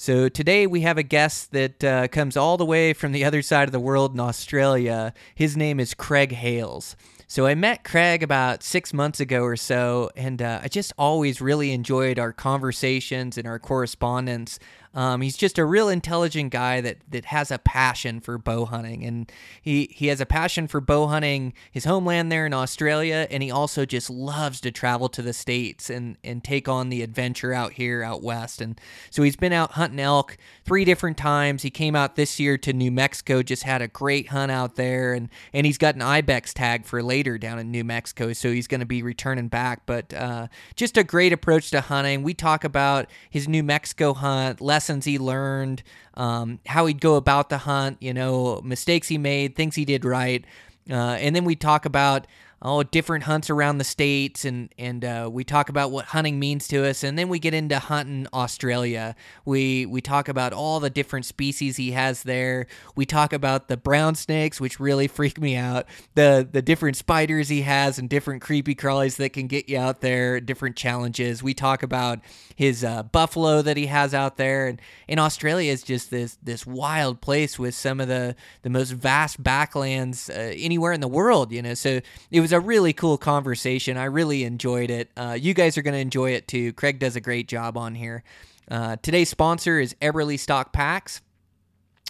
So 0.00 0.30
today 0.30 0.66
we 0.66 0.80
have 0.80 0.96
a 0.96 1.02
guest 1.02 1.52
that 1.52 1.84
uh, 1.84 2.08
comes 2.08 2.34
all 2.34 2.56
the 2.56 2.64
way 2.64 2.94
from 2.94 3.12
the 3.12 3.22
other 3.22 3.42
side 3.42 3.68
of 3.68 3.72
the 3.72 3.78
world 3.78 4.14
in 4.14 4.20
Australia. 4.20 5.12
His 5.34 5.58
name 5.58 5.78
is 5.78 5.92
Craig 5.92 6.32
Hales. 6.32 6.96
So 7.26 7.44
I 7.44 7.54
met 7.54 7.84
Craig 7.84 8.22
about 8.22 8.62
six 8.62 8.94
months 8.94 9.20
ago 9.20 9.42
or 9.42 9.56
so, 9.56 10.10
and 10.16 10.40
uh, 10.40 10.60
I 10.62 10.68
just 10.68 10.94
always 10.96 11.42
really 11.42 11.72
enjoyed 11.72 12.18
our 12.18 12.32
conversations 12.32 13.36
and 13.36 13.46
our 13.46 13.58
correspondence. 13.58 14.58
Um, 14.92 15.20
he's 15.20 15.36
just 15.36 15.56
a 15.56 15.64
real 15.64 15.88
intelligent 15.88 16.50
guy 16.50 16.80
that 16.80 16.98
that 17.08 17.26
has 17.26 17.52
a 17.52 17.58
passion 17.58 18.20
for 18.20 18.38
bow 18.38 18.64
hunting, 18.64 19.04
and 19.04 19.30
he 19.62 19.88
he 19.92 20.08
has 20.08 20.20
a 20.20 20.26
passion 20.26 20.66
for 20.66 20.80
bow 20.80 21.06
hunting 21.06 21.52
his 21.70 21.84
homeland 21.84 22.32
there 22.32 22.44
in 22.44 22.52
Australia, 22.52 23.28
and 23.30 23.42
he 23.42 23.52
also 23.52 23.84
just 23.84 24.10
loves 24.10 24.60
to 24.62 24.72
travel 24.72 25.08
to 25.10 25.22
the 25.22 25.32
states 25.32 25.90
and 25.90 26.16
and 26.24 26.42
take 26.42 26.68
on 26.68 26.88
the 26.88 27.02
adventure 27.02 27.52
out 27.52 27.74
here 27.74 28.02
out 28.02 28.22
west. 28.22 28.60
And 28.60 28.80
so 29.10 29.22
he's 29.22 29.36
been 29.36 29.52
out 29.52 29.72
hunting 29.72 30.00
elk 30.00 30.36
three 30.64 30.84
different 30.84 31.16
times. 31.16 31.62
He 31.62 31.70
came 31.70 31.94
out 31.94 32.16
this 32.16 32.40
year 32.40 32.58
to 32.58 32.72
New 32.72 32.90
Mexico, 32.90 33.42
just 33.44 33.62
had 33.62 33.82
a 33.82 33.88
great 33.88 34.28
hunt 34.28 34.50
out 34.50 34.74
there, 34.74 35.14
and 35.14 35.28
and 35.52 35.66
he's 35.66 35.78
got 35.78 35.94
an 35.94 36.02
ibex 36.02 36.52
tag 36.52 36.84
for 36.84 37.00
later 37.00 37.38
down 37.38 37.60
in 37.60 37.70
New 37.70 37.84
Mexico, 37.84 38.32
so 38.32 38.50
he's 38.50 38.66
going 38.66 38.80
to 38.80 38.86
be 38.86 39.04
returning 39.04 39.46
back. 39.46 39.86
But 39.86 40.12
uh, 40.12 40.48
just 40.74 40.96
a 40.96 41.04
great 41.04 41.32
approach 41.32 41.70
to 41.70 41.80
hunting. 41.80 42.24
We 42.24 42.34
talk 42.34 42.64
about 42.64 43.08
his 43.28 43.46
New 43.46 43.62
Mexico 43.62 44.14
hunt, 44.14 44.60
lessons 44.80 45.04
he 45.04 45.18
learned, 45.18 45.82
um, 46.14 46.58
how 46.64 46.86
he'd 46.86 47.02
go 47.02 47.16
about 47.16 47.50
the 47.50 47.58
hunt, 47.58 47.98
you 48.00 48.14
know, 48.14 48.62
mistakes 48.64 49.08
he 49.08 49.18
made, 49.18 49.54
things 49.54 49.74
he 49.74 49.84
did 49.84 50.06
right, 50.06 50.42
uh, 50.90 51.18
and 51.20 51.36
then 51.36 51.44
we 51.44 51.54
talk 51.54 51.84
about 51.84 52.26
oh 52.62 52.82
different 52.82 53.24
hunts 53.24 53.48
around 53.48 53.78
the 53.78 53.84
states 53.84 54.44
and 54.44 54.68
and 54.78 55.02
uh, 55.04 55.28
we 55.32 55.44
talk 55.44 55.68
about 55.68 55.90
what 55.90 56.06
hunting 56.06 56.38
means 56.38 56.68
to 56.68 56.86
us. 56.86 57.02
And 57.02 57.18
then 57.18 57.28
we 57.28 57.38
get 57.38 57.54
into 57.54 57.78
hunting 57.78 58.26
Australia. 58.32 59.14
We 59.44 59.86
we 59.86 60.00
talk 60.00 60.28
about 60.28 60.52
all 60.52 60.80
the 60.80 60.90
different 60.90 61.26
species 61.26 61.76
he 61.76 61.92
has 61.92 62.22
there. 62.22 62.66
We 62.96 63.06
talk 63.06 63.32
about 63.32 63.68
the 63.68 63.76
brown 63.76 64.14
snakes 64.14 64.60
which 64.60 64.80
really 64.80 65.06
freak 65.18 65.40
me 65.40 65.56
out. 65.56 65.86
The 66.14 66.46
the 66.50 66.62
different 66.62 66.96
spiders 66.96 67.48
he 67.48 67.62
has 67.62 67.98
and 67.98 68.08
different 68.08 68.42
creepy 68.42 68.74
crawlies 68.74 69.16
that 69.16 69.32
can 69.32 69.46
get 69.46 69.68
you 69.68 69.78
out 69.78 70.00
there 70.00 70.40
different 70.40 70.76
challenges. 70.76 71.42
We 71.42 71.54
talk 71.54 71.82
about 71.82 72.20
his 72.60 72.84
uh, 72.84 73.02
buffalo 73.04 73.62
that 73.62 73.78
he 73.78 73.86
has 73.86 74.12
out 74.12 74.36
there. 74.36 74.66
And 74.66 74.82
in 75.08 75.18
Australia 75.18 75.72
is 75.72 75.82
just 75.82 76.10
this 76.10 76.36
this 76.42 76.66
wild 76.66 77.22
place 77.22 77.58
with 77.58 77.74
some 77.74 78.00
of 78.00 78.08
the 78.08 78.36
the 78.60 78.68
most 78.68 78.90
vast 78.90 79.42
backlands 79.42 80.28
uh, 80.28 80.54
anywhere 80.62 80.92
in 80.92 81.00
the 81.00 81.08
world 81.08 81.52
you 81.52 81.62
know? 81.62 81.72
So 81.72 82.00
it 82.30 82.40
was 82.40 82.52
a 82.52 82.60
really 82.60 82.92
cool 82.92 83.16
conversation. 83.16 83.96
I 83.96 84.04
really 84.04 84.44
enjoyed 84.44 84.90
it. 84.90 85.10
Uh, 85.16 85.38
you 85.40 85.54
guys 85.54 85.78
are 85.78 85.82
going 85.82 85.94
to 85.94 86.00
enjoy 86.00 86.32
it 86.32 86.48
too. 86.48 86.74
Craig 86.74 86.98
does 86.98 87.16
a 87.16 87.20
great 87.22 87.48
job 87.48 87.78
on 87.78 87.94
here. 87.94 88.22
Uh, 88.70 88.96
today's 89.00 89.30
sponsor 89.30 89.80
is 89.80 89.96
Eberlestock 90.02 90.70
Packs 90.70 91.22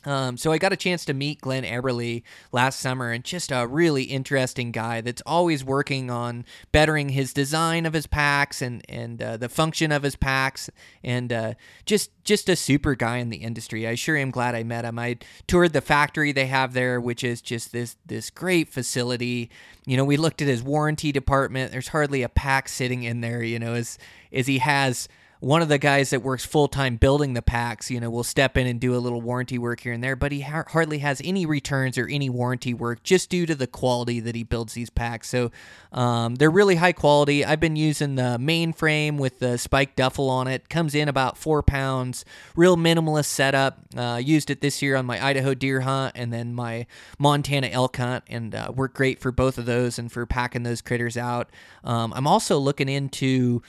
um, 0.05 0.37
so 0.37 0.51
I 0.53 0.59
got 0.59 0.73
a 0.73 0.77
chance 0.77 1.05
to 1.05 1.15
meet 1.15 1.41
Glenn 1.41 1.65
Eberle 1.65 2.23
last 2.53 2.81
summer, 2.81 3.11
and 3.11 3.23
just 3.23 3.53
a 3.53 3.67
really 3.67 4.05
interesting 4.05 4.73
guy 4.73 5.01
that's 5.01 5.23
always 5.27 5.65
working 5.65 6.11
on 6.11 6.45
bettering 6.73 7.11
his 7.11 7.33
design 7.33 7.84
of 7.84 7.93
his 7.93 8.06
packs 8.06 8.62
and 8.62 8.83
and 8.89 9.22
uh, 9.22 9.37
the 9.37 9.49
function 9.49 9.93
of 9.93 10.03
his 10.03 10.16
packs, 10.16 10.71
and 11.05 11.33
uh, 11.33 11.55
just 11.84 12.10
just 12.25 12.49
a 12.49 12.56
super 12.56 12.94
guy 12.94 13.19
in 13.19 13.28
the 13.28 13.39
industry. 13.39 13.87
I 13.87 13.94
sure 13.94 14.16
am 14.16 14.31
glad 14.31 14.55
I 14.55 14.62
met 14.62 14.84
him. 14.84 14.99
I 14.99 15.19
toured 15.47 15.72
the 15.72 15.81
factory 15.81 16.33
they 16.33 16.47
have 16.47 16.72
there, 16.72 17.00
which 17.00 17.22
is 17.22 17.43
just 17.43 17.72
this 17.72 17.97
this 18.06 18.31
great 18.31 18.69
facility. 18.69 19.50
You 19.84 19.97
know, 19.97 20.05
we 20.05 20.16
looked 20.16 20.41
at 20.41 20.49
his 20.49 20.62
warranty 20.62 21.12
department. 21.12 21.72
There's 21.72 21.89
hardly 21.89 22.22
a 22.22 22.28
pack 22.28 22.69
sitting 22.69 23.03
in 23.03 23.21
there. 23.21 23.43
You 23.43 23.59
know, 23.59 23.75
as 23.75 23.99
as 24.33 24.47
he 24.47 24.59
has 24.59 25.09
one 25.41 25.62
of 25.62 25.71
the 25.71 25.78
guys 25.78 26.11
that 26.11 26.23
works 26.23 26.45
full 26.45 26.69
time 26.69 26.97
building 26.97 27.33
the 27.33 27.41
packs, 27.41 27.91
you 27.91 27.99
know, 27.99 28.11
will 28.11 28.23
step 28.23 28.59
in 28.59 28.67
and 28.67 28.78
do 28.78 28.95
a 28.95 28.99
little 28.99 29.23
warranty 29.23 29.59
work 29.59 29.81
here 29.81 29.93
and 29.93 30.05
there, 30.05 30.15
but 30.15 30.33
he 30.33 30.43
ha- 30.43 30.65
hardly 30.69 30.99
has 30.99 31.21
any 31.25 31.47
returns 31.47 31.97
or 31.97 32.06
any 32.09 32.28
warranty 32.28 32.75
work 32.75 33.03
just 33.03 33.31
due 33.31 33.47
to 33.47 33.55
the 33.55 33.67
quality 33.67 34.21
that 34.21 34.34
he 34.34 34.43
builds 34.43 34.75
these 34.75 34.91
packs. 34.91 35.31
So 35.31 35.51
um, 35.93 36.34
they're 36.34 36.51
really 36.51 36.77
high 36.77 36.93
quality. 36.93 37.43
I've 37.43 37.59
been 37.59 37.77
using 37.77 38.17
the 38.17 38.37
mainframe 38.39 39.17
with 39.17 39.39
the 39.39 39.56
spike 39.56 39.97
duffel 39.97 40.28
on 40.28 40.47
it. 40.47 40.69
Comes 40.69 40.95
in 40.95 41.09
about 41.09 41.39
four 41.39 41.62
pounds. 41.62 42.25
Real 42.55 42.77
minimalist 42.77 43.25
setup. 43.27 43.78
Uh, 43.97 44.21
used 44.22 44.51
it 44.51 44.61
this 44.61 44.83
year 44.83 44.95
on 44.95 45.07
my 45.07 45.25
Idaho 45.25 45.55
deer 45.55 45.81
hunt 45.81 46.12
and 46.15 46.31
then 46.31 46.55
my 46.55 46.87
Montana 47.19 47.69
elk 47.69 47.97
hunt, 47.97 48.25
and 48.28 48.55
uh, 48.55 48.72
worked 48.75 48.95
great 48.95 49.19
for 49.21 49.33
both 49.33 49.57
of 49.57 49.65
those 49.65 49.99
and 49.99 50.12
for 50.12 50.27
packing 50.27 50.65
those 50.65 50.83
critters 50.83 51.17
out. 51.17 51.49
Um, 51.83 52.12
I'm 52.15 52.27
also 52.27 52.59
looking 52.59 52.89
into 52.89 53.62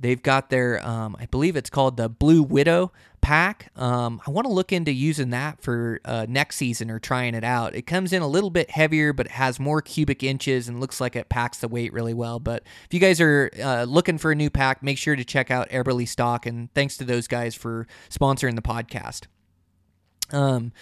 They've 0.00 0.22
got 0.22 0.50
their, 0.50 0.84
um, 0.86 1.16
I 1.18 1.26
believe 1.26 1.56
it's 1.56 1.70
called 1.70 1.96
the 1.96 2.08
Blue 2.08 2.42
Widow 2.42 2.92
pack. 3.20 3.70
Um, 3.76 4.20
I 4.26 4.30
want 4.30 4.46
to 4.46 4.52
look 4.52 4.72
into 4.72 4.92
using 4.92 5.30
that 5.30 5.60
for 5.60 6.00
uh, 6.04 6.26
next 6.28 6.56
season 6.56 6.90
or 6.90 6.98
trying 6.98 7.34
it 7.34 7.42
out. 7.42 7.74
It 7.74 7.82
comes 7.82 8.12
in 8.12 8.22
a 8.22 8.28
little 8.28 8.50
bit 8.50 8.70
heavier, 8.70 9.12
but 9.12 9.26
it 9.26 9.32
has 9.32 9.58
more 9.58 9.82
cubic 9.82 10.22
inches 10.22 10.68
and 10.68 10.78
looks 10.80 11.00
like 11.00 11.16
it 11.16 11.28
packs 11.28 11.58
the 11.58 11.68
weight 11.68 11.92
really 11.92 12.14
well. 12.14 12.38
But 12.38 12.62
if 12.84 12.94
you 12.94 13.00
guys 13.00 13.20
are 13.20 13.50
uh, 13.60 13.84
looking 13.84 14.18
for 14.18 14.30
a 14.30 14.36
new 14.36 14.50
pack, 14.50 14.82
make 14.82 14.98
sure 14.98 15.16
to 15.16 15.24
check 15.24 15.50
out 15.50 15.68
Eberlestock. 15.70 16.46
And 16.46 16.72
thanks 16.74 16.96
to 16.98 17.04
those 17.04 17.26
guys 17.26 17.54
for 17.54 17.86
sponsoring 18.08 18.54
the 18.54 18.62
podcast. 18.62 19.26
Um, 20.30 20.72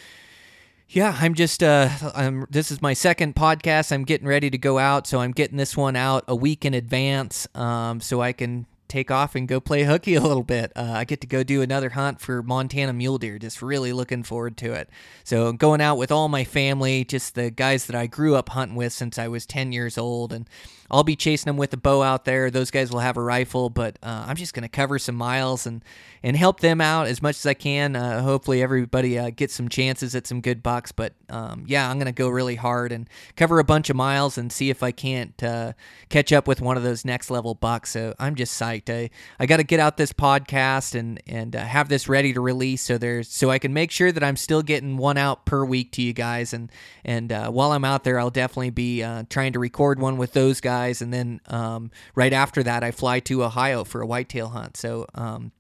yeah, 0.89 1.17
I'm 1.21 1.35
just 1.35 1.63
uh 1.63 1.89
I'm 2.15 2.47
this 2.51 2.71
is 2.71 2.81
my 2.81 2.93
second 2.93 3.35
podcast. 3.35 3.91
I'm 3.91 4.05
getting 4.05 4.29
ready 4.29 4.51
to 4.51 4.59
go 4.59 4.79
out, 4.79 5.07
so 5.07 5.21
I'm 5.21 5.33
getting 5.33 5.57
this 5.57 5.77
one 5.77 5.97
out 5.97 6.25
a 6.29 6.37
week 6.37 6.65
in 6.65 6.75
advance 6.75 7.49
um 7.57 8.01
so 8.01 8.21
I 8.21 8.33
can 8.33 8.67
take 8.89 9.11
off 9.11 9.35
and 9.35 9.49
go 9.49 9.61
play 9.61 9.85
hooky 9.85 10.15
a 10.17 10.21
little 10.21 10.43
bit. 10.43 10.73
Uh, 10.77 10.93
I 10.95 11.05
get 11.05 11.21
to 11.23 11.27
go 11.27 11.43
do 11.43 11.63
another 11.63 11.91
hunt 11.91 12.21
for 12.21 12.43
Montana 12.43 12.93
mule 12.93 13.19
deer. 13.19 13.39
Just 13.39 13.63
really 13.63 13.93
looking 13.93 14.23
forward 14.23 14.57
to 14.59 14.73
it. 14.73 14.89
So 15.25 15.53
going 15.53 15.81
out 15.81 15.97
with 15.97 16.13
all 16.13 16.29
my 16.29 16.45
family, 16.45 17.05
just 17.05 17.35
the 17.35 17.51
guys 17.51 17.87
that 17.87 17.97
I 17.97 18.07
grew 18.07 18.35
up 18.35 18.51
hunting 18.51 18.77
with 18.77 18.93
since 18.93 19.19
I 19.19 19.29
was 19.29 19.47
10 19.47 19.73
years 19.73 19.99
old, 19.99 20.33
and 20.33 20.49
I'll 20.91 21.05
be 21.05 21.17
chasing 21.17 21.49
them 21.49 21.57
with 21.57 21.73
a 21.73 21.77
bow 21.77 22.03
out 22.03 22.25
there. 22.25 22.51
Those 22.51 22.71
guys 22.71 22.91
will 22.91 23.01
have 23.01 23.17
a 23.17 23.23
rifle, 23.23 23.71
but 23.71 23.99
uh, 24.03 24.27
I'm 24.29 24.37
just 24.37 24.55
going 24.55 24.63
to 24.63 24.69
cover 24.69 24.99
some 24.99 25.17
miles 25.17 25.67
and 25.67 25.83
and 26.23 26.37
help 26.37 26.61
them 26.61 26.81
out 26.81 27.07
as 27.07 27.23
much 27.23 27.37
as 27.37 27.47
I 27.47 27.55
can. 27.55 27.95
Uh, 27.95 28.23
hopefully, 28.23 28.63
everybody 28.63 29.19
uh, 29.19 29.31
gets 29.31 29.55
some 29.55 29.69
chances 29.69 30.15
at 30.15 30.27
some 30.27 30.41
good 30.41 30.63
bucks. 30.63 30.93
But 30.93 31.15
um, 31.29 31.65
yeah, 31.67 31.89
I'm 31.89 31.99
going 31.99 32.07
to 32.07 32.13
go 32.13 32.29
really 32.29 32.57
hard 32.57 32.93
and 32.93 33.09
cover 33.37 33.59
a 33.59 33.65
bunch 33.65 33.91
of 33.91 33.97
miles 33.97 34.39
and 34.39 34.53
see 34.53 34.71
if 34.71 34.83
I 34.83 34.93
can't 34.93 35.41
uh, 35.43 35.73
catch 36.09 36.33
up 36.33 36.47
with 36.47 36.61
one 36.61 36.77
of 36.77 36.83
those 36.83 37.05
next 37.05 37.31
level 37.31 37.55
bucks. 37.55 37.91
So 37.91 38.15
I'm 38.19 38.35
just 38.35 38.61
psyched. 38.61 38.76
I, 38.87 39.11
I 39.39 39.47
got 39.47 39.59
to 39.59 39.65
get 39.65 39.81
out 39.81 39.97
this 39.97 40.13
podcast 40.13 40.95
and 40.95 41.21
and 41.27 41.55
uh, 41.57 41.61
have 41.61 41.89
this 41.89 42.09
ready 42.09 42.33
to 42.33 42.41
release 42.41 42.83
so 42.83 42.99
there's 42.99 43.29
so 43.29 43.51
I 43.51 43.59
can 43.59 43.73
make 43.73 43.91
sure 43.91 44.13
that 44.13 44.23
I'm 44.23 44.37
still 44.37 44.63
getting 44.63 44.97
one 44.97 45.17
out 45.17 45.47
per 45.47 45.65
week 45.65 45.93
to 45.93 46.03
you 46.03 46.13
guys. 46.13 46.53
And 46.53 46.71
and 47.05 47.33
uh, 47.33 47.51
while 47.51 47.73
I'm 47.73 47.85
out 47.85 48.05
there, 48.05 48.19
I'll 48.19 48.31
definitely 48.31 48.71
be 48.71 49.03
uh, 49.03 49.25
trying 49.29 49.53
to 49.55 49.59
record 49.59 49.99
one 49.99 50.17
with 50.17 50.33
those 50.33 50.61
guys. 50.61 51.03
And 51.03 51.13
then 51.13 51.41
um, 51.47 51.91
right 52.15 52.33
after 52.33 52.63
that, 52.63 52.85
I 52.85 52.91
fly 52.91 53.21
to 53.21 53.45
Ohio 53.45 53.85
for 53.85 54.01
a 54.01 54.07
whitetail 54.07 54.49
hunt. 54.49 54.77
So 54.77 55.07
um, 55.15 55.53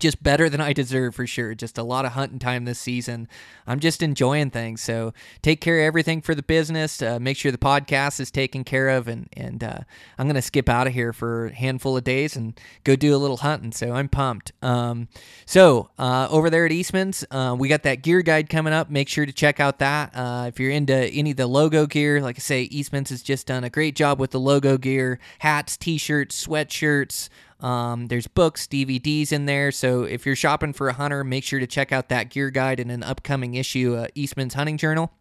just 0.00 0.22
better 0.22 0.48
than 0.48 0.60
I 0.60 0.72
deserve 0.72 1.14
for 1.14 1.26
sure. 1.26 1.54
Just 1.54 1.78
a 1.78 1.82
lot 1.82 2.04
of 2.04 2.12
hunting 2.12 2.38
time 2.38 2.64
this 2.64 2.78
season. 2.78 3.28
I'm 3.66 3.80
just 3.80 4.02
enjoying 4.02 4.50
things. 4.50 4.80
So 4.80 5.12
take 5.42 5.60
care 5.60 5.78
of 5.78 5.84
everything 5.84 6.20
for 6.22 6.34
the 6.34 6.42
business. 6.42 7.00
Uh, 7.00 7.18
make 7.20 7.36
sure 7.36 7.52
the 7.52 7.58
podcast 7.58 8.18
is 8.20 8.30
taken 8.30 8.64
care 8.64 8.88
of, 8.88 9.06
and 9.08 9.28
and 9.34 9.62
uh, 9.62 9.80
I'm 10.18 10.26
gonna 10.26 10.42
skip 10.42 10.68
out 10.68 10.86
of 10.86 10.92
here 10.92 11.12
for 11.12 11.46
a 11.46 11.54
handful 11.54 11.96
of 11.96 12.04
days 12.04 12.36
and 12.36 12.58
go 12.84 12.96
do 12.96 13.14
a 13.14 13.18
little 13.18 13.38
hunting. 13.38 13.72
So 13.72 13.92
I'm 13.92 14.08
pumped. 14.08 14.52
Um, 14.62 15.08
so 15.46 15.90
uh, 15.98 16.28
over 16.30 16.50
there 16.50 16.66
at 16.66 16.72
Eastman's, 16.72 17.24
uh, 17.30 17.54
we 17.58 17.68
got 17.68 17.82
that 17.84 18.02
gear 18.02 18.22
guide 18.22 18.48
coming 18.48 18.72
up. 18.72 18.90
Make 18.90 19.08
sure 19.08 19.26
to 19.26 19.32
check 19.32 19.60
out 19.60 19.78
that. 19.78 20.10
Uh, 20.14 20.46
if 20.48 20.58
you're 20.58 20.70
into 20.70 20.94
any 20.94 21.32
of 21.32 21.36
the 21.36 21.46
logo 21.46 21.86
gear, 21.86 22.20
like 22.20 22.36
I 22.36 22.40
say, 22.40 22.62
Eastman's 22.62 23.10
has 23.10 23.22
just 23.22 23.46
done 23.46 23.64
a 23.64 23.70
great 23.70 23.94
job 23.94 24.18
with 24.18 24.30
the 24.30 24.40
logo 24.40 24.78
gear, 24.78 25.18
hats, 25.40 25.76
t-shirts, 25.76 26.46
sweatshirts. 26.46 27.28
Um, 27.60 28.06
there's 28.06 28.26
books, 28.26 28.66
DVDs 28.66 29.32
in 29.32 29.46
there. 29.46 29.70
So 29.70 30.02
if 30.02 30.26
you're 30.26 30.36
shopping 30.36 30.72
for 30.72 30.88
a 30.88 30.92
hunter, 30.92 31.24
make 31.24 31.44
sure 31.44 31.60
to 31.60 31.66
check 31.66 31.92
out 31.92 32.08
that 32.08 32.30
gear 32.30 32.50
guide 32.50 32.80
in 32.80 32.90
an 32.90 33.02
upcoming 33.02 33.54
issue, 33.54 33.96
uh, 33.96 34.06
Eastman's 34.14 34.54
Hunting 34.54 34.76
Journal. 34.76 35.12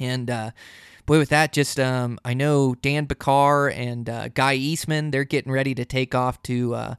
And 0.00 0.30
uh, 0.30 0.50
boy, 1.06 1.18
with 1.18 1.28
that, 1.28 1.52
just 1.52 1.78
um, 1.78 2.18
I 2.24 2.34
know 2.34 2.74
Dan 2.74 3.06
Pickar 3.06 3.72
and 3.74 4.08
uh, 4.08 4.28
Guy 4.28 4.54
Eastman, 4.54 5.10
they're 5.10 5.24
getting 5.24 5.52
ready 5.52 5.74
to 5.74 5.84
take 5.84 6.14
off 6.14 6.42
to. 6.44 6.96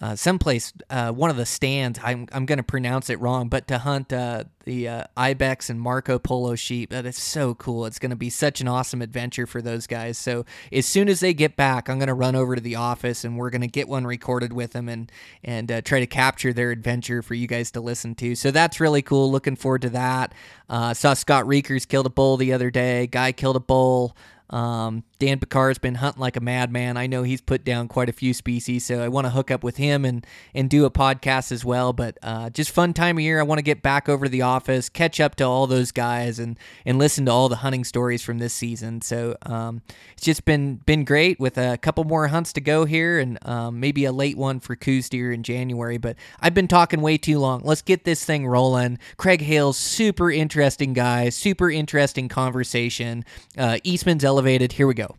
Uh, 0.00 0.16
someplace, 0.16 0.72
uh, 0.88 1.12
one 1.12 1.28
of 1.28 1.36
the 1.36 1.44
stands. 1.44 1.98
I'm 2.02 2.26
I'm 2.32 2.46
going 2.46 2.56
to 2.56 2.62
pronounce 2.64 3.10
it 3.10 3.20
wrong, 3.20 3.48
but 3.48 3.68
to 3.68 3.78
hunt 3.78 4.12
uh, 4.12 4.44
the 4.64 4.88
uh, 4.88 5.04
ibex 5.16 5.68
and 5.68 5.78
Marco 5.78 6.18
Polo 6.18 6.54
sheep. 6.54 6.90
That 6.90 7.04
is 7.04 7.16
so 7.16 7.54
cool. 7.54 7.84
It's 7.84 7.98
going 7.98 8.10
to 8.10 8.16
be 8.16 8.30
such 8.30 8.60
an 8.60 8.68
awesome 8.68 9.02
adventure 9.02 9.46
for 9.46 9.60
those 9.60 9.86
guys. 9.86 10.16
So 10.16 10.46
as 10.72 10.86
soon 10.86 11.08
as 11.08 11.20
they 11.20 11.34
get 11.34 11.56
back, 11.56 11.88
I'm 11.90 11.98
going 11.98 12.08
to 12.08 12.14
run 12.14 12.34
over 12.34 12.54
to 12.54 12.60
the 12.60 12.76
office 12.76 13.24
and 13.24 13.36
we're 13.36 13.50
going 13.50 13.60
to 13.60 13.66
get 13.66 13.88
one 13.88 14.06
recorded 14.06 14.52
with 14.52 14.72
them 14.72 14.88
and 14.88 15.12
and 15.44 15.70
uh, 15.70 15.82
try 15.82 16.00
to 16.00 16.06
capture 16.06 16.52
their 16.52 16.70
adventure 16.70 17.20
for 17.20 17.34
you 17.34 17.46
guys 17.46 17.70
to 17.72 17.80
listen 17.80 18.14
to. 18.16 18.34
So 18.34 18.50
that's 18.50 18.80
really 18.80 19.02
cool. 19.02 19.30
Looking 19.30 19.56
forward 19.56 19.82
to 19.82 19.90
that. 19.90 20.32
Uh, 20.68 20.94
saw 20.94 21.12
Scott 21.14 21.46
Reekers 21.46 21.84
killed 21.84 22.06
a 22.06 22.10
bull 22.10 22.36
the 22.36 22.52
other 22.52 22.70
day. 22.70 23.06
Guy 23.06 23.32
killed 23.32 23.56
a 23.56 23.60
bull. 23.60 24.16
Um, 24.50 25.04
Dan 25.20 25.38
Pickar's 25.38 25.78
been 25.78 25.96
hunting 25.96 26.20
like 26.20 26.36
a 26.36 26.40
madman. 26.40 26.96
I 26.96 27.06
know 27.06 27.22
he's 27.22 27.42
put 27.42 27.62
down 27.62 27.88
quite 27.88 28.08
a 28.08 28.12
few 28.12 28.32
species, 28.32 28.86
so 28.86 29.02
I 29.02 29.08
want 29.08 29.26
to 29.26 29.30
hook 29.30 29.50
up 29.50 29.62
with 29.62 29.76
him 29.76 30.06
and 30.06 30.26
and 30.54 30.70
do 30.70 30.86
a 30.86 30.90
podcast 30.90 31.52
as 31.52 31.62
well. 31.62 31.92
But 31.92 32.16
uh, 32.22 32.48
just 32.48 32.70
fun 32.70 32.94
time 32.94 33.18
of 33.18 33.22
year. 33.22 33.38
I 33.38 33.42
want 33.42 33.58
to 33.58 33.62
get 33.62 33.82
back 33.82 34.08
over 34.08 34.24
to 34.24 34.30
the 34.30 34.40
office, 34.40 34.88
catch 34.88 35.20
up 35.20 35.34
to 35.36 35.44
all 35.44 35.66
those 35.66 35.92
guys, 35.92 36.38
and 36.38 36.58
and 36.86 36.98
listen 36.98 37.26
to 37.26 37.32
all 37.32 37.50
the 37.50 37.56
hunting 37.56 37.84
stories 37.84 38.22
from 38.22 38.38
this 38.38 38.54
season. 38.54 39.02
So 39.02 39.36
um, 39.42 39.82
it's 40.14 40.24
just 40.24 40.46
been 40.46 40.76
been 40.86 41.04
great 41.04 41.38
with 41.38 41.58
a 41.58 41.76
couple 41.76 42.04
more 42.04 42.28
hunts 42.28 42.54
to 42.54 42.62
go 42.62 42.86
here, 42.86 43.18
and 43.18 43.38
um, 43.46 43.78
maybe 43.78 44.06
a 44.06 44.12
late 44.12 44.38
one 44.38 44.58
for 44.58 44.74
Coues 44.74 45.10
deer 45.10 45.32
in 45.32 45.42
January. 45.42 45.98
But 45.98 46.16
I've 46.40 46.54
been 46.54 46.68
talking 46.68 47.02
way 47.02 47.18
too 47.18 47.38
long. 47.38 47.60
Let's 47.62 47.82
get 47.82 48.04
this 48.04 48.24
thing 48.24 48.46
rolling. 48.46 48.98
Craig 49.18 49.42
Hales, 49.42 49.76
super 49.76 50.30
interesting 50.30 50.94
guy, 50.94 51.28
super 51.28 51.70
interesting 51.70 52.28
conversation. 52.28 53.26
Uh, 53.58 53.76
Eastman's 53.84 54.24
elevated. 54.24 54.72
Here 54.72 54.86
we 54.86 54.94
go. 54.94 55.09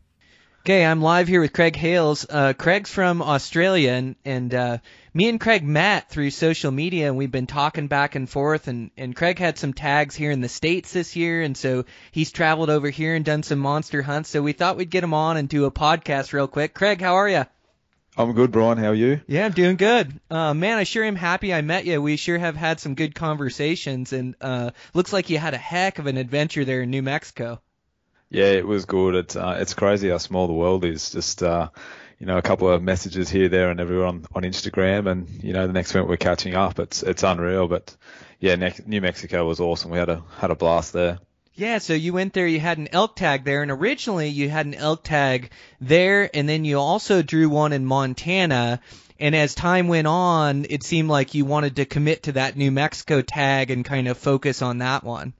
Okay, 0.63 0.86
I'm 0.86 1.02
live 1.02 1.28
here 1.28 1.42
with 1.42 1.54
Craig 1.54 1.75
Hales. 1.75 2.24
Uh, 2.30 2.54
Craig's 2.54 2.92
from 2.92 3.24
Australia, 3.24 3.94
and, 3.94 4.16
and 4.24 4.54
uh, 4.54 4.78
me 5.12 5.28
and 5.28 5.40
Craig 5.40 5.63
met 5.63 6.12
through 6.12 6.30
social 6.30 6.69
media, 6.69 7.08
and 7.08 7.18
we've 7.18 7.31
been 7.31 7.48
talking 7.48 7.88
back 7.88 8.13
and 8.13 8.30
forth. 8.30 8.68
And, 8.68 8.92
and 8.96 9.16
Craig 9.16 9.40
had 9.40 9.58
some 9.58 9.74
tags 9.74 10.13
here 10.13 10.30
in 10.30 10.40
the 10.40 10.48
States 10.48 10.94
this 10.94 11.16
year, 11.16 11.42
and 11.42 11.58
so 11.58 11.86
he's 12.12 12.31
traveled 12.31 12.69
over 12.69 12.92
here 12.92 13.16
and 13.16 13.25
done 13.25 13.42
some 13.42 13.58
monster 13.58 14.04
hunts. 14.04 14.30
So 14.30 14.44
we 14.44 14.54
thought 14.54 14.78
we'd 14.78 14.92
get 14.92 15.04
him 15.04 15.16
on 15.16 15.36
and 15.36 15.50
do 15.50 15.66
a 15.66 15.72
podcast 15.72 16.31
real 16.31 16.48
quick. 16.48 16.75
Craig, 16.75 17.02
how 17.02 17.16
are 17.16 17.28
you? 17.28 17.48
I'm 18.16 18.34
good, 18.34 18.52
Brian. 18.52 18.78
How 18.78 18.90
are 18.90 18.94
you? 18.94 19.19
Yeah, 19.25 19.48
I'm 19.48 19.54
doing 19.54 19.78
good. 19.78 20.14
Uh, 20.30 20.54
man, 20.54 20.78
I 20.78 20.84
sure 20.84 21.04
am 21.04 21.16
happy 21.16 21.56
I 21.56 21.62
met 21.62 21.86
you. 21.86 22.00
We 22.00 22.18
sure 22.18 22.38
have 22.38 22.56
had 22.56 22.80
some 22.80 22.94
good 22.94 23.16
conversations, 23.16 24.14
and 24.14 24.36
uh, 24.40 24.69
looks 24.94 25.12
like 25.12 25.31
you 25.31 25.40
had 25.40 25.56
a 25.56 25.57
heck 25.57 25.98
of 25.98 26.06
an 26.06 26.18
adventure 26.18 26.66
there 26.66 26.84
in 26.84 26.92
New 26.92 27.02
Mexico. 27.02 27.62
Yeah, 28.31 28.45
it 28.45 28.66
was 28.66 28.86
good. 28.86 29.13
It's 29.13 29.36
uh, 29.36 29.57
it's 29.60 29.74
crazy 29.74 30.10
how 30.10 30.18
small 30.18 30.48
the 30.48 30.54
world 30.54 30.86
is. 30.86 31.12
Just 31.12 31.44
uh, 31.44 31.69
you 32.18 32.25
know, 32.25 32.38
a 32.38 32.42
couple 32.42 32.69
of 32.69 32.81
messages 32.81 33.30
here, 33.30 33.50
there, 33.50 33.69
and 33.69 33.80
everywhere 33.80 34.06
on, 34.06 34.25
on 34.33 34.44
Instagram, 34.44 35.12
and 35.12 35.44
you 35.44 35.51
know, 35.51 35.68
the 35.68 35.74
next 35.74 35.94
minute 35.94 36.07
we're 36.07 36.16
catching 36.16 36.56
up. 36.56 36.80
It's 36.80 37.04
it's 37.04 37.24
unreal. 37.24 37.68
But 37.68 37.94
yeah, 38.39 38.56
ne- 38.56 38.74
New 38.88 39.01
Mexico 39.01 39.45
was 39.45 39.60
awesome. 39.60 39.92
We 39.92 39.98
had 39.98 40.07
a 40.07 40.24
had 40.38 40.50
a 40.50 40.56
blast 40.56 40.94
there. 40.94 41.19
Yeah, 41.56 41.80
so 41.80 41.94
you 41.94 42.13
went 42.13 42.31
there, 42.31 42.48
you 42.48 42.62
had 42.62 42.78
an 42.78 42.88
elk 42.94 43.18
tag 43.18 43.44
there, 43.44 43.62
and 43.62 43.69
originally 43.69 44.30
you 44.30 44.50
had 44.50 44.66
an 44.66 44.75
elk 44.75 45.04
tag 45.04 45.51
there, 45.81 46.30
and 46.33 46.48
then 46.48 46.63
you 46.63 46.80
also 46.80 47.22
drew 47.22 47.50
one 47.50 47.74
in 47.74 47.86
Montana. 47.86 48.80
And 49.19 49.36
as 49.36 49.54
time 49.54 49.89
went 49.89 50.07
on, 50.07 50.66
it 50.69 50.83
seemed 50.83 51.10
like 51.10 51.36
you 51.36 51.44
wanted 51.44 51.75
to 51.75 51.86
commit 51.86 52.24
to 52.24 52.31
that 52.31 52.56
New 52.56 52.72
Mexico 52.72 53.22
tag 53.22 53.69
and 53.69 53.83
kind 53.83 54.07
of 54.07 54.18
focus 54.18 54.62
on 54.62 54.78
that 54.78 55.04
one. 55.04 55.33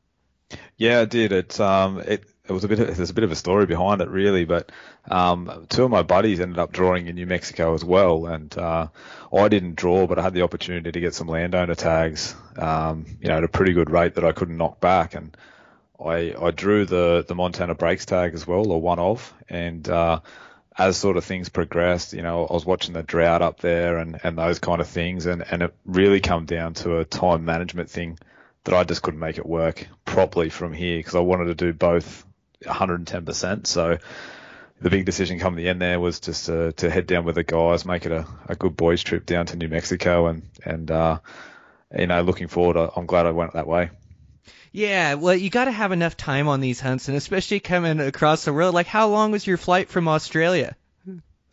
Yeah, 0.76 1.00
I 1.00 1.06
did. 1.06 1.32
It's 1.32 1.60
um, 1.60 2.00
it 2.00 2.26
it 2.52 2.54
was 2.54 2.64
a 2.64 2.68
bit. 2.68 2.80
Of, 2.80 2.98
there's 2.98 3.10
a 3.10 3.14
bit 3.14 3.24
of 3.24 3.32
a 3.32 3.36
story 3.36 3.66
behind 3.66 4.02
it, 4.02 4.10
really. 4.10 4.46
But 4.46 4.72
um, 5.10 5.66
two 5.70 5.86
of 5.86 5.92
my 5.92 6.04
buddies 6.04 6.40
ended 6.40 6.60
up 6.60 6.72
drawing 6.72 7.08
in 7.08 7.16
New 7.16 7.26
Mexico 7.26 7.74
as 7.74 7.84
well, 7.84 8.26
and 8.26 8.56
uh, 8.58 8.88
I 9.34 9.48
didn't 9.48 9.76
draw, 9.76 10.06
but 10.08 10.20
I 10.20 10.22
had 10.22 10.34
the 10.34 10.44
opportunity 10.44 10.92
to 10.92 11.00
get 11.00 11.16
some 11.16 11.28
landowner 11.28 11.76
tags, 11.76 12.36
um, 12.58 13.06
you 13.22 13.30
know, 13.30 13.38
at 13.38 13.44
a 13.44 13.48
pretty 13.48 13.74
good 13.74 13.90
rate 13.90 14.16
that 14.16 14.26
I 14.26 14.34
couldn't 14.34 14.58
knock 14.58 14.80
back, 14.80 15.16
and 15.16 15.36
I 16.00 16.36
I 16.40 16.52
drew 16.52 16.86
the 16.86 17.24
the 17.28 17.36
Montana 17.36 17.76
Breaks 17.76 18.06
tag 18.06 18.34
as 18.34 18.46
well, 18.46 18.70
or 18.70 18.82
one 18.82 19.00
of, 19.00 19.34
and 19.50 19.88
uh, 19.88 20.20
as 20.78 20.98
sort 20.98 21.18
of 21.18 21.24
things 21.24 21.50
progressed, 21.50 22.14
you 22.14 22.22
know, 22.22 22.46
I 22.46 22.54
was 22.54 22.66
watching 22.66 22.94
the 22.94 23.04
drought 23.04 23.42
up 23.42 23.60
there 23.60 23.98
and, 23.98 24.20
and 24.24 24.38
those 24.38 24.60
kind 24.60 24.80
of 24.82 24.88
things, 24.88 25.26
and, 25.26 25.44
and 25.50 25.64
it 25.64 25.74
really 25.86 26.22
come 26.22 26.46
down 26.46 26.74
to 26.76 27.00
a 27.00 27.06
time 27.06 27.44
management 27.46 27.90
thing 27.90 28.18
that 28.64 28.76
I 28.76 28.84
just 28.84 29.02
couldn't 29.02 29.20
make 29.20 29.38
it 29.38 29.46
work 29.46 29.88
properly 30.06 30.50
from 30.50 30.72
here 30.72 30.98
because 30.98 31.16
I 31.16 31.20
wanted 31.20 31.46
to 31.46 31.56
do 31.56 31.74
both 31.74 32.26
110%. 32.64 33.68
So 33.68 33.98
the 34.82 34.90
big 34.90 35.06
decision 35.06 35.40
come 35.40 35.56
the 35.56 35.70
end 35.70 35.82
there 35.82 36.00
was 36.00 36.20
just 36.20 36.48
to, 36.48 36.72
to 36.74 36.90
head 36.90 37.08
down 37.08 37.24
with 37.24 37.36
the 37.36 37.44
guys, 37.44 37.86
make 37.86 38.06
it 38.06 38.12
a, 38.12 38.26
a 38.48 38.56
good 38.56 38.76
boys 38.76 39.04
trip 39.04 39.26
down 39.26 39.46
to 39.48 39.56
New 39.56 39.68
Mexico, 39.68 40.28
and 40.28 40.44
and 40.66 40.90
uh, 40.90 41.20
you 41.98 42.08
know, 42.08 42.22
looking 42.22 42.48
forward, 42.48 42.92
I'm 42.96 43.06
glad 43.06 43.26
I 43.26 43.32
went 43.32 43.54
that 43.54 43.68
way. 43.68 43.92
Yeah, 44.72 45.16
well, 45.16 45.36
you 45.36 45.50
got 45.50 45.66
to 45.66 45.72
have 45.72 45.92
enough 45.92 46.16
time 46.16 46.48
on 46.48 46.62
these 46.62 46.80
hunts, 46.80 47.10
and 47.10 47.18
especially 47.18 47.60
coming 47.60 48.00
across 48.00 48.46
the 48.46 48.54
world. 48.54 48.74
Like, 48.74 48.88
how 48.88 49.10
long 49.10 49.32
was 49.32 49.46
your 49.46 49.58
flight 49.58 49.90
from 49.90 50.08
Australia? 50.08 50.76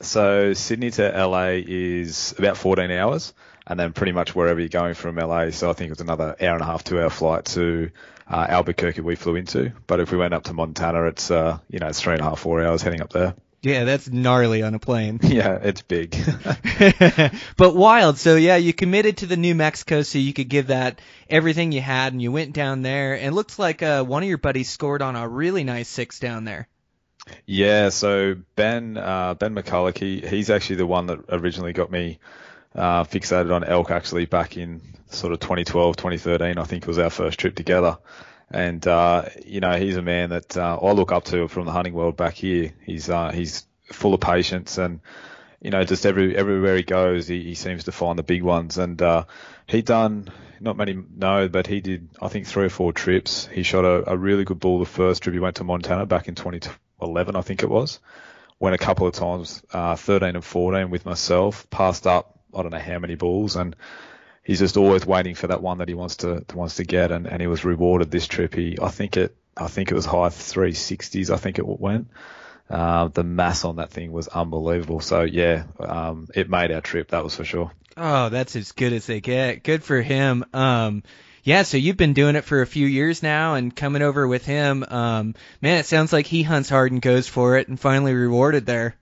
So 0.01 0.53
Sydney 0.53 0.93
to 0.93 1.27
LA 1.27 1.59
is 1.67 2.33
about 2.39 2.57
14 2.57 2.91
hours, 2.93 3.35
and 3.67 3.79
then 3.79 3.93
pretty 3.93 4.13
much 4.13 4.35
wherever 4.35 4.61
you're 4.61 4.69
going 4.69 4.95
from 4.95 5.17
LA. 5.17 5.51
So 5.51 5.69
I 5.69 5.73
think 5.73 5.89
it 5.89 5.93
was 5.93 6.01
another 6.01 6.37
hour 6.41 6.53
and 6.53 6.63
a 6.63 6.65
half, 6.65 6.85
two 6.85 7.01
hour 7.01 7.11
flight 7.11 7.47
to 7.47 7.91
uh, 8.29 8.47
Albuquerque 8.49 9.01
we 9.01 9.17
flew 9.17 9.37
into. 9.37 9.73
But 9.87 10.01
if 10.01 10.13
we 10.13 10.19
went 10.19 10.35
up 10.35 10.45
to 10.45 10.53
Montana, 10.53 11.05
it's 11.05 11.31
uh, 11.31 11.59
you 11.69 11.79
know 11.79 11.89
it's 11.89 12.01
three 12.01 12.15
and 12.15 12.23
a 12.23 12.25
half, 12.25 12.41
four 12.41 12.63
hours 12.63 12.83
heading 12.83 13.01
up 13.01 13.13
there. 13.13 13.35
Yeah, 13.61 13.83
that's 13.85 14.09
gnarly 14.09 14.63
on 14.63 14.75
a 14.75 14.79
plane. 14.79 15.19
Yeah, 15.29 15.59
it's 15.61 15.83
big. 15.83 16.17
but 17.57 17.75
wild. 17.75 18.19
So 18.19 18.37
yeah, 18.37 18.57
you 18.57 18.73
committed 18.73 19.19
to 19.19 19.27
the 19.27 19.37
New 19.37 19.55
Mexico 19.55 20.03
so 20.03 20.19
you 20.19 20.33
could 20.33 20.49
give 20.49 20.69
that 20.69 21.01
everything 21.29 21.73
you 21.73 21.81
had, 21.81 22.13
and 22.13 22.23
you 22.23 22.31
went 22.31 22.53
down 22.53 22.83
there. 22.83 23.15
And 23.15 23.27
it 23.27 23.33
looks 23.33 23.59
like 23.59 23.83
uh, 23.83 24.05
one 24.05 24.23
of 24.23 24.29
your 24.29 24.39
buddies 24.39 24.71
scored 24.71 25.03
on 25.03 25.17
a 25.17 25.29
really 25.29 25.65
nice 25.65 25.89
six 25.89 26.21
down 26.21 26.45
there. 26.45 26.69
Yeah, 27.47 27.91
so 27.91 28.37
Ben 28.55 28.97
uh, 28.97 29.35
Ben 29.35 29.55
McCulloch, 29.55 29.99
he, 29.99 30.21
he's 30.21 30.51
actually 30.51 30.77
the 30.77 30.87
one 30.87 31.07
that 31.07 31.21
originally 31.29 31.73
got 31.73 31.91
me 31.91 32.21
uh, 32.75 33.05
fixated 33.05 33.55
on 33.55 33.65
elk. 33.65 33.91
Actually, 33.91 34.27
back 34.27 34.57
in 34.57 34.81
sort 35.11 35.33
of 35.33 35.41
2012, 35.41 35.97
2013, 35.97 36.59
I 36.59 36.65
think 36.65 36.83
it 36.83 36.89
was 36.89 36.99
our 36.99 37.11
first 37.11 37.39
trip 37.39 37.55
together. 37.55 37.99
And 38.51 38.87
uh, 38.87 39.27
you 39.45 39.61
know, 39.61 39.77
he's 39.77 39.97
a 39.97 40.03
man 40.03 40.31
that 40.31 40.57
uh, 40.57 40.79
I 40.81 40.93
look 40.93 41.13
up 41.13 41.25
to 41.27 41.49
from 41.49 41.67
the 41.67 41.73
hunting 41.73 41.95
world 41.95 42.17
back 42.17 42.35
here. 42.35 42.73
He's 42.85 43.11
uh, 43.11 43.31
he's 43.31 43.67
full 43.93 44.15
of 44.15 44.21
patience 44.21 44.79
and 44.79 45.01
you 45.61 45.71
know, 45.71 45.85
just 45.85 46.07
every 46.07 46.37
everywhere 46.37 46.77
he 46.77 46.83
goes, 46.83 47.27
he, 47.27 47.43
he 47.43 47.55
seems 47.55 47.85
to 47.85 47.93
find 47.93 48.19
the 48.19 48.23
big 48.23 48.43
ones. 48.43 48.79
And 48.79 49.01
uh, 49.03 49.25
he 49.67 49.83
done 49.83 50.31
not 50.61 50.77
many 50.77 50.99
know, 51.17 51.49
but 51.49 51.67
he 51.67 51.81
did 51.81 52.09
I 52.21 52.29
think 52.29 52.47
three 52.47 52.67
or 52.67 52.71
four 52.71 52.93
trips. 52.93 53.47
He 53.47 53.63
shot 53.63 53.85
a, 53.85 54.13
a 54.13 54.17
really 54.17 54.45
good 54.45 54.61
bull 54.61 54.79
the 54.79 54.87
first 54.87 55.23
trip 55.23 55.35
he 55.35 55.41
went 55.41 55.57
to 55.57 55.65
Montana 55.65 56.07
back 56.07 56.29
in 56.29 56.35
2011, 56.35 57.37
I 57.37 57.41
think 57.43 57.63
it 57.63 57.69
was. 57.69 58.01
Went 58.61 58.75
a 58.75 58.79
couple 58.79 59.07
of 59.07 59.15
times, 59.15 59.63
uh, 59.73 59.95
13 59.95 60.35
and 60.35 60.45
14 60.45 60.91
with 60.91 61.05
myself. 61.05 61.69
Passed 61.71 62.07
up 62.07 62.38
I 62.55 62.63
don't 62.63 62.73
know 62.73 62.79
how 62.79 62.99
many 62.99 63.15
balls, 63.15 63.57
and 63.57 63.75
he's 64.43 64.59
just 64.59 64.77
always 64.77 65.07
waiting 65.07 65.35
for 65.35 65.47
that 65.49 65.63
one 65.63 65.79
that 65.79 65.89
he 65.89 65.95
wants 65.95 66.17
to 66.17 66.45
wants 66.55 66.77
to 66.77 66.85
get. 66.85 67.13
And, 67.13 67.27
and 67.27 67.41
he 67.41 67.47
was 67.47 67.65
rewarded 67.65 68.11
this 68.11 68.27
trip. 68.27 68.55
He 68.55 68.79
I 68.81 68.89
think 68.89 69.17
it 69.17 69.37
I 69.57 69.69
think 69.69 69.91
it 69.91 69.95
was 69.95 70.07
high 70.07 70.29
360s. 70.29 71.31
I 71.31 71.37
think 71.37 71.59
it 71.59 71.67
went. 71.67 72.09
Uh, 72.71 73.09
the 73.09 73.25
mass 73.25 73.65
on 73.65 73.77
that 73.77 73.91
thing 73.91 74.13
was 74.13 74.29
unbelievable. 74.29 75.01
So 75.01 75.23
yeah, 75.23 75.65
um, 75.81 76.29
it 76.35 76.51
made 76.51 76.71
our 76.71 76.81
trip. 76.81 77.09
That 77.09 77.25
was 77.25 77.35
for 77.35 77.45
sure. 77.45 77.73
Oh, 77.97 78.29
that's 78.29 78.57
as 78.57 78.73
good 78.73 78.93
as 78.93 79.07
they 79.07 79.21
get. 79.21 79.65
Good 79.65 79.83
for 79.83 80.01
him. 80.01 80.45
Um, 80.53 81.03
yeah, 81.43 81.63
so 81.63 81.79
you've 81.79 81.97
been 81.97 82.13
doing 82.13 82.37
it 82.37 82.45
for 82.45 82.61
a 82.61 82.67
few 82.67 82.87
years 82.87 83.23
now 83.23 83.55
and 83.55 83.75
coming 83.75 84.03
over 84.03 84.29
with 84.29 84.45
him. 84.45 84.85
Um, 84.87 85.35
man, 85.63 85.79
it 85.79 85.87
sounds 85.87 86.13
like 86.13 86.27
he 86.27 86.43
hunts 86.43 86.69
hard 86.69 86.93
and 86.93 87.01
goes 87.01 87.27
for 87.27 87.57
it 87.57 87.69
and 87.69 87.81
finally 87.81 88.13
rewarded 88.13 88.67
there. 88.67 88.97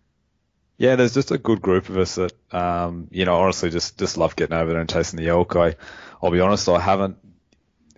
Yeah, 0.79 0.97
there's 0.97 1.15
just 1.15 1.31
a 1.31 1.39
good 1.39 1.63
group 1.63 1.89
of 1.89 1.97
us 1.97 2.17
that, 2.17 2.33
um, 2.55 3.09
you 3.11 3.25
know, 3.25 3.37
honestly 3.37 3.71
just, 3.71 3.99
just 3.99 4.19
love 4.19 4.37
getting 4.37 4.57
over 4.57 4.73
there 4.73 4.81
and 4.81 4.91
chasing 4.91 5.19
the 5.19 5.29
elk. 5.29 5.57
I, 5.57 5.77
I'll 6.23 6.31
be 6.31 6.41
honest, 6.41 6.69
I 6.69 6.81
haven't 6.81 7.17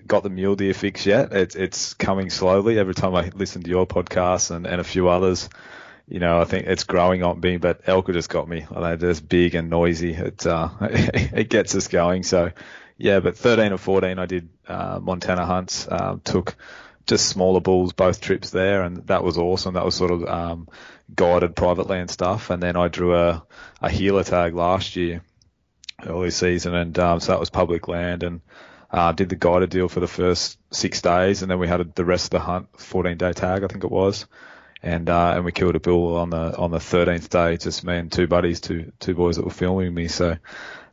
got 0.08 0.22
the 0.22 0.30
mule 0.30 0.56
deer 0.56 0.74
fix 0.74 1.06
yet. 1.06 1.32
It's 1.32 1.54
it's 1.54 1.94
coming 1.94 2.30
slowly. 2.30 2.78
Every 2.78 2.94
time 2.94 3.14
I 3.14 3.30
listen 3.34 3.62
to 3.62 3.70
your 3.70 3.86
podcast 3.86 4.50
and, 4.50 4.66
and 4.66 4.80
a 4.80 4.84
few 4.84 5.08
others, 5.08 5.48
you 6.08 6.18
know, 6.18 6.40
I 6.40 6.44
think 6.44 6.66
it's 6.66 6.84
growing 6.84 7.22
on 7.22 7.40
me. 7.40 7.58
But 7.58 7.82
elk 7.86 8.10
just 8.12 8.30
got 8.30 8.48
me. 8.48 8.66
They're 8.70 8.96
just 8.96 9.28
big 9.28 9.54
and 9.54 9.70
noisy. 9.70 10.14
It 10.14 10.46
uh, 10.46 10.70
it 10.80 11.50
gets 11.50 11.74
us 11.76 11.86
going. 11.88 12.24
So 12.24 12.50
yeah, 12.96 13.20
but 13.20 13.36
13 13.36 13.72
or 13.72 13.78
14, 13.78 14.18
I 14.18 14.26
did 14.26 14.48
uh, 14.66 14.98
Montana 15.00 15.46
hunts. 15.46 15.86
Um, 15.88 16.20
took 16.24 16.56
just 17.06 17.28
smaller 17.28 17.60
bulls 17.60 17.92
both 17.92 18.20
trips 18.20 18.50
there, 18.50 18.82
and 18.82 19.06
that 19.06 19.22
was 19.22 19.38
awesome. 19.38 19.74
That 19.74 19.84
was 19.84 19.94
sort 19.94 20.10
of 20.10 20.24
um, 20.24 20.68
guided 21.14 21.56
private 21.56 21.88
land 21.88 22.10
stuff. 22.10 22.50
And 22.50 22.62
then 22.62 22.76
I 22.76 22.88
drew 22.88 23.14
a 23.16 23.44
a 23.82 23.90
Gila 23.90 24.24
tag 24.24 24.54
last 24.54 24.96
year, 24.96 25.22
early 26.06 26.30
season, 26.30 26.74
and 26.74 26.98
um, 26.98 27.20
so 27.20 27.32
that 27.32 27.40
was 27.40 27.50
public 27.50 27.88
land 27.88 28.22
and 28.22 28.40
uh, 28.90 29.12
did 29.12 29.28
the 29.28 29.36
guided 29.36 29.70
deal 29.70 29.88
for 29.88 30.00
the 30.00 30.06
first 30.08 30.58
six 30.72 31.02
days, 31.02 31.42
and 31.42 31.50
then 31.50 31.58
we 31.58 31.68
had 31.68 31.94
the 31.94 32.04
rest 32.04 32.26
of 32.26 32.30
the 32.30 32.40
hunt, 32.40 32.68
14 32.80 33.16
day 33.18 33.32
tag, 33.32 33.62
I 33.64 33.66
think 33.68 33.84
it 33.84 33.90
was. 33.90 34.26
and 34.82 35.10
uh, 35.10 35.32
and 35.36 35.44
we 35.44 35.52
killed 35.52 35.76
a 35.76 35.80
bull 35.80 36.16
on 36.16 36.30
the 36.30 36.56
on 36.56 36.70
the 36.70 36.78
13th 36.78 37.28
day, 37.28 37.56
just 37.56 37.84
me 37.84 37.96
and 37.98 38.12
two 38.12 38.26
buddies, 38.26 38.60
two 38.60 38.92
two 39.00 39.14
boys 39.14 39.36
that 39.36 39.44
were 39.44 39.50
filming 39.50 39.92
me. 39.94 40.08
So 40.08 40.36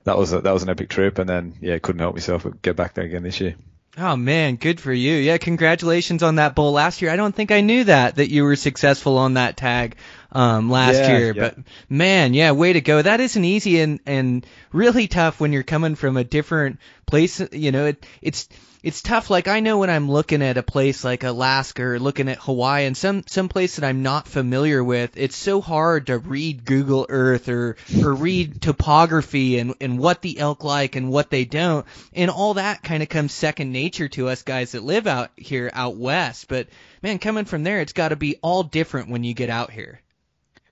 that 0.05 0.17
was 0.17 0.33
a, 0.33 0.41
that 0.41 0.53
was 0.53 0.63
an 0.63 0.69
epic 0.69 0.89
trip, 0.89 1.19
and 1.19 1.29
then 1.29 1.55
yeah, 1.61 1.77
couldn't 1.79 1.99
help 1.99 2.15
myself 2.15 2.43
but 2.43 2.61
get 2.61 2.75
back 2.75 2.93
there 2.95 3.05
again 3.05 3.23
this 3.23 3.39
year. 3.41 3.55
Oh 3.97 4.17
man, 4.17 4.57
good 4.57 4.81
for 4.81 4.91
you. 4.91 5.13
Yeah, 5.15 5.37
congratulations 5.37 6.21
on 6.21 6.35
that 6.35 6.53
bull 6.53 6.73
last 6.73 7.01
year. 7.01 7.11
I 7.11 7.15
don't 7.15 7.33
think 7.33 7.51
I 7.51 7.61
knew 7.61 7.85
that 7.85 8.15
that 8.17 8.29
you 8.29 8.43
were 8.43 8.57
successful 8.57 9.17
on 9.17 9.35
that 9.35 9.55
tag 9.55 9.95
um 10.33 10.69
last 10.69 11.07
Yeah, 11.07 11.07
year, 11.07 11.33
yeah. 11.33 11.47
but 11.47 11.57
man, 11.87 12.33
yeah, 12.33 12.51
way 12.51 12.73
to 12.73 12.81
go. 12.81 13.01
That 13.01 13.21
isn't 13.21 13.45
easy 13.45 13.79
and 13.79 14.01
and 14.05 14.45
really 14.73 15.07
tough 15.07 15.39
when 15.39 15.53
you're 15.53 15.63
coming 15.63 15.95
from 15.95 16.17
a 16.17 16.25
different 16.25 16.79
place, 17.05 17.41
you 17.53 17.71
know, 17.71 17.85
it 17.85 18.05
it's 18.21 18.49
it's 18.85 19.01
tough 19.01 19.31
like 19.31 19.47
I 19.47 19.61
know 19.61 19.79
when 19.79 19.89
I'm 19.89 20.11
looking 20.11 20.43
at 20.43 20.57
a 20.57 20.63
place 20.63 21.03
like 21.03 21.23
Alaska 21.23 21.83
or 21.83 21.99
looking 21.99 22.29
at 22.29 22.37
Hawaii 22.37 22.85
and 22.85 22.95
some 22.95 23.23
some 23.25 23.49
place 23.49 23.77
that 23.77 23.83
I'm 23.83 24.03
not 24.03 24.27
familiar 24.27 24.83
with, 24.83 25.17
it's 25.17 25.35
so 25.35 25.59
hard 25.59 26.05
to 26.05 26.19
read 26.19 26.65
Google 26.65 27.07
Earth 27.09 27.49
or 27.49 27.77
or 27.99 28.13
read 28.13 28.61
topography 28.61 29.57
and 29.57 29.73
and 29.81 29.97
what 29.97 30.21
the 30.21 30.37
elk 30.37 30.63
like 30.63 30.95
and 30.95 31.09
what 31.09 31.31
they 31.31 31.45
don't. 31.45 31.83
And 32.13 32.29
all 32.29 32.53
that 32.53 32.83
kind 32.83 33.01
of 33.01 33.09
comes 33.09 33.33
second 33.33 33.71
nature 33.71 34.07
to 34.09 34.29
us 34.29 34.43
guys 34.43 34.73
that 34.73 34.83
live 34.83 35.07
out 35.07 35.31
here 35.35 35.71
out 35.73 35.97
west. 35.97 36.47
But 36.47 36.67
man, 37.01 37.17
coming 37.17 37.45
from 37.45 37.63
there, 37.63 37.81
it's 37.81 37.93
got 37.93 38.09
to 38.09 38.15
be 38.15 38.35
all 38.43 38.61
different 38.61 39.09
when 39.09 39.23
you 39.23 39.33
get 39.33 39.49
out 39.49 39.71
here. 39.71 39.99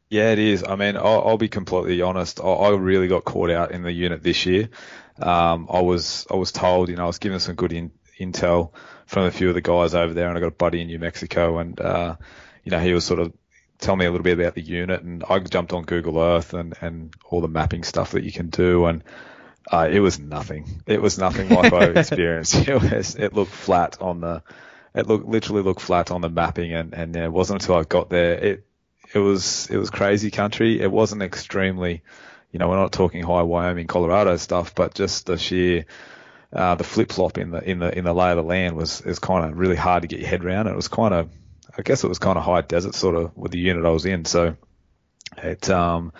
Yeah, 0.09 0.31
it 0.31 0.37
is. 0.37 0.63
I 0.63 0.75
mean, 0.75 0.97
I'll, 0.97 1.23
I'll 1.29 1.37
be 1.39 1.49
completely 1.49 2.03
honest. 2.03 2.39
I, 2.39 2.43
I 2.43 2.69
really 2.75 3.07
got 3.07 3.25
caught 3.25 3.49
out 3.49 3.71
in 3.71 3.81
the 3.81 3.91
unit 3.91 4.21
this 4.21 4.45
year. 4.45 4.69
Um, 5.19 5.67
I 5.71 5.81
was 5.81 6.27
I 6.29 6.35
was 6.35 6.51
told, 6.51 6.89
you 6.89 6.95
know, 6.95 7.05
I 7.05 7.07
was 7.07 7.17
given 7.17 7.39
some 7.39 7.55
good 7.55 7.73
in, 7.73 7.91
intel 8.19 8.71
from 9.05 9.23
a 9.25 9.31
few 9.31 9.49
of 9.49 9.55
the 9.55 9.61
guys 9.61 9.93
over 9.93 10.13
there, 10.13 10.27
and 10.29 10.37
I 10.37 10.41
got 10.41 10.47
a 10.47 10.51
buddy 10.51 10.81
in 10.81 10.87
New 10.87 10.99
Mexico, 10.99 11.59
and 11.59 11.79
uh, 11.79 12.15
you 12.63 12.71
know, 12.71 12.79
he 12.79 12.93
was 12.93 13.05
sort 13.05 13.19
of 13.19 13.33
telling 13.79 13.99
me 13.99 14.05
a 14.05 14.11
little 14.11 14.23
bit 14.23 14.39
about 14.39 14.55
the 14.55 14.61
unit, 14.61 15.01
and 15.01 15.23
I 15.29 15.39
jumped 15.39 15.73
on 15.73 15.83
Google 15.83 16.19
Earth 16.19 16.53
and 16.53 16.75
and 16.81 17.13
all 17.29 17.41
the 17.41 17.47
mapping 17.47 17.83
stuff 17.83 18.11
that 18.11 18.23
you 18.23 18.31
can 18.31 18.49
do, 18.49 18.85
and 18.85 19.03
uh, 19.71 19.87
it 19.91 19.99
was 19.99 20.19
nothing. 20.19 20.81
It 20.85 21.01
was 21.01 21.17
nothing 21.17 21.49
like 21.49 21.73
I've 21.73 21.97
experienced. 21.97 22.55
It 22.55 22.81
was 22.81 23.15
it 23.15 23.33
looked 23.33 23.51
flat 23.51 24.01
on 24.01 24.21
the 24.21 24.43
it 24.93 25.07
looked 25.07 25.25
literally 25.25 25.63
looked 25.63 25.81
flat 25.81 26.11
on 26.11 26.21
the 26.21 26.29
mapping, 26.29 26.73
and 26.73 26.93
and 26.93 27.15
it 27.15 27.31
wasn't 27.31 27.61
until 27.61 27.75
I 27.75 27.83
got 27.83 28.09
there 28.09 28.33
it 28.33 28.65
it 29.13 29.19
was 29.19 29.69
it 29.69 29.77
was 29.77 29.89
crazy 29.89 30.31
country. 30.31 30.81
It 30.81 30.91
wasn't 30.91 31.21
extremely, 31.21 32.01
you 32.51 32.59
know, 32.59 32.69
we're 32.69 32.77
not 32.77 32.91
talking 32.91 33.23
high 33.23 33.43
Wyoming, 33.43 33.87
Colorado 33.87 34.37
stuff, 34.37 34.73
but 34.73 34.93
just 34.93 35.27
the 35.27 35.37
sheer 35.37 35.85
uh, 36.53 36.75
the 36.75 36.83
flip 36.83 37.11
flop 37.11 37.37
in 37.37 37.51
the 37.51 37.69
in 37.69 37.79
the 37.79 37.97
in 37.97 38.05
the 38.05 38.13
lay 38.13 38.31
of 38.31 38.37
the 38.37 38.43
land 38.43 38.75
was 38.75 39.01
is 39.01 39.19
kind 39.19 39.45
of 39.45 39.57
really 39.57 39.75
hard 39.75 40.03
to 40.03 40.07
get 40.07 40.19
your 40.19 40.29
head 40.29 40.45
around. 40.45 40.67
It 40.67 40.75
was 40.75 40.87
kind 40.87 41.13
of, 41.13 41.29
I 41.77 41.81
guess 41.81 42.03
it 42.03 42.07
was 42.07 42.19
kind 42.19 42.37
of 42.37 42.43
high 42.43 42.61
desert 42.61 42.95
sort 42.95 43.15
of 43.15 43.35
with 43.35 43.51
the 43.51 43.59
unit 43.59 43.85
I 43.85 43.89
was 43.89 44.05
in. 44.05 44.25
So 44.25 44.55
it 45.37 45.69
um 45.69 46.13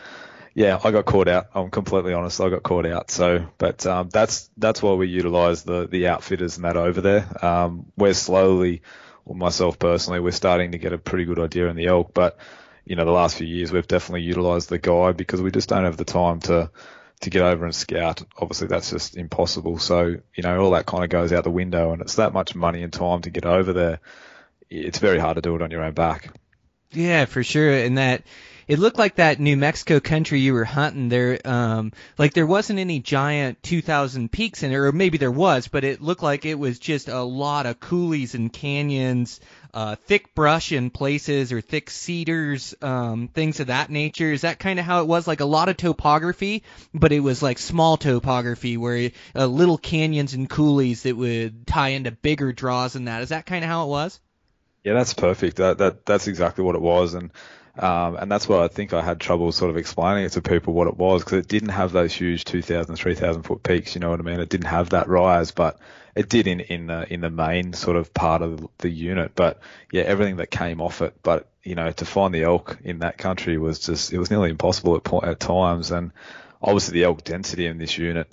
yeah, 0.56 0.80
I 0.84 0.92
got 0.92 1.06
caught 1.06 1.28
out. 1.28 1.48
I'm 1.56 1.72
completely 1.72 2.14
honest. 2.14 2.40
I 2.40 2.50
got 2.50 2.62
caught 2.62 2.86
out. 2.86 3.10
So, 3.10 3.48
but 3.58 3.86
um, 3.88 4.10
that's 4.10 4.50
that's 4.58 4.84
why 4.84 4.94
we 4.94 5.08
utilise 5.08 5.64
the 5.64 5.88
the 5.88 6.08
outfitters 6.08 6.58
and 6.58 6.66
that 6.66 6.78
over 6.78 7.02
there. 7.02 7.44
Um, 7.44 7.88
we're 7.98 8.14
slowly, 8.14 8.84
or 9.26 9.36
myself 9.36 9.80
personally, 9.80 10.20
we're 10.20 10.32
starting 10.32 10.74
to 10.74 10.78
get 10.78 10.94
a 10.94 11.00
pretty 11.00 11.26
good 11.26 11.40
idea 11.40 11.70
in 11.70 11.76
the 11.76 11.88
elk. 11.88 12.14
But 12.14 12.38
you 12.86 12.96
know, 12.96 13.06
the 13.06 13.12
last 13.12 13.38
few 13.38 13.48
years 13.48 13.72
we've 13.72 13.88
definitely 13.88 14.22
utilised 14.22 14.70
the 14.70 14.78
guide 14.78 15.18
because 15.18 15.42
we 15.42 15.50
just 15.50 15.70
don't 15.70 15.86
have 15.86 15.98
the 15.98 16.06
time 16.06 16.40
to 16.42 16.70
to 17.24 17.30
get 17.30 17.42
over 17.42 17.66
and 17.66 17.76
scout. 17.76 18.24
Obviously, 18.38 18.68
that's 18.68 18.90
just 18.90 19.18
impossible. 19.18 19.80
So, 19.80 20.18
you 20.36 20.44
know, 20.44 20.60
all 20.60 20.72
that 20.72 20.86
kind 20.86 21.04
of 21.04 21.10
goes 21.10 21.34
out 21.34 21.44
the 21.44 21.52
window, 21.52 21.92
and 21.92 22.02
it's 22.02 22.16
that 22.16 22.34
much 22.34 22.56
money 22.56 22.84
and 22.84 22.94
time 22.94 23.22
to 23.22 23.30
get 23.30 23.46
over 23.46 23.74
there. 23.74 24.00
It's 24.70 25.00
very 25.00 25.20
hard 25.20 25.36
to 25.36 25.42
do 25.42 25.56
it 25.56 25.62
on 25.62 25.72
your 25.72 25.84
own 25.84 25.94
back. 25.94 26.34
Yeah, 26.92 27.26
for 27.26 27.44
sure. 27.44 27.72
And 27.72 27.98
that 27.98 28.24
it 28.68 28.80
looked 28.80 28.98
like 28.98 29.16
that 29.16 29.40
New 29.40 29.58
Mexico 29.58 30.00
country 30.00 30.40
you 30.40 30.54
were 30.54 30.64
hunting 30.64 31.10
there, 31.10 31.40
um, 31.46 31.92
like 32.18 32.34
there 32.34 32.48
wasn't 32.48 32.80
any 32.80 33.00
giant 33.00 33.62
2,000 33.64 34.32
peaks 34.32 34.64
in 34.64 34.72
there, 34.72 34.88
or 34.88 34.92
maybe 34.92 35.18
there 35.18 35.32
was, 35.32 35.68
but 35.68 35.84
it 35.84 36.02
looked 36.02 36.24
like 36.24 36.46
it 36.46 36.58
was 36.58 36.80
just 36.80 37.10
a 37.10 37.22
lot 37.22 37.66
of 37.66 37.80
coulees 37.80 38.36
and 38.36 38.54
canyons, 38.54 39.40
uh, 39.74 39.96
thick 39.96 40.36
brush 40.36 40.72
in 40.72 40.90
places 40.90 41.52
or 41.52 41.62
thick 41.62 41.90
cedars, 41.90 42.76
um, 42.82 43.28
things 43.28 43.60
of 43.60 43.68
that 43.68 43.90
nature. 43.90 44.32
Is 44.32 44.42
that 44.42 44.60
kind 44.60 44.80
of 44.80 44.86
how 44.86 45.02
it 45.02 45.08
was? 45.08 45.28
Like 45.28 45.40
a 45.40 45.46
lot 45.46 45.70
of 45.70 45.78
topography, 45.78 46.64
but 46.94 47.12
it 47.12 47.22
was 47.22 47.42
like 47.42 47.58
small 47.58 47.98
topography 47.98 48.78
where 48.78 49.12
uh, 49.36 49.46
little 49.46 49.78
canyons 49.78 50.34
and 50.34 50.50
coulees 50.50 51.04
that 51.04 51.18
would 51.18 51.66
tie 51.66 51.90
into 51.90 52.12
bigger 52.12 52.54
draws 52.54 52.96
and 52.96 53.08
that. 53.08 53.24
Is 53.24 53.30
that 53.30 53.46
kind 53.46 53.64
of 53.64 53.70
how 53.70 53.86
it 53.86 53.90
was? 53.90 54.20
Yeah, 54.84 54.94
that's 54.94 55.14
perfect. 55.14 55.58
That 55.58 55.78
that 55.78 56.06
that's 56.06 56.28
exactly 56.28 56.64
what 56.64 56.76
it 56.76 56.82
was, 56.82 57.14
and 57.14 57.32
um, 57.78 58.16
and 58.18 58.32
that's 58.32 58.48
why 58.48 58.64
I 58.64 58.68
think 58.68 58.94
I 58.94 59.02
had 59.02 59.20
trouble 59.20 59.52
sort 59.52 59.72
of 59.72 59.78
explaining 59.78 60.26
it 60.26 60.34
to 60.34 60.42
people 60.42 60.74
what 60.74 60.88
it 60.88 60.98
was 60.98 61.24
because 61.24 61.40
it 61.40 61.48
didn't 61.48 61.70
have 61.70 61.92
those 61.92 62.14
huge 62.14 62.46
2,000, 62.46 62.96
3,000 62.96 63.44
foot 63.44 63.64
peaks. 63.64 63.96
You 63.96 64.02
know 64.02 64.12
what 64.12 64.20
I 64.20 64.24
mean? 64.24 64.40
It 64.40 64.50
didn't 64.50 64.68
have 64.68 64.92
that 64.92 65.08
rise, 65.08 65.52
but 65.52 65.80
it 66.16 66.30
did 66.30 66.48
in 66.48 66.60
in 66.60 66.88
the 66.88 67.12
in 67.12 67.22
the 67.22 67.30
main 67.30 67.74
sort 67.74 67.98
of 67.98 68.14
part 68.14 68.42
of 68.42 68.68
the 68.80 68.90
unit. 68.90 69.32
But 69.36 69.60
yeah, 69.92 70.04
everything 70.04 70.38
that 70.38 70.52
came 70.52 70.82
off 70.82 71.02
it. 71.02 71.16
But 71.24 71.50
you 71.64 71.76
know, 71.76 71.92
to 71.92 72.06
find 72.06 72.34
the 72.34 72.44
elk 72.44 72.78
in 72.84 73.00
that 73.00 73.18
country 73.18 73.58
was 73.58 73.80
just 73.80 74.14
it 74.14 74.20
was 74.20 74.30
nearly 74.30 74.50
impossible 74.50 74.96
at 74.96 75.04
point 75.04 75.26
at 75.26 75.40
times, 75.40 75.92
and 75.92 76.12
obviously 76.62 76.94
the 76.94 77.06
elk 77.06 77.24
density 77.24 77.66
in 77.66 77.78
this 77.78 77.98
unit, 77.98 78.28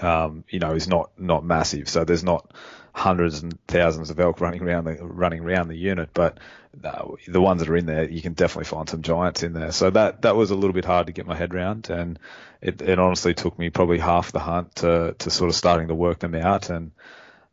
um, 0.00 0.44
you 0.48 0.60
know, 0.60 0.72
is 0.72 0.88
not 0.88 1.10
not 1.18 1.44
massive. 1.44 1.88
So 1.88 2.04
there's 2.04 2.24
not 2.24 2.50
hundreds 2.92 3.42
and 3.42 3.58
thousands 3.66 4.10
of 4.10 4.18
elk 4.18 4.40
running 4.40 4.62
around 4.62 4.84
the 4.84 4.96
running 5.00 5.40
around 5.40 5.68
the 5.68 5.76
unit, 5.76 6.10
but 6.14 6.38
uh, 6.84 7.08
the 7.26 7.40
ones 7.40 7.60
that 7.60 7.68
are 7.68 7.76
in 7.76 7.86
there, 7.86 8.08
you 8.08 8.22
can 8.22 8.34
definitely 8.34 8.64
find 8.64 8.88
some 8.88 9.02
giants 9.02 9.42
in 9.42 9.52
there. 9.52 9.72
So 9.72 9.90
that 9.90 10.22
that 10.22 10.36
was 10.36 10.50
a 10.50 10.54
little 10.54 10.72
bit 10.72 10.84
hard 10.84 11.06
to 11.06 11.12
get 11.12 11.26
my 11.26 11.36
head 11.36 11.54
around, 11.54 11.90
and 11.90 12.18
it, 12.60 12.82
it 12.82 12.98
honestly 12.98 13.34
took 13.34 13.58
me 13.58 13.70
probably 13.70 13.98
half 13.98 14.32
the 14.32 14.38
hunt 14.40 14.76
to 14.76 15.14
to 15.18 15.30
sort 15.30 15.50
of 15.50 15.56
starting 15.56 15.88
to 15.88 15.94
work 15.94 16.18
them 16.18 16.34
out. 16.34 16.70
And 16.70 16.92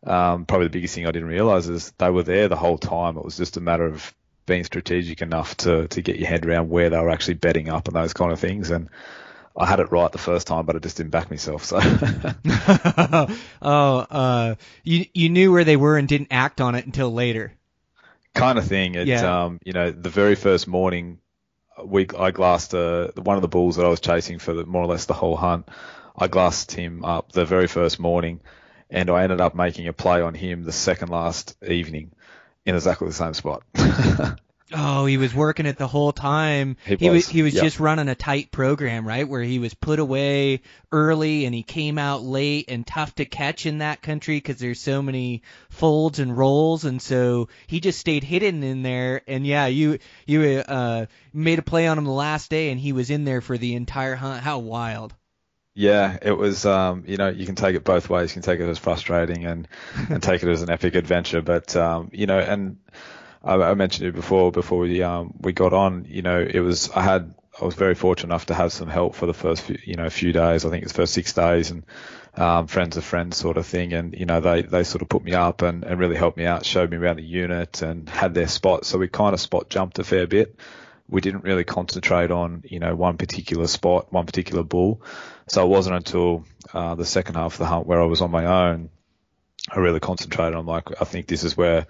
um, 0.04 0.46
probably 0.46 0.68
the 0.68 0.72
biggest 0.74 0.96
thing 0.96 1.08
I 1.08 1.12
didn't 1.12 1.30
realize 1.30 1.68
is 1.70 1.92
they 1.98 2.10
were 2.10 2.24
there 2.24 2.48
the 2.48 2.56
whole 2.56 2.78
time. 2.78 3.18
It 3.18 3.26
was 3.26 3.38
just 3.38 3.58
a 3.58 3.62
matter 3.62 3.86
of 3.86 4.14
being 4.46 4.64
strategic 4.64 5.22
enough 5.22 5.58
to 5.58 5.88
to 5.88 6.02
get 6.02 6.20
your 6.20 6.30
head 6.30 6.46
around 6.46 6.70
where 6.70 6.90
they 6.90 7.00
were 7.00 7.10
actually 7.10 7.36
bedding 7.36 7.70
up 7.70 7.88
and 7.88 7.96
those 7.96 8.14
kind 8.14 8.32
of 8.32 8.40
things. 8.40 8.70
And 8.70 8.90
I 9.58 9.66
had 9.66 9.80
it 9.80 9.92
right 9.92 10.12
the 10.12 10.18
first 10.18 10.48
time, 10.48 10.66
but 10.66 10.76
I 10.76 10.80
just 10.80 10.98
didn't 10.98 11.12
back 11.12 11.30
myself. 11.30 11.64
So 11.64 11.80
oh, 13.62 14.00
uh, 14.10 14.56
you 14.84 15.06
you 15.14 15.30
knew 15.30 15.52
where 15.52 15.64
they 15.64 15.78
were 15.78 15.98
and 15.98 16.08
didn't 16.08 16.28
act 16.32 16.62
on 16.62 16.76
it 16.76 16.86
until 16.86 17.12
later. 17.14 17.54
kind 18.34 18.58
of 18.58 18.66
thing. 18.66 18.96
It, 18.96 19.08
Yeah. 19.08 19.46
um, 19.46 19.60
you 19.64 19.74
know, 19.74 19.92
the 19.92 20.10
very 20.10 20.36
first 20.36 20.68
morning, 20.68 21.20
we 21.84 22.06
I 22.18 22.32
glassed 22.32 22.74
uh, 22.76 23.12
one 23.16 23.38
of 23.38 23.42
the 23.42 23.48
bulls 23.48 23.78
that 23.78 23.86
I 23.86 23.90
was 23.90 24.02
chasing 24.02 24.40
for 24.40 24.54
the, 24.54 24.66
more 24.66 24.84
or 24.84 24.88
less 24.88 25.06
the 25.06 25.14
whole 25.14 25.38
hunt. 25.38 25.70
I 26.18 26.28
glassed 26.28 26.72
him 26.72 27.04
up 27.06 27.32
the 27.32 27.46
very 27.46 27.68
first 27.68 28.00
morning, 28.00 28.42
and 28.90 29.10
I 29.10 29.24
ended 29.24 29.42
up 29.42 29.56
making 29.56 29.88
a 29.88 29.94
play 29.94 30.22
on 30.22 30.34
him 30.34 30.64
the 30.64 30.72
second 30.72 31.10
last 31.10 31.56
evening 31.66 32.12
in 32.66 32.76
exactly 32.76 33.08
the 33.08 33.14
same 33.14 33.34
spot. 33.34 33.64
Oh, 34.74 35.06
he 35.06 35.18
was 35.18 35.34
working 35.34 35.68
it 35.68 35.78
the 35.78 35.88
whole 35.88 36.12
time. 36.12 36.78
He 36.86 36.96
was 37.10 37.26
was, 37.26 37.30
he 37.30 37.44
was 37.44 37.54
yeah. 37.54 37.62
just 37.62 37.80
running 37.80 38.10
a 38.10 38.16
tight 38.16 38.52
program, 38.52 39.08
right? 39.08 39.28
Where 39.28 39.44
he 39.44 39.60
was 39.60 39.76
put 39.76 40.00
away 40.00 40.62
early 40.92 41.46
and 41.46 41.54
he 41.54 41.62
came 41.62 42.00
out 42.00 42.24
late 42.24 42.66
and 42.70 42.86
tough 42.86 43.14
to 43.16 43.26
catch 43.26 43.68
in 43.68 43.78
that 43.80 44.02
country 44.02 44.38
because 44.38 44.58
there's 44.58 44.80
so 44.80 45.04
many 45.04 45.44
folds 45.70 46.18
and 46.18 46.36
rolls, 46.36 46.84
and 46.84 47.00
so 47.00 47.48
he 47.68 47.80
just 47.80 48.00
stayed 48.00 48.24
hidden 48.24 48.64
in 48.64 48.82
there. 48.82 49.22
And 49.28 49.46
yeah, 49.46 49.68
you 49.68 50.00
you 50.26 50.64
uh 50.68 51.06
made 51.32 51.60
a 51.60 51.64
play 51.64 51.86
on 51.88 52.00
him 52.00 52.06
the 52.06 52.12
last 52.12 52.50
day, 52.50 52.72
and 52.72 52.80
he 52.80 52.92
was 52.92 53.12
in 53.12 53.24
there 53.24 53.42
for 53.42 53.60
the 53.60 53.76
entire 53.76 54.16
hunt. 54.16 54.42
How 54.42 54.58
wild! 54.58 55.14
Yeah, 55.76 56.18
it 56.22 56.32
was. 56.32 56.66
Um, 56.66 57.04
you 57.06 57.18
know, 57.18 57.28
you 57.28 57.46
can 57.46 57.56
take 57.56 57.76
it 57.76 57.84
both 57.84 58.10
ways. 58.10 58.32
You 58.32 58.42
can 58.42 58.44
take 58.44 58.62
it 58.62 58.68
as 58.68 58.80
frustrating 58.80 59.46
and 59.46 59.68
and 60.10 60.24
take 60.24 60.42
it 60.42 60.50
as 60.50 60.64
an 60.64 60.72
epic 60.72 60.96
adventure. 60.96 61.44
But 61.44 61.76
um, 61.76 62.10
you 62.14 62.26
know, 62.26 62.40
and 62.40 62.78
I, 63.46 63.56
I 63.56 63.74
mentioned 63.76 64.08
it 64.08 64.16
before 64.16 64.52
before 64.52 64.80
we 64.80 65.02
um 65.04 65.34
we 65.40 65.54
got 65.54 65.74
on. 65.74 66.06
You 66.06 66.22
know, 66.22 66.40
it 66.40 66.60
was 66.60 66.90
I 66.92 67.02
had 67.02 67.34
I 67.62 67.66
was 67.66 67.76
very 67.76 67.96
fortunate 67.96 68.30
enough 68.30 68.48
to 68.48 68.54
have 68.54 68.74
some 68.74 68.90
help 68.90 69.16
for 69.16 69.26
the 69.28 69.34
first 69.34 69.62
few, 69.64 69.78
you 69.86 69.96
know 69.96 70.10
few 70.10 70.34
days. 70.34 70.66
I 70.66 70.70
think 70.70 70.84
it's 70.84 70.94
first 70.94 71.14
six 71.14 71.34
days 71.34 71.72
and 71.72 71.86
um, 72.36 72.68
friends 72.68 72.98
of 72.98 73.06
friends 73.06 73.38
sort 73.38 73.58
of 73.58 73.66
thing. 73.66 73.94
And 73.94 74.14
you 74.14 74.26
know, 74.26 74.42
they 74.42 74.64
they 74.64 74.84
sort 74.84 75.02
of 75.02 75.10
put 75.10 75.24
me 75.24 75.34
up 75.34 75.62
and 75.62 75.84
and 75.84 76.00
really 76.00 76.18
helped 76.18 76.38
me 76.38 76.46
out, 76.46 76.66
showed 76.66 76.90
me 76.90 76.98
around 76.98 77.18
the 77.18 77.24
unit 77.24 77.82
and 77.82 78.10
had 78.10 78.34
their 78.34 78.48
spot. 78.48 78.86
So 78.86 78.98
we 78.98 79.08
kind 79.08 79.34
of 79.34 79.40
spot 79.40 79.70
jumped 79.70 80.00
a 80.00 80.04
fair 80.04 80.28
bit 80.28 80.60
we 81.08 81.22
didn't 81.22 81.44
really 81.44 81.64
concentrate 81.64 82.32
on 82.32 82.64
you 82.66 82.80
know 82.80 82.96
one 82.96 83.18
particular 83.18 83.68
spot, 83.68 84.12
one 84.12 84.26
particular 84.26 84.64
bull. 84.64 85.02
So 85.48 85.64
it 85.64 85.70
wasn't 85.70 85.98
until 85.98 86.46
uh, 86.74 86.96
the 86.96 87.06
second 87.06 87.36
half 87.36 87.54
of 87.54 87.60
the 87.60 87.66
hunt 87.66 87.86
where 87.86 88.02
I 88.02 88.06
was 88.06 88.22
on 88.22 88.32
my 88.32 88.46
own, 88.46 88.90
I 89.70 89.80
really 89.80 90.00
concentrated 90.00 90.56
on 90.56 90.66
like 90.66 91.02
I 91.02 91.06
think 91.06 91.28
this 91.28 91.44
is 91.44 91.56
where 91.56 91.86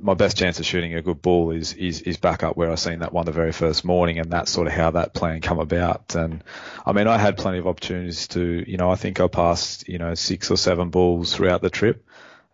my 0.00 0.14
best 0.14 0.36
chance 0.36 0.58
of 0.60 0.66
shooting 0.66 0.94
a 0.94 1.02
good 1.02 1.22
bull 1.22 1.50
is 1.50 1.72
is 1.74 2.00
is 2.02 2.16
back 2.16 2.42
up 2.42 2.56
where 2.56 2.70
I 2.70 2.74
seen 2.74 3.00
that 3.00 3.12
one 3.12 3.26
the 3.26 3.32
very 3.32 3.52
first 3.52 3.84
morning, 3.84 4.18
and 4.18 4.30
that's 4.30 4.50
sort 4.50 4.66
of 4.66 4.72
how 4.72 4.90
that 4.92 5.14
plan 5.14 5.40
come 5.40 5.58
about. 5.58 6.14
And 6.14 6.42
I 6.84 6.92
mean, 6.92 7.06
I 7.06 7.18
had 7.18 7.36
plenty 7.36 7.58
of 7.58 7.66
opportunities 7.66 8.28
to 8.28 8.64
you 8.66 8.76
know 8.76 8.90
I 8.90 8.96
think 8.96 9.20
I 9.20 9.28
passed 9.28 9.88
you 9.88 9.98
know 9.98 10.14
six 10.14 10.50
or 10.50 10.56
seven 10.56 10.90
bulls 10.90 11.34
throughout 11.34 11.62
the 11.62 11.70
trip. 11.70 12.06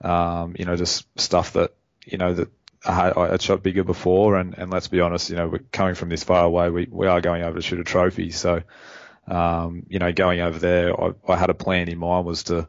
Um, 0.02 0.54
you 0.58 0.64
know, 0.64 0.76
just 0.76 1.06
stuff 1.20 1.52
that 1.54 1.75
you 2.06 2.18
know 2.18 2.34
that 2.34 2.49
I 2.84 2.94
had, 2.94 3.12
I 3.16 3.28
had 3.32 3.42
shot 3.42 3.62
bigger 3.62 3.84
before, 3.84 4.37
and, 4.37 4.56
and 4.56 4.70
let's 4.70 4.88
be 4.88 5.00
honest, 5.00 5.28
you 5.28 5.37
know, 5.37 5.49
we're 5.49 5.58
coming 5.72 5.94
from 5.94 6.08
this 6.08 6.25
far 6.25 6.44
away. 6.44 6.70
We 6.70 6.88
we 6.90 7.06
are 7.06 7.20
going 7.20 7.42
over 7.42 7.56
to 7.56 7.62
shoot 7.62 7.80
a 7.80 7.84
trophy, 7.84 8.30
so 8.30 8.62
um, 9.26 9.87
you 9.88 9.99
know, 9.99 10.12
going 10.12 10.40
over 10.40 10.58
there, 10.58 11.00
I, 11.00 11.12
I 11.28 11.37
had 11.37 11.50
a 11.50 11.54
plan 11.54 11.88
in 11.88 11.99
mind 11.99 12.26
was 12.26 12.44
to 12.44 12.68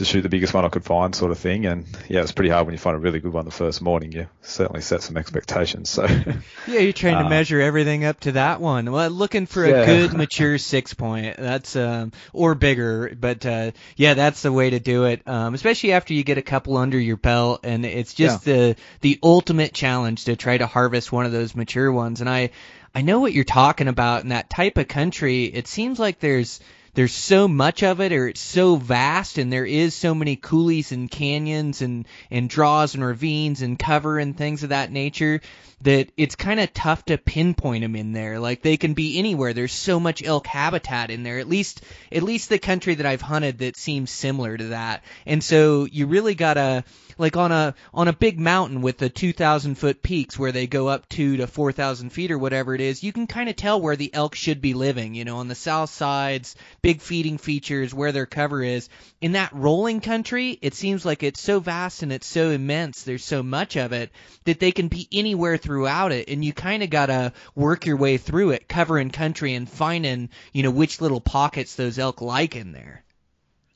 to 0.00 0.04
shoot 0.04 0.22
the 0.22 0.28
biggest 0.28 0.52
one 0.52 0.64
I 0.64 0.68
could 0.68 0.84
find, 0.84 1.14
sort 1.14 1.30
of 1.30 1.38
thing. 1.38 1.64
And 1.66 1.86
yeah, 2.08 2.22
it's 2.22 2.32
pretty 2.32 2.50
hard 2.50 2.66
when 2.66 2.74
you 2.74 2.78
find 2.78 2.96
a 2.96 2.98
really 2.98 3.20
good 3.20 3.32
one 3.32 3.44
the 3.44 3.50
first 3.50 3.80
morning. 3.80 4.12
You 4.12 4.26
certainly 4.42 4.80
set 4.82 5.02
some 5.02 5.16
expectations. 5.16 5.88
So 5.90 6.06
yeah, 6.66 6.80
you're 6.80 6.92
trying 6.92 7.18
to 7.18 7.24
Uh, 7.26 7.28
measure 7.28 7.60
everything 7.60 8.04
up 8.04 8.18
to 8.20 8.32
that 8.32 8.60
one. 8.60 8.90
Well, 8.90 9.08
looking 9.10 9.46
for 9.46 9.64
a 9.64 9.70
Yeah. 9.70 9.86
good 9.86 10.12
mature 10.16 10.58
six 10.58 10.94
point. 10.94 11.36
That's 11.36 11.76
um 11.76 12.12
or 12.32 12.54
bigger, 12.54 13.14
but 13.18 13.46
uh 13.46 13.70
yeah, 13.96 14.14
that's 14.14 14.42
the 14.42 14.52
way 14.52 14.70
to 14.70 14.80
do 14.80 15.04
it. 15.04 15.22
Um, 15.26 15.54
especially 15.54 15.92
after 15.92 16.14
you 16.14 16.24
get 16.24 16.38
a 16.38 16.42
couple 16.42 16.76
under 16.76 16.98
your 16.98 17.16
belt, 17.16 17.60
and 17.64 17.84
it's 17.86 18.14
just 18.14 18.44
the 18.44 18.76
the 19.02 19.18
ultimate 19.22 19.72
challenge 19.72 20.24
to 20.24 20.36
try 20.36 20.58
to 20.58 20.66
harvest 20.66 21.12
one 21.12 21.26
of 21.26 21.32
those 21.32 21.54
mature 21.54 21.92
ones. 21.92 22.20
And 22.20 22.28
I 22.28 22.50
I 22.94 23.02
know 23.02 23.20
what 23.20 23.32
you're 23.32 23.44
talking 23.44 23.86
about 23.86 24.22
in 24.24 24.30
that 24.30 24.50
type 24.50 24.76
of 24.76 24.88
country. 24.88 25.44
It 25.44 25.68
seems 25.68 25.98
like 26.00 26.18
there's 26.18 26.58
there's 26.94 27.12
so 27.12 27.46
much 27.46 27.82
of 27.82 28.00
it 28.00 28.12
or 28.12 28.28
it's 28.28 28.40
so 28.40 28.76
vast 28.76 29.38
and 29.38 29.52
there 29.52 29.66
is 29.66 29.94
so 29.94 30.14
many 30.14 30.36
coulees 30.36 30.92
and 30.92 31.10
canyons 31.10 31.82
and 31.82 32.06
and 32.30 32.48
draws 32.50 32.94
and 32.94 33.04
ravines 33.04 33.62
and 33.62 33.78
cover 33.78 34.18
and 34.18 34.36
things 34.36 34.62
of 34.62 34.70
that 34.70 34.90
nature 34.90 35.40
that 35.82 36.10
it's 36.16 36.36
kind 36.36 36.60
of 36.60 36.72
tough 36.74 37.04
to 37.04 37.16
pinpoint 37.16 37.82
them 37.82 37.96
in 37.96 38.12
there 38.12 38.38
like 38.38 38.62
they 38.62 38.76
can 38.76 38.94
be 38.94 39.18
anywhere 39.18 39.52
there's 39.52 39.72
so 39.72 39.98
much 39.98 40.22
elk 40.22 40.46
habitat 40.46 41.10
in 41.10 41.22
there 41.22 41.38
at 41.38 41.48
least 41.48 41.82
at 42.12 42.22
least 42.22 42.48
the 42.48 42.58
country 42.58 42.94
that 42.94 43.06
I've 43.06 43.22
hunted 43.22 43.58
that 43.58 43.76
seems 43.76 44.10
similar 44.10 44.56
to 44.56 44.64
that 44.68 45.02
and 45.26 45.42
so 45.42 45.84
you 45.84 46.06
really 46.06 46.34
got 46.34 46.54
to 46.54 46.84
like 47.20 47.36
on 47.36 47.52
a 47.52 47.74
on 47.92 48.08
a 48.08 48.14
big 48.14 48.40
mountain 48.40 48.80
with 48.80 48.96
the 48.96 49.10
2,000 49.10 49.74
foot 49.74 50.02
peaks 50.02 50.38
where 50.38 50.52
they 50.52 50.66
go 50.66 50.88
up 50.88 51.06
two 51.08 51.36
to 51.36 51.46
4,000 51.46 52.10
feet 52.10 52.30
or 52.30 52.38
whatever 52.38 52.74
it 52.74 52.80
is, 52.80 53.04
you 53.04 53.12
can 53.12 53.26
kind 53.26 53.50
of 53.50 53.56
tell 53.56 53.80
where 53.80 53.94
the 53.94 54.12
elk 54.14 54.34
should 54.34 54.62
be 54.62 54.72
living. 54.72 55.14
You 55.14 55.26
know, 55.26 55.36
on 55.36 55.48
the 55.48 55.54
south 55.54 55.90
sides, 55.90 56.56
big 56.80 57.02
feeding 57.02 57.36
features, 57.36 57.92
where 57.92 58.12
their 58.12 58.26
cover 58.26 58.62
is. 58.62 58.88
In 59.20 59.32
that 59.32 59.52
rolling 59.52 60.00
country, 60.00 60.58
it 60.62 60.74
seems 60.74 61.04
like 61.04 61.22
it's 61.22 61.42
so 61.42 61.60
vast 61.60 62.02
and 62.02 62.10
it's 62.10 62.26
so 62.26 62.50
immense. 62.50 63.02
There's 63.02 63.24
so 63.24 63.42
much 63.42 63.76
of 63.76 63.92
it 63.92 64.10
that 64.44 64.58
they 64.58 64.72
can 64.72 64.88
be 64.88 65.06
anywhere 65.12 65.58
throughout 65.70 66.10
it, 66.10 66.28
and 66.28 66.44
you 66.44 66.52
kind 66.52 66.82
of 66.82 66.90
gotta 66.90 67.32
work 67.54 67.86
your 67.86 67.96
way 67.96 68.16
through 68.16 68.50
it, 68.50 68.66
covering 68.66 69.08
country 69.08 69.54
and 69.54 69.70
finding 69.70 70.28
you 70.52 70.64
know 70.64 70.70
which 70.72 71.00
little 71.00 71.20
pockets 71.20 71.76
those 71.76 71.96
elk 71.96 72.20
like 72.20 72.56
in 72.56 72.72
there. 72.72 73.04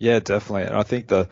Yeah, 0.01 0.19
definitely. 0.19 0.65
And 0.65 0.75
I 0.75 0.83
think 0.83 1.07
the 1.07 1.29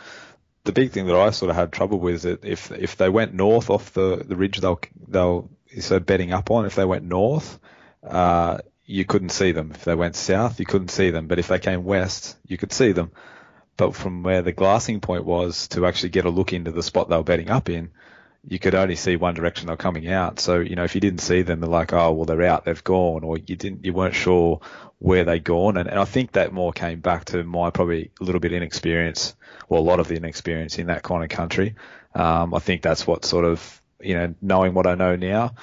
the 0.62 0.70
big 0.70 0.92
thing 0.92 1.06
that 1.06 1.16
I 1.16 1.30
sort 1.30 1.50
of 1.50 1.56
had 1.56 1.72
trouble 1.72 1.98
with 1.98 2.14
is 2.14 2.22
that 2.22 2.44
if 2.44 2.70
if 2.70 2.96
they 2.96 3.08
went 3.08 3.34
north 3.34 3.70
off 3.70 3.92
the 3.92 4.22
the 4.24 4.36
ridge 4.36 4.60
they'll 4.60 4.78
they'll 5.08 5.50
so 5.80 5.98
betting 5.98 6.32
up 6.32 6.52
on 6.52 6.64
if 6.64 6.76
they 6.76 6.84
went 6.84 7.02
north, 7.02 7.58
uh, 8.04 8.58
you 8.86 9.04
couldn't 9.04 9.30
see 9.30 9.50
them. 9.50 9.72
If 9.74 9.82
they 9.82 9.96
went 9.96 10.14
south, 10.14 10.60
you 10.60 10.66
couldn't 10.66 10.92
see 10.92 11.10
them. 11.10 11.26
But 11.26 11.40
if 11.40 11.48
they 11.48 11.58
came 11.58 11.82
west, 11.82 12.36
you 12.46 12.56
could 12.56 12.72
see 12.72 12.92
them. 12.92 13.10
But 13.76 13.96
from 13.96 14.22
where 14.22 14.42
the 14.42 14.52
glassing 14.52 15.00
point 15.00 15.24
was 15.24 15.66
to 15.68 15.86
actually 15.86 16.10
get 16.10 16.24
a 16.24 16.30
look 16.30 16.52
into 16.52 16.70
the 16.70 16.84
spot 16.84 17.08
they 17.08 17.16
were 17.16 17.24
betting 17.24 17.50
up 17.50 17.68
in, 17.68 17.90
you 18.46 18.58
could 18.58 18.74
only 18.74 18.96
see 18.96 19.16
one 19.16 19.34
direction 19.34 19.68
they're 19.68 19.76
coming 19.76 20.08
out. 20.08 20.40
So, 20.40 20.58
you 20.58 20.74
know, 20.74 20.84
if 20.84 20.94
you 20.94 21.00
didn't 21.00 21.20
see 21.20 21.42
them, 21.42 21.60
they're 21.60 21.70
like, 21.70 21.92
oh, 21.92 22.12
well, 22.12 22.24
they're 22.24 22.42
out, 22.42 22.64
they've 22.64 22.82
gone, 22.82 23.22
or 23.22 23.38
you 23.38 23.56
didn't, 23.56 23.84
you 23.84 23.92
weren't 23.92 24.14
sure 24.14 24.60
where 24.98 25.24
they'd 25.24 25.44
gone. 25.44 25.76
And, 25.76 25.88
and 25.88 25.98
I 25.98 26.04
think 26.04 26.32
that 26.32 26.52
more 26.52 26.72
came 26.72 27.00
back 27.00 27.26
to 27.26 27.44
my 27.44 27.70
probably 27.70 28.10
a 28.20 28.24
little 28.24 28.40
bit 28.40 28.52
inexperience, 28.52 29.36
or 29.68 29.78
a 29.78 29.82
lot 29.82 30.00
of 30.00 30.08
the 30.08 30.16
inexperience 30.16 30.78
in 30.78 30.88
that 30.88 31.02
kind 31.02 31.22
of 31.22 31.30
country. 31.30 31.76
Um, 32.14 32.52
I 32.52 32.58
think 32.58 32.82
that's 32.82 33.06
what 33.06 33.24
sort 33.24 33.44
of, 33.44 33.80
you 34.00 34.14
know, 34.14 34.34
knowing 34.42 34.74
what 34.74 34.86
I 34.86 34.96
know 34.96 35.14
now, 35.14 35.54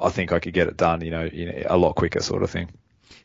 I 0.00 0.08
think 0.08 0.32
I 0.32 0.40
could 0.40 0.54
get 0.54 0.68
it 0.68 0.76
done, 0.76 1.02
you 1.02 1.10
know, 1.10 1.24
you 1.24 1.46
know 1.46 1.62
a 1.66 1.76
lot 1.76 1.96
quicker 1.96 2.20
sort 2.20 2.42
of 2.42 2.50
thing. 2.50 2.70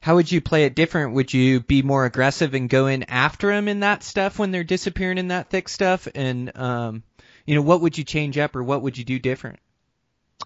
How 0.02 0.16
would 0.16 0.32
you 0.32 0.42
play 0.42 0.66
it 0.66 0.76
different? 0.76 1.14
Would 1.14 1.34
you 1.34 1.60
be 1.60 1.82
more 1.82 2.06
aggressive 2.06 2.56
and 2.56 2.70
go 2.70 2.88
in 2.88 3.04
after 3.04 3.48
them 3.48 3.68
in 3.68 3.82
that 3.82 4.04
stuff 4.04 4.40
when 4.40 4.52
they're 4.52 4.64
disappearing 4.64 5.18
in 5.18 5.30
that 5.30 5.50
thick 5.50 5.70
stuff? 5.70 6.08
And 6.16 6.56
um, 6.58 7.04
you 7.46 7.56
know, 7.56 7.62
what 7.62 7.82
would 7.82 7.98
you 7.98 8.04
change 8.04 8.38
up 8.38 8.56
or 8.56 8.64
what 8.64 8.82
would 8.82 8.98
you 8.98 9.04
do 9.04 9.20
different? 9.20 9.60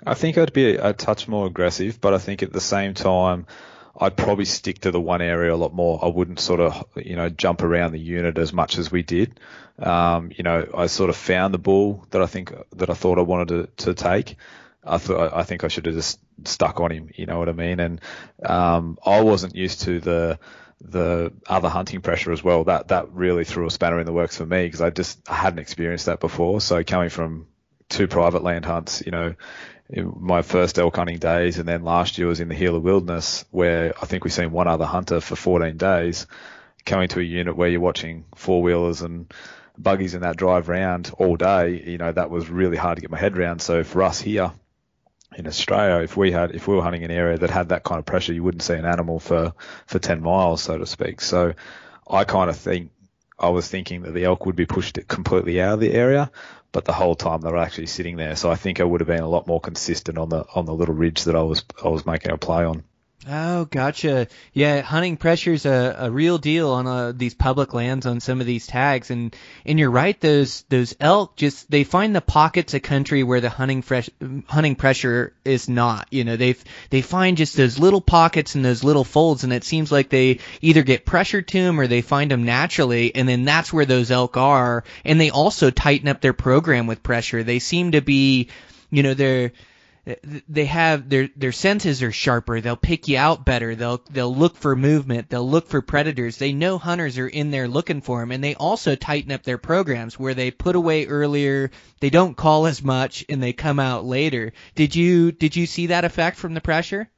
I 0.05 0.13
think 0.13 0.37
I'd 0.37 0.53
be 0.53 0.75
a, 0.75 0.93
touch 0.93 1.27
more 1.27 1.47
aggressive, 1.47 2.01
but 2.01 2.13
I 2.13 2.17
think 2.17 2.43
at 2.43 2.51
the 2.51 2.61
same 2.61 2.93
time, 2.93 3.48
I'd 3.98 4.17
probably 4.17 4.46
stick 4.46 4.79
to 4.79 4.91
the 4.91 5.00
one 5.00 5.22
area 5.22 5.53
a 5.53 5.55
lot 5.55 5.74
more. 5.74 6.00
I 6.03 6.07
wouldn't 6.07 6.39
sort 6.39 6.59
of, 6.59 6.85
you 6.96 7.15
know, 7.15 7.29
jump 7.29 7.63
around 7.63 7.93
the 7.93 8.00
unit 8.00 8.37
as 8.37 8.51
much 8.51 8.77
as 8.77 8.91
we 8.91 9.03
did. 9.03 9.39
Um, 9.79 10.31
you 10.35 10.43
know, 10.43 10.67
I 10.75 10.87
sort 10.87 11.09
of 11.09 11.15
found 11.15 11.53
the 11.53 11.59
bull 11.59 12.05
that 12.11 12.22
I 12.22 12.25
think 12.25 12.53
that 12.75 12.89
I 12.89 12.93
thought 12.93 13.20
I 13.20 13.22
wanted 13.22 13.77
to, 13.77 13.85
to 13.85 13.93
take. 13.93 14.35
I 14.83 14.98
thought 14.98 15.33
I 15.33 15.43
think 15.43 15.63
I 15.63 15.70
should 15.70 15.85
have 15.85 15.96
just 15.96 16.20
stuck 16.43 16.79
on 16.79 16.91
him. 16.91 17.09
You 17.15 17.25
know 17.25 17.39
what 17.39 17.50
I 17.50 17.53
mean? 17.53 17.79
And 17.79 18.01
um, 18.46 18.98
I 19.05 19.22
wasn't 19.22 19.55
used 19.55 19.81
to 19.81 20.00
the 20.00 20.39
the 20.91 21.33
other 21.48 21.69
hunting 21.69 22.01
pressure 22.01 22.31
as 22.31 22.43
well. 22.43 22.63
That 22.65 22.89
that 22.89 23.11
really 23.11 23.43
threw 23.43 23.67
a 23.67 23.71
spanner 23.71 24.00
in 24.00 24.05
the 24.05 24.13
works 24.13 24.37
for 24.37 24.45
me 24.45 24.65
because 24.65 24.81
I 24.81 24.89
just 24.89 25.19
I 25.29 25.35
hadn't 25.35 25.59
experienced 25.59 26.05
that 26.05 26.19
before. 26.19 26.61
So 26.61 26.83
coming 26.83 27.09
from 27.09 27.48
two 27.89 28.07
private 28.07 28.43
land 28.43 28.65
hunts, 28.65 29.03
you 29.05 29.11
know, 29.11 29.35
my 29.89 30.41
first 30.41 30.79
elk 30.79 30.95
hunting 30.95 31.19
days, 31.19 31.57
and 31.57 31.67
then 31.67 31.83
last 31.83 32.17
year 32.17 32.27
was 32.27 32.39
in 32.39 32.50
the 32.50 32.55
Gila 32.55 32.79
Wilderness, 32.79 33.45
where 33.51 33.93
I 34.01 34.05
think 34.05 34.24
we've 34.24 34.33
seen 34.33 34.51
one 34.51 34.67
other 34.67 34.85
hunter 34.85 35.19
for 35.19 35.35
14 35.35 35.77
days. 35.77 36.27
Coming 36.85 37.07
to 37.09 37.19
a 37.19 37.24
unit 37.24 37.55
where 37.55 37.67
you're 37.67 37.81
watching 37.81 38.25
four 38.35 38.61
wheelers 38.61 39.01
and 39.01 39.33
buggies 39.75 40.13
in 40.13 40.21
that 40.21 40.37
drive 40.37 40.69
round 40.69 41.11
all 41.17 41.35
day, 41.35 41.81
you 41.83 41.98
know, 41.98 42.11
that 42.11 42.29
was 42.29 42.48
really 42.48 42.77
hard 42.77 42.98
to 42.98 43.01
get 43.01 43.09
my 43.09 43.17
head 43.17 43.35
around. 43.35 43.59
So 43.59 43.83
for 43.83 44.03
us 44.03 44.21
here 44.21 44.51
in 45.37 45.48
Australia, 45.48 46.03
if 46.03 46.15
we 46.15 46.31
had, 46.31 46.55
if 46.55 46.67
we 46.67 46.75
were 46.75 46.81
hunting 46.81 47.03
an 47.03 47.11
area 47.11 47.37
that 47.37 47.50
had 47.50 47.69
that 47.69 47.83
kind 47.83 48.00
of 48.00 48.05
pressure, 48.05 48.33
you 48.33 48.43
wouldn't 48.43 48.63
see 48.63 48.74
an 48.74 48.85
animal 48.85 49.19
for, 49.19 49.53
for 49.85 50.00
10 50.00 50.21
miles, 50.21 50.63
so 50.63 50.77
to 50.77 50.85
speak. 50.85 51.21
So 51.21 51.53
I 52.09 52.24
kind 52.24 52.50
of 52.50 52.55
think, 52.55 52.91
I 53.37 53.50
was 53.50 53.67
thinking 53.67 54.03
that 54.03 54.13
the 54.13 54.24
elk 54.24 54.45
would 54.45 54.55
be 54.55 54.65
pushed 54.65 54.98
completely 55.07 55.61
out 55.61 55.74
of 55.74 55.79
the 55.81 55.91
area, 55.91 56.31
but 56.71 56.85
the 56.85 56.93
whole 56.93 57.15
time 57.15 57.41
they 57.41 57.51
were 57.51 57.57
actually 57.57 57.87
sitting 57.87 58.15
there. 58.15 58.35
So 58.37 58.50
I 58.50 58.55
think 58.55 58.79
I 58.79 58.85
would 58.85 59.01
have 59.01 59.07
been 59.07 59.24
a 59.24 59.29
lot 59.29 59.48
more 59.48 59.59
consistent 59.59 60.17
on 60.17 60.29
the, 60.29 60.45
on 60.55 60.65
the 60.65 60.74
little 60.74 60.95
ridge 60.95 61.25
that 61.25 61.35
I 61.35 61.41
was, 61.41 61.63
I 61.83 61.89
was 61.89 62.05
making 62.05 62.31
a 62.31 62.37
play 62.37 62.63
on. 62.63 62.83
Oh, 63.27 63.66
gotcha. 63.66 64.27
Yeah, 64.53 64.81
hunting 64.81 65.18
pressure's 65.18 65.66
a, 65.66 65.96
a 65.98 66.11
real 66.11 66.38
deal 66.38 66.70
on 66.70 66.85
uh, 66.85 67.11
these 67.11 67.33
public 67.33 67.74
lands 67.74 68.05
on 68.05 68.20
some 68.20 68.40
of 68.40 68.46
these 68.46 68.68
tags, 68.68 69.09
and 69.09 69.35
and 69.66 69.79
you're 69.79 69.90
right. 69.90 70.20
Those 70.20 70.61
those 70.70 70.96
elk 71.00 71.35
just 71.35 71.72
they 71.72 71.83
find 71.85 72.16
the 72.16 72.22
pockets 72.22 72.75
of 72.75 72.83
country 72.83 73.24
where 73.24 73.42
the 73.42 73.50
hunting 73.50 73.81
fresh 73.81 74.11
hunting 74.46 74.75
pressure 74.75 75.33
is 75.44 75.68
not. 75.68 76.07
You 76.11 76.24
know, 76.24 76.35
they 76.35 76.55
they 76.92 77.01
find 77.01 77.35
just 77.35 77.57
those 77.57 77.79
little 77.79 78.01
pockets 78.01 78.53
and 78.53 78.64
those 78.64 78.83
little 78.83 79.03
folds, 79.03 79.44
and 79.44 79.51
it 79.51 79.64
seems 79.64 79.92
like 79.92 80.09
they 80.09 80.40
either 80.61 80.83
get 80.83 81.03
pressured 81.03 81.48
to 81.48 81.64
them 81.64 81.79
or 81.79 81.88
they 81.88 82.01
find 82.01 82.29
them 82.29 82.44
naturally, 82.44 83.16
and 83.16 83.27
then 83.27 83.44
that's 83.44 83.74
where 83.74 83.85
those 83.88 84.11
elk 84.11 84.38
are. 84.38 84.83
And 85.03 85.20
they 85.20 85.31
also 85.31 85.72
tighten 85.72 86.09
up 86.09 86.22
their 86.22 86.33
program 86.33 86.85
with 86.85 87.01
pressure. 87.01 87.42
They 87.42 87.57
seem 87.57 87.94
to 87.94 88.01
be, 88.01 88.50
you 88.92 89.01
know, 89.01 89.16
they're 89.16 89.51
they 90.48 90.65
have 90.65 91.09
their 91.09 91.29
their 91.35 91.51
senses 91.51 92.03
are 92.03 92.11
sharper. 92.11 92.61
They'll 92.61 92.75
pick 92.75 93.07
you 93.07 93.18
out 93.18 93.44
better. 93.44 93.75
They'll 93.75 94.01
they'll 94.09 94.35
look 94.35 94.55
for 94.55 94.75
movement. 94.75 95.29
They'll 95.29 95.50
look 95.50 95.68
for 95.68 95.81
predators. 95.81 96.37
They 96.37 96.53
know 96.53 96.77
hunters 96.77 97.18
are 97.18 97.27
in 97.27 97.50
there 97.50 97.68
looking 97.68 98.01
for 98.01 98.20
them, 98.20 98.31
and 98.31 98.44
they 98.44 98.53
also 98.53 98.96
tighten 98.96 99.31
up 99.31 99.44
their 99.44 99.57
programs 99.57 100.20
where 100.20 100.35
they 100.35 100.51
put 100.51 100.75
away 100.75 101.07
earlier. 101.07 101.72
They 102.01 102.11
don't 102.11 102.37
call 102.37 102.68
as 102.68 102.83
much, 102.83 103.25
and 103.29 103.41
they 103.41 103.53
come 103.53 103.79
out 103.79 104.05
later. 104.05 104.53
Did 104.75 104.96
you 104.96 105.31
did 105.31 105.55
you 105.55 105.65
see 105.65 105.87
that 105.87 106.05
effect 106.05 106.37
from 106.37 106.53
the 106.53 106.61
pressure? 106.61 107.09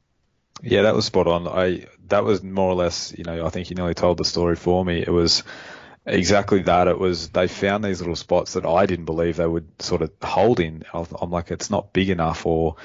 Yeah, 0.64 0.84
that 0.84 0.96
was 0.96 1.06
spot 1.06 1.28
on. 1.28 1.48
I 1.48 1.86
that 2.08 2.24
was 2.24 2.42
more 2.42 2.72
or 2.72 2.76
less, 2.76 3.14
you 3.18 3.26
know, 3.26 3.46
I 3.46 3.50
think 3.50 3.70
you 3.70 3.76
nearly 3.76 3.94
told 3.94 4.18
the 4.18 4.26
story 4.26 4.56
for 4.56 4.84
me. 4.84 5.02
It 5.02 5.12
was 5.12 5.44
exactly 6.08 6.64
that. 6.64 6.88
It 6.88 6.98
was 6.98 7.30
they 7.30 7.48
found 7.48 7.84
these 7.84 8.00
little 8.00 8.16
spots 8.16 8.54
that 8.54 8.66
I 8.66 8.86
didn't 8.86 9.06
believe 9.06 9.38
they 9.38 9.48
would 9.48 9.82
sort 9.82 10.02
of 10.02 10.12
hold 10.22 10.60
in. 10.60 10.84
I'm 10.94 11.30
like, 11.30 11.52
it's 11.52 11.70
not 11.70 11.94
big 11.94 12.10
enough, 12.10 12.46
or 12.46 12.78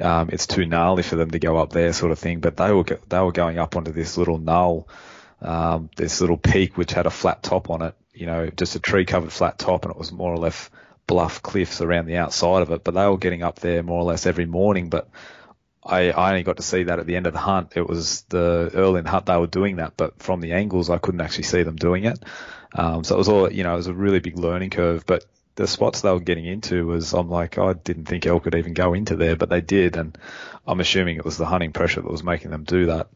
um, 0.00 0.30
it's 0.32 0.46
too 0.46 0.66
gnarly 0.66 1.02
for 1.02 1.16
them 1.16 1.30
to 1.30 1.38
go 1.38 1.56
up 1.58 1.70
there, 1.70 1.92
sort 1.92 2.12
of 2.12 2.18
thing. 2.18 2.40
But 2.40 2.56
they 2.56 2.72
were 2.72 2.84
they 3.08 3.20
were 3.20 3.32
going 3.32 3.58
up 3.58 3.76
onto 3.76 3.92
this 3.92 4.16
little 4.16 4.38
knoll, 4.38 4.88
um, 5.40 5.90
this 5.96 6.20
little 6.20 6.38
peak 6.38 6.76
which 6.76 6.92
had 6.92 7.06
a 7.06 7.10
flat 7.10 7.42
top 7.42 7.70
on 7.70 7.82
it. 7.82 7.94
You 8.12 8.26
know, 8.26 8.50
just 8.50 8.76
a 8.76 8.80
tree 8.80 9.04
covered 9.04 9.32
flat 9.32 9.58
top, 9.58 9.84
and 9.84 9.92
it 9.92 9.98
was 9.98 10.12
more 10.12 10.32
or 10.32 10.38
less 10.38 10.70
bluff 11.06 11.42
cliffs 11.42 11.80
around 11.80 12.06
the 12.06 12.16
outside 12.16 12.62
of 12.62 12.70
it. 12.70 12.82
But 12.82 12.94
they 12.94 13.06
were 13.06 13.18
getting 13.18 13.42
up 13.42 13.58
there 13.60 13.82
more 13.82 14.00
or 14.00 14.04
less 14.04 14.26
every 14.26 14.46
morning. 14.46 14.88
But 14.88 15.08
I, 15.84 16.10
I 16.10 16.30
only 16.30 16.42
got 16.42 16.58
to 16.58 16.62
see 16.62 16.84
that 16.84 16.98
at 16.98 17.06
the 17.06 17.16
end 17.16 17.26
of 17.26 17.32
the 17.32 17.38
hunt. 17.38 17.72
It 17.76 17.88
was 17.88 18.22
the 18.22 18.70
early 18.74 19.00
in 19.00 19.06
hunt 19.06 19.26
they 19.26 19.36
were 19.36 19.46
doing 19.46 19.76
that, 19.76 19.94
but 19.96 20.22
from 20.22 20.40
the 20.40 20.52
angles 20.52 20.90
I 20.90 20.98
couldn't 20.98 21.20
actually 21.20 21.44
see 21.44 21.62
them 21.62 21.76
doing 21.76 22.04
it. 22.04 22.18
Um, 22.74 23.04
so 23.04 23.14
it 23.14 23.18
was 23.18 23.28
all, 23.28 23.52
you 23.52 23.64
know, 23.64 23.74
it 23.74 23.76
was 23.78 23.86
a 23.88 23.94
really 23.94 24.20
big 24.20 24.38
learning 24.38 24.70
curve, 24.70 25.04
but 25.06 25.24
the 25.56 25.66
spots 25.66 26.00
they 26.00 26.10
were 26.10 26.20
getting 26.20 26.46
into 26.46 26.86
was, 26.86 27.12
I'm 27.12 27.28
like, 27.28 27.58
I 27.58 27.72
didn't 27.74 28.06
think 28.06 28.26
elk 28.26 28.44
could 28.44 28.54
even 28.54 28.74
go 28.74 28.94
into 28.94 29.16
there, 29.16 29.36
but 29.36 29.50
they 29.50 29.60
did. 29.60 29.96
And 29.96 30.16
I'm 30.66 30.80
assuming 30.80 31.16
it 31.16 31.24
was 31.24 31.36
the 31.36 31.46
hunting 31.46 31.72
pressure 31.72 32.00
that 32.00 32.10
was 32.10 32.22
making 32.22 32.50
them 32.50 32.64
do 32.64 32.86
that. 32.86 33.08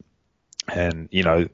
And, 0.67 1.09
you 1.11 1.23
know, 1.23 1.47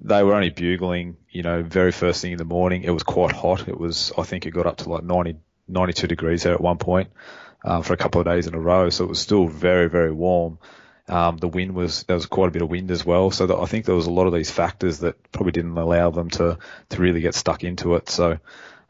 they 0.00 0.22
were 0.22 0.34
only 0.34 0.50
bugling, 0.50 1.16
you 1.30 1.42
know, 1.42 1.62
very 1.62 1.92
first 1.92 2.22
thing 2.22 2.32
in 2.32 2.38
the 2.38 2.44
morning. 2.44 2.84
It 2.84 2.90
was 2.90 3.02
quite 3.02 3.32
hot. 3.32 3.68
It 3.68 3.78
was, 3.78 4.12
I 4.16 4.22
think 4.22 4.46
it 4.46 4.50
got 4.52 4.66
up 4.66 4.78
to 4.78 4.88
like 4.90 5.04
90, 5.04 5.36
92 5.68 6.06
degrees 6.06 6.42
there 6.44 6.54
at 6.54 6.60
one 6.60 6.78
point. 6.78 7.10
uh, 7.64 7.82
for 7.82 7.92
a 7.92 7.96
couple 7.96 8.20
of 8.20 8.26
days 8.26 8.46
in 8.46 8.54
a 8.54 8.60
row. 8.60 8.90
So 8.90 9.04
it 9.04 9.08
was 9.08 9.20
still 9.20 9.46
very, 9.46 9.88
very 9.88 10.12
warm. 10.12 10.58
Um, 11.08 11.38
the 11.38 11.48
wind 11.48 11.74
was 11.74 12.02
there 12.04 12.16
was 12.16 12.26
quite 12.26 12.48
a 12.48 12.50
bit 12.50 12.62
of 12.62 12.68
wind 12.68 12.90
as 12.90 13.04
well, 13.04 13.30
so 13.30 13.46
that 13.46 13.56
I 13.56 13.64
think 13.64 13.86
there 13.86 13.94
was 13.94 14.06
a 14.06 14.10
lot 14.10 14.26
of 14.26 14.34
these 14.34 14.50
factors 14.50 14.98
that 15.00 15.32
probably 15.32 15.52
didn't 15.52 15.76
allow 15.76 16.10
them 16.10 16.30
to 16.30 16.58
to 16.90 17.00
really 17.00 17.20
get 17.20 17.34
stuck 17.34 17.64
into 17.64 17.94
it. 17.94 18.10
So, 18.10 18.38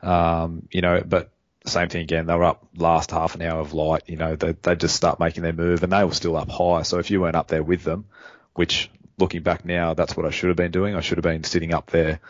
um, 0.02 0.68
you 0.70 0.81
know, 0.81 1.02
but 1.07 1.31
same 1.64 1.88
thing 1.88 2.02
again. 2.02 2.26
They 2.26 2.35
were 2.35 2.44
up 2.44 2.66
last 2.76 3.11
half 3.11 3.35
an 3.35 3.42
hour 3.42 3.61
of 3.61 3.72
light. 3.72 4.04
You 4.07 4.16
know, 4.16 4.37
they 4.37 4.52
they 4.52 4.74
just 4.74 4.96
start 4.96 5.20
making 5.20 5.44
their 5.44 5.52
move, 5.52 5.83
and 5.83 5.92
they 5.92 6.04
were 6.04 6.12
still 6.12 6.37
up 6.37 6.50
high. 6.50 6.83
So 6.83 6.98
if 6.98 7.11
you 7.11 7.20
weren't 7.20 7.37
up 7.37 7.48
there 7.48 7.62
with 7.62 7.85
them, 7.85 8.07
which 8.54 8.90
looking 9.18 9.42
back 9.42 9.64
now, 9.64 9.94
that's 9.94 10.16
what 10.16 10.26
I 10.26 10.31
should 10.31 10.48
have 10.48 10.57
been 10.57 10.70
doing. 10.70 10.94
I 10.94 11.00
should 11.00 11.18
have 11.18 11.24
been 11.24 11.44
sitting 11.44 11.74
up 11.74 11.90
there 11.90 12.20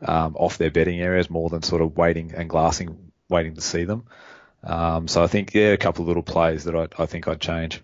um, 0.00 0.36
off 0.36 0.58
their 0.58 0.70
bedding 0.70 1.00
areas 1.00 1.30
more 1.30 1.48
than 1.48 1.62
sort 1.62 1.82
of 1.82 1.96
waiting 1.96 2.32
and 2.34 2.48
glassing, 2.48 3.10
waiting 3.28 3.54
to 3.54 3.60
see 3.60 3.84
them. 3.84 4.04
Um, 4.62 5.08
so 5.08 5.22
I 5.22 5.26
think 5.26 5.54
yeah, 5.54 5.68
a 5.68 5.76
couple 5.76 6.02
of 6.02 6.08
little 6.08 6.22
plays 6.22 6.64
that 6.64 6.74
I, 6.74 6.88
I 7.02 7.06
think 7.06 7.28
I'd 7.28 7.40
change. 7.40 7.82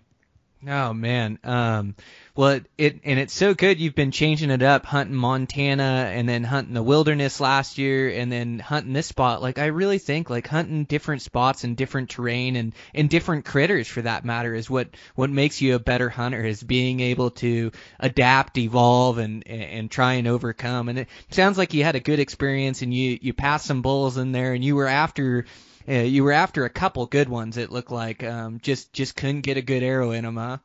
Oh 0.67 0.93
man. 0.93 1.39
Um, 1.43 1.95
well, 2.35 2.49
it, 2.51 2.65
it 2.77 2.99
and 3.03 3.19
it's 3.19 3.33
so 3.33 3.55
good. 3.55 3.79
You've 3.79 3.95
been 3.95 4.11
changing 4.11 4.51
it 4.51 4.61
up, 4.61 4.85
hunting 4.85 5.15
Montana, 5.15 6.11
and 6.13 6.29
then 6.29 6.43
hunting 6.43 6.75
the 6.75 6.83
wilderness 6.83 7.39
last 7.39 7.79
year, 7.79 8.09
and 8.09 8.31
then 8.31 8.59
hunting 8.59 8.93
this 8.93 9.07
spot. 9.07 9.41
Like 9.41 9.57
I 9.57 9.67
really 9.67 9.97
think 9.97 10.29
like 10.29 10.47
hunting 10.47 10.83
different 10.83 11.23
spots 11.23 11.63
and 11.63 11.75
different 11.75 12.11
terrain 12.11 12.55
and 12.55 12.73
and 12.93 13.09
different 13.09 13.45
critters 13.45 13.87
for 13.87 14.03
that 14.03 14.23
matter 14.23 14.53
is 14.53 14.69
what 14.69 14.89
what 15.15 15.31
makes 15.31 15.61
you 15.61 15.73
a 15.73 15.79
better 15.79 16.09
hunter. 16.09 16.43
Is 16.45 16.61
being 16.61 16.99
able 16.99 17.31
to 17.31 17.71
adapt, 17.99 18.57
evolve, 18.59 19.17
and 19.17 19.47
and 19.47 19.89
try 19.89 20.13
and 20.13 20.27
overcome. 20.27 20.89
And 20.89 20.99
it 20.99 21.07
sounds 21.31 21.57
like 21.57 21.73
you 21.73 21.83
had 21.83 21.95
a 21.95 21.99
good 21.99 22.19
experience, 22.19 22.83
and 22.83 22.93
you 22.93 23.17
you 23.19 23.33
passed 23.33 23.65
some 23.65 23.81
bulls 23.81 24.17
in 24.17 24.31
there, 24.31 24.53
and 24.53 24.63
you 24.63 24.75
were 24.75 24.87
after 24.87 25.45
you 25.87 26.23
were 26.23 26.31
after 26.31 26.65
a 26.65 26.69
couple 26.69 27.05
good 27.05 27.29
ones. 27.29 27.57
It 27.57 27.71
looked 27.71 27.91
like 27.91 28.23
um, 28.23 28.59
just 28.61 28.93
just 28.93 29.15
couldn't 29.15 29.41
get 29.41 29.57
a 29.57 29.61
good 29.61 29.83
arrow 29.83 30.11
in 30.11 30.23
them, 30.23 30.37
huh? 30.37 30.57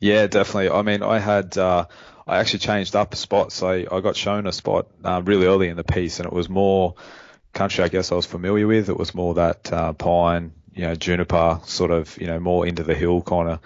Yeah, 0.00 0.26
definitely. 0.26 0.70
I 0.70 0.82
mean, 0.82 1.02
I 1.02 1.18
had 1.18 1.58
uh, 1.58 1.86
I 2.26 2.38
actually 2.38 2.60
changed 2.60 2.94
up 2.94 3.12
a 3.12 3.16
spot, 3.16 3.52
so 3.52 3.68
I, 3.68 3.86
I 3.90 4.00
got 4.00 4.16
shown 4.16 4.46
a 4.46 4.52
spot 4.52 4.88
uh, 5.04 5.22
really 5.24 5.46
early 5.46 5.68
in 5.68 5.76
the 5.76 5.84
piece, 5.84 6.20
and 6.20 6.26
it 6.26 6.32
was 6.32 6.48
more 6.48 6.94
country 7.52 7.82
I 7.82 7.88
guess 7.88 8.12
I 8.12 8.14
was 8.14 8.26
familiar 8.26 8.66
with. 8.66 8.88
It 8.88 8.96
was 8.96 9.14
more 9.14 9.34
that 9.34 9.72
uh, 9.72 9.92
pine, 9.94 10.52
you 10.74 10.82
know, 10.82 10.94
juniper, 10.94 11.60
sort 11.64 11.90
of, 11.90 12.16
you 12.18 12.26
know, 12.26 12.38
more 12.38 12.66
into 12.66 12.84
the 12.84 12.94
hill 12.94 13.22
kind 13.22 13.48
of 13.48 13.60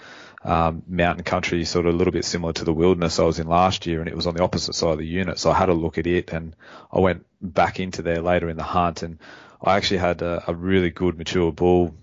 um, 0.44 0.82
mountain 0.88 1.24
country, 1.24 1.64
sort 1.64 1.86
of 1.86 1.94
a 1.94 1.96
little 1.96 2.12
bit 2.12 2.24
similar 2.24 2.52
to 2.54 2.64
the 2.64 2.72
wilderness 2.72 3.18
I 3.18 3.24
was 3.24 3.38
in 3.38 3.46
last 3.46 3.86
year, 3.86 4.00
and 4.00 4.08
it 4.08 4.16
was 4.16 4.26
on 4.26 4.34
the 4.34 4.42
opposite 4.42 4.74
side 4.74 4.92
of 4.92 4.98
the 4.98 5.06
unit. 5.06 5.38
So 5.38 5.50
I 5.50 5.54
had 5.54 5.68
a 5.68 5.74
look 5.74 5.98
at 5.98 6.06
it, 6.06 6.32
and 6.32 6.56
I 6.90 7.00
went 7.00 7.26
back 7.40 7.80
into 7.80 8.02
there 8.02 8.22
later 8.22 8.48
in 8.48 8.56
the 8.56 8.62
hunt, 8.62 9.02
and 9.02 9.18
I 9.62 9.76
actually 9.76 9.98
had 9.98 10.22
a, 10.22 10.44
a 10.48 10.54
really 10.54 10.90
good 10.90 11.16
mature 11.16 11.52
bull, 11.52 11.94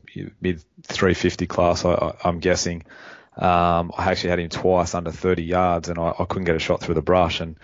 mid 0.42 0.64
350 0.84 1.48
class, 1.48 1.86
I, 1.86 2.16
am 2.24 2.40
guessing. 2.40 2.84
Um, 3.36 3.92
I 3.98 4.12
actually 4.12 4.32
had 4.32 4.40
him 4.40 4.50
twice 4.50 4.96
under 4.96 5.12
30 5.12 5.44
yards, 5.44 5.90
and 5.90 5.98
I, 5.98 6.14
I 6.20 6.26
couldn't 6.26 6.46
get 6.46 6.56
a 6.56 6.60
shot 6.60 6.82
through 6.82 6.96
the 6.96 7.02
brush. 7.02 7.40
And 7.40 7.58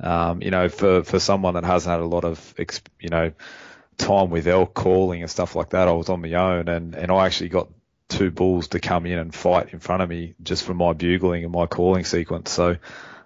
um, 0.00 0.42
you 0.42 0.50
know, 0.50 0.68
for 0.68 1.04
for 1.04 1.18
someone 1.20 1.54
that 1.54 1.64
hasn't 1.64 1.90
had 1.90 2.00
a 2.00 2.06
lot 2.06 2.24
of, 2.24 2.54
you 3.00 3.08
know, 3.10 3.32
time 3.96 4.30
with 4.30 4.46
elk 4.46 4.74
calling 4.74 5.22
and 5.22 5.30
stuff 5.30 5.54
like 5.54 5.70
that, 5.70 5.88
I 5.88 5.92
was 5.92 6.08
on 6.08 6.20
my 6.20 6.32
own, 6.34 6.68
and 6.68 6.94
and 6.94 7.10
I 7.10 7.26
actually 7.26 7.50
got 7.50 7.68
two 8.08 8.30
bulls 8.30 8.68
to 8.68 8.80
come 8.80 9.06
in 9.06 9.18
and 9.18 9.34
fight 9.34 9.72
in 9.72 9.80
front 9.80 10.02
of 10.02 10.08
me 10.08 10.34
just 10.42 10.64
from 10.64 10.76
my 10.76 10.92
bugling 10.92 11.44
and 11.44 11.52
my 11.52 11.66
calling 11.66 12.04
sequence. 12.04 12.50
So 12.50 12.76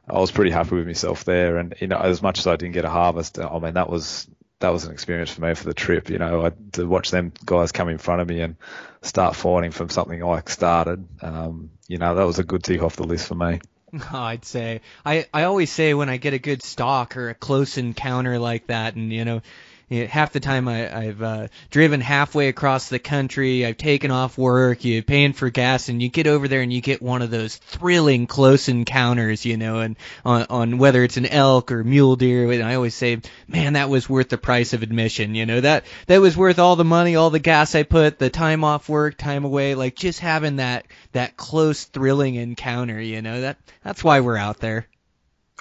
I 0.09 0.19
was 0.19 0.31
pretty 0.31 0.51
happy 0.51 0.77
with 0.77 0.87
myself 0.87 1.25
there. 1.25 1.59
And 1.59 1.75
you 1.81 1.89
know, 1.89 1.99
as 1.99 2.23
much 2.23 2.39
as 2.39 2.47
I 2.47 2.57
didn't 2.57 2.75
get 2.75 2.85
a 2.85 2.91
harvest, 2.91 3.39
I 3.39 3.59
mean 3.59 3.75
that 3.75 3.91
was 3.91 4.29
that 4.61 4.71
was 4.71 4.85
an 4.85 4.93
experience 4.93 5.31
for 5.31 5.43
me 5.43 5.55
for 5.55 5.65
the 5.65 5.75
trip. 5.75 6.11
You 6.11 6.19
know, 6.19 6.47
I, 6.47 6.53
to 6.73 6.87
watch 6.87 7.11
them 7.11 7.33
guys 7.45 7.73
come 7.73 7.89
in 7.89 7.99
front 7.99 8.23
of 8.23 8.29
me 8.29 8.41
and 8.41 8.57
start 9.03 9.37
fighting 9.37 9.71
from 9.71 9.89
something 9.89 10.23
I 10.23 10.43
started. 10.47 11.07
Um, 11.23 11.71
you 11.87 11.99
know, 11.99 12.15
that 12.15 12.27
was 12.27 12.39
a 12.39 12.45
good 12.45 12.65
tick 12.65 12.83
off 12.83 12.97
the 12.97 13.05
list 13.05 13.29
for 13.29 13.35
me. 13.35 13.61
I'd 14.13 14.45
say 14.45 14.83
I 15.05 15.27
I 15.33 15.45
always 15.45 15.71
say 15.71 15.95
when 15.95 16.09
I 16.09 16.19
get 16.19 16.35
a 16.35 16.39
good 16.39 16.63
stalk 16.63 17.17
or 17.17 17.31
a 17.31 17.35
close 17.35 17.79
encounter 17.79 18.39
like 18.39 18.67
that, 18.67 18.97
and 18.97 19.13
you 19.13 19.25
know, 19.25 19.41
you 19.89 20.03
know, 20.03 20.07
half 20.07 20.33
the 20.33 20.41
time 20.41 20.69
I, 20.69 20.95
I've 20.95 21.23
uh, 21.23 21.49
driven 21.71 22.01
halfway 22.01 22.49
across 22.49 22.89
the 22.89 22.99
country. 22.99 23.65
I've 23.65 23.79
taken 23.79 24.11
off 24.11 24.37
work. 24.37 24.85
You're 24.85 25.03
paying 25.03 25.33
for 25.33 25.49
gas, 25.51 25.89
and 25.89 26.03
you 26.03 26.09
get 26.11 26.27
over 26.27 26.47
there 26.47 26.61
and 26.61 26.73
you 26.73 26.81
get 26.81 27.01
one 27.01 27.23
of 27.23 27.31
those 27.31 27.57
thrilling 27.57 28.27
close 28.27 28.69
encounters, 28.69 29.47
you 29.47 29.57
know, 29.57 29.81
and 29.81 29.97
on, 30.25 30.47
on 30.51 30.79
whether 30.79 31.03
it's 31.03 31.17
an 31.17 31.27
elk 31.27 31.73
or 31.73 31.83
mule 31.85 32.17
deer. 32.17 32.51
And 32.53 32.63
I 32.63 32.75
always 32.75 32.95
say, 32.95 33.21
man, 33.47 33.75
that 33.75 33.89
was 33.89 34.09
worth 34.09 34.29
the 34.29 34.39
price 34.39 34.75
of 34.75 34.83
admission. 34.83 35.35
You 35.35 35.47
know, 35.47 35.61
that 35.61 35.85
that 36.07 36.21
was 36.21 36.37
worth 36.37 36.59
all 36.59 36.77
the 36.77 36.85
money, 36.85 37.17
all 37.17 37.31
the 37.31 37.39
gas 37.39 37.75
I 37.75 37.83
put, 37.83 38.19
the 38.19 38.31
time 38.31 38.65
off 38.65 38.89
work, 38.89 39.17
time 39.17 39.45
away. 39.45 39.75
Like 39.75 39.95
just 39.95 40.21
having 40.21 40.57
that 40.57 40.87
that 41.13 41.37
close, 41.37 41.85
thrilling 41.85 42.35
encounter. 42.35 43.01
You 43.01 43.23
know, 43.23 43.41
that 43.41 43.57
that's 43.83 44.05
why 44.05 44.21
we're 44.21 44.37
out 44.37 44.59
there. 44.59 44.87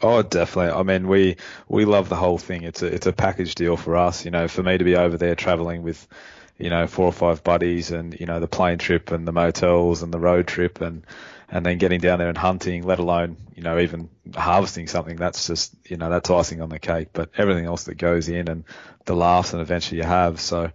Oh, 0.02 0.22
definitely. 0.22 0.72
I 0.72 0.84
mean, 0.84 1.08
we 1.08 1.38
we 1.68 1.86
love 1.86 2.08
the 2.10 2.16
whole 2.16 2.38
thing. 2.38 2.64
It's 2.64 2.84
a 2.84 2.88
it's 2.88 3.08
a 3.08 3.14
package 3.14 3.56
deal 3.56 3.78
for 3.78 3.96
us. 3.96 4.26
You 4.26 4.32
know, 4.32 4.48
for 4.48 4.62
me 4.62 4.78
to 4.78 4.84
be 4.84 4.96
over 4.96 5.18
there 5.18 5.36
traveling 5.36 5.82
with, 5.82 6.08
you 6.60 6.70
know, 6.70 6.86
four 6.86 7.06
or 7.06 7.12
five 7.12 7.44
buddies, 7.44 7.90
and 7.92 8.18
you 8.20 8.28
know, 8.28 8.40
the 8.40 8.48
plane 8.48 8.78
trip 8.78 9.12
and 9.12 9.28
the 9.28 9.32
motels 9.32 10.04
and 10.04 10.14
the 10.14 10.20
road 10.20 10.46
trip, 10.48 10.82
and 10.82 11.04
and 11.50 11.66
then 11.66 11.80
getting 11.80 12.00
down 12.00 12.20
there 12.20 12.28
and 12.30 12.38
hunting, 12.38 12.84
let 12.84 13.00
alone 13.00 13.38
you 13.56 13.64
know 13.64 13.80
even 13.80 14.10
harvesting 14.36 14.86
something. 14.88 15.16
That's 15.16 15.48
just 15.48 15.74
you 15.90 15.98
know 15.98 16.12
that's 16.12 16.30
icing 16.30 16.62
on 16.62 16.70
the 16.70 16.80
cake. 16.80 17.10
But 17.14 17.32
everything 17.36 17.66
else 17.66 17.86
that 17.86 17.96
goes 17.98 18.30
in 18.30 18.48
and 18.50 18.66
the 19.06 19.16
laughs 19.16 19.54
and 19.54 19.62
adventure 19.64 19.96
you 19.96 20.04
have. 20.04 20.40
So 20.40 20.72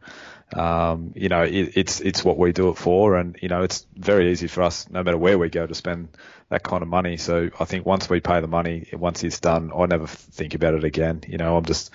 um, 0.55 1.13
you 1.15 1.29
know, 1.29 1.43
it, 1.43 1.73
it's 1.77 2.01
it's 2.01 2.25
what 2.25 2.37
we 2.37 2.53
do 2.53 2.69
it 2.69 2.77
for, 2.77 3.17
and 3.17 3.37
you 3.41 3.49
know, 3.49 3.63
it's 3.63 3.87
very 3.97 4.31
easy 4.31 4.49
for 4.49 4.63
us, 4.63 4.89
no 4.91 5.03
matter 5.03 5.17
where 5.17 5.39
we 5.39 5.49
go, 5.49 5.67
to 5.67 5.75
spend 5.75 6.09
that 6.53 6.63
kind 6.63 6.83
of 6.83 6.89
money. 6.89 7.17
So 7.17 7.49
I 7.59 7.65
think 7.65 7.87
once 7.87 8.11
we 8.11 8.21
pay 8.21 8.41
the 8.41 8.47
money, 8.47 8.87
once 8.93 9.25
it's 9.25 9.41
done, 9.41 9.73
I 9.75 9.87
never 9.87 10.07
think 10.07 10.55
about 10.55 10.75
it 10.75 10.85
again. 10.85 11.23
You 11.27 11.39
know, 11.39 11.57
I'm 11.57 11.65
just 11.65 11.91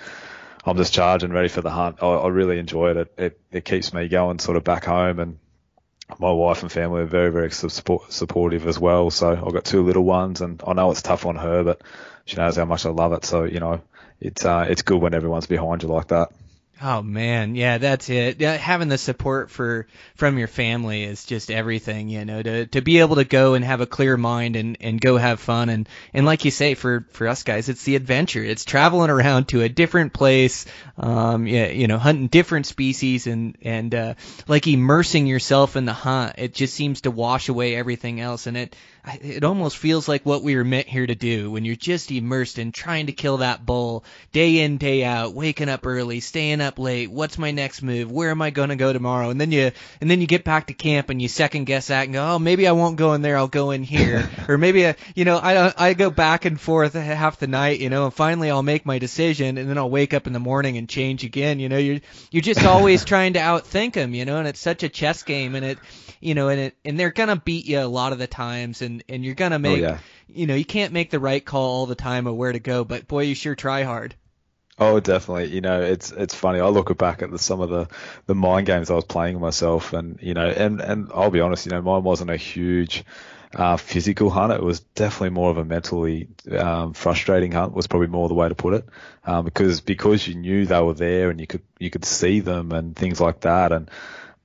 I'm 0.64 0.76
just 0.76 0.92
charged 0.92 1.22
and 1.22 1.32
ready 1.32 1.48
for 1.48 1.60
the 1.60 1.70
hunt. 1.70 2.02
I, 2.02 2.06
I 2.06 2.28
really 2.28 2.58
enjoy 2.58 2.90
it. 2.90 2.96
it. 2.96 3.14
It 3.16 3.40
it 3.52 3.64
keeps 3.64 3.94
me 3.94 4.08
going, 4.08 4.40
sort 4.40 4.56
of 4.56 4.64
back 4.64 4.84
home, 4.84 5.20
and 5.20 5.38
my 6.18 6.32
wife 6.32 6.62
and 6.62 6.72
family 6.72 7.02
are 7.02 7.06
very 7.06 7.30
very 7.30 7.52
support, 7.52 8.12
supportive 8.12 8.66
as 8.66 8.80
well. 8.80 9.10
So 9.10 9.30
I've 9.30 9.52
got 9.52 9.64
two 9.64 9.84
little 9.84 10.04
ones, 10.04 10.40
and 10.40 10.60
I 10.66 10.72
know 10.72 10.90
it's 10.90 11.02
tough 11.02 11.24
on 11.24 11.36
her, 11.36 11.62
but 11.62 11.82
she 12.24 12.36
knows 12.36 12.56
how 12.56 12.64
much 12.64 12.84
I 12.84 12.90
love 12.90 13.12
it. 13.12 13.24
So 13.24 13.44
you 13.44 13.60
know, 13.60 13.80
it's 14.20 14.44
uh, 14.44 14.66
it's 14.68 14.82
good 14.82 15.00
when 15.00 15.14
everyone's 15.14 15.46
behind 15.46 15.84
you 15.84 15.88
like 15.88 16.08
that. 16.08 16.32
Oh 16.80 17.02
man, 17.02 17.56
yeah, 17.56 17.78
that's 17.78 18.08
it. 18.08 18.40
Yeah, 18.40 18.52
having 18.56 18.86
the 18.86 18.98
support 18.98 19.50
for 19.50 19.88
from 20.14 20.38
your 20.38 20.46
family 20.46 21.02
is 21.02 21.24
just 21.24 21.50
everything, 21.50 22.08
you 22.08 22.24
know. 22.24 22.40
To 22.40 22.66
to 22.66 22.80
be 22.80 23.00
able 23.00 23.16
to 23.16 23.24
go 23.24 23.54
and 23.54 23.64
have 23.64 23.80
a 23.80 23.86
clear 23.86 24.16
mind 24.16 24.54
and 24.54 24.76
and 24.80 25.00
go 25.00 25.16
have 25.16 25.40
fun 25.40 25.70
and 25.70 25.88
and 26.14 26.24
like 26.24 26.44
you 26.44 26.52
say, 26.52 26.74
for 26.74 27.04
for 27.10 27.26
us 27.26 27.42
guys, 27.42 27.68
it's 27.68 27.82
the 27.82 27.96
adventure. 27.96 28.44
It's 28.44 28.64
traveling 28.64 29.10
around 29.10 29.48
to 29.48 29.62
a 29.62 29.68
different 29.68 30.12
place, 30.12 30.66
um, 30.96 31.48
yeah, 31.48 31.66
you 31.66 31.88
know, 31.88 31.98
hunting 31.98 32.28
different 32.28 32.66
species 32.66 33.26
and 33.26 33.58
and 33.62 33.92
uh, 33.92 34.14
like 34.46 34.68
immersing 34.68 35.26
yourself 35.26 35.74
in 35.74 35.84
the 35.84 35.92
hunt. 35.92 36.34
It 36.38 36.54
just 36.54 36.74
seems 36.74 37.00
to 37.00 37.10
wash 37.10 37.48
away 37.48 37.74
everything 37.74 38.20
else, 38.20 38.46
and 38.46 38.56
it 38.56 38.76
it 39.20 39.44
almost 39.44 39.76
feels 39.76 40.08
like 40.08 40.24
what 40.24 40.42
we 40.42 40.56
were 40.56 40.64
meant 40.64 40.86
here 40.86 41.06
to 41.06 41.14
do 41.14 41.50
when 41.50 41.64
you're 41.64 41.76
just 41.76 42.10
immersed 42.10 42.58
in 42.58 42.72
trying 42.72 43.06
to 43.06 43.12
kill 43.12 43.38
that 43.38 43.64
bull 43.64 44.04
day 44.32 44.60
in 44.60 44.78
day 44.78 45.04
out 45.04 45.34
waking 45.34 45.68
up 45.68 45.86
early 45.86 46.20
staying 46.20 46.60
up 46.60 46.78
late 46.78 47.10
what's 47.10 47.38
my 47.38 47.50
next 47.50 47.82
move 47.82 48.10
where 48.10 48.30
am 48.30 48.42
i 48.42 48.50
going 48.50 48.68
to 48.68 48.76
go 48.76 48.92
tomorrow? 48.92 49.30
And 49.30 49.40
then 49.40 49.52
you 49.52 49.70
and 50.00 50.10
then 50.10 50.20
you 50.20 50.26
get 50.26 50.44
back 50.44 50.66
to 50.68 50.74
camp 50.74 51.10
and 51.10 51.20
you 51.20 51.28
second 51.28 51.64
guess 51.64 51.88
that 51.88 52.04
and 52.04 52.12
go 52.12 52.34
oh 52.34 52.38
maybe 52.38 52.66
i 52.66 52.72
won't 52.72 52.96
go 52.96 53.14
in 53.14 53.22
there 53.22 53.36
i'll 53.36 53.48
go 53.48 53.70
in 53.70 53.82
here. 53.82 54.28
Or 54.48 54.56
maybe 54.56 54.86
I, 54.86 54.96
you 55.14 55.24
know 55.24 55.36
i 55.36 55.56
uh, 55.56 55.72
i 55.76 55.94
go 55.94 56.10
back 56.10 56.46
and 56.46 56.58
forth 56.58 56.94
half 56.94 57.38
the 57.38 57.46
night 57.46 57.80
you 57.80 57.90
know 57.90 58.04
and 58.04 58.14
finally 58.14 58.50
i'll 58.50 58.62
make 58.62 58.86
my 58.86 58.98
decision 58.98 59.58
and 59.58 59.68
then 59.68 59.76
i'll 59.76 59.90
wake 59.90 60.14
up 60.14 60.26
in 60.26 60.32
the 60.32 60.40
morning 60.40 60.78
and 60.78 60.88
change 60.88 61.22
again 61.22 61.60
you 61.60 61.68
know? 61.68 61.76
You're 61.76 62.00
you're 62.30 62.42
just 62.42 62.64
always 62.64 63.04
trying 63.04 63.34
to 63.34 63.40
outthink 63.40 63.94
them 63.94 64.14
you 64.14 64.24
know? 64.24 64.38
And 64.38 64.48
it's 64.48 64.60
such 64.60 64.82
a 64.82 64.88
chess 64.88 65.22
game 65.22 65.54
and 65.54 65.64
it 65.64 65.78
you 66.20 66.34
know, 66.34 66.48
and 66.48 66.60
it, 66.60 66.76
and 66.84 66.98
they're 66.98 67.10
gonna 67.10 67.36
beat 67.36 67.66
you 67.66 67.80
a 67.80 67.86
lot 67.86 68.12
of 68.12 68.18
the 68.18 68.26
times, 68.26 68.82
and 68.82 68.97
and 69.08 69.24
you're 69.24 69.34
gonna 69.34 69.56
oh, 69.56 69.58
make, 69.58 69.78
oh, 69.78 69.80
yeah. 69.80 69.98
you 70.28 70.46
know, 70.46 70.54
you 70.54 70.64
can't 70.64 70.92
make 70.92 71.10
the 71.10 71.20
right 71.20 71.44
call 71.44 71.68
all 71.68 71.86
the 71.86 71.94
time 71.94 72.26
of 72.26 72.34
where 72.34 72.52
to 72.52 72.60
go, 72.60 72.84
but 72.84 73.08
boy, 73.08 73.22
you 73.22 73.34
sure 73.34 73.54
try 73.54 73.82
hard. 73.82 74.14
Oh, 74.80 75.00
definitely. 75.00 75.46
You 75.46 75.60
know, 75.60 75.82
it's 75.82 76.12
it's 76.12 76.34
funny. 76.34 76.60
I 76.60 76.68
look 76.68 76.96
back 76.96 77.22
at 77.22 77.30
the, 77.30 77.38
some 77.38 77.60
of 77.60 77.68
the 77.68 77.88
the 78.26 78.34
mind 78.34 78.66
games 78.66 78.90
I 78.90 78.94
was 78.94 79.04
playing 79.04 79.40
myself, 79.40 79.92
and 79.92 80.18
you 80.22 80.34
know, 80.34 80.48
and 80.48 80.80
and 80.80 81.10
I'll 81.12 81.30
be 81.30 81.40
honest, 81.40 81.66
you 81.66 81.72
know, 81.72 81.82
mine 81.82 82.04
wasn't 82.04 82.30
a 82.30 82.36
huge 82.36 83.04
uh, 83.54 83.76
physical 83.76 84.30
hunt. 84.30 84.52
It 84.52 84.62
was 84.62 84.80
definitely 84.80 85.30
more 85.30 85.50
of 85.50 85.58
a 85.58 85.64
mentally 85.64 86.28
um, 86.56 86.92
frustrating 86.92 87.50
hunt. 87.50 87.74
Was 87.74 87.88
probably 87.88 88.06
more 88.06 88.28
the 88.28 88.34
way 88.34 88.48
to 88.48 88.54
put 88.54 88.74
it, 88.74 88.88
um, 89.24 89.44
because 89.44 89.80
because 89.80 90.28
you 90.28 90.36
knew 90.36 90.66
they 90.66 90.80
were 90.80 90.94
there 90.94 91.30
and 91.30 91.40
you 91.40 91.48
could 91.48 91.62
you 91.80 91.90
could 91.90 92.04
see 92.04 92.38
them 92.38 92.70
and 92.70 92.94
things 92.94 93.20
like 93.20 93.40
that, 93.40 93.72
and 93.72 93.90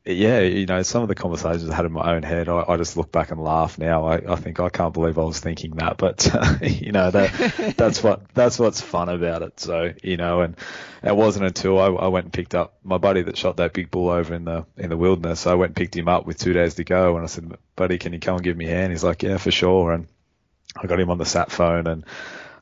yeah, 0.06 0.42
you 0.42 0.66
know, 0.66 0.82
some 0.82 1.02
of 1.02 1.08
the 1.08 1.16
conversations 1.16 1.70
I 1.70 1.76
had 1.76 1.86
in 1.86 1.94
my 1.94 2.14
own 2.14 2.24
head, 2.24 2.50
I, 2.50 2.66
I 2.68 2.76
just 2.76 2.98
look 2.98 3.10
back 3.10 3.32
and 3.32 3.42
laugh 3.42 3.78
now. 3.78 4.06
I, 4.06 4.34
I 4.34 4.36
think 4.36 4.60
I 4.60 4.68
can't 4.68 4.94
believe 4.94 5.18
I 5.18 5.24
was 5.24 5.40
thinking 5.40 5.72
that, 5.78 5.96
but 5.96 6.30
uh, 6.34 6.56
you 6.62 6.92
know 6.92 7.10
that 7.10 7.76
that's 7.78 8.04
what 8.04 8.34
that's 8.34 8.60
what's 8.60 8.82
fun 8.82 9.08
about 9.08 9.44
it. 9.44 9.62
So 9.62 9.94
you 10.04 10.18
know, 10.18 10.42
and 10.42 10.58
it 11.04 11.16
wasn't 11.16 11.46
until 11.46 11.80
I, 11.80 11.86
I 11.86 12.08
went 12.10 12.26
and 12.26 12.34
picked 12.34 12.54
up 12.54 12.78
my 12.84 12.98
buddy 12.98 13.22
that 13.22 13.38
shot 13.38 13.58
that 13.58 13.72
big 13.72 13.92
bull 13.92 14.10
over 14.10 14.34
in 14.34 14.44
the 14.44 14.66
in 14.76 14.90
the 14.90 14.98
wilderness. 14.98 15.48
I 15.48 15.54
went 15.54 15.70
and 15.70 15.76
picked 15.78 15.96
him 15.96 16.10
up 16.10 16.26
with 16.26 16.38
two 16.38 16.52
days 16.52 16.76
to 16.76 16.84
go, 16.84 17.16
and 17.16 17.24
I 17.24 17.28
said, 17.28 17.54
"Buddy, 17.78 17.98
can 17.98 18.12
you 18.12 18.20
come 18.20 18.36
and 18.36 18.44
give 18.44 18.58
me 18.58 18.66
a 18.66 18.76
hand?" 18.76 18.92
He's 18.92 19.06
like, 19.06 19.24
"Yeah, 19.24 19.38
for 19.38 19.52
sure." 19.52 19.94
And 19.94 20.08
I 20.76 20.86
got 20.86 21.00
him 21.00 21.12
on 21.12 21.18
the 21.18 21.26
sat 21.26 21.52
phone 21.52 21.88
and. 21.88 22.06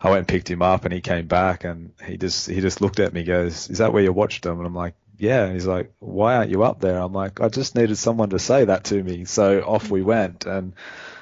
I 0.03 0.09
went 0.09 0.21
and 0.21 0.27
picked 0.27 0.49
him 0.49 0.63
up 0.63 0.83
and 0.83 0.91
he 0.91 0.99
came 0.99 1.27
back 1.27 1.63
and 1.63 1.93
he 2.03 2.17
just 2.17 2.49
he 2.49 2.59
just 2.59 2.81
looked 2.81 2.99
at 2.99 3.13
me 3.13 3.23
goes, 3.23 3.69
Is 3.69 3.77
that 3.77 3.93
where 3.93 4.01
you 4.01 4.11
watched 4.11 4.43
him? 4.43 4.57
And 4.57 4.65
I'm 4.65 4.73
like, 4.73 4.95
yeah. 5.21 5.45
And 5.45 5.53
he's 5.53 5.67
like, 5.67 5.93
why 5.99 6.35
aren't 6.35 6.49
you 6.49 6.63
up 6.63 6.79
there? 6.79 6.97
I'm 6.97 7.13
like, 7.13 7.41
I 7.41 7.49
just 7.49 7.75
needed 7.75 7.95
someone 7.97 8.31
to 8.31 8.39
say 8.39 8.65
that 8.65 8.85
to 8.85 9.03
me. 9.03 9.25
So 9.25 9.61
off 9.61 9.91
we 9.91 10.01
went. 10.01 10.47
And 10.47 10.73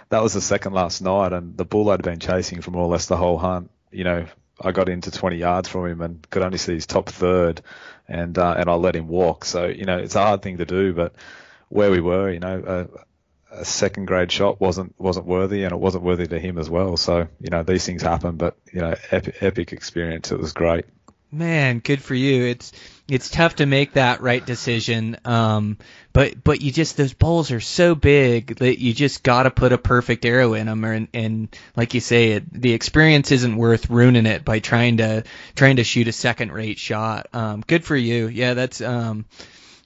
that 0.08 0.24
was 0.24 0.34
the 0.34 0.42
second 0.42 0.74
last 0.74 1.02
night. 1.02 1.34
And 1.34 1.58
the 1.58 1.66
bull 1.66 1.90
I'd 1.90 2.02
been 2.02 2.20
chasing 2.20 2.62
for 2.62 2.72
more 2.72 2.84
or 2.84 2.90
less 2.90 3.08
the 3.08 3.18
whole 3.18 3.38
hunt, 3.38 3.70
you 3.92 4.06
know, 4.06 4.26
I 4.62 4.72
got 4.72 4.88
into 4.88 5.12
20 5.12 5.36
yards 5.36 5.68
from 5.68 5.86
him 5.86 6.00
and 6.00 6.30
could 6.30 6.44
only 6.44 6.58
see 6.58 6.76
his 6.76 6.86
top 6.86 7.10
third. 7.10 7.62
And, 8.08 8.38
uh, 8.38 8.56
and 8.58 8.70
I 8.70 8.74
let 8.76 8.96
him 8.96 9.10
walk. 9.10 9.44
So, 9.44 9.66
you 9.66 9.84
know, 9.84 9.98
it's 9.98 10.16
a 10.16 10.24
hard 10.24 10.42
thing 10.42 10.58
to 10.60 10.66
do, 10.66 10.94
but 10.94 11.14
where 11.68 11.92
we 11.92 12.00
were, 12.00 12.32
you 12.32 12.40
know, 12.40 12.88
a 13.52 13.66
second 13.66 14.06
grade 14.06 14.32
shot 14.32 14.62
wasn't 14.62 14.94
wasn't 15.00 15.26
worthy, 15.26 15.64
and 15.64 15.72
it 15.72 15.80
wasn't 15.80 16.04
worthy 16.04 16.28
to 16.28 16.40
him 16.40 16.58
as 16.58 16.70
well. 16.70 16.98
So 16.98 17.28
you 17.40 17.50
know 17.50 17.64
these 17.64 17.84
things 17.86 18.02
happen, 18.02 18.36
but 18.36 18.56
you 18.72 18.82
know 18.82 18.96
epic, 19.12 19.38
epic 19.42 19.74
experience. 19.74 20.32
It 20.32 20.40
was 20.40 20.54
great. 20.54 20.86
Man, 21.32 21.80
good 21.80 22.02
for 22.02 22.16
you. 22.16 22.46
It's 22.46 22.72
it's 23.10 23.30
tough 23.30 23.56
to 23.56 23.66
make 23.66 23.94
that 23.94 24.22
right 24.22 24.46
decision. 24.46 25.18
Um, 25.26 25.78
but 26.14 26.44
but 26.44 26.62
you 26.62 26.72
just 26.72 26.98
those 26.98 27.14
bowls 27.14 27.52
are 27.52 27.60
so 27.60 27.96
big 27.96 28.56
that 28.58 28.80
you 28.80 28.94
just 28.94 29.24
got 29.24 29.44
to 29.44 29.52
put 29.52 29.74
a 29.74 29.78
perfect 29.78 30.26
arrow 30.26 30.54
in 30.54 30.68
them, 30.68 30.84
and 30.84 31.08
and 31.14 31.58
like 31.76 31.94
you 31.94 32.00
say, 32.00 32.32
it, 32.32 32.52
the 32.52 32.74
experience 32.74 33.32
isn't 33.32 33.56
worth 33.56 33.90
ruining 33.90 34.26
it 34.26 34.44
by 34.46 34.60
trying 34.60 34.98
to 34.98 35.24
trying 35.56 35.78
to 35.78 35.84
shoot 35.84 36.08
a 36.08 36.14
second 36.14 36.52
rate 36.52 36.80
shot. 36.80 37.28
Um, 37.34 37.64
good 37.66 37.84
for 37.84 37.96
you. 37.96 38.28
Yeah, 38.28 38.54
that's 38.54 38.82
um, 38.82 39.26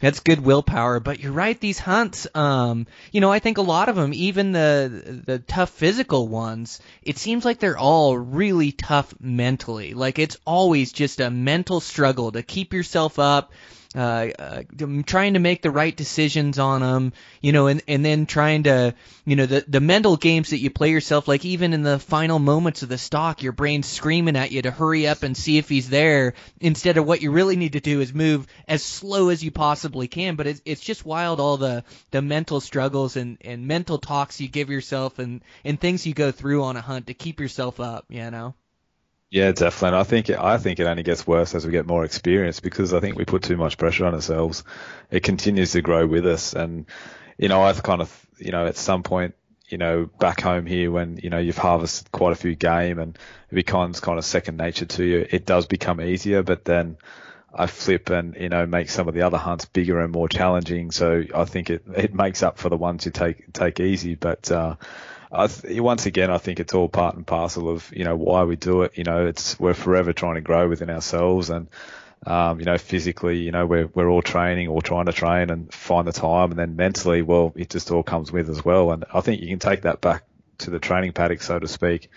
that's 0.04 0.20
good 0.20 0.42
willpower, 0.42 1.00
but 1.00 1.22
you're 1.22 1.32
right. 1.32 1.58
These 1.58 1.80
hunts, 1.80 2.28
um, 2.36 2.88
you 3.14 3.22
know, 3.22 3.32
I 3.32 3.40
think 3.40 3.58
a 3.58 3.62
lot 3.62 3.88
of 3.88 3.96
them, 3.96 4.14
even 4.14 4.52
the 4.52 5.22
the 5.26 5.40
tough 5.40 5.70
physical 5.70 6.28
ones, 6.28 6.82
it 7.04 7.18
seems 7.18 7.46
like 7.46 7.60
they're 7.60 7.78
all 7.78 8.18
really 8.18 8.74
tough 8.74 9.14
mentally. 9.22 9.94
Like 9.94 10.20
it's 10.20 10.36
always 10.46 10.92
just 10.92 11.22
a 11.22 11.32
mental 11.32 11.80
struggle 11.80 12.34
to 12.34 12.44
keep 12.44 12.74
yourself 12.74 13.18
up, 13.18 13.54
uh, 13.96 14.28
uh, 14.40 14.64
trying 15.06 15.34
to 15.34 15.40
make 15.40 15.62
the 15.62 15.72
right 15.72 15.96
decisions 15.96 16.58
on 16.58 16.82
them, 16.82 17.14
you 17.42 17.52
know, 17.52 17.68
and 17.68 17.82
and 17.88 18.04
then 18.04 18.26
trying 18.26 18.64
to, 18.64 18.96
you 19.26 19.36
know, 19.36 19.46
the 19.46 19.64
the 19.68 19.80
mental 19.80 20.18
games 20.18 20.50
that 20.50 20.58
you 20.58 20.70
play 20.70 20.90
yourself, 20.90 21.28
like 21.28 21.46
even 21.46 21.74
in 21.74 21.84
the 21.84 22.00
final 22.00 22.40
moments 22.40 22.82
of 22.82 22.90
the 22.90 22.98
stock, 22.98 23.44
your 23.44 23.52
brain's 23.52 23.88
screaming 23.88 24.36
at 24.36 24.52
you 24.52 24.62
to 24.62 24.72
hurry 24.72 25.08
up 25.08 25.24
and 25.24 25.38
see 25.38 25.58
if 25.58 25.70
he's 25.70 25.90
there, 25.90 26.34
instead 26.60 26.98
of 26.98 27.06
what 27.06 27.22
you 27.22 27.32
really 27.32 27.56
need 27.56 27.74
to 27.74 27.80
do 27.80 28.02
is 28.02 28.14
move 28.14 28.48
as 28.68 28.84
slow 28.84 29.30
as 29.30 29.44
you 29.44 29.52
possibly 29.52 30.08
can. 30.08 30.36
But 30.36 30.48
it's 30.48 30.62
it's 30.66 30.82
just 30.82 31.06
wild 31.06 31.40
all 31.40 31.58
the 31.58 31.84
the 32.12 32.22
mental 32.22 32.62
struggles 32.62 33.16
and 33.16 33.38
and 33.42 33.68
mental 33.68 34.00
talks 34.00 34.42
you 34.42 34.48
give 34.48 34.70
yourself 34.70 35.20
and 35.20 35.42
and 35.64 35.80
things 35.80 36.06
you 36.06 36.14
go 36.14 36.32
through 36.32 36.64
on 36.64 36.78
a 36.78 36.82
hunt 36.82 37.08
to 37.08 37.14
keep 37.14 37.40
yourself 37.40 37.80
up, 37.80 38.06
you 38.10 38.32
know. 38.32 38.56
Yeah, 39.34 39.52
definitely. 39.52 40.00
I 40.00 40.04
think 40.04 40.30
I 40.30 40.58
think 40.60 40.80
it 40.80 40.86
only 40.86 41.02
gets 41.02 41.26
worse 41.26 41.56
as 41.56 41.66
we 41.66 41.72
get 41.72 41.88
more 41.88 42.06
experience 42.06 42.60
because 42.60 42.94
I 42.94 43.00
think 43.00 43.18
we 43.18 43.26
put 43.26 43.42
too 43.42 43.58
much 43.58 43.80
pressure 43.80 44.06
on 44.06 44.14
ourselves. 44.14 44.64
It 45.10 45.24
continues 45.24 45.72
to 45.72 45.82
grow 45.82 46.06
with 46.06 46.28
us, 46.28 46.54
and 46.54 46.86
you 47.40 47.48
know, 47.50 47.64
I've 47.64 47.82
kind 47.82 48.02
of 48.02 48.28
you 48.38 48.52
know 48.52 48.68
at 48.68 48.78
some 48.78 49.02
point 49.02 49.34
you 49.70 49.80
know 49.80 50.06
back 50.20 50.42
home 50.42 50.68
here 50.68 50.92
when 50.92 51.18
you 51.18 51.32
know 51.32 51.40
you've 51.40 51.58
harvested 51.58 52.12
quite 52.12 52.34
a 52.34 52.36
few 52.36 52.54
game 52.54 53.00
and 53.00 53.18
it 53.50 53.56
becomes 53.56 54.00
kind 54.02 54.20
of 54.20 54.26
second 54.26 54.58
nature 54.58 54.86
to 54.86 55.04
you. 55.04 55.26
It 55.32 55.48
does 55.48 55.66
become 55.66 56.00
easier, 56.00 56.44
but 56.44 56.64
then 56.66 56.98
I 57.54 57.68
flip 57.68 58.12
and 58.12 58.36
you 58.36 58.50
know 58.50 58.68
make 58.68 58.90
some 58.90 59.08
of 59.08 59.16
the 59.16 59.24
other 59.24 59.40
hunts 59.40 59.66
bigger 59.66 60.00
and 60.02 60.12
more 60.14 60.30
challenging. 60.30 60.92
So 60.92 61.24
I 61.36 61.46
think 61.46 61.72
it 61.72 61.84
it 61.96 62.14
makes 62.16 62.44
up 62.44 62.60
for 62.60 62.70
the 62.70 62.78
ones 62.78 63.06
you 63.06 63.12
take 63.12 63.54
take 63.54 63.80
easy, 63.80 64.16
but. 64.16 64.52
uh 64.52 64.76
th- 65.48 65.80
once 65.80 66.06
again, 66.06 66.30
I 66.30 66.38
think 66.38 66.60
it's 66.60 66.74
all 66.74 66.88
part 66.88 67.16
and 67.16 67.26
parcel 67.26 67.70
of 67.70 67.92
you 67.96 68.04
know 68.04 68.16
why 68.16 68.44
we 68.44 68.56
do 68.56 68.84
it. 68.84 68.98
You 68.98 69.04
know, 69.04 69.26
it's 69.26 69.60
we're 69.60 69.74
forever 69.74 70.14
trying 70.14 70.36
to 70.36 70.42
grow 70.42 70.70
within 70.70 70.90
ourselves, 70.90 71.50
and 71.50 71.70
um, 72.26 72.60
you 72.60 72.66
know, 72.66 72.78
physically, 72.78 73.40
you 73.40 73.52
know, 73.52 73.66
we're 73.66 73.88
we're 73.88 74.10
all 74.10 74.22
training 74.22 74.70
or 74.70 74.82
trying 74.82 75.08
to 75.08 75.14
train 75.14 75.50
and 75.50 75.74
find 75.74 76.08
the 76.08 76.14
time, 76.14 76.52
and 76.52 76.60
then 76.60 76.76
mentally, 76.76 77.22
well, 77.22 77.54
it 77.56 77.70
just 77.70 77.92
all 77.92 78.04
comes 78.04 78.32
with 78.32 78.50
as 78.50 78.64
well. 78.64 78.92
And 78.92 79.06
I 79.14 79.22
think 79.22 79.42
you 79.42 79.48
can 79.48 79.60
take 79.60 79.82
that 79.82 80.02
back 80.02 80.24
to 80.60 80.70
the 80.70 80.80
training 80.80 81.14
paddock, 81.14 81.42
so 81.42 81.60
to 81.60 81.68
speak. 81.68 82.10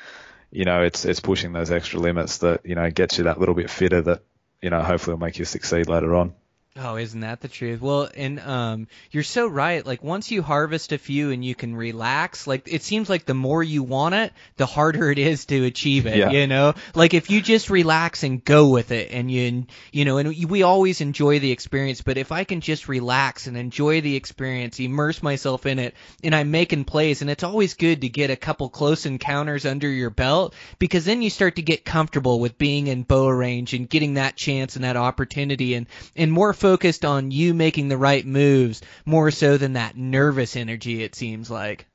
You 0.50 0.64
know, 0.64 0.82
it's 0.82 1.04
it's 1.04 1.20
pushing 1.20 1.52
those 1.52 1.70
extra 1.70 1.98
limits 1.98 2.38
that 2.38 2.64
you 2.64 2.76
know 2.76 2.90
gets 2.90 3.18
you 3.18 3.24
that 3.24 3.40
little 3.40 3.54
bit 3.54 3.70
fitter 3.70 4.00
that 4.02 4.22
you 4.62 4.70
know 4.70 4.82
hopefully 4.82 5.14
will 5.14 5.20
make 5.20 5.38
you 5.38 5.44
succeed 5.44 5.88
later 5.88 6.14
on. 6.14 6.34
Oh, 6.78 6.96
isn't 6.96 7.20
that 7.20 7.40
the 7.40 7.48
truth? 7.48 7.80
Well, 7.80 8.10
and 8.14 8.38
um, 8.38 8.88
you're 9.10 9.22
so 9.22 9.46
right. 9.46 9.84
Like 9.84 10.02
once 10.02 10.30
you 10.30 10.42
harvest 10.42 10.92
a 10.92 10.98
few 10.98 11.30
and 11.30 11.42
you 11.42 11.54
can 11.54 11.74
relax, 11.74 12.46
like 12.46 12.68
it 12.70 12.82
seems 12.82 13.08
like 13.08 13.24
the 13.24 13.34
more 13.34 13.62
you 13.62 13.82
want 13.82 14.14
it, 14.14 14.32
the 14.58 14.66
harder 14.66 15.10
it 15.10 15.18
is 15.18 15.46
to 15.46 15.64
achieve 15.64 16.06
it. 16.06 16.16
Yeah. 16.16 16.30
You 16.30 16.46
know, 16.46 16.74
like 16.94 17.14
if 17.14 17.30
you 17.30 17.40
just 17.40 17.70
relax 17.70 18.24
and 18.24 18.44
go 18.44 18.68
with 18.68 18.90
it, 18.90 19.10
and 19.10 19.30
you, 19.30 19.66
you 19.90 20.04
know, 20.04 20.18
and 20.18 20.50
we 20.50 20.62
always 20.64 21.00
enjoy 21.00 21.38
the 21.38 21.50
experience. 21.50 22.02
But 22.02 22.18
if 22.18 22.30
I 22.30 22.44
can 22.44 22.60
just 22.60 22.88
relax 22.88 23.46
and 23.46 23.56
enjoy 23.56 24.02
the 24.02 24.16
experience, 24.16 24.78
immerse 24.78 25.22
myself 25.22 25.64
in 25.64 25.78
it, 25.78 25.94
and 26.22 26.34
I'm 26.34 26.50
making 26.50 26.84
plays, 26.84 27.22
and 27.22 27.30
it's 27.30 27.44
always 27.44 27.72
good 27.74 28.02
to 28.02 28.08
get 28.10 28.30
a 28.30 28.36
couple 28.36 28.68
close 28.68 29.06
encounters 29.06 29.64
under 29.64 29.88
your 29.88 30.10
belt 30.10 30.54
because 30.78 31.06
then 31.06 31.22
you 31.22 31.30
start 31.30 31.56
to 31.56 31.62
get 31.62 31.86
comfortable 31.86 32.38
with 32.38 32.58
being 32.58 32.86
in 32.88 33.02
bow 33.02 33.28
range 33.28 33.72
and 33.72 33.88
getting 33.88 34.14
that 34.14 34.36
chance 34.36 34.76
and 34.76 34.84
that 34.84 34.96
opportunity, 34.96 35.72
and 35.72 35.86
and 36.14 36.30
more 36.30 36.52
focused 36.66 37.04
on 37.04 37.30
you 37.30 37.54
making 37.54 37.86
the 37.86 37.96
right 37.96 38.26
moves 38.26 38.82
more 39.04 39.30
so 39.30 39.56
than 39.56 39.74
that 39.74 39.96
nervous 39.96 40.56
energy. 40.56 41.04
It 41.04 41.14
seems 41.14 41.48
like. 41.48 41.86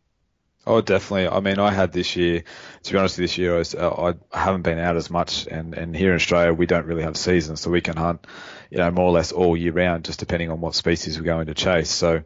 Oh, 0.65 0.79
definitely. 0.79 1.27
I 1.27 1.41
mean, 1.41 1.59
I 1.59 1.71
had 1.71 1.91
this 1.91 2.15
year. 2.15 2.45
To 2.83 2.91
be 2.93 2.97
honest, 2.97 3.17
this 3.17 3.37
year 3.37 3.57
I, 3.57 3.63
uh, 3.77 4.13
I 4.31 4.39
haven't 4.39 4.61
been 4.61 4.79
out 4.79 4.95
as 4.95 5.09
much, 5.09 5.45
and 5.47 5.73
and 5.73 5.93
here 5.93 6.11
in 6.11 6.15
Australia 6.15 6.53
we 6.53 6.67
don't 6.67 6.85
really 6.85 7.03
have 7.03 7.17
seasons, 7.17 7.59
so 7.59 7.69
we 7.69 7.81
can 7.81 7.97
hunt, 7.97 8.25
you 8.69 8.77
know, 8.77 8.89
more 8.91 9.07
or 9.07 9.11
less 9.11 9.33
all 9.33 9.57
year 9.57 9.73
round, 9.73 10.05
just 10.05 10.19
depending 10.19 10.49
on 10.49 10.61
what 10.61 10.73
species 10.73 11.19
we're 11.19 11.25
going 11.25 11.47
to 11.47 11.53
chase. 11.53 11.89
So. 11.89 12.23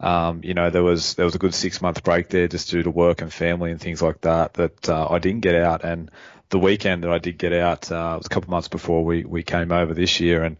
Um, 0.00 0.42
you 0.44 0.54
know, 0.54 0.70
there 0.70 0.84
was 0.84 1.14
there 1.14 1.24
was 1.24 1.34
a 1.34 1.38
good 1.38 1.54
six 1.54 1.82
month 1.82 2.04
break 2.04 2.28
there 2.28 2.46
just 2.46 2.70
due 2.70 2.84
to 2.84 2.90
work 2.90 3.20
and 3.20 3.32
family 3.32 3.72
and 3.72 3.80
things 3.80 4.00
like 4.00 4.20
that 4.20 4.54
that 4.54 4.88
uh, 4.88 5.08
I 5.10 5.18
didn't 5.18 5.40
get 5.40 5.56
out. 5.56 5.82
And 5.82 6.12
the 6.50 6.60
weekend 6.60 7.02
that 7.02 7.10
I 7.10 7.18
did 7.18 7.36
get 7.36 7.52
out 7.52 7.90
uh, 7.90 8.14
was 8.16 8.26
a 8.26 8.28
couple 8.28 8.46
of 8.46 8.50
months 8.50 8.68
before 8.68 9.04
we 9.04 9.24
we 9.24 9.42
came 9.42 9.72
over 9.72 9.94
this 9.94 10.20
year, 10.20 10.44
and 10.44 10.56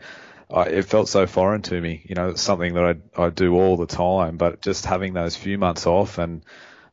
I, 0.53 0.63
it 0.65 0.87
felt 0.87 1.09
so 1.09 1.27
foreign 1.27 1.63
to 1.63 1.81
me. 1.81 2.03
You 2.09 2.15
know, 2.15 2.31
it's 2.31 2.43
something 2.43 2.75
that 2.75 2.85
I 3.17 3.23
I 3.23 3.31
do 3.31 3.55
all 3.55 3.77
the 3.77 3.87
time, 3.87 4.37
but 4.37 4.63
just 4.63 4.87
having 4.87 5.13
those 5.15 5.37
few 5.37 5.59
months 5.59 5.87
off 5.87 6.19
and 6.19 6.43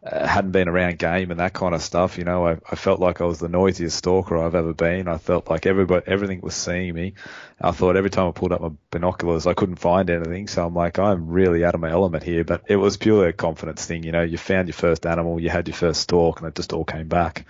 uh, 0.06 0.28
hadn't 0.28 0.52
been 0.52 0.68
around 0.68 1.00
game 1.00 1.32
and 1.32 1.39
that 1.39 1.54
kind 1.54 1.74
of 1.74 1.82
stuff. 1.82 2.18
You 2.18 2.26
know, 2.26 2.46
I, 2.46 2.58
I 2.70 2.76
felt 2.76 3.00
like 3.00 3.22
I 3.22 3.26
was 3.26 3.39
the 3.39 3.50
noisiest 3.50 3.98
stalker 3.98 4.38
I've 4.38 4.54
ever 4.56 4.74
been. 4.74 5.08
I 5.08 5.18
felt 5.18 5.50
like 5.50 5.65
everybody, 5.65 6.06
everything 6.06 6.41
was 6.41 6.54
seeing 6.54 6.94
me. 6.94 7.13
I 7.60 7.72
thought 7.72 7.96
every 7.96 8.10
time 8.12 8.28
I 8.28 8.32
pulled 8.32 8.52
up 8.52 8.62
my 8.62 8.72
binoculars, 8.91 9.48
I 9.48 9.54
couldn't 9.54 9.78
find 9.78 10.10
anything. 10.10 10.48
So 10.48 10.65
I'm 10.65 10.76
like, 10.76 11.00
I'm 11.00 11.28
really 11.28 11.65
out 11.65 11.74
of 11.76 11.82
my 11.82 11.89
element 11.89 12.24
here. 12.24 12.44
But 12.44 12.63
it 12.68 12.76
was 12.76 12.98
purely 12.98 13.30
a 13.30 13.34
confidence 13.34 13.86
thing. 13.86 14.04
You 14.04 14.12
know, 14.12 14.22
you 14.22 14.38
found 14.38 14.68
your 14.68 14.74
first 14.74 15.06
animal, 15.06 15.39
you 15.39 15.50
had 15.50 15.68
your 15.68 15.76
first 15.76 16.02
stalk, 16.02 16.39
and 16.39 16.48
it 16.48 16.56
just 16.56 16.74
all 16.74 16.86
came 16.86 17.08
back. 17.08 17.46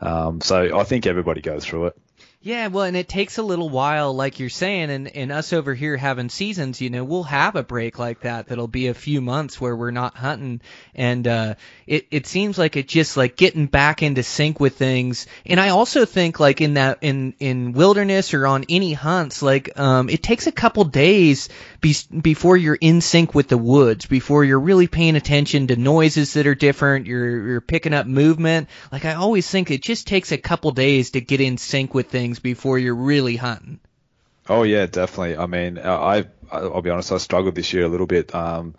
Um, 0.00 0.40
so 0.40 0.78
I 0.78 0.84
think 0.84 1.06
everybody 1.06 1.42
goes 1.42 1.64
through 1.64 1.86
it. 1.86 1.98
Yeah, 2.42 2.68
well, 2.68 2.84
and 2.84 2.96
it 2.96 3.06
takes 3.06 3.36
a 3.36 3.42
little 3.42 3.68
while, 3.68 4.14
like 4.14 4.40
you're 4.40 4.48
saying, 4.48 4.88
and, 4.88 5.14
and 5.14 5.30
us 5.30 5.52
over 5.52 5.74
here 5.74 5.98
having 5.98 6.30
seasons, 6.30 6.80
you 6.80 6.88
know, 6.88 7.04
we'll 7.04 7.24
have 7.24 7.54
a 7.54 7.62
break 7.62 7.98
like 7.98 8.20
that 8.20 8.46
that'll 8.46 8.66
be 8.66 8.86
a 8.86 8.94
few 8.94 9.20
months 9.20 9.60
where 9.60 9.76
we're 9.76 9.90
not 9.90 10.16
hunting, 10.16 10.62
and 10.94 11.28
uh, 11.28 11.56
it 11.86 12.06
it 12.10 12.26
seems 12.26 12.56
like 12.56 12.76
it 12.76 12.88
just 12.88 13.18
like 13.18 13.36
getting 13.36 13.66
back 13.66 14.02
into 14.02 14.22
sync 14.22 14.58
with 14.58 14.78
things. 14.78 15.26
And 15.44 15.60
I 15.60 15.68
also 15.68 16.06
think 16.06 16.40
like 16.40 16.62
in 16.62 16.74
that 16.74 17.00
in 17.02 17.34
in 17.40 17.72
wilderness 17.72 18.32
or 18.32 18.46
on 18.46 18.64
any 18.70 18.94
hunts, 18.94 19.42
like 19.42 19.78
um, 19.78 20.08
it 20.08 20.22
takes 20.22 20.46
a 20.46 20.52
couple 20.52 20.84
days 20.84 21.50
be, 21.80 21.94
before 22.20 22.56
you're 22.56 22.78
in 22.80 23.00
sync 23.00 23.34
with 23.34 23.48
the 23.48 23.58
woods, 23.58 24.06
before 24.06 24.44
you're 24.44 24.60
really 24.60 24.86
paying 24.86 25.16
attention 25.16 25.68
to 25.68 25.76
noises 25.76 26.34
that 26.34 26.46
are 26.46 26.54
different, 26.54 27.06
you're 27.06 27.48
you're 27.48 27.60
picking 27.60 27.94
up 27.94 28.06
movement. 28.06 28.68
Like 28.92 29.04
I 29.04 29.14
always 29.14 29.48
think 29.48 29.70
it 29.70 29.82
just 29.82 30.06
takes 30.06 30.32
a 30.32 30.38
couple 30.38 30.70
days 30.72 31.12
to 31.12 31.20
get 31.20 31.40
in 31.40 31.58
sync 31.58 31.94
with 31.94 32.08
things 32.08 32.38
before 32.38 32.78
you're 32.78 32.94
really 32.94 33.36
hunting. 33.36 33.80
Oh 34.48 34.62
yeah, 34.62 34.86
definitely. 34.86 35.36
I 35.36 35.46
mean, 35.46 35.78
I 35.78 36.26
I'll 36.50 36.82
be 36.82 36.90
honest, 36.90 37.12
I 37.12 37.18
struggled 37.18 37.54
this 37.54 37.72
year 37.72 37.84
a 37.84 37.88
little 37.88 38.06
bit. 38.06 38.34
Um, 38.34 38.74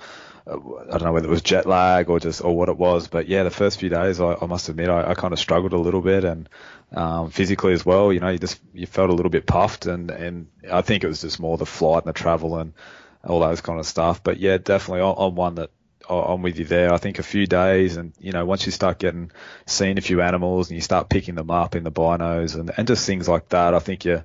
I 0.48 0.54
don't 0.54 1.04
know 1.04 1.14
whether 1.14 1.28
it 1.28 1.32
was 1.32 1.44
jet 1.44 1.66
lag 1.66 2.10
or 2.10 2.20
just 2.20 2.44
or 2.44 2.56
what 2.56 2.70
it 2.70 2.78
was, 2.78 3.08
but 3.08 3.28
yeah, 3.28 3.44
the 3.44 3.52
first 3.52 3.80
few 3.80 3.90
days 3.90 4.20
I, 4.20 4.36
I 4.42 4.46
must 4.48 4.70
admit 4.70 4.90
I, 4.90 5.12
I 5.12 5.14
kind 5.14 5.34
of 5.34 5.40
struggled 5.40 5.74
a 5.74 5.78
little 5.78 6.02
bit 6.02 6.24
and 6.24 6.50
um, 6.92 7.30
physically 7.30 7.74
as 7.74 7.86
well. 7.86 8.12
You 8.12 8.20
know, 8.20 8.30
you 8.30 8.38
just 8.38 8.60
you 8.74 8.86
felt 8.86 9.10
a 9.10 9.14
little 9.14 9.30
bit 9.30 9.46
puffed 9.46 9.86
and 9.86 10.12
and 10.12 10.48
I 10.72 10.82
think 10.82 11.04
it 11.04 11.08
was 11.08 11.22
just 11.22 11.40
more 11.40 11.58
the 11.58 11.66
flight 11.66 12.04
and 12.04 12.10
the 12.14 12.18
travel 12.18 12.58
and 12.58 12.74
all 13.24 13.40
those 13.40 13.62
kind 13.62 13.80
of 13.80 13.86
stuff. 13.86 14.24
But 14.24 14.38
yeah, 14.38 14.58
definitely, 14.58 15.02
I'm 15.02 15.36
one 15.36 15.56
that 15.56 15.72
I'm 16.10 16.42
with 16.42 16.58
you 16.58 16.66
there. 16.66 16.94
I 16.94 16.98
think 16.98 17.20
a 17.20 17.24
few 17.24 17.46
days, 17.48 17.98
and 17.98 18.14
you 18.20 18.32
know, 18.32 18.46
once 18.46 18.66
you 18.66 18.72
start 18.72 19.00
getting 19.00 19.32
seeing 19.66 19.98
a 19.98 20.02
few 20.02 20.22
animals 20.22 20.70
and 20.70 20.76
you 20.76 20.82
start 20.82 21.10
picking 21.10 21.36
them 21.36 21.52
up 21.52 21.76
in 21.76 21.84
the 21.84 21.92
binos 21.92 22.56
and 22.56 22.72
and 22.76 22.88
just 22.88 23.06
things 23.06 23.28
like 23.30 23.50
that, 23.50 23.74
I 23.74 23.80
think 23.80 24.06
you 24.06 24.24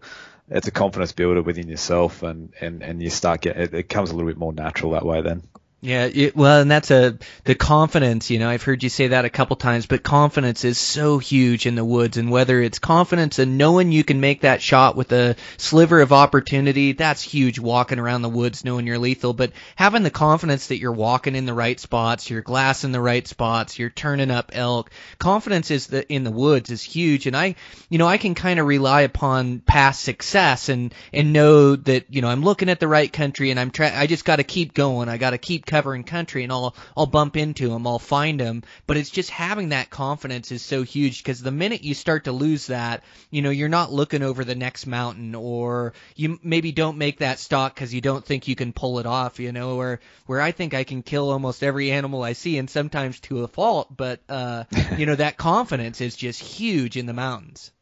it's 0.49 0.69
a 0.69 0.71
confidence 0.71 1.13
builder 1.13 1.43
within 1.43 1.69
yourself, 1.69 2.23
and 2.23 2.53
and 2.61 2.83
and 2.83 3.03
you 3.03 3.11
start 3.11 3.43
get 3.43 3.57
it, 3.57 3.75
it 3.75 3.89
comes 3.89 4.11
a 4.11 4.15
little 4.15 4.29
bit 4.29 4.39
more 4.39 4.53
natural 4.53 4.93
that 4.93 5.05
way 5.05 5.21
then. 5.21 5.43
Yeah, 5.83 6.07
it, 6.07 6.35
well, 6.35 6.63
and 6.63 6.71
that's 6.71 6.91
a 6.91 7.19
the 7.45 7.55
confidence. 7.55 8.31
You 8.31 8.39
know, 8.39 8.49
I've 8.49 8.63
heard 8.63 8.83
you 8.83 8.89
say 8.89 9.09
that 9.09 9.27
a 9.27 9.31
couple 9.31 9.57
times, 9.57 9.85
but 9.85 10.03
confidence 10.03 10.65
is 10.65 10.79
so 10.79 11.19
huge 11.19 11.67
in 11.67 11.75
the 11.75 11.85
woods, 11.85 12.17
and 12.17 12.31
whether 12.31 12.63
it's 12.63 12.79
confidence 12.79 13.39
and 13.39 13.59
knowing 13.59 13.93
you 13.93 14.03
can 14.03 14.19
make 14.19 14.41
that 14.41 14.63
shot 14.63 14.97
with 14.97 15.13
a 15.13 15.37
sliver 15.59 16.01
of 16.01 16.15
opportunity, 16.15 16.93
that's 16.93 17.21
huge. 17.21 17.59
Walking 17.59 17.99
around 17.99 18.23
the 18.23 18.31
woods, 18.31 18.65
knowing 18.65 18.87
you're 18.87 18.99
lethal, 18.99 19.35
but 19.35 19.53
having 19.77 20.03
the 20.03 20.11
confidence 20.11 20.69
that 20.69 20.79
you're 20.79 20.93
walking 20.93 21.37
in 21.37 21.45
the 21.45 21.53
right 21.53 21.79
spots, 21.79 22.31
you're 22.31 22.41
glass 22.41 22.83
in 22.83 22.93
the 22.93 23.01
right 23.01 23.29
spots, 23.29 23.79
you're 23.79 23.91
turning 23.91 24.31
up 24.31 24.53
elk. 24.55 24.91
Confidence 25.19 25.71
is 25.71 25.89
the 25.89 26.11
in 26.11 26.25
the 26.25 26.33
woods 26.33 26.71
is 26.71 26.83
huge, 26.83 27.27
and 27.27 27.37
I, 27.37 27.55
you 27.91 27.99
know, 27.99 28.09
I 28.09 28.17
can 28.17 28.35
kind 28.35 28.59
of 28.59 28.67
rely 28.67 29.03
upon 29.03 29.61
past 29.61 30.03
success 30.03 30.71
and 30.71 30.95
and 31.13 31.35
know 31.35 31.77
that 31.77 32.07
you 32.09 32.23
know 32.23 32.29
I'm 32.29 32.43
looking 32.43 32.71
at 32.71 32.81
the 32.81 32.89
right 32.89 33.13
country, 33.13 33.51
and 33.51 33.61
I'm 33.61 33.71
trying. 33.71 33.95
I 33.95 34.07
just 34.07 34.25
got 34.25 34.37
to 34.37 34.45
keep 34.45 34.73
going. 34.73 35.11
I 35.11 35.19
got 35.19 35.31
to 35.31 35.39
keep 35.39 35.66
covering 35.67 36.05
country 36.05 36.43
and 36.43 36.53
I'll 36.53 36.75
I'll 36.97 37.07
bump 37.07 37.37
into 37.37 37.69
them, 37.69 37.87
I'll 37.87 37.99
find 37.99 38.41
them, 38.41 38.63
but 38.87 38.97
it's 38.97 39.11
just 39.11 39.31
having 39.31 39.71
that 39.71 39.91
confidence 39.91 40.53
is 40.53 40.63
so 40.63 40.83
huge 40.83 41.23
because 41.23 41.43
the 41.43 41.51
minute 41.51 41.83
you 41.83 41.95
start 41.95 42.25
to 42.25 42.33
lose 42.33 42.69
that, 42.69 43.03
you 43.31 43.43
know, 43.43 43.51
you're 43.51 43.69
not 43.69 43.93
looking 43.93 44.23
over 44.23 44.45
the 44.45 44.55
next 44.55 44.87
mountain 44.87 45.35
or 45.35 45.93
you 46.15 46.39
maybe 46.43 46.73
don't 46.73 46.99
make 46.99 47.19
that 47.19 47.39
stalk 47.39 47.75
because 47.75 47.93
you 47.93 48.01
don't 48.01 48.25
think 48.25 48.49
you 48.49 48.57
can 48.57 48.73
pull 48.73 48.99
it 48.99 49.07
off, 49.07 49.41
you 49.41 49.53
know, 49.53 49.77
where 49.77 50.01
where 50.27 50.41
I 50.41 50.53
think 50.53 50.75
I 50.75 50.85
can 50.85 51.03
kill 51.03 51.31
almost 51.31 51.63
every 51.63 51.91
animal 51.91 52.23
I 52.23 52.33
see 52.33 52.59
and 52.59 52.71
sometimes 52.71 53.21
to 53.21 53.45
a 53.45 53.49
fault, 53.49 53.95
but 53.97 54.21
uh 54.29 54.65
you 54.97 55.07
know 55.07 55.17
that 55.17 55.37
confidence 55.37 56.01
is 56.01 56.17
just 56.17 56.41
huge 56.41 56.97
in 56.97 57.07
the 57.07 57.13
mountains. 57.13 57.73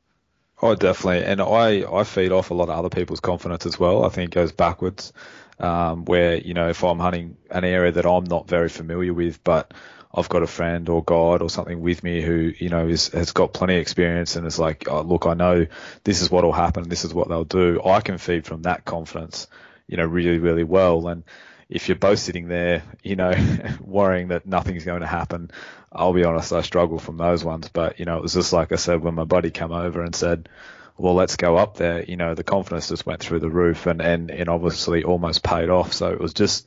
Oh, 0.62 0.74
definitely, 0.74 1.24
and 1.24 1.42
I 1.42 1.84
I 1.92 2.04
feed 2.04 2.32
off 2.32 2.50
a 2.50 2.54
lot 2.54 2.68
of 2.68 2.78
other 2.78 2.88
people's 2.88 3.20
confidence 3.20 3.66
as 3.66 3.78
well. 3.78 4.04
I 4.04 4.08
think 4.08 4.30
it 4.30 4.34
goes 4.34 4.52
backwards 4.52 5.12
um, 5.58 6.04
where 6.04 6.36
you 6.36 6.54
know 6.54 6.68
if 6.68 6.82
I'm 6.84 6.98
hunting 6.98 7.36
an 7.50 7.64
area 7.64 7.92
that 7.92 8.06
I'm 8.06 8.24
not 8.24 8.48
very 8.48 8.68
familiar 8.68 9.12
with, 9.12 9.42
but 9.44 9.72
I've 10.14 10.28
got 10.28 10.42
a 10.42 10.46
friend 10.46 10.88
or 10.88 11.02
guide 11.02 11.42
or 11.42 11.50
something 11.50 11.80
with 11.80 12.04
me 12.04 12.22
who 12.22 12.52
you 12.56 12.68
know 12.68 12.86
is 12.86 13.08
has 13.08 13.32
got 13.32 13.52
plenty 13.52 13.74
of 13.74 13.80
experience 13.80 14.36
and 14.36 14.46
is 14.46 14.58
like, 14.58 14.88
oh, 14.88 15.02
look, 15.02 15.26
I 15.26 15.34
know 15.34 15.66
this 16.04 16.22
is 16.22 16.30
what 16.30 16.44
will 16.44 16.52
happen, 16.52 16.88
this 16.88 17.04
is 17.04 17.12
what 17.12 17.28
they'll 17.28 17.44
do. 17.44 17.80
I 17.84 18.00
can 18.00 18.18
feed 18.18 18.46
from 18.46 18.62
that 18.62 18.84
confidence, 18.84 19.48
you 19.88 19.96
know, 19.96 20.06
really 20.06 20.38
really 20.38 20.64
well. 20.64 21.08
And 21.08 21.24
if 21.68 21.88
you're 21.88 21.96
both 21.96 22.18
sitting 22.18 22.46
there, 22.48 22.84
you 23.02 23.16
know, 23.16 23.32
worrying 23.80 24.28
that 24.28 24.46
nothing's 24.46 24.84
going 24.84 25.00
to 25.00 25.06
happen, 25.06 25.50
I'll 25.90 26.12
be 26.12 26.24
honest, 26.24 26.52
I 26.52 26.62
struggle 26.62 26.98
from 26.98 27.16
those 27.16 27.44
ones. 27.44 27.68
But 27.72 27.98
you 27.98 28.04
know, 28.04 28.16
it 28.16 28.22
was 28.22 28.34
just 28.34 28.52
like 28.52 28.70
I 28.70 28.76
said 28.76 29.02
when 29.02 29.14
my 29.14 29.24
buddy 29.24 29.50
came 29.50 29.72
over 29.72 30.02
and 30.02 30.14
said 30.14 30.48
well, 30.96 31.14
let's 31.14 31.36
go 31.36 31.56
up 31.56 31.76
there. 31.76 32.04
You 32.04 32.16
know, 32.16 32.34
the 32.34 32.44
confidence 32.44 32.88
just 32.88 33.06
went 33.06 33.20
through 33.20 33.40
the 33.40 33.50
roof 33.50 33.86
and, 33.86 34.00
and, 34.00 34.30
and 34.30 34.48
obviously 34.48 35.04
almost 35.04 35.42
paid 35.42 35.68
off. 35.68 35.92
So 35.92 36.10
it 36.10 36.20
was 36.20 36.34
just, 36.34 36.66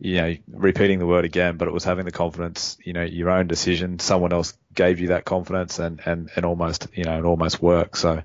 you 0.00 0.16
know, 0.16 0.36
repeating 0.50 0.98
the 0.98 1.06
word 1.06 1.24
again, 1.24 1.56
but 1.56 1.68
it 1.68 1.74
was 1.74 1.84
having 1.84 2.04
the 2.04 2.10
confidence, 2.10 2.78
you 2.82 2.92
know, 2.92 3.02
your 3.02 3.30
own 3.30 3.46
decision. 3.46 3.98
Someone 3.98 4.32
else 4.32 4.56
gave 4.74 5.00
you 5.00 5.08
that 5.08 5.24
confidence 5.24 5.78
and, 5.78 6.00
and, 6.04 6.30
and 6.34 6.44
almost, 6.44 6.88
you 6.94 7.04
know, 7.04 7.18
it 7.18 7.24
almost 7.24 7.60
worked. 7.60 7.98
So, 7.98 8.22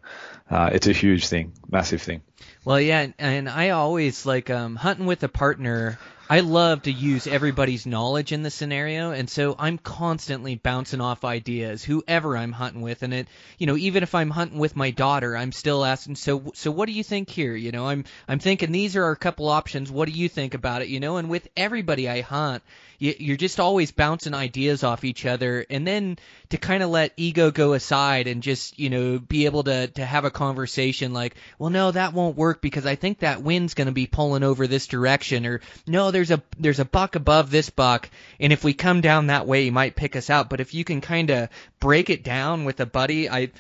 uh, 0.50 0.70
it's 0.72 0.88
a 0.88 0.94
huge 0.94 1.28
thing, 1.28 1.54
massive 1.70 2.02
thing. 2.02 2.22
Well, 2.66 2.80
yeah, 2.80 3.08
and 3.18 3.50
I 3.50 3.70
always 3.72 4.26
like 4.26 4.50
um, 4.50 4.76
hunting 4.76 5.06
with 5.06 5.24
a 5.24 5.30
partner. 5.30 5.98
I 6.30 6.40
love 6.40 6.84
to 6.84 6.92
use 6.92 7.28
everybody's 7.28 7.86
knowledge 7.86 8.32
in 8.32 8.44
the 8.44 8.50
scenario, 8.50 9.12
and 9.12 9.30
so 9.30 9.56
I'm 9.60 9.78
constantly 9.78 10.56
bouncing 10.56 11.02
off 11.02 11.26
ideas, 11.26 11.84
whoever 11.84 12.38
I'm 12.38 12.54
hunting 12.54 12.82
with, 12.82 13.04
and 13.04 13.14
it, 13.14 13.28
you 13.58 13.68
know, 13.68 13.76
even 13.76 14.04
if 14.04 14.16
I'm 14.16 14.30
hunting 14.30 14.58
with 14.58 14.76
my 14.76 14.92
daughter, 14.92 15.36
I'm 15.36 15.52
still 15.52 15.84
asking, 15.84 16.16
so, 16.16 16.52
so 16.54 16.72
what 16.72 16.86
do 16.86 16.94
you 16.94 17.04
think 17.04 17.30
here? 17.30 17.56
You 17.56 17.74
know, 17.74 17.88
I'm, 17.88 18.06
I'm 18.28 18.40
thinking 18.40 18.72
these 18.72 18.96
are 18.96 19.12
a 19.12 19.18
couple 19.18 19.50
options. 19.50 19.92
What 19.92 20.08
do 20.08 20.14
you 20.14 20.30
think 20.30 20.54
about 20.54 20.82
it? 20.82 20.88
You 20.88 21.02
know, 21.02 21.18
and 21.18 21.30
with 21.30 21.50
everybody 21.58 22.08
I 22.10 22.22
hunt, 22.22 22.64
you're 23.04 23.38
just 23.38 23.60
always 23.60 23.92
bouncing 23.92 24.34
ideas 24.34 24.84
off 24.84 25.04
each 25.04 25.26
other 25.26 25.66
and 25.70 25.86
then 25.86 26.18
to 26.50 26.58
kind 26.58 26.82
of 26.82 26.90
let 26.90 27.12
ego 27.18 27.52
go 27.52 27.74
aside 27.74 28.28
and 28.28 28.42
just 28.42 28.80
you 28.80 28.90
know 28.90 29.20
be 29.20 29.46
able 29.46 29.64
to 29.64 29.88
to 29.88 30.06
have 30.06 30.24
a 30.24 30.32
conversation 30.32 31.12
like 31.12 31.36
well 31.60 31.70
no 31.70 31.92
that 31.92 32.14
won't 32.14 32.38
work 32.38 32.62
because 32.62 32.86
i 32.86 32.96
think 32.96 33.20
that 33.20 33.42
wind's 33.42 33.74
going 33.74 33.88
to 33.88 33.94
be 33.94 34.08
pulling 34.08 34.44
over 34.44 34.68
this 34.68 34.88
direction 34.88 35.46
or 35.46 35.60
no 35.86 36.12
there's 36.14 36.32
a 36.32 36.42
there's 36.58 36.80
a 36.80 36.86
buck 36.86 37.16
above 37.16 37.52
this 37.52 37.70
buck 37.70 38.10
and 38.40 38.54
if 38.54 38.64
we 38.64 38.74
come 38.74 39.02
down 39.02 39.28
that 39.28 39.46
way 39.46 39.66
he 39.66 39.72
might 39.72 39.96
pick 39.96 40.16
us 40.16 40.30
out 40.30 40.50
but 40.50 40.62
if 40.62 40.74
you 40.74 40.84
can 40.84 41.02
kind 41.02 41.30
of 41.30 41.50
break 41.80 42.10
it 42.10 42.24
down 42.24 42.64
with 42.64 42.80
a 42.80 42.86
buddy 42.86 43.30
i 43.30 43.52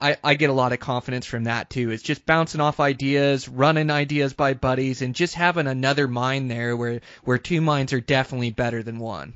I, 0.00 0.16
I 0.22 0.34
get 0.34 0.50
a 0.50 0.52
lot 0.52 0.72
of 0.72 0.78
confidence 0.78 1.26
from 1.26 1.44
that 1.44 1.70
too. 1.70 1.90
It's 1.90 2.02
just 2.02 2.24
bouncing 2.24 2.60
off 2.60 2.78
ideas, 2.78 3.48
running 3.48 3.90
ideas 3.90 4.32
by 4.32 4.54
buddies, 4.54 5.02
and 5.02 5.12
just 5.12 5.34
having 5.34 5.66
another 5.66 6.06
mind 6.06 6.48
there 6.48 6.76
where 6.76 7.00
where 7.24 7.38
two 7.38 7.60
minds 7.60 7.92
are 7.92 8.00
definitely 8.00 8.52
better 8.52 8.84
than 8.84 9.00
one. 9.00 9.34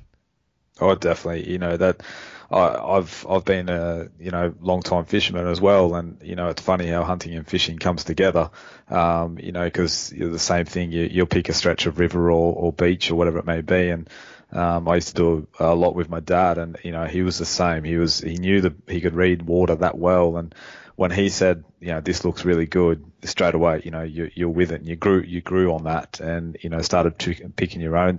Oh, 0.81 0.94
definitely. 0.94 1.51
You 1.51 1.59
know 1.59 1.77
that 1.77 2.03
I, 2.51 2.97
have 2.97 3.27
I've 3.29 3.45
been 3.45 3.69
a 3.69 4.09
you 4.19 4.31
know 4.31 4.55
long 4.61 4.83
time 4.83 5.05
fisherman 5.05 5.47
as 5.47 5.61
well, 5.61 5.95
and 5.95 6.21
you 6.23 6.35
know 6.35 6.49
it's 6.49 6.63
funny 6.63 6.87
how 6.89 7.05
hunting 7.05 7.35
and 7.35 7.47
fishing 7.47 7.79
comes 7.79 8.05
together. 8.05 8.51
Um, 8.89 9.39
you 9.39 9.53
know 9.53 9.65
because 9.65 10.13
you're 10.13 10.31
the 10.31 10.39
same 10.39 10.65
thing. 10.65 10.91
You, 10.91 11.05
you'll 11.05 11.27
pick 11.27 11.49
a 11.49 11.53
stretch 11.53 11.87
of 11.87 11.99
river 11.99 12.31
or, 12.31 12.55
or 12.55 12.73
beach 12.73 13.11
or 13.11 13.15
whatever 13.15 13.39
it 13.39 13.47
may 13.47 13.61
be, 13.61 13.91
and 13.91 14.11
um, 14.53 14.89
I 14.89 14.97
used 14.97 15.09
to 15.09 15.15
do 15.15 15.49
a 15.61 15.75
lot 15.75 15.95
with 15.95 16.09
my 16.09 16.21
dad, 16.21 16.59
and 16.59 16.77
you 16.83 16.93
know 16.93 17.05
he 17.05 17.23
was 17.23 17.39
the 17.39 17.47
same. 17.47 17.85
He 17.85 17.97
was 17.97 18.19
he 18.19 18.37
knew 18.37 18.63
that 18.63 18.75
he 18.89 19.01
could 19.01 19.15
read 19.15 19.43
water 19.43 19.77
that 19.77 19.97
well, 19.97 20.37
and 20.37 20.55
when 20.97 21.11
he 21.11 21.31
said, 21.31 21.65
you 21.81 21.89
know, 21.89 22.01
this 22.03 22.27
looks 22.27 22.45
really 22.45 22.67
good, 22.67 23.03
straight 23.25 23.55
away, 23.55 23.81
you 23.87 23.91
know, 23.91 24.03
you, 24.03 24.31
you're 24.35 24.51
with 24.51 24.71
it, 24.71 24.81
and 24.81 24.87
you 24.87 24.97
grew 24.97 25.23
you 25.23 25.41
grew 25.41 25.73
on 25.73 25.85
that, 25.85 26.21
and 26.21 26.59
you 26.61 26.69
know 26.69 26.83
started 26.83 27.19
to, 27.21 27.35
picking 27.57 27.81
your 27.81 27.97
own 27.97 28.19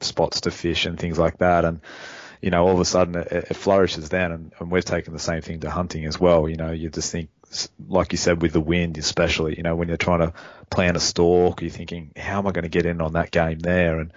spots 0.00 0.42
to 0.42 0.50
fish 0.50 0.86
and 0.86 0.98
things 0.98 1.18
like 1.18 1.38
that, 1.38 1.64
and 1.64 1.80
you 2.40 2.50
know 2.50 2.66
all 2.66 2.74
of 2.74 2.80
a 2.80 2.84
sudden 2.84 3.16
it, 3.16 3.32
it 3.32 3.56
flourishes 3.56 4.08
then, 4.08 4.32
and, 4.32 4.52
and 4.58 4.70
we've 4.70 4.84
taken 4.84 5.12
the 5.12 5.18
same 5.18 5.42
thing 5.42 5.60
to 5.60 5.70
hunting 5.70 6.06
as 6.06 6.18
well. 6.18 6.48
You 6.48 6.56
know, 6.56 6.70
you 6.70 6.90
just 6.90 7.10
think 7.10 7.28
like 7.88 8.12
you 8.12 8.18
said, 8.18 8.42
with 8.42 8.52
the 8.52 8.60
wind, 8.60 8.96
especially, 8.98 9.56
you 9.56 9.62
know, 9.62 9.74
when 9.74 9.88
you're 9.88 9.96
trying 9.96 10.20
to 10.20 10.32
plan 10.70 10.96
a 10.96 11.00
stalk, 11.00 11.62
you're 11.62 11.70
thinking, 11.70 12.12
how 12.16 12.38
am 12.38 12.46
I 12.46 12.52
going 12.52 12.62
to 12.62 12.68
get 12.68 12.86
in 12.86 13.00
on 13.00 13.14
that 13.14 13.30
game 13.30 13.58
there? 13.58 13.98
And 13.98 14.12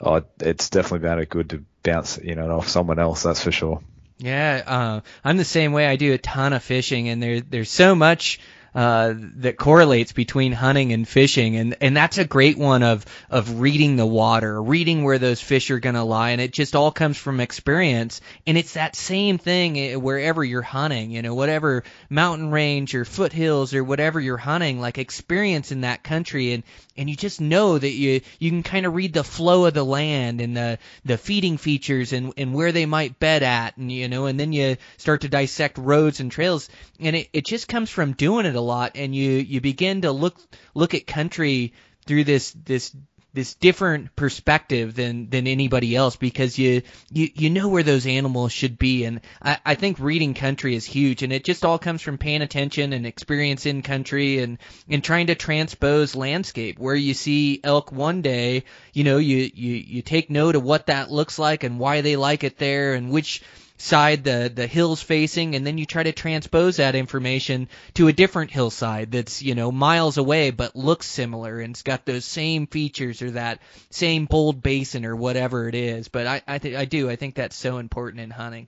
oh, 0.00 0.22
it's 0.40 0.70
definitely 0.70 1.00
been 1.00 1.24
good 1.24 1.50
to 1.50 1.64
bounce, 1.82 2.18
you 2.22 2.36
know, 2.36 2.50
off 2.50 2.68
someone 2.68 2.98
else. 2.98 3.22
That's 3.22 3.42
for 3.42 3.52
sure. 3.52 3.82
Yeah, 4.18 4.62
uh, 4.66 5.00
I'm 5.24 5.36
the 5.36 5.44
same 5.44 5.72
way. 5.72 5.86
I 5.86 5.96
do 5.96 6.12
a 6.14 6.18
ton 6.18 6.52
of 6.52 6.62
fishing, 6.62 7.08
and 7.08 7.22
there 7.22 7.40
there's 7.40 7.70
so 7.70 7.94
much 7.94 8.40
uh, 8.76 9.14
that 9.36 9.56
correlates 9.56 10.12
between 10.12 10.52
hunting 10.52 10.92
and 10.92 11.08
fishing, 11.08 11.56
and 11.56 11.76
and 11.80 11.96
that's 11.96 12.18
a 12.18 12.26
great 12.26 12.58
one 12.58 12.82
of 12.82 13.06
of 13.30 13.58
reading 13.58 13.96
the 13.96 14.04
water, 14.04 14.62
reading 14.62 15.02
where 15.02 15.18
those 15.18 15.40
fish 15.40 15.70
are 15.70 15.80
gonna 15.80 16.04
lie, 16.04 16.32
and 16.32 16.42
it 16.42 16.52
just 16.52 16.76
all 16.76 16.92
comes 16.92 17.16
from 17.16 17.40
experience. 17.40 18.20
And 18.46 18.58
it's 18.58 18.74
that 18.74 18.94
same 18.94 19.38
thing 19.38 19.78
eh, 19.78 19.94
wherever 19.94 20.44
you're 20.44 20.60
hunting, 20.60 21.10
you 21.10 21.22
know, 21.22 21.34
whatever 21.34 21.84
mountain 22.10 22.50
range 22.50 22.94
or 22.94 23.06
foothills 23.06 23.72
or 23.72 23.82
whatever 23.82 24.20
you're 24.20 24.36
hunting, 24.36 24.78
like 24.78 24.98
experience 24.98 25.72
in 25.72 25.80
that 25.80 26.02
country, 26.04 26.52
and 26.52 26.62
and 26.98 27.08
you 27.08 27.16
just 27.16 27.40
know 27.40 27.78
that 27.78 27.92
you 27.92 28.20
you 28.38 28.50
can 28.50 28.62
kind 28.62 28.84
of 28.84 28.94
read 28.94 29.14
the 29.14 29.24
flow 29.24 29.64
of 29.64 29.72
the 29.72 29.86
land 29.86 30.42
and 30.42 30.54
the 30.54 30.78
the 31.06 31.16
feeding 31.16 31.56
features 31.56 32.12
and 32.12 32.34
and 32.36 32.52
where 32.52 32.72
they 32.72 32.84
might 32.84 33.18
bed 33.18 33.42
at, 33.42 33.78
and 33.78 33.90
you 33.90 34.08
know, 34.08 34.26
and 34.26 34.38
then 34.38 34.52
you 34.52 34.76
start 34.98 35.22
to 35.22 35.30
dissect 35.30 35.78
roads 35.78 36.20
and 36.20 36.30
trails, 36.30 36.68
and 37.00 37.16
it 37.16 37.30
it 37.32 37.46
just 37.46 37.68
comes 37.68 37.88
from 37.88 38.12
doing 38.12 38.44
it 38.44 38.54
a 38.54 38.65
lot, 38.66 38.92
and 38.96 39.14
you 39.14 39.32
you 39.32 39.60
begin 39.60 40.02
to 40.02 40.12
look 40.12 40.36
look 40.74 40.94
at 40.94 41.06
country 41.06 41.72
through 42.06 42.24
this 42.24 42.52
this 42.52 42.94
this 43.36 43.54
different 43.54 44.16
perspective 44.16 44.94
than 44.94 45.28
than 45.28 45.46
anybody 45.46 45.94
else 45.94 46.16
because 46.16 46.58
you 46.58 46.80
you 47.12 47.28
you 47.34 47.50
know 47.50 47.68
where 47.68 47.82
those 47.82 48.06
animals 48.06 48.50
should 48.50 48.78
be. 48.78 49.04
And 49.04 49.20
I, 49.42 49.58
I 49.64 49.74
think 49.74 49.98
reading 50.00 50.32
country 50.32 50.74
is 50.74 50.86
huge 50.86 51.22
and 51.22 51.34
it 51.34 51.44
just 51.44 51.62
all 51.62 51.78
comes 51.78 52.00
from 52.00 52.16
paying 52.16 52.40
attention 52.40 52.94
and 52.94 53.06
experience 53.06 53.66
in 53.66 53.82
country 53.82 54.38
and 54.38 54.56
and 54.88 55.04
trying 55.04 55.26
to 55.26 55.34
transpose 55.34 56.16
landscape 56.16 56.78
where 56.78 56.94
you 56.94 57.12
see 57.12 57.60
elk 57.62 57.92
one 57.92 58.22
day 58.22 58.64
you 58.94 59.04
know 59.04 59.18
you 59.18 59.50
you 59.54 59.74
you 59.74 60.02
take 60.02 60.30
note 60.30 60.56
of 60.56 60.62
what 60.62 60.86
that 60.86 61.10
looks 61.10 61.38
like 61.38 61.62
and 61.62 61.78
why 61.78 62.00
they 62.00 62.16
like 62.16 62.42
it 62.42 62.56
there 62.56 62.94
and 62.94 63.10
which 63.10 63.42
side 63.78 64.24
the 64.24 64.50
the 64.54 64.66
hill's 64.66 65.02
facing 65.02 65.54
and 65.54 65.66
then 65.66 65.78
you 65.78 65.86
try 65.86 66.02
to 66.02 66.12
transpose 66.12 66.76
that 66.76 66.94
information 66.94 67.68
to 67.94 68.08
a 68.08 68.12
different 68.12 68.50
hillside 68.50 69.10
that's 69.10 69.42
you 69.42 69.54
know 69.54 69.70
miles 69.70 70.16
away 70.16 70.50
but 70.50 70.74
looks 70.76 71.06
similar 71.06 71.60
and 71.60 71.72
it's 71.74 71.82
got 71.82 72.04
those 72.06 72.24
same 72.24 72.66
features 72.66 73.22
or 73.22 73.32
that 73.32 73.60
same 73.90 74.24
bold 74.26 74.62
basin 74.62 75.04
or 75.04 75.14
whatever 75.14 75.68
it 75.68 75.74
is 75.74 76.08
but 76.08 76.26
i 76.26 76.42
i 76.46 76.58
think 76.58 76.76
i 76.76 76.84
do 76.84 77.10
i 77.10 77.16
think 77.16 77.34
that's 77.34 77.56
so 77.56 77.78
important 77.78 78.20
in 78.20 78.30
hunting 78.30 78.66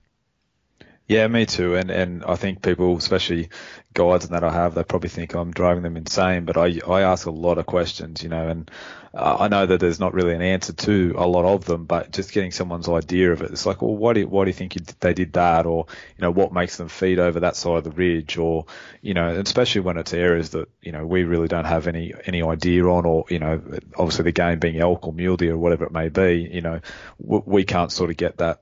Yeah, 1.06 1.26
me 1.28 1.46
too. 1.46 1.74
And 1.74 1.90
and 1.90 2.24
I 2.24 2.36
think 2.36 2.62
people, 2.62 2.96
especially 2.96 3.48
guides 3.94 4.26
and 4.26 4.34
that 4.34 4.44
I 4.44 4.52
have, 4.52 4.74
they 4.74 4.84
probably 4.84 5.08
think 5.08 5.34
I'm 5.34 5.50
driving 5.52 5.82
them 5.82 5.96
insane. 5.96 6.44
But 6.44 6.56
I 6.58 6.80
I 6.86 7.02
ask 7.02 7.26
a 7.26 7.30
lot 7.30 7.58
of 7.58 7.66
questions, 7.66 8.22
you 8.22 8.28
know, 8.28 8.48
and 8.48 8.70
uh, 9.14 9.36
I 9.40 9.48
know 9.48 9.64
that 9.66 9.80
there's 9.80 10.00
not 10.00 10.14
really 10.14 10.34
an 10.34 10.42
answer 10.42 10.72
to 10.72 11.14
a 11.16 11.26
lot 11.26 11.44
of 11.44 11.64
them, 11.64 11.84
but 11.84 12.12
just 12.12 12.32
getting 12.32 12.52
someone's 12.52 12.88
idea 12.88 13.32
of 13.32 13.42
it. 13.42 13.50
It's 13.50 13.66
like, 13.66 13.80
well, 13.80 13.96
why 13.96 14.12
do 14.12 14.20
you, 14.20 14.28
why 14.28 14.44
do 14.44 14.50
you 14.50 14.54
think 14.54 14.74
you, 14.74 14.82
they 15.00 15.14
did 15.14 15.32
that, 15.34 15.66
or 15.66 15.86
you 16.16 16.22
know, 16.22 16.30
what 16.30 16.52
makes 16.52 16.76
them 16.76 16.88
feed 16.88 17.18
over 17.18 17.40
that 17.40 17.56
side 17.56 17.78
of 17.78 17.84
the 17.84 17.90
ridge, 17.90 18.36
or 18.36 18.66
you 19.00 19.14
know, 19.14 19.28
especially 19.28 19.80
when 19.80 19.96
it's 19.96 20.12
areas 20.12 20.50
that 20.50 20.68
you 20.82 20.92
know 20.92 21.06
we 21.06 21.24
really 21.24 21.48
don't 21.48 21.64
have 21.64 21.86
any 21.86 22.12
any 22.26 22.42
idea 22.42 22.84
on, 22.84 23.06
or 23.06 23.24
you 23.28 23.38
know, 23.38 23.62
obviously 23.96 24.24
the 24.24 24.32
game 24.32 24.58
being 24.58 24.78
elk 24.78 25.06
or 25.06 25.12
mule 25.12 25.36
deer 25.36 25.54
or 25.54 25.58
whatever 25.58 25.84
it 25.84 25.92
may 25.92 26.08
be, 26.08 26.48
you 26.52 26.60
know, 26.60 26.80
we 27.18 27.64
can't 27.64 27.92
sort 27.92 28.10
of 28.10 28.16
get 28.16 28.38
that 28.38 28.60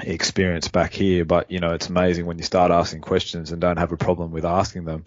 experience 0.00 0.68
back 0.68 0.92
here. 0.92 1.24
But 1.24 1.50
you 1.50 1.60
know, 1.60 1.72
it's 1.74 1.88
amazing 1.88 2.26
when 2.26 2.38
you 2.38 2.44
start 2.44 2.70
asking 2.70 3.02
questions 3.02 3.52
and 3.52 3.60
don't 3.60 3.78
have 3.78 3.92
a 3.92 3.96
problem 3.96 4.30
with 4.30 4.44
asking 4.44 4.84
them. 4.84 5.04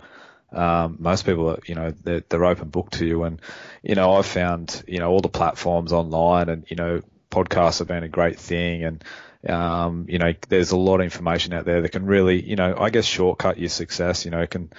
Um, 0.54 0.98
most 1.00 1.26
people, 1.26 1.50
are, 1.50 1.60
you 1.66 1.76
know, 1.76 1.92
they're, 2.04 2.24
they're 2.30 2.46
open 2.46 2.70
book 2.70 2.92
to 2.92 3.06
you, 3.06 3.24
and 3.24 3.42
you 3.82 3.96
know, 3.96 4.14
I've 4.14 4.26
found, 4.26 4.84
you 4.88 5.00
know, 5.00 5.10
all 5.10 5.20
the 5.20 5.30
platforms 5.30 5.94
online, 5.94 6.50
and 6.50 6.66
you 6.70 6.76
know, 6.76 7.02
podcasts 7.32 7.80
have 7.80 7.88
been 7.88 8.04
a 8.04 8.10
great 8.10 8.40
thing, 8.40 8.84
and 8.84 9.04
um, 9.48 10.06
you 10.08 10.20
know, 10.20 10.34
there's 10.48 10.72
a 10.72 10.78
lot 10.78 11.00
of 11.00 11.04
information 11.04 11.54
out 11.54 11.66
there 11.66 11.82
that 11.82 11.92
can 11.92 12.06
really, 12.06 12.42
you 12.42 12.56
know, 12.56 12.76
I 12.78 12.90
guess 12.90 13.06
shortcut 13.06 13.58
your 13.58 13.70
success. 13.70 14.24
You 14.24 14.32
know, 14.32 14.42
it 14.42 14.52
can 14.52 14.72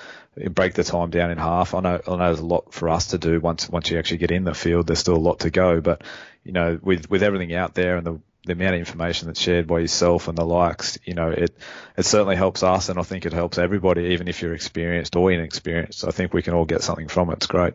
break 0.51 0.75
the 0.75 0.85
time 0.85 1.11
down 1.11 1.31
in 1.31 1.39
half. 1.39 1.75
I 1.75 1.81
know, 1.81 2.01
I 2.07 2.11
know 2.11 2.19
there's 2.19 2.41
a 2.41 2.47
lot 2.47 2.73
for 2.73 2.89
us 2.89 3.09
to 3.09 3.19
do 3.19 3.41
once 3.41 3.69
once 3.69 3.91
you 3.91 3.99
actually 3.99 4.19
get 4.19 4.31
in 4.31 4.45
the 4.45 4.55
field. 4.55 4.87
There's 4.87 5.01
still 5.01 5.17
a 5.17 5.19
lot 5.19 5.41
to 5.41 5.51
go, 5.51 5.81
but 5.81 6.03
you 6.45 6.53
know, 6.53 6.79
with 6.81 7.11
with 7.11 7.23
everything 7.23 7.55
out 7.55 7.75
there 7.75 7.97
and 7.97 8.07
the 8.07 8.21
the 8.47 8.53
amount 8.53 8.75
of 8.75 8.81
information 8.81 9.29
that's 9.29 9.41
shared 9.41 9.67
by 9.67 9.79
yourself 9.81 10.29
and 10.29 10.37
the 10.37 10.45
likes, 10.45 10.99
you 11.05 11.15
know, 11.15 11.31
it 11.31 11.57
it 11.97 12.05
certainly 12.05 12.37
helps 12.37 12.63
us, 12.63 12.89
and 12.89 12.99
I 12.99 13.03
think 13.03 13.27
it 13.27 13.33
helps 13.33 13.59
everybody, 13.59 14.07
even 14.09 14.29
if 14.29 14.43
you're 14.43 14.55
experienced 14.55 15.17
or 15.17 15.31
inexperienced. 15.33 16.07
I 16.07 16.11
think 16.11 16.33
we 16.35 16.43
can 16.43 16.55
all 16.55 16.65
get 16.65 16.83
something 16.83 17.09
from 17.09 17.31
it. 17.31 17.35
It's 17.35 17.47
great. 17.47 17.75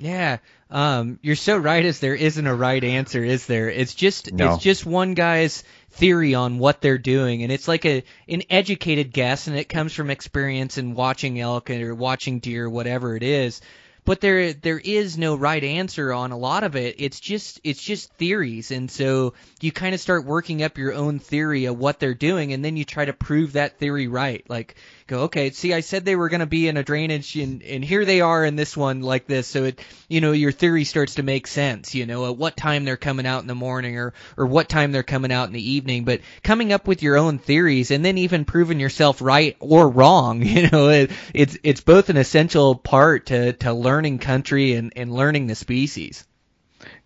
Yeah, 0.00 0.38
um, 0.70 1.18
you're 1.22 1.34
so 1.36 1.56
right. 1.56 1.84
As 1.84 1.98
there 1.98 2.14
isn't 2.14 2.46
a 2.46 2.54
right 2.54 2.82
answer, 2.82 3.24
is 3.24 3.46
there? 3.46 3.68
It's 3.68 3.94
just 3.94 4.32
No. 4.32 4.54
it's 4.54 4.62
just 4.62 4.86
one 4.86 5.14
guy's 5.14 5.64
theory 5.90 6.34
on 6.34 6.58
what 6.58 6.80
they're 6.80 6.98
doing, 6.98 7.42
and 7.42 7.50
it's 7.50 7.66
like 7.66 7.84
a 7.84 8.04
an 8.28 8.42
educated 8.48 9.12
guess, 9.12 9.48
and 9.48 9.56
it 9.56 9.68
comes 9.68 9.92
from 9.92 10.10
experience 10.10 10.78
and 10.78 10.94
watching 10.94 11.40
elk 11.40 11.70
or 11.70 11.94
watching 11.94 12.38
deer, 12.38 12.68
whatever 12.70 13.16
it 13.16 13.22
is. 13.22 13.60
But 14.08 14.22
there 14.22 14.54
there 14.54 14.78
is 14.78 15.18
no 15.18 15.34
right 15.34 15.62
answer 15.62 16.14
on 16.14 16.32
a 16.32 16.38
lot 16.38 16.64
of 16.64 16.76
it. 16.76 16.94
It's 16.96 17.20
just 17.20 17.60
it's 17.62 17.82
just 17.82 18.10
theories, 18.14 18.70
and 18.70 18.90
so 18.90 19.34
you 19.60 19.70
kind 19.70 19.94
of 19.94 20.00
start 20.00 20.24
working 20.24 20.62
up 20.62 20.78
your 20.78 20.94
own 20.94 21.18
theory 21.18 21.66
of 21.66 21.78
what 21.78 22.00
they're 22.00 22.14
doing, 22.14 22.54
and 22.54 22.64
then 22.64 22.78
you 22.78 22.86
try 22.86 23.04
to 23.04 23.12
prove 23.12 23.52
that 23.52 23.76
theory 23.78 24.08
right. 24.08 24.42
Like 24.48 24.76
go, 25.08 25.22
okay, 25.22 25.50
see, 25.50 25.74
I 25.74 25.80
said 25.80 26.04
they 26.04 26.14
were 26.14 26.28
going 26.28 26.40
to 26.40 26.46
be 26.46 26.68
in 26.68 26.76
a 26.76 26.84
drainage, 26.84 27.34
and, 27.34 27.62
and 27.62 27.84
here 27.84 28.04
they 28.04 28.20
are 28.20 28.44
in 28.44 28.54
this 28.54 28.76
one 28.76 29.00
like 29.00 29.26
this. 29.26 29.48
So 29.48 29.64
it, 29.64 29.80
you 30.06 30.20
know, 30.20 30.32
your 30.32 30.52
theory 30.52 30.84
starts 30.84 31.16
to 31.16 31.22
make 31.22 31.46
sense. 31.46 31.94
You 31.94 32.06
know, 32.06 32.26
at 32.26 32.36
what 32.36 32.56
time 32.56 32.84
they're 32.84 32.96
coming 32.96 33.26
out 33.26 33.40
in 33.40 33.48
the 33.48 33.54
morning, 33.54 33.98
or 33.98 34.14
or 34.36 34.46
what 34.46 34.68
time 34.68 34.92
they're 34.92 35.02
coming 35.02 35.32
out 35.32 35.48
in 35.48 35.54
the 35.54 35.70
evening. 35.70 36.04
But 36.04 36.20
coming 36.44 36.72
up 36.72 36.86
with 36.86 37.02
your 37.02 37.16
own 37.16 37.38
theories, 37.38 37.90
and 37.90 38.04
then 38.04 38.18
even 38.18 38.44
proving 38.44 38.78
yourself 38.78 39.20
right 39.20 39.56
or 39.58 39.88
wrong. 39.88 40.42
You 40.58 40.68
know, 40.70 40.88
it, 40.88 41.10
it's 41.34 41.58
it's 41.62 41.80
both 41.80 42.10
an 42.10 42.16
essential 42.16 42.74
part 42.74 43.26
to 43.26 43.52
to 43.54 43.72
learning 43.72 44.18
country 44.18 44.74
and 44.74 44.92
and 44.94 45.12
learning 45.12 45.46
the 45.46 45.54
species. 45.54 46.24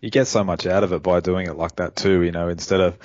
you 0.01 0.11
get 0.11 0.27
so 0.27 0.43
much 0.45 0.67
out 0.67 0.85
of 0.85 0.93
it 0.93 1.03
by 1.03 1.21
doing 1.21 1.47
it 1.47 1.57
like 1.57 1.77
that 1.77 1.97
too. 1.97 2.23
You 2.23 2.33
know, 2.33 2.49
instead 2.49 2.81
of 2.81 2.99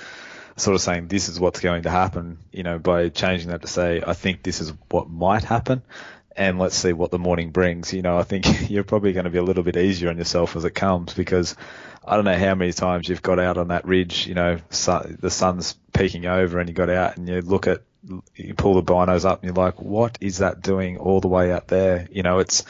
sort 0.58 0.76
of 0.76 0.82
saying 0.82 1.08
this 1.08 1.30
is 1.30 1.40
what's 1.40 1.60
going 1.60 1.84
to 1.84 1.90
happen, 1.90 2.40
you 2.52 2.64
know, 2.64 2.80
by 2.80 3.10
changing 3.10 3.50
that 3.50 3.62
to 3.62 3.68
say 3.68 4.02
I 4.06 4.14
think 4.14 4.44
this 4.44 4.60
is 4.60 4.74
what 4.90 5.10
might 5.10 5.44
happen, 5.44 5.84
and 6.36 6.60
let's 6.60 6.76
see 6.76 6.94
what 6.94 7.12
the 7.12 7.20
morning 7.20 7.52
brings. 7.52 7.94
You 7.94 8.02
know, 8.02 8.18
I 8.18 8.24
think 8.24 8.46
you're 8.70 8.84
probably 8.84 9.14
going 9.14 9.26
to 9.26 9.30
be 9.32 9.38
a 9.38 9.44
little 9.44 9.64
bit 9.64 9.78
easier 9.78 10.10
on 10.10 10.18
yourself 10.18 10.56
as 10.56 10.66
it 10.66 10.72
comes 10.72 11.14
because 11.14 11.56
I 12.06 12.16
don't 12.16 12.26
know 12.26 12.38
how 12.38 12.56
many 12.56 12.74
times 12.74 13.08
you've 13.08 13.22
got 13.22 13.40
out 13.40 13.58
on 13.58 13.70
that 13.70 13.86
ridge. 13.86 14.28
You 14.28 14.36
know, 14.36 14.56
the 14.70 15.30
sun's 15.30 15.74
peeking 15.94 16.26
over, 16.26 16.60
and 16.60 16.68
you 16.68 16.76
got 16.76 16.90
out 16.90 17.18
and 17.18 17.28
you 17.28 17.42
look 17.42 17.68
at 17.68 17.82
you 18.36 18.54
pull 18.54 18.76
the 18.76 18.84
binos 18.84 19.26
up 19.26 19.42
and 19.42 19.50
you're 19.50 19.66
like, 19.66 19.82
what 19.82 20.18
is 20.22 20.38
that 20.38 20.62
doing 20.62 20.98
all 20.98 21.20
the 21.20 21.28
way 21.28 21.52
out 21.52 21.68
there? 21.68 22.08
You 22.12 22.24
know, 22.24 22.40
it's 22.40 22.64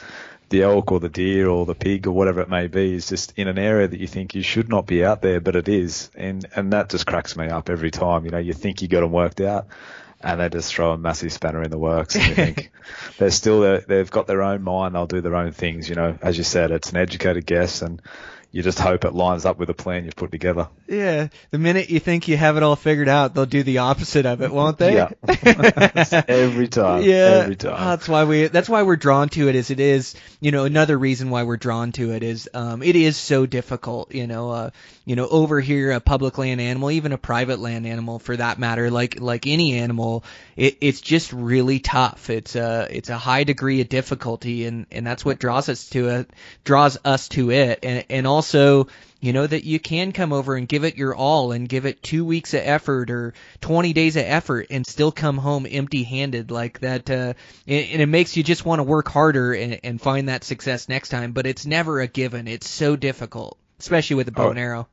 the 0.48 0.62
elk 0.62 0.92
or 0.92 1.00
the 1.00 1.08
deer 1.08 1.48
or 1.48 1.66
the 1.66 1.74
pig 1.74 2.06
or 2.06 2.12
whatever 2.12 2.40
it 2.40 2.48
may 2.48 2.66
be 2.66 2.94
is 2.94 3.08
just 3.08 3.34
in 3.36 3.48
an 3.48 3.58
area 3.58 3.86
that 3.86 4.00
you 4.00 4.06
think 4.06 4.34
you 4.34 4.42
should 4.42 4.68
not 4.68 4.86
be 4.86 5.04
out 5.04 5.20
there, 5.20 5.40
but 5.40 5.56
it 5.56 5.68
is. 5.68 6.10
And, 6.14 6.46
and 6.56 6.72
that 6.72 6.88
just 6.88 7.06
cracks 7.06 7.36
me 7.36 7.48
up 7.48 7.68
every 7.68 7.90
time. 7.90 8.24
You 8.24 8.30
know, 8.30 8.38
you 8.38 8.54
think 8.54 8.80
you 8.80 8.88
got 8.88 9.00
them 9.00 9.12
worked 9.12 9.40
out 9.40 9.66
and 10.20 10.40
they 10.40 10.48
just 10.48 10.74
throw 10.74 10.92
a 10.92 10.98
massive 10.98 11.32
spanner 11.32 11.62
in 11.62 11.70
the 11.70 11.78
works 11.78 12.14
and 12.14 12.26
you 12.26 12.34
think 12.34 12.70
they're 13.18 13.30
still, 13.30 13.80
they've 13.86 14.10
got 14.10 14.26
their 14.26 14.42
own 14.42 14.62
mind. 14.62 14.94
They'll 14.94 15.06
do 15.06 15.20
their 15.20 15.36
own 15.36 15.52
things. 15.52 15.88
You 15.88 15.96
know, 15.96 16.18
as 16.22 16.38
you 16.38 16.44
said, 16.44 16.70
it's 16.70 16.90
an 16.90 16.96
educated 16.96 17.44
guess 17.44 17.82
and 17.82 18.00
you 18.50 18.62
just 18.62 18.78
hope 18.78 19.04
it 19.04 19.12
lines 19.12 19.44
up 19.44 19.58
with 19.58 19.68
a 19.68 19.74
plan 19.74 20.04
you've 20.04 20.16
put 20.16 20.32
together. 20.32 20.68
Yeah, 20.88 21.28
the 21.50 21.58
minute 21.58 21.90
you 21.90 22.00
think 22.00 22.28
you 22.28 22.38
have 22.38 22.56
it 22.56 22.62
all 22.62 22.74
figured 22.74 23.10
out, 23.10 23.34
they'll 23.34 23.44
do 23.44 23.62
the 23.62 23.78
opposite 23.78 24.24
of 24.24 24.40
it, 24.40 24.50
won't 24.50 24.78
they? 24.78 24.94
Yeah. 24.94 25.10
every 26.28 26.66
time. 26.66 27.02
yeah, 27.02 27.42
Every 27.42 27.56
time. 27.56 27.78
That's 27.78 28.08
why 28.08 28.24
we. 28.24 28.46
That's 28.46 28.70
why 28.70 28.82
we're 28.84 28.96
drawn 28.96 29.28
to 29.30 29.48
it. 29.48 29.54
Is 29.54 29.70
it 29.70 29.80
is. 29.80 30.14
You 30.40 30.50
know, 30.50 30.64
another 30.64 30.96
reason 30.96 31.28
why 31.28 31.42
we're 31.42 31.58
drawn 31.58 31.92
to 31.92 32.12
it 32.12 32.22
is 32.22 32.48
um, 32.54 32.82
it 32.82 32.96
is 32.96 33.18
so 33.18 33.44
difficult. 33.44 34.14
You 34.14 34.26
know, 34.26 34.50
uh, 34.50 34.70
you 35.04 35.14
know, 35.14 35.28
over 35.28 35.60
here, 35.60 35.92
a 35.92 36.00
public 36.00 36.38
land 36.38 36.58
animal, 36.58 36.90
even 36.90 37.12
a 37.12 37.18
private 37.18 37.58
land 37.58 37.86
animal, 37.86 38.18
for 38.18 38.36
that 38.36 38.58
matter, 38.58 38.90
like 38.90 39.20
like 39.20 39.46
any 39.46 39.74
animal, 39.74 40.24
it, 40.56 40.78
it's 40.80 41.02
just 41.02 41.34
really 41.34 41.80
tough. 41.80 42.30
It's 42.30 42.56
a 42.56 42.88
it's 42.90 43.10
a 43.10 43.18
high 43.18 43.44
degree 43.44 43.82
of 43.82 43.90
difficulty, 43.90 44.64
and 44.64 44.86
and 44.90 45.06
that's 45.06 45.22
what 45.22 45.38
draws 45.38 45.68
us 45.68 45.90
to 45.90 46.08
it. 46.08 46.30
Draws 46.64 46.96
us 47.04 47.28
to 47.30 47.50
it, 47.50 47.80
and 47.82 48.06
and 48.08 48.26
also 48.26 48.88
you 49.20 49.32
know 49.32 49.46
that 49.46 49.64
you 49.64 49.80
can 49.80 50.12
come 50.12 50.32
over 50.32 50.54
and 50.54 50.68
give 50.68 50.84
it 50.84 50.96
your 50.96 51.14
all 51.14 51.52
and 51.52 51.68
give 51.68 51.86
it 51.86 52.02
two 52.02 52.24
weeks 52.24 52.54
of 52.54 52.60
effort 52.62 53.10
or 53.10 53.34
20 53.60 53.92
days 53.92 54.16
of 54.16 54.24
effort 54.24 54.68
and 54.70 54.86
still 54.86 55.10
come 55.10 55.38
home 55.38 55.66
empty 55.68 56.04
handed 56.04 56.50
like 56.50 56.78
that 56.80 57.10
uh, 57.10 57.34
and, 57.66 58.00
it 58.02 58.08
makes 58.08 58.36
you 58.36 58.42
just 58.42 58.64
want 58.64 58.78
to 58.78 58.84
work 58.84 59.08
harder 59.08 59.52
and, 59.54 59.80
and 59.82 60.00
find 60.00 60.28
that 60.28 60.44
success 60.44 60.88
next 60.88 61.08
time 61.08 61.32
but 61.32 61.46
it's 61.46 61.66
never 61.66 62.00
a 62.00 62.06
given 62.06 62.46
it's 62.46 62.68
so 62.68 62.94
difficult 62.96 63.58
especially 63.80 64.16
with 64.16 64.26
the 64.26 64.32
bow 64.32 64.46
Oh. 64.46 64.50
and 64.50 64.58
arrow 64.58 64.88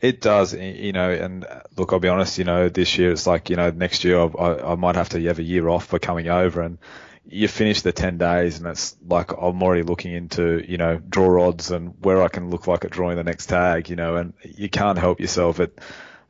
It 0.00 0.22
does, 0.22 0.54
you 0.54 0.92
know, 0.92 1.10
and 1.10 1.44
uh, 1.44 1.60
look, 1.76 1.92
I'll 1.92 2.00
be 2.00 2.08
honest, 2.08 2.38
you 2.38 2.44
know, 2.44 2.70
this 2.70 2.96
year 2.96 3.12
it's 3.12 3.26
like, 3.26 3.50
you 3.50 3.56
know, 3.56 3.70
next 3.70 4.02
year 4.02 4.18
I, 4.18 4.24
I, 4.24 4.72
I 4.72 4.74
might 4.74 4.94
have 4.96 5.10
to 5.10 5.22
have 5.24 5.38
a 5.38 5.42
year 5.42 5.68
off 5.68 5.86
for 5.86 5.98
coming 5.98 6.28
over 6.28 6.62
and 6.62 6.78
you 7.26 7.48
finish 7.48 7.82
the 7.82 7.92
10 7.92 8.18
days 8.18 8.58
and 8.58 8.66
it's 8.66 8.96
like 9.06 9.32
I'm 9.32 9.62
already 9.62 9.82
looking 9.82 10.12
into, 10.12 10.64
you 10.66 10.78
know, 10.78 10.98
draw 10.98 11.48
odds 11.48 11.70
and 11.70 11.94
where 12.02 12.22
I 12.22 12.28
can 12.28 12.50
look 12.50 12.66
like 12.66 12.84
at 12.84 12.90
drawing 12.90 13.16
the 13.16 13.24
next 13.24 13.46
tag, 13.46 13.90
you 13.90 13.96
know, 13.96 14.16
and 14.16 14.32
you 14.42 14.68
can't 14.68 14.98
help 14.98 15.20
yourself. 15.20 15.60
It, 15.60 15.78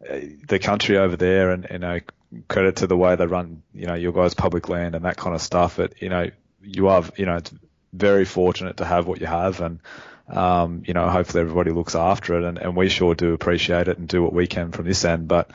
uh, 0.08 0.18
the 0.48 0.58
country 0.58 0.98
over 0.98 1.16
there 1.16 1.52
and, 1.52 1.66
you 1.70 1.78
know, 1.78 2.00
credit 2.48 2.76
to 2.76 2.86
the 2.86 2.96
way 2.96 3.16
they 3.16 3.26
run, 3.26 3.62
you 3.74 3.86
know, 3.86 3.94
your 3.94 4.12
guys' 4.12 4.34
public 4.34 4.68
land 4.68 4.94
and 4.94 5.04
that 5.04 5.16
kind 5.16 5.34
of 5.34 5.42
stuff. 5.42 5.78
It, 5.78 5.94
you 6.00 6.08
know, 6.08 6.30
you 6.62 6.88
are, 6.88 7.04
you 7.16 7.26
know, 7.26 7.36
it's 7.36 7.52
very 7.92 8.24
fortunate 8.24 8.78
to 8.78 8.84
have 8.84 9.06
what 9.06 9.20
you 9.20 9.26
have 9.26 9.60
and, 9.60 9.80
um, 10.28 10.82
you 10.86 10.94
know, 10.94 11.08
hopefully 11.08 11.40
everybody 11.40 11.70
looks 11.70 11.94
after 11.94 12.38
it 12.38 12.44
and, 12.44 12.58
and 12.58 12.76
we 12.76 12.88
sure 12.88 13.14
do 13.14 13.32
appreciate 13.32 13.88
it 13.88 13.98
and 13.98 14.08
do 14.08 14.22
what 14.22 14.32
we 14.32 14.46
can 14.46 14.70
from 14.72 14.86
this 14.86 15.04
end. 15.04 15.28
But, 15.28 15.50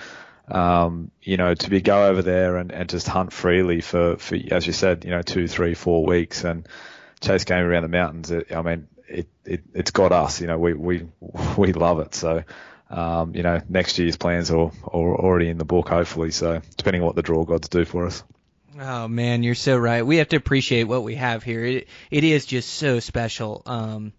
um, 0.47 1.11
you 1.21 1.37
know, 1.37 1.53
to 1.53 1.69
be 1.69 1.81
go 1.81 2.07
over 2.07 2.21
there 2.21 2.57
and, 2.57 2.71
and 2.71 2.89
just 2.89 3.07
hunt 3.07 3.33
freely 3.33 3.81
for, 3.81 4.17
for, 4.17 4.37
as 4.51 4.67
you 4.67 4.73
said, 4.73 5.05
you 5.05 5.11
know, 5.11 5.21
two, 5.21 5.47
three, 5.47 5.73
four 5.73 6.05
weeks 6.05 6.43
and 6.43 6.67
chase 7.21 7.45
game 7.45 7.65
around 7.65 7.83
the 7.83 7.89
mountains. 7.89 8.31
It, 8.31 8.55
I 8.55 8.61
mean, 8.61 8.87
it, 9.07 9.27
it, 9.45 9.63
it's 9.73 9.91
got 9.91 10.11
us, 10.11 10.41
you 10.41 10.47
know, 10.47 10.57
we, 10.57 10.73
we, 10.73 11.07
we 11.57 11.73
love 11.73 11.99
it. 11.99 12.13
So, 12.13 12.43
um, 12.89 13.35
you 13.35 13.43
know, 13.43 13.61
next 13.67 13.97
year's 13.97 14.17
plans 14.17 14.51
are, 14.51 14.71
are 14.83 15.15
already 15.17 15.49
in 15.49 15.57
the 15.57 15.65
book, 15.65 15.89
hopefully. 15.89 16.31
So 16.31 16.61
depending 16.77 17.01
on 17.01 17.07
what 17.07 17.15
the 17.15 17.23
draw 17.23 17.43
gods 17.43 17.69
do 17.69 17.85
for 17.85 18.05
us. 18.05 18.23
Oh 18.79 19.07
man, 19.07 19.41
you're 19.41 19.55
so 19.55 19.77
right. 19.77 20.05
We 20.05 20.17
have 20.17 20.29
to 20.29 20.35
appreciate 20.35 20.83
what 20.83 21.03
we 21.03 21.15
have 21.15 21.43
here. 21.43 21.63
It 21.63 21.87
it 22.11 22.25
is 22.25 22.45
just 22.45 22.73
so 22.73 22.99
special. 22.99 23.61
Um 23.65 24.11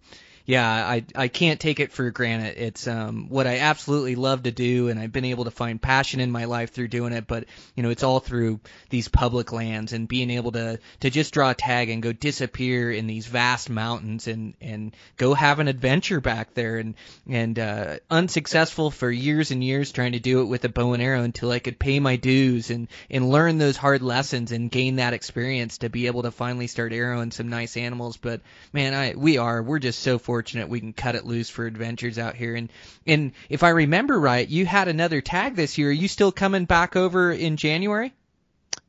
yeah, 0.47 0.65
I 0.65 1.03
I 1.13 1.27
can't 1.27 1.59
take 1.59 1.81
it 1.81 1.91
for 1.91 2.09
granted. 2.09 2.55
It's 2.57 2.87
um 2.87 3.27
what 3.27 3.47
I 3.47 3.57
absolutely 3.57 4.15
love 4.15 4.43
to 4.43 4.51
do 4.51 4.87
and 4.87 4.97
I've 4.97 5.11
been 5.11 5.25
able 5.25 5.43
to 5.43 5.51
find 5.51 5.79
passion 5.79 6.21
in 6.21 6.31
my 6.31 6.45
life 6.45 6.71
through 6.71 6.87
doing 6.87 7.11
it, 7.11 7.27
but 7.27 7.43
you 7.75 7.83
know, 7.83 7.89
it's 7.89 8.01
all 8.01 8.21
through 8.21 8.61
these 8.89 9.09
public 9.09 9.51
lands 9.51 9.91
and 9.91 10.07
being 10.07 10.31
able 10.31 10.53
to 10.53 10.79
to 11.01 11.09
just 11.09 11.33
draw 11.33 11.49
a 11.49 11.53
tag 11.53 11.89
and 11.89 12.01
go 12.01 12.13
disappear 12.13 12.89
in 12.89 13.07
these 13.07 13.27
vast 13.27 13.69
mountains 13.69 14.27
and 14.29 14.53
and 14.61 14.95
go 15.17 15.33
have 15.33 15.59
an 15.59 15.67
adventure 15.67 16.21
back 16.21 16.53
there 16.53 16.77
and 16.77 16.95
and 17.27 17.59
uh 17.59 17.97
unsuccessful 18.09 18.89
for 18.89 19.11
years 19.11 19.51
and 19.51 19.61
years 19.61 19.91
trying 19.91 20.13
to 20.13 20.19
do 20.19 20.39
it 20.39 20.45
with 20.45 20.63
a 20.63 20.69
bow 20.69 20.93
and 20.93 21.03
arrow 21.03 21.23
until 21.23 21.51
I 21.51 21.59
could 21.59 21.77
pay 21.77 21.99
my 21.99 22.15
dues 22.15 22.69
and 22.69 22.87
and 23.09 23.29
learn 23.29 23.57
those 23.57 23.75
hard 23.75 24.01
lessons 24.01 24.53
and 24.53 24.71
gain 24.71 24.95
that 24.95 25.11
experience 25.11 25.79
to 25.79 25.89
be 25.89 26.07
able 26.07 26.21
to 26.21 26.31
finally 26.31 26.67
start 26.67 26.93
arrowing 26.93 27.31
some 27.31 27.49
nice 27.49 27.75
animals 27.75 28.15
but 28.15 28.39
man 28.71 28.93
I 28.93 29.13
we 29.17 29.39
are 29.39 29.61
we're 29.61 29.79
just 29.79 29.99
so 29.99 30.17
fortunate 30.17 30.36
we 30.69 30.79
can 30.79 30.93
cut 30.93 31.15
it 31.15 31.25
loose 31.25 31.49
for 31.49 31.65
adventures 31.65 32.17
out 32.17 32.35
here 32.35 32.55
and 32.55 32.71
and 33.05 33.31
if 33.49 33.63
I 33.63 33.69
remember 33.69 34.19
right 34.19 34.47
you 34.47 34.65
had 34.65 34.87
another 34.87 35.21
tag 35.21 35.55
this 35.55 35.77
year 35.77 35.89
are 35.89 35.91
you 35.91 36.07
still 36.07 36.31
coming 36.31 36.65
back 36.65 36.95
over 36.95 37.31
in 37.31 37.57
January 37.57 38.13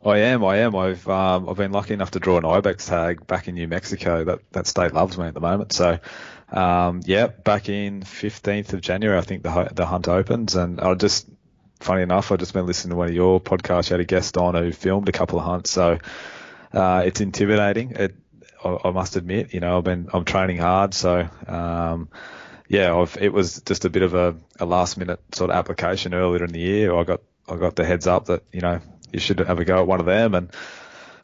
I 0.04 0.18
am. 0.18 0.44
I 0.44 0.58
am. 0.58 0.76
I've 0.76 1.08
um, 1.08 1.48
I've 1.48 1.56
been 1.56 1.72
lucky 1.72 1.92
enough 1.92 2.12
to 2.12 2.20
draw 2.20 2.38
an 2.38 2.44
ibex 2.44 2.86
tag 2.86 3.26
back 3.26 3.48
in 3.48 3.56
New 3.56 3.66
Mexico. 3.66 4.22
That 4.24 4.40
that 4.52 4.66
state 4.68 4.94
loves 4.94 5.18
me 5.18 5.26
at 5.26 5.34
the 5.34 5.40
moment. 5.40 5.72
So, 5.72 5.98
um, 6.52 7.00
yeah, 7.04 7.26
back 7.26 7.68
in 7.68 8.02
15th 8.02 8.74
of 8.74 8.80
January, 8.80 9.18
I 9.18 9.22
think 9.22 9.42
the 9.42 9.70
the 9.74 9.86
hunt 9.86 10.06
opens, 10.06 10.54
and 10.54 10.80
I 10.80 10.94
just 10.94 11.26
funny 11.80 12.02
enough, 12.02 12.30
I've 12.30 12.38
just 12.38 12.54
been 12.54 12.66
listening 12.66 12.90
to 12.90 12.96
one 12.96 13.08
of 13.08 13.14
your 13.14 13.40
podcasts. 13.40 13.90
You 13.90 13.94
had 13.94 14.00
a 14.00 14.04
guest 14.04 14.36
on 14.36 14.54
who 14.54 14.72
filmed 14.72 15.08
a 15.08 15.12
couple 15.12 15.38
of 15.38 15.44
hunts, 15.44 15.70
so 15.70 15.98
uh, 16.72 17.02
it's 17.04 17.20
intimidating. 17.20 17.92
It, 17.92 18.14
I, 18.64 18.78
I, 18.84 18.90
must 18.90 19.16
admit, 19.16 19.54
you 19.54 19.60
know, 19.60 19.78
I've 19.78 19.84
been 19.84 20.08
I'm 20.12 20.24
training 20.24 20.58
hard, 20.58 20.94
so 20.94 21.28
um, 21.46 22.08
yeah, 22.68 22.94
I've, 22.94 23.16
it 23.20 23.32
was 23.32 23.60
just 23.62 23.84
a 23.84 23.90
bit 23.90 24.02
of 24.02 24.14
a, 24.14 24.36
a 24.60 24.66
last 24.66 24.96
minute 24.96 25.20
sort 25.34 25.50
of 25.50 25.56
application 25.56 26.14
earlier 26.14 26.44
in 26.44 26.52
the 26.52 26.60
year. 26.60 26.94
I 26.94 27.04
got 27.04 27.22
I 27.48 27.56
got 27.56 27.76
the 27.76 27.84
heads 27.84 28.06
up 28.06 28.26
that 28.26 28.44
you 28.52 28.60
know 28.60 28.80
you 29.12 29.18
should 29.18 29.38
have 29.40 29.58
a 29.58 29.64
go 29.64 29.78
at 29.78 29.86
one 29.86 30.00
of 30.00 30.06
them. 30.06 30.34
And 30.34 30.50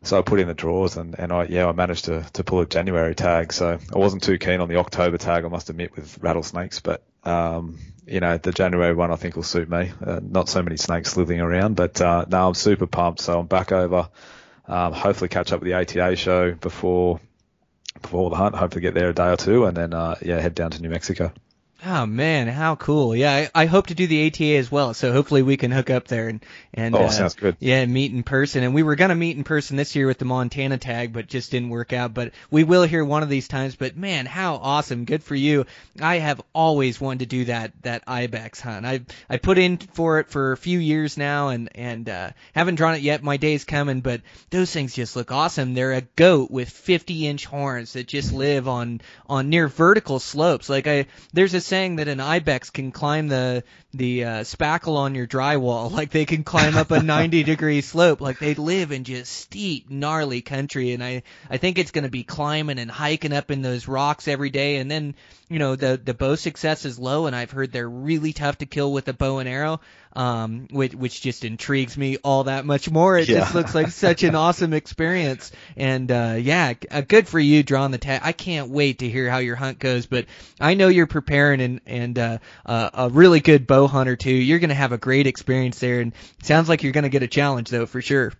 so 0.02 0.18
I 0.18 0.22
put 0.22 0.40
in 0.40 0.48
the 0.48 0.54
draws 0.54 0.96
and, 0.96 1.18
and 1.18 1.32
I, 1.32 1.44
yeah, 1.44 1.66
I 1.66 1.72
managed 1.72 2.06
to, 2.06 2.26
to 2.34 2.44
pull 2.44 2.60
a 2.60 2.66
January 2.66 3.14
tag. 3.14 3.52
So 3.52 3.78
I 3.94 3.98
wasn't 3.98 4.22
too 4.22 4.38
keen 4.38 4.60
on 4.60 4.68
the 4.68 4.76
October 4.76 5.18
tag, 5.18 5.44
I 5.44 5.48
must 5.48 5.70
admit, 5.70 5.94
with 5.96 6.18
rattlesnakes, 6.22 6.80
but, 6.80 7.02
um, 7.24 7.78
you 8.06 8.20
know, 8.20 8.36
the 8.36 8.52
January 8.52 8.94
one 8.94 9.10
I 9.10 9.16
think 9.16 9.36
will 9.36 9.42
suit 9.42 9.68
me. 9.68 9.92
Uh, 10.04 10.20
not 10.22 10.48
so 10.48 10.62
many 10.62 10.76
snakes 10.76 11.12
slithering 11.12 11.40
around, 11.40 11.76
but, 11.76 12.00
uh, 12.00 12.26
now 12.28 12.48
I'm 12.48 12.54
super 12.54 12.86
pumped. 12.86 13.20
So 13.20 13.38
I'm 13.38 13.46
back 13.46 13.72
over, 13.72 14.08
um, 14.66 14.92
hopefully 14.92 15.28
catch 15.28 15.52
up 15.52 15.60
with 15.60 15.66
the 15.66 15.74
ATA 15.74 16.16
show 16.16 16.52
before, 16.52 17.20
before 18.00 18.30
the 18.30 18.36
hunt, 18.36 18.54
hopefully 18.54 18.82
get 18.82 18.94
there 18.94 19.10
a 19.10 19.14
day 19.14 19.30
or 19.30 19.36
two 19.36 19.64
and 19.66 19.76
then, 19.76 19.92
uh, 19.94 20.16
yeah, 20.22 20.40
head 20.40 20.54
down 20.54 20.70
to 20.70 20.82
New 20.82 20.90
Mexico. 20.90 21.32
Oh 21.86 22.06
man, 22.06 22.48
how 22.48 22.76
cool! 22.76 23.14
Yeah, 23.14 23.48
I, 23.54 23.62
I, 23.62 23.66
hope 23.66 23.88
to 23.88 23.94
do 23.94 24.06
the 24.06 24.26
ATA 24.26 24.56
as 24.56 24.72
well. 24.72 24.94
So 24.94 25.12
hopefully 25.12 25.42
we 25.42 25.58
can 25.58 25.70
hook 25.70 25.90
up 25.90 26.08
there 26.08 26.28
and 26.28 26.42
and 26.72 26.94
oh, 26.94 27.00
uh, 27.00 27.10
sounds 27.10 27.34
good. 27.34 27.56
Yeah, 27.60 27.84
meet 27.84 28.10
in 28.10 28.22
person. 28.22 28.62
And 28.62 28.72
we 28.72 28.82
were 28.82 28.96
gonna 28.96 29.14
meet 29.14 29.36
in 29.36 29.44
person 29.44 29.76
this 29.76 29.94
year 29.94 30.06
with 30.06 30.18
the 30.18 30.24
Montana 30.24 30.78
tag, 30.78 31.12
but 31.12 31.26
just 31.26 31.50
didn't 31.50 31.68
work 31.68 31.92
out. 31.92 32.14
But 32.14 32.32
we 32.50 32.64
will 32.64 32.84
here 32.84 33.04
one 33.04 33.22
of 33.22 33.28
these 33.28 33.48
times. 33.48 33.76
But 33.76 33.98
man, 33.98 34.24
how 34.24 34.54
awesome! 34.54 35.04
Good 35.04 35.22
for 35.22 35.34
you. 35.34 35.66
I 36.00 36.20
have 36.20 36.40
always 36.54 36.98
wanted 36.98 37.18
to 37.20 37.26
do 37.26 37.44
that 37.46 37.72
that 37.82 38.04
ibex 38.06 38.60
hunt. 38.60 38.86
I 38.86 39.02
I 39.28 39.36
put 39.36 39.58
in 39.58 39.76
for 39.76 40.20
it 40.20 40.30
for 40.30 40.52
a 40.52 40.56
few 40.56 40.78
years 40.78 41.18
now, 41.18 41.48
and 41.48 41.68
and 41.74 42.08
uh, 42.08 42.30
haven't 42.54 42.76
drawn 42.76 42.94
it 42.94 43.02
yet. 43.02 43.22
My 43.22 43.36
day's 43.36 43.64
coming, 43.64 44.00
but 44.00 44.22
those 44.48 44.70
things 44.70 44.94
just 44.94 45.16
look 45.16 45.30
awesome. 45.32 45.74
They're 45.74 45.92
a 45.92 46.00
goat 46.00 46.50
with 46.50 46.70
50 46.70 47.26
inch 47.26 47.44
horns 47.44 47.92
that 47.92 48.06
just 48.06 48.32
live 48.32 48.68
on 48.68 49.02
on 49.28 49.50
near 49.50 49.68
vertical 49.68 50.18
slopes. 50.18 50.70
Like 50.70 50.86
I 50.86 51.06
there's 51.34 51.52
a 51.52 51.60
saying 51.74 51.96
that 51.96 52.06
an 52.06 52.20
ibex 52.20 52.70
can 52.70 52.92
climb 52.92 53.26
the 53.26 53.64
the 53.92 54.24
uh, 54.24 54.28
spackle 54.42 54.94
on 54.94 55.16
your 55.16 55.26
drywall, 55.26 55.90
like 55.98 56.10
they 56.10 56.24
can 56.24 56.44
climb 56.44 56.76
up 56.76 56.92
a 56.92 57.02
90 57.02 57.42
degree 57.52 57.80
slope, 57.80 58.20
like 58.20 58.38
they 58.38 58.54
live 58.54 58.92
in 58.92 59.02
just 59.02 59.32
steep, 59.32 59.90
gnarly 59.90 60.40
country. 60.40 60.92
And 60.92 61.02
I 61.02 61.24
I 61.50 61.56
think 61.56 61.78
it's 61.78 61.90
going 61.90 62.04
to 62.04 62.10
be 62.10 62.22
climbing 62.22 62.78
and 62.78 62.88
hiking 62.88 63.32
up 63.32 63.50
in 63.50 63.62
those 63.62 63.88
rocks 63.88 64.28
every 64.28 64.50
day. 64.50 64.76
And 64.76 64.88
then 64.88 65.16
you 65.54 65.60
know 65.60 65.76
the 65.76 65.98
the 66.02 66.12
bow 66.12 66.34
success 66.34 66.84
is 66.84 66.98
low, 66.98 67.26
and 67.26 67.34
I've 67.34 67.50
heard 67.50 67.72
they're 67.72 67.88
really 67.88 68.32
tough 68.34 68.58
to 68.58 68.66
kill 68.66 68.92
with 68.92 69.08
a 69.08 69.14
bow 69.14 69.38
and 69.38 69.48
arrow 69.48 69.80
um, 70.16 70.68
which, 70.70 70.94
which 70.94 71.20
just 71.20 71.44
intrigues 71.44 71.96
me 71.96 72.18
all 72.18 72.44
that 72.44 72.64
much 72.64 72.90
more. 72.90 73.18
It 73.18 73.28
yeah. 73.28 73.40
just 73.40 73.54
looks 73.54 73.74
like 73.74 73.88
such 73.90 74.22
an 74.22 74.34
awesome 74.34 74.72
experience. 74.72 75.50
And, 75.76 76.10
uh, 76.10 76.36
yeah, 76.38 76.74
uh, 76.90 77.00
good 77.00 77.26
for 77.26 77.38
you 77.38 77.62
drawing 77.62 77.90
the 77.90 77.98
tag. 77.98 78.20
I 78.24 78.32
can't 78.32 78.70
wait 78.70 79.00
to 79.00 79.08
hear 79.08 79.28
how 79.28 79.38
your 79.38 79.56
hunt 79.56 79.78
goes, 79.78 80.06
but 80.06 80.26
I 80.60 80.74
know 80.74 80.88
you're 80.88 81.06
preparing 81.06 81.60
and, 81.60 81.80
and, 81.86 82.18
uh, 82.18 82.38
uh, 82.64 82.90
a 82.94 83.08
really 83.08 83.40
good 83.40 83.66
bow 83.66 83.86
hunter 83.86 84.16
too. 84.16 84.30
You're 84.30 84.60
going 84.60 84.68
to 84.68 84.74
have 84.74 84.92
a 84.92 84.98
great 84.98 85.26
experience 85.26 85.78
there 85.78 86.00
and 86.00 86.12
sounds 86.42 86.68
like 86.68 86.82
you're 86.82 86.92
going 86.92 87.04
to 87.04 87.10
get 87.10 87.22
a 87.22 87.28
challenge 87.28 87.70
though, 87.70 87.86
for 87.86 88.00
sure. 88.00 88.32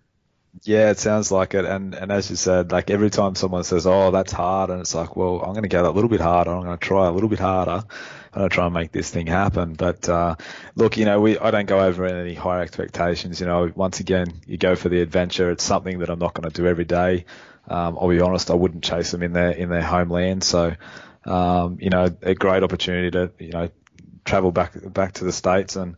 Yeah, 0.63 0.89
it 0.89 0.99
sounds 0.99 1.31
like 1.31 1.53
it. 1.53 1.65
And, 1.65 1.93
and 1.93 2.11
as 2.11 2.29
you 2.29 2.35
said, 2.35 2.71
like 2.71 2.89
every 2.89 3.09
time 3.09 3.35
someone 3.35 3.63
says, 3.63 3.85
Oh, 3.85 4.11
that's 4.11 4.31
hard. 4.31 4.69
And 4.69 4.79
it's 4.79 4.95
like, 4.95 5.15
well, 5.15 5.41
I'm 5.41 5.51
going 5.51 5.63
to 5.63 5.69
go 5.69 5.83
that 5.83 5.91
little 5.91 6.09
bit 6.09 6.21
harder. 6.21 6.51
I'm 6.51 6.63
going 6.63 6.77
to 6.77 6.83
try 6.85 7.07
a 7.07 7.11
little 7.11 7.29
bit 7.29 7.39
harder. 7.39 7.83
and 8.33 8.43
to 8.43 8.49
try 8.49 8.65
and 8.65 8.73
make 8.73 8.91
this 8.91 9.09
thing 9.11 9.27
happen. 9.27 9.73
But, 9.73 10.07
uh, 10.07 10.35
look, 10.75 10.97
you 10.97 11.05
know, 11.05 11.19
we, 11.19 11.37
I 11.37 11.51
don't 11.51 11.65
go 11.65 11.81
over 11.81 12.05
any 12.05 12.33
higher 12.35 12.61
expectations. 12.61 13.39
You 13.41 13.47
know, 13.47 13.71
once 13.75 13.99
again, 13.99 14.27
you 14.47 14.57
go 14.57 14.75
for 14.75 14.89
the 14.89 15.01
adventure. 15.01 15.51
It's 15.51 15.63
something 15.63 15.99
that 15.99 16.09
I'm 16.09 16.19
not 16.19 16.33
going 16.33 16.49
to 16.49 16.55
do 16.61 16.67
every 16.67 16.85
day. 16.85 17.25
Um, 17.67 17.97
I'll 17.99 18.09
be 18.09 18.21
honest, 18.21 18.49
I 18.49 18.55
wouldn't 18.55 18.83
chase 18.83 19.11
them 19.11 19.23
in 19.23 19.33
their, 19.33 19.51
in 19.51 19.69
their 19.69 19.81
homeland. 19.81 20.43
So, 20.43 20.73
um, 21.25 21.77
you 21.81 21.89
know, 21.89 22.07
a 22.21 22.33
great 22.35 22.63
opportunity 22.63 23.11
to, 23.11 23.31
you 23.39 23.51
know, 23.51 23.69
travel 24.23 24.51
back, 24.51 24.73
back 24.93 25.13
to 25.13 25.25
the 25.25 25.31
States 25.33 25.75
and, 25.75 25.97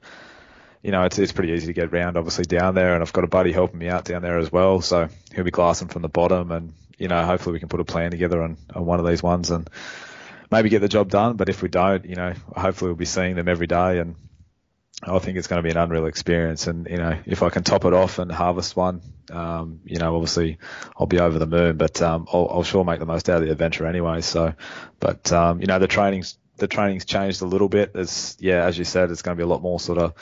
you 0.87 0.93
know, 0.93 1.03
it's, 1.03 1.19
it's 1.19 1.33
pretty 1.33 1.51
easy 1.51 1.67
to 1.67 1.73
get 1.73 1.93
around 1.93 2.15
obviously 2.15 2.45
down 2.45 2.73
there 2.73 2.93
and 2.93 3.03
I've 3.03 3.11
got 3.11 3.25
a 3.25 3.27
buddy 3.27 3.51
helping 3.51 3.77
me 3.77 3.89
out 3.89 4.05
down 4.05 4.21
there 4.21 4.37
as 4.37 4.49
well. 4.49 4.79
So 4.79 5.09
he'll 5.35 5.43
be 5.43 5.51
glassing 5.51 5.89
from 5.89 6.01
the 6.01 6.07
bottom 6.07 6.49
and, 6.53 6.73
you 6.97 7.09
know, 7.09 7.25
hopefully 7.25 7.51
we 7.51 7.59
can 7.59 7.67
put 7.67 7.81
a 7.81 7.83
plan 7.83 8.09
together 8.09 8.41
on, 8.41 8.55
on 8.73 8.85
one 8.85 9.01
of 9.01 9.05
these 9.05 9.21
ones 9.21 9.51
and 9.51 9.69
maybe 10.49 10.69
get 10.69 10.79
the 10.79 10.87
job 10.87 11.09
done. 11.09 11.35
But 11.35 11.49
if 11.49 11.61
we 11.61 11.67
don't, 11.67 12.05
you 12.05 12.15
know, 12.15 12.31
hopefully 12.55 12.87
we'll 12.87 12.95
be 12.95 13.03
seeing 13.03 13.35
them 13.35 13.49
every 13.49 13.67
day 13.67 13.99
and 13.99 14.15
I 15.03 15.19
think 15.19 15.37
it's 15.37 15.47
going 15.47 15.61
to 15.61 15.63
be 15.63 15.71
an 15.71 15.77
unreal 15.77 16.05
experience. 16.05 16.67
And, 16.67 16.87
you 16.89 16.95
know, 16.95 17.19
if 17.25 17.43
I 17.43 17.49
can 17.49 17.63
top 17.63 17.83
it 17.83 17.91
off 17.91 18.17
and 18.17 18.31
harvest 18.31 18.77
one, 18.77 19.01
um, 19.29 19.81
you 19.83 19.99
know, 19.99 20.15
obviously 20.15 20.57
I'll 20.97 21.05
be 21.05 21.19
over 21.19 21.37
the 21.37 21.47
moon, 21.47 21.75
but, 21.75 22.01
um, 22.01 22.29
I'll, 22.31 22.47
I'll 22.49 22.63
sure 22.63 22.85
make 22.85 23.01
the 23.01 23.05
most 23.05 23.29
out 23.29 23.41
of 23.41 23.45
the 23.45 23.51
adventure 23.51 23.85
anyway. 23.87 24.21
So, 24.21 24.53
but, 25.01 25.33
um, 25.33 25.59
you 25.59 25.67
know, 25.67 25.79
the 25.79 25.87
training's, 25.87 26.37
the 26.55 26.69
training's 26.69 27.03
changed 27.03 27.41
a 27.41 27.45
little 27.45 27.67
bit. 27.67 27.91
It's, 27.93 28.37
yeah, 28.39 28.63
as 28.63 28.77
you 28.77 28.85
said, 28.85 29.11
it's 29.11 29.21
going 29.21 29.35
to 29.35 29.37
be 29.37 29.43
a 29.43 29.51
lot 29.51 29.61
more 29.61 29.81
sort 29.81 29.97
of 29.97 30.13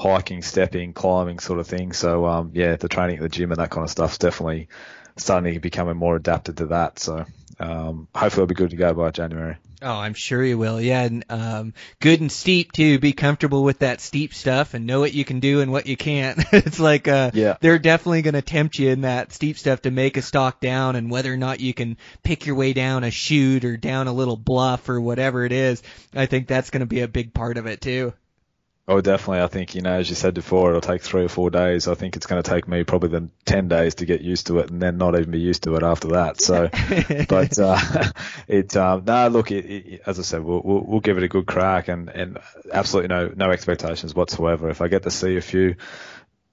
hiking, 0.00 0.40
stepping, 0.42 0.94
climbing 0.94 1.38
sort 1.38 1.60
of 1.60 1.66
thing. 1.66 1.92
So 1.92 2.24
um, 2.24 2.52
yeah, 2.54 2.76
the 2.76 2.88
training 2.88 3.16
at 3.16 3.22
the 3.22 3.28
gym 3.28 3.52
and 3.52 3.60
that 3.60 3.70
kind 3.70 3.84
of 3.84 3.90
stuff's 3.90 4.18
definitely 4.18 4.68
starting 5.16 5.52
to 5.52 5.60
becoming 5.60 5.96
more 5.96 6.16
adapted 6.16 6.56
to 6.56 6.66
that. 6.66 6.98
So 6.98 7.26
um, 7.58 8.08
hopefully 8.14 8.44
it'll 8.44 8.46
be 8.46 8.54
good 8.54 8.70
to 8.70 8.76
go 8.76 8.94
by 8.94 9.10
January. 9.10 9.58
Oh, 9.82 9.94
I'm 9.94 10.14
sure 10.14 10.42
you 10.42 10.56
will. 10.56 10.80
Yeah, 10.80 11.02
and 11.02 11.24
um, 11.28 11.74
good 12.00 12.20
and 12.20 12.32
steep 12.32 12.72
too. 12.72 12.98
Be 12.98 13.12
comfortable 13.12 13.62
with 13.62 13.80
that 13.80 14.00
steep 14.00 14.32
stuff 14.32 14.72
and 14.72 14.86
know 14.86 15.00
what 15.00 15.12
you 15.12 15.24
can 15.24 15.40
do 15.40 15.60
and 15.60 15.70
what 15.70 15.86
you 15.86 15.96
can't. 15.96 16.38
it's 16.52 16.80
like 16.80 17.06
uh, 17.06 17.30
yeah. 17.34 17.56
they're 17.60 17.78
definitely 17.78 18.22
going 18.22 18.34
to 18.34 18.42
tempt 18.42 18.78
you 18.78 18.90
in 18.90 19.02
that 19.02 19.32
steep 19.32 19.58
stuff 19.58 19.82
to 19.82 19.90
make 19.90 20.16
a 20.16 20.22
stalk 20.22 20.60
down, 20.60 20.96
and 20.96 21.10
whether 21.10 21.32
or 21.32 21.38
not 21.38 21.60
you 21.60 21.74
can 21.74 21.96
pick 22.22 22.46
your 22.46 22.56
way 22.56 22.72
down 22.72 23.04
a 23.04 23.10
chute 23.10 23.64
or 23.64 23.76
down 23.76 24.06
a 24.06 24.12
little 24.12 24.36
bluff 24.36 24.88
or 24.88 25.00
whatever 25.00 25.44
it 25.44 25.52
is, 25.52 25.82
I 26.14 26.26
think 26.26 26.46
that's 26.46 26.70
going 26.70 26.80
to 26.80 26.86
be 26.86 27.00
a 27.00 27.08
big 27.08 27.32
part 27.32 27.56
of 27.56 27.66
it 27.66 27.80
too. 27.80 28.12
Oh, 28.90 29.00
definitely. 29.00 29.40
I 29.40 29.46
think, 29.46 29.76
you 29.76 29.82
know, 29.82 29.92
as 29.92 30.08
you 30.08 30.16
said 30.16 30.34
before, 30.34 30.70
it'll 30.70 30.80
take 30.80 31.02
three 31.02 31.22
or 31.22 31.28
four 31.28 31.48
days. 31.48 31.86
I 31.86 31.94
think 31.94 32.16
it's 32.16 32.26
going 32.26 32.42
to 32.42 32.50
take 32.50 32.66
me 32.66 32.82
probably 32.82 33.10
the 33.10 33.28
10 33.44 33.68
days 33.68 33.94
to 33.94 34.04
get 34.04 34.20
used 34.20 34.48
to 34.48 34.58
it 34.58 34.68
and 34.68 34.82
then 34.82 34.98
not 34.98 35.16
even 35.16 35.30
be 35.30 35.38
used 35.38 35.62
to 35.62 35.76
it 35.76 35.84
after 35.84 36.08
that. 36.08 36.40
So, 36.40 36.68
but, 37.28 37.56
uh, 37.56 38.10
it, 38.48 38.76
um, 38.76 39.04
no, 39.04 39.28
look, 39.28 39.52
it, 39.52 39.64
it, 39.64 40.02
as 40.06 40.18
I 40.18 40.22
said, 40.22 40.42
we'll, 40.42 40.60
we'll, 40.64 40.80
we'll, 40.80 41.00
give 41.00 41.18
it 41.18 41.22
a 41.22 41.28
good 41.28 41.46
crack 41.46 41.86
and, 41.86 42.08
and 42.08 42.38
absolutely 42.72 43.14
no, 43.14 43.32
no 43.32 43.52
expectations 43.52 44.12
whatsoever. 44.12 44.68
If 44.68 44.80
I 44.80 44.88
get 44.88 45.04
to 45.04 45.10
see 45.12 45.36
a 45.36 45.40
few, 45.40 45.76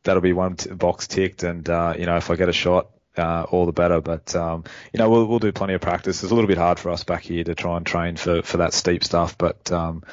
that'll 0.04 0.22
be 0.22 0.34
one 0.34 0.58
t- 0.58 0.70
box 0.70 1.08
ticked. 1.08 1.42
And, 1.42 1.68
uh, 1.68 1.96
you 1.98 2.06
know, 2.06 2.18
if 2.18 2.30
I 2.30 2.36
get 2.36 2.50
a 2.50 2.54
shot, 2.54 2.92
uh, 3.18 3.48
all 3.50 3.66
the 3.66 3.72
better. 3.72 4.00
But 4.00 4.36
um, 4.36 4.64
you 4.94 5.00
know, 5.00 5.10
we'll 5.10 5.26
we'll 5.26 5.40
do 5.40 5.52
plenty 5.52 5.74
of 5.74 5.82
practice. 5.82 6.22
It's 6.22 6.32
a 6.32 6.36
little 6.36 6.48
bit 6.48 6.60
hard 6.60 6.78
for 6.78 6.92
us 6.92 7.04
back 7.04 7.24
here 7.24 7.44
to 7.44 7.56
try 7.56 7.78
and 7.78 7.84
train 7.84 8.16
for 8.16 8.44
for 8.44 8.58
that 8.58 8.76
steep 8.76 9.04
stuff, 9.04 9.40
but 9.40 9.72
um, 9.72 10.04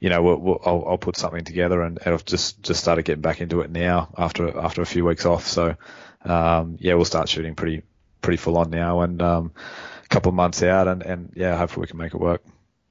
you 0.00 0.08
know, 0.08 0.22
we'll, 0.22 0.36
we'll, 0.36 0.60
I'll, 0.64 0.84
I'll, 0.88 0.98
put 0.98 1.16
something 1.16 1.44
together 1.44 1.82
and, 1.82 1.98
and 2.04 2.14
I've 2.14 2.24
just, 2.24 2.62
just 2.62 2.80
started 2.80 3.04
getting 3.04 3.20
back 3.20 3.40
into 3.40 3.60
it 3.60 3.70
now 3.70 4.12
after, 4.16 4.58
after 4.58 4.82
a 4.82 4.86
few 4.86 5.04
weeks 5.04 5.26
off. 5.26 5.46
So, 5.46 5.76
um, 6.24 6.78
yeah, 6.80 6.94
we'll 6.94 7.04
start 7.04 7.28
shooting 7.28 7.54
pretty, 7.54 7.82
pretty 8.22 8.38
full 8.38 8.56
on 8.56 8.70
now 8.70 9.02
and, 9.02 9.20
um, 9.20 9.52
a 10.02 10.08
couple 10.08 10.30
of 10.30 10.34
months 10.34 10.62
out 10.62 10.88
and, 10.88 11.02
and 11.02 11.32
yeah, 11.36 11.56
hopefully 11.56 11.82
we 11.82 11.88
can 11.88 11.98
make 11.98 12.14
it 12.14 12.20
work. 12.20 12.42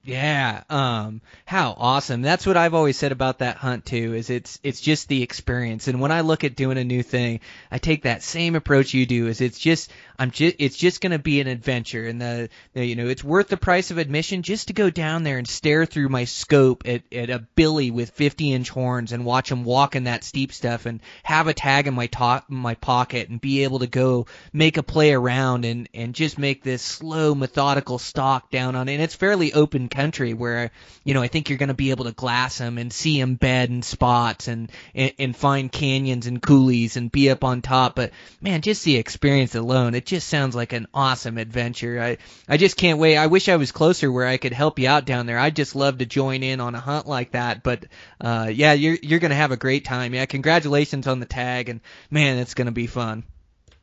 Yeah, 0.09 0.63
um, 0.71 1.21
how 1.45 1.75
awesome. 1.77 2.23
That's 2.23 2.47
what 2.47 2.57
I've 2.57 2.73
always 2.73 2.97
said 2.97 3.11
about 3.11 3.39
that 3.39 3.57
hunt 3.57 3.85
too, 3.85 4.15
is 4.15 4.31
it's, 4.31 4.59
it's 4.63 4.81
just 4.81 5.07
the 5.07 5.21
experience. 5.21 5.87
And 5.87 6.01
when 6.01 6.11
I 6.11 6.21
look 6.21 6.43
at 6.43 6.55
doing 6.55 6.79
a 6.79 6.83
new 6.83 7.03
thing, 7.03 7.41
I 7.69 7.77
take 7.77 8.03
that 8.03 8.23
same 8.23 8.55
approach 8.55 8.95
you 8.95 9.05
do, 9.05 9.27
is 9.27 9.39
it's 9.39 9.59
just, 9.59 9.91
I'm 10.17 10.31
just, 10.31 10.55
it's 10.57 10.77
just 10.77 11.01
going 11.01 11.11
to 11.11 11.19
be 11.19 11.41
an 11.41 11.47
adventure. 11.47 12.07
And 12.07 12.19
the, 12.19 12.49
the, 12.73 12.83
you 12.83 12.95
know, 12.95 13.07
it's 13.07 13.23
worth 13.23 13.49
the 13.49 13.57
price 13.57 13.91
of 13.91 13.99
admission 13.99 14.41
just 14.41 14.69
to 14.69 14.73
go 14.73 14.89
down 14.89 15.21
there 15.21 15.37
and 15.37 15.47
stare 15.47 15.85
through 15.85 16.09
my 16.09 16.23
scope 16.23 16.87
at, 16.87 17.03
at 17.13 17.29
a 17.29 17.45
billy 17.55 17.91
with 17.91 18.09
50 18.09 18.51
inch 18.51 18.69
horns 18.71 19.11
and 19.11 19.25
watch 19.25 19.51
him 19.51 19.63
walk 19.63 19.95
in 19.95 20.05
that 20.05 20.23
steep 20.23 20.51
stuff 20.53 20.87
and 20.87 21.01
have 21.21 21.47
a 21.47 21.53
tag 21.53 21.85
in 21.85 21.93
my 21.93 22.07
top, 22.07 22.45
my 22.49 22.73
pocket 22.73 23.29
and 23.29 23.39
be 23.39 23.63
able 23.63 23.79
to 23.79 23.87
go 23.87 24.25
make 24.53 24.77
a 24.77 24.83
play 24.83 25.13
around 25.13 25.65
and, 25.65 25.87
and 25.93 26.15
just 26.15 26.39
make 26.39 26.63
this 26.63 26.81
slow, 26.81 27.35
methodical 27.35 27.99
stalk 27.99 28.49
down 28.49 28.75
on 28.75 28.89
it. 28.89 28.93
And 28.93 29.03
it's 29.03 29.15
fairly 29.15 29.53
open 29.53 29.87
country 29.99 30.33
where 30.33 30.71
you 31.03 31.13
know 31.13 31.21
I 31.21 31.27
think 31.27 31.49
you're 31.49 31.57
going 31.57 31.67
to 31.67 31.73
be 31.73 31.91
able 31.91 32.05
to 32.05 32.13
glass 32.13 32.57
them 32.57 32.77
and 32.77 32.91
see 32.91 33.19
them 33.19 33.35
bed 33.35 33.69
in 33.69 33.81
spots 33.81 34.47
and, 34.47 34.71
and 34.95 35.11
and 35.19 35.35
find 35.35 35.69
canyons 35.69 36.25
and 36.25 36.41
coulees 36.41 36.95
and 36.95 37.11
be 37.11 37.29
up 37.29 37.43
on 37.43 37.61
top. 37.61 37.95
But 37.95 38.11
man, 38.39 38.61
just 38.61 38.85
the 38.85 38.95
experience 38.95 39.55
alone, 39.55 39.95
it 39.95 40.05
just 40.05 40.29
sounds 40.29 40.55
like 40.55 40.71
an 40.71 40.87
awesome 40.93 41.37
adventure. 41.37 41.99
I 42.01 42.17
I 42.47 42.55
just 42.55 42.77
can't 42.77 42.99
wait. 42.99 43.17
I 43.17 43.27
wish 43.27 43.49
I 43.49 43.57
was 43.57 43.73
closer 43.73 44.09
where 44.09 44.27
I 44.27 44.37
could 44.37 44.53
help 44.53 44.79
you 44.79 44.87
out 44.87 45.05
down 45.05 45.25
there. 45.25 45.37
I'd 45.37 45.55
just 45.55 45.75
love 45.75 45.97
to 45.97 46.05
join 46.05 46.43
in 46.43 46.61
on 46.61 46.75
a 46.75 46.79
hunt 46.79 47.05
like 47.05 47.31
that. 47.31 47.61
But 47.61 47.85
uh, 48.21 48.49
yeah, 48.53 48.73
you're 48.73 48.97
you're 49.01 49.19
going 49.19 49.31
to 49.31 49.35
have 49.35 49.51
a 49.51 49.57
great 49.57 49.83
time. 49.83 50.13
Yeah, 50.13 50.25
congratulations 50.25 51.07
on 51.07 51.19
the 51.19 51.25
tag, 51.25 51.67
and 51.67 51.81
man, 52.09 52.37
it's 52.37 52.53
going 52.53 52.67
to 52.67 52.71
be 52.71 52.87
fun. 52.87 53.23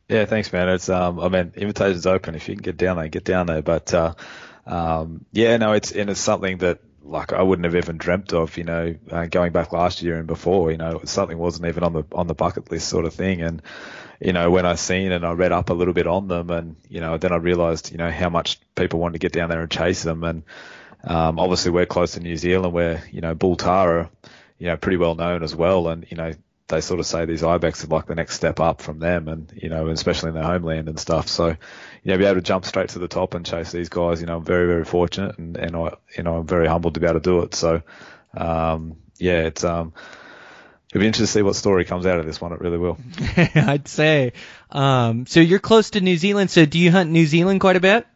Yeah, 0.08 0.24
thanks, 0.24 0.52
man. 0.52 0.68
It's 0.68 0.88
um, 0.88 1.18
I 1.18 1.28
mean, 1.28 1.52
invitation's 1.56 2.06
open. 2.06 2.36
If 2.36 2.48
you 2.48 2.54
can 2.54 2.62
get 2.62 2.76
down 2.76 2.96
there, 2.96 3.08
get 3.08 3.24
down 3.24 3.46
there. 3.46 3.62
But 3.62 3.92
uh, 3.92 4.14
um, 4.66 5.24
yeah, 5.32 5.56
no, 5.56 5.72
it's 5.72 5.92
and 5.92 6.10
it's 6.10 6.20
something 6.20 6.58
that 6.58 6.80
like 7.02 7.32
I 7.32 7.42
wouldn't 7.42 7.64
have 7.64 7.76
even 7.76 7.98
dreamt 7.98 8.32
of, 8.32 8.56
you 8.56 8.64
know, 8.64 8.96
uh, 9.10 9.26
going 9.26 9.52
back 9.52 9.72
last 9.72 10.02
year 10.02 10.18
and 10.18 10.26
before. 10.26 10.70
You 10.70 10.76
know, 10.76 11.00
something 11.04 11.38
wasn't 11.38 11.68
even 11.68 11.84
on 11.84 11.92
the 11.92 12.04
on 12.12 12.26
the 12.26 12.34
bucket 12.34 12.70
list 12.70 12.88
sort 12.88 13.04
of 13.04 13.14
thing. 13.14 13.42
And 13.42 13.62
you 14.20 14.32
know, 14.32 14.50
when 14.50 14.66
I 14.66 14.74
seen 14.74 15.12
and 15.12 15.24
I 15.24 15.32
read 15.32 15.52
up 15.52 15.70
a 15.70 15.74
little 15.74 15.94
bit 15.94 16.06
on 16.06 16.28
them, 16.28 16.50
and 16.50 16.76
you 16.88 17.00
know, 17.00 17.16
then 17.16 17.32
I 17.32 17.36
realised, 17.36 17.92
you 17.92 17.98
know, 17.98 18.10
how 18.10 18.28
much 18.28 18.60
people 18.74 18.98
wanted 18.98 19.14
to 19.14 19.18
get 19.18 19.32
down 19.32 19.50
there 19.50 19.60
and 19.60 19.70
chase 19.70 20.02
them. 20.02 20.24
And 20.24 20.42
um, 21.04 21.38
obviously, 21.38 21.70
we're 21.70 21.86
close 21.86 22.12
to 22.12 22.20
New 22.20 22.36
Zealand, 22.36 22.72
where 22.72 23.02
you 23.12 23.20
know, 23.20 23.34
bull 23.34 23.56
tahr, 23.56 24.10
you 24.58 24.66
know, 24.66 24.76
pretty 24.76 24.96
well 24.96 25.14
known 25.14 25.42
as 25.42 25.54
well. 25.54 25.88
And 25.88 26.06
you 26.10 26.16
know, 26.16 26.32
they 26.68 26.80
sort 26.80 26.98
of 26.98 27.06
say 27.06 27.24
these 27.24 27.44
ibex 27.44 27.84
are 27.84 27.88
like 27.88 28.06
the 28.06 28.14
next 28.14 28.34
step 28.34 28.58
up 28.58 28.82
from 28.82 28.98
them, 28.98 29.28
and 29.28 29.52
you 29.54 29.68
know, 29.68 29.88
especially 29.88 30.30
in 30.30 30.34
their 30.34 30.44
homeland 30.44 30.88
and 30.88 30.98
stuff. 30.98 31.28
So, 31.28 31.48
you 31.48 31.56
know, 32.04 32.18
be 32.18 32.24
able 32.24 32.36
to 32.36 32.40
jump 32.40 32.64
straight 32.64 32.90
to 32.90 32.98
the 32.98 33.08
top 33.08 33.34
and 33.34 33.46
chase 33.46 33.70
these 33.70 33.88
guys, 33.88 34.20
you 34.20 34.26
know, 34.26 34.38
I'm 34.38 34.44
very 34.44 34.66
very 34.66 34.84
fortunate, 34.84 35.38
and 35.38 35.56
and 35.56 35.76
I, 35.76 35.92
you 36.16 36.24
know, 36.24 36.38
I'm 36.38 36.46
very 36.46 36.66
humbled 36.66 36.94
to 36.94 37.00
be 37.00 37.06
able 37.06 37.20
to 37.20 37.24
do 37.24 37.40
it. 37.42 37.54
So, 37.54 37.82
um, 38.36 38.96
yeah, 39.18 39.42
it's 39.42 39.62
um, 39.62 39.92
it'll 40.90 41.00
be 41.00 41.06
interesting 41.06 41.26
to 41.26 41.32
see 41.32 41.42
what 41.42 41.54
story 41.54 41.84
comes 41.84 42.04
out 42.04 42.18
of 42.18 42.26
this 42.26 42.40
one. 42.40 42.52
It 42.52 42.60
really 42.60 42.78
will. 42.78 42.98
I'd 43.36 43.86
say. 43.86 44.32
Um, 44.70 45.26
so 45.26 45.38
you're 45.38 45.60
close 45.60 45.90
to 45.90 46.00
New 46.00 46.16
Zealand. 46.16 46.50
So 46.50 46.66
do 46.66 46.80
you 46.80 46.90
hunt 46.90 47.10
New 47.10 47.26
Zealand 47.26 47.60
quite 47.60 47.76
a 47.76 47.80
bit? 47.80 48.06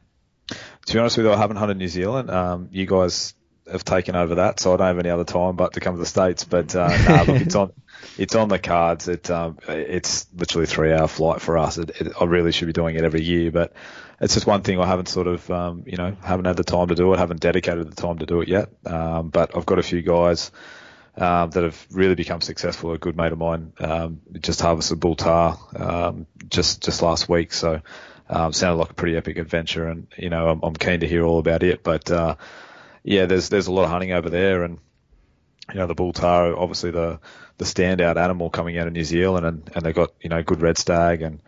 To 0.86 0.92
be 0.94 0.98
honest 0.98 1.16
with 1.16 1.26
you, 1.26 1.32
I 1.32 1.36
haven't 1.36 1.58
hunted 1.58 1.76
New 1.76 1.88
Zealand. 1.88 2.30
Um, 2.30 2.68
you 2.72 2.86
guys 2.86 3.34
have 3.70 3.84
taken 3.84 4.16
over 4.16 4.36
that, 4.36 4.58
so 4.58 4.74
I 4.74 4.76
don't 4.76 4.86
have 4.88 4.98
any 4.98 5.10
other 5.10 5.24
time 5.24 5.54
but 5.54 5.74
to 5.74 5.80
come 5.80 5.94
to 5.94 6.00
the 6.00 6.06
states. 6.06 6.44
But 6.44 6.74
uh, 6.74 6.88
nah, 6.88 7.22
look, 7.22 7.42
it's 7.42 7.54
on 7.54 7.72
it's 8.20 8.34
on 8.34 8.48
the 8.48 8.58
cards. 8.58 9.08
It 9.08 9.30
um, 9.30 9.58
it's 9.66 10.26
literally 10.36 10.64
a 10.64 10.66
three 10.66 10.92
hour 10.92 11.08
flight 11.08 11.40
for 11.40 11.56
us. 11.56 11.78
It, 11.78 11.90
it, 11.98 12.12
I 12.20 12.24
really 12.24 12.52
should 12.52 12.66
be 12.66 12.74
doing 12.74 12.94
it 12.96 13.02
every 13.02 13.22
year, 13.22 13.50
but 13.50 13.72
it's 14.20 14.34
just 14.34 14.46
one 14.46 14.60
thing 14.60 14.78
I 14.78 14.86
haven't 14.86 15.08
sort 15.08 15.26
of 15.26 15.50
um, 15.50 15.84
you 15.86 15.96
know 15.96 16.14
haven't 16.22 16.44
had 16.44 16.58
the 16.58 16.64
time 16.64 16.88
to 16.88 16.94
do 16.94 17.14
it. 17.14 17.18
Haven't 17.18 17.40
dedicated 17.40 17.90
the 17.90 17.96
time 17.96 18.18
to 18.18 18.26
do 18.26 18.42
it 18.42 18.48
yet. 18.48 18.68
Um, 18.84 19.30
but 19.30 19.56
I've 19.56 19.64
got 19.64 19.78
a 19.78 19.82
few 19.82 20.02
guys. 20.02 20.52
Um, 21.16 21.50
that 21.50 21.64
have 21.64 21.86
really 21.90 22.14
become 22.14 22.40
successful. 22.40 22.92
A 22.92 22.98
good 22.98 23.16
mate 23.16 23.32
of 23.32 23.38
mine 23.38 23.72
um, 23.80 24.20
just 24.38 24.60
harvested 24.60 25.00
bull 25.00 25.16
tahr 25.16 25.58
um, 25.74 26.26
just 26.48 26.82
just 26.84 27.02
last 27.02 27.28
week, 27.28 27.52
so 27.52 27.80
um, 28.28 28.52
sounded 28.52 28.76
like 28.76 28.90
a 28.90 28.94
pretty 28.94 29.16
epic 29.16 29.36
adventure, 29.36 29.88
and 29.88 30.06
you 30.16 30.30
know 30.30 30.48
I'm, 30.48 30.60
I'm 30.62 30.74
keen 30.74 31.00
to 31.00 31.08
hear 31.08 31.24
all 31.24 31.40
about 31.40 31.62
it. 31.62 31.82
But 31.82 32.10
uh, 32.10 32.36
yeah, 33.02 33.26
there's 33.26 33.48
there's 33.48 33.66
a 33.66 33.72
lot 33.72 33.84
of 33.84 33.90
hunting 33.90 34.12
over 34.12 34.30
there, 34.30 34.62
and 34.62 34.78
you 35.68 35.80
know 35.80 35.88
the 35.88 35.94
bull 35.94 36.12
tahr 36.12 36.56
obviously 36.56 36.92
the 36.92 37.18
the 37.60 37.66
standout 37.66 38.16
animal 38.16 38.48
coming 38.48 38.78
out 38.78 38.86
of 38.86 38.94
New 38.94 39.04
Zealand, 39.04 39.44
and, 39.44 39.70
and 39.74 39.84
they've 39.84 39.94
got 39.94 40.12
you 40.22 40.30
know 40.30 40.42
good 40.42 40.62
red 40.62 40.78
stag 40.78 41.20
and 41.20 41.42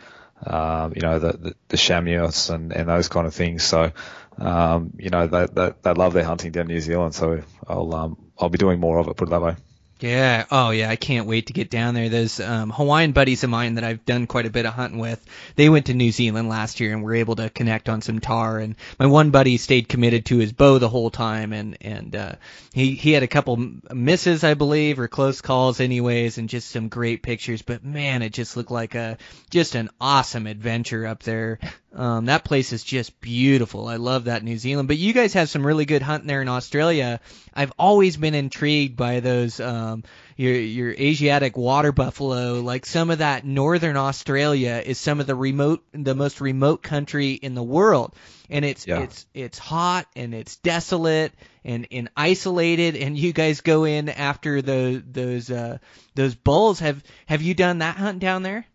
um, 0.46 0.92
you 0.94 1.00
know 1.00 1.18
the 1.18 1.32
the, 1.32 1.54
the 1.68 1.78
chamois 1.78 2.50
and, 2.50 2.70
and 2.70 2.86
those 2.86 3.08
kind 3.08 3.26
of 3.26 3.34
things. 3.34 3.62
So 3.64 3.92
um, 4.36 4.92
you 4.98 5.08
know 5.08 5.26
they, 5.26 5.46
they 5.46 5.72
they 5.80 5.92
love 5.94 6.12
their 6.12 6.24
hunting 6.24 6.52
down 6.52 6.66
New 6.66 6.80
Zealand. 6.80 7.14
So 7.14 7.42
I'll 7.66 7.94
um 7.94 8.16
I'll 8.38 8.50
be 8.50 8.58
doing 8.58 8.78
more 8.78 8.98
of 8.98 9.08
it. 9.08 9.16
Put 9.16 9.28
it 9.28 9.30
that 9.30 9.40
way. 9.40 9.56
Yeah. 10.03 10.46
Oh, 10.50 10.70
yeah. 10.70 10.90
I 10.90 10.96
can't 10.96 11.28
wait 11.28 11.46
to 11.46 11.53
get 11.53 11.70
down 11.70 11.94
there. 11.94 12.09
Those 12.09 12.40
um, 12.40 12.70
Hawaiian 12.70 13.12
buddies 13.12 13.44
of 13.44 13.50
mine 13.50 13.76
that 13.76 13.84
I've 13.84 14.05
done 14.05 14.26
quite 14.26 14.46
a 14.46 14.50
bit 14.50 14.66
of 14.66 14.74
hunting 14.74 14.98
with, 14.98 15.24
they 15.55 15.68
went 15.68 15.86
to 15.86 15.94
New 15.94 16.11
Zealand 16.11 16.48
last 16.48 16.80
year 16.80 16.92
and 16.92 17.05
were 17.05 17.14
able 17.14 17.36
to 17.36 17.50
connect 17.50 17.88
on 17.88 18.03
some 18.03 18.18
tahr. 18.18 18.59
And 18.59 18.74
my 18.98 19.07
one 19.07 19.30
buddy 19.30 19.57
stayed 19.59 19.88
committed 19.88 20.26
to 20.26 20.38
his 20.38 20.53
bow 20.53 20.78
the 20.78 20.88
whole 20.88 21.11
time, 21.11 21.53
and 21.53 21.78
and 21.80 22.16
uh, 22.16 22.32
he 22.72 22.94
he 22.94 23.12
had 23.12 23.22
a 23.22 23.28
couple 23.28 23.57
misses, 23.92 24.42
I 24.42 24.55
believe, 24.55 24.98
or 24.98 25.07
close 25.07 25.40
calls, 25.40 25.78
anyways, 25.78 26.38
and 26.38 26.48
just 26.48 26.70
some 26.70 26.88
great 26.88 27.22
pictures. 27.22 27.62
But 27.62 27.84
man, 27.84 28.22
it 28.22 28.32
just 28.32 28.57
looked 28.57 28.70
like 28.72 28.94
a 28.96 29.18
just 29.50 29.76
an 29.76 29.88
awesome 30.00 30.46
adventure 30.46 31.07
up 31.07 31.22
there. 31.22 31.61
Um, 31.94 32.24
that 32.26 32.44
place 32.44 32.72
is 32.72 32.82
just 32.82 33.20
beautiful. 33.20 33.86
I 33.86 33.96
love 33.96 34.24
that 34.24 34.42
New 34.42 34.57
Zealand. 34.57 34.88
But 34.88 34.96
you 34.96 35.12
guys 35.12 35.34
have 35.34 35.50
some 35.50 35.66
really 35.66 35.84
good 35.84 36.00
hunting 36.00 36.26
there 36.26 36.40
in 36.40 36.48
Australia. 36.48 37.20
I've 37.53 37.72
always 37.78 38.16
been 38.16 38.34
intrigued 38.34 38.96
by 38.96 39.20
those 39.20 39.61
um, 39.61 39.91
your 40.36 40.55
your 40.55 40.90
Asiatic 40.93 41.57
water 41.57 41.93
buffalo. 41.93 42.61
Like 42.61 42.86
some 42.86 43.11
of 43.11 43.18
that 43.18 43.45
northern 43.45 43.97
Australia 43.97 44.82
is 44.84 44.99
some 44.99 45.20
of 45.20 45.26
the 45.26 45.34
remote, 45.34 45.84
the 45.93 46.14
most 46.14 46.40
remote 46.40 46.82
country 46.82 47.32
in 47.32 47.55
the 47.55 47.62
world, 47.62 48.14
and 48.51 48.64
it's 48.64 48.86
Yeah. 48.86 49.01
it's 49.01 49.26
it's 49.34 49.59
hot 49.59 50.07
and 50.16 50.34
it's 50.34 50.57
desolate 50.57 51.32
and, 51.64 51.86
and 51.93 52.09
isolated. 52.16 52.97
And 52.97 53.16
you 53.16 53.32
guys 53.32 53.61
go 53.61 53.84
in 53.84 54.09
after 54.09 54.62
the 54.62 55.03
those 55.11 55.51
uh, 55.51 55.78
those 56.14 56.34
bulls. 56.34 56.80
Have 56.80 57.03
have 57.26 57.43
you 57.43 57.55
done 57.55 57.78
that 57.78 57.97
hunt 57.97 58.18
down 58.18 58.43
there? 58.43 58.66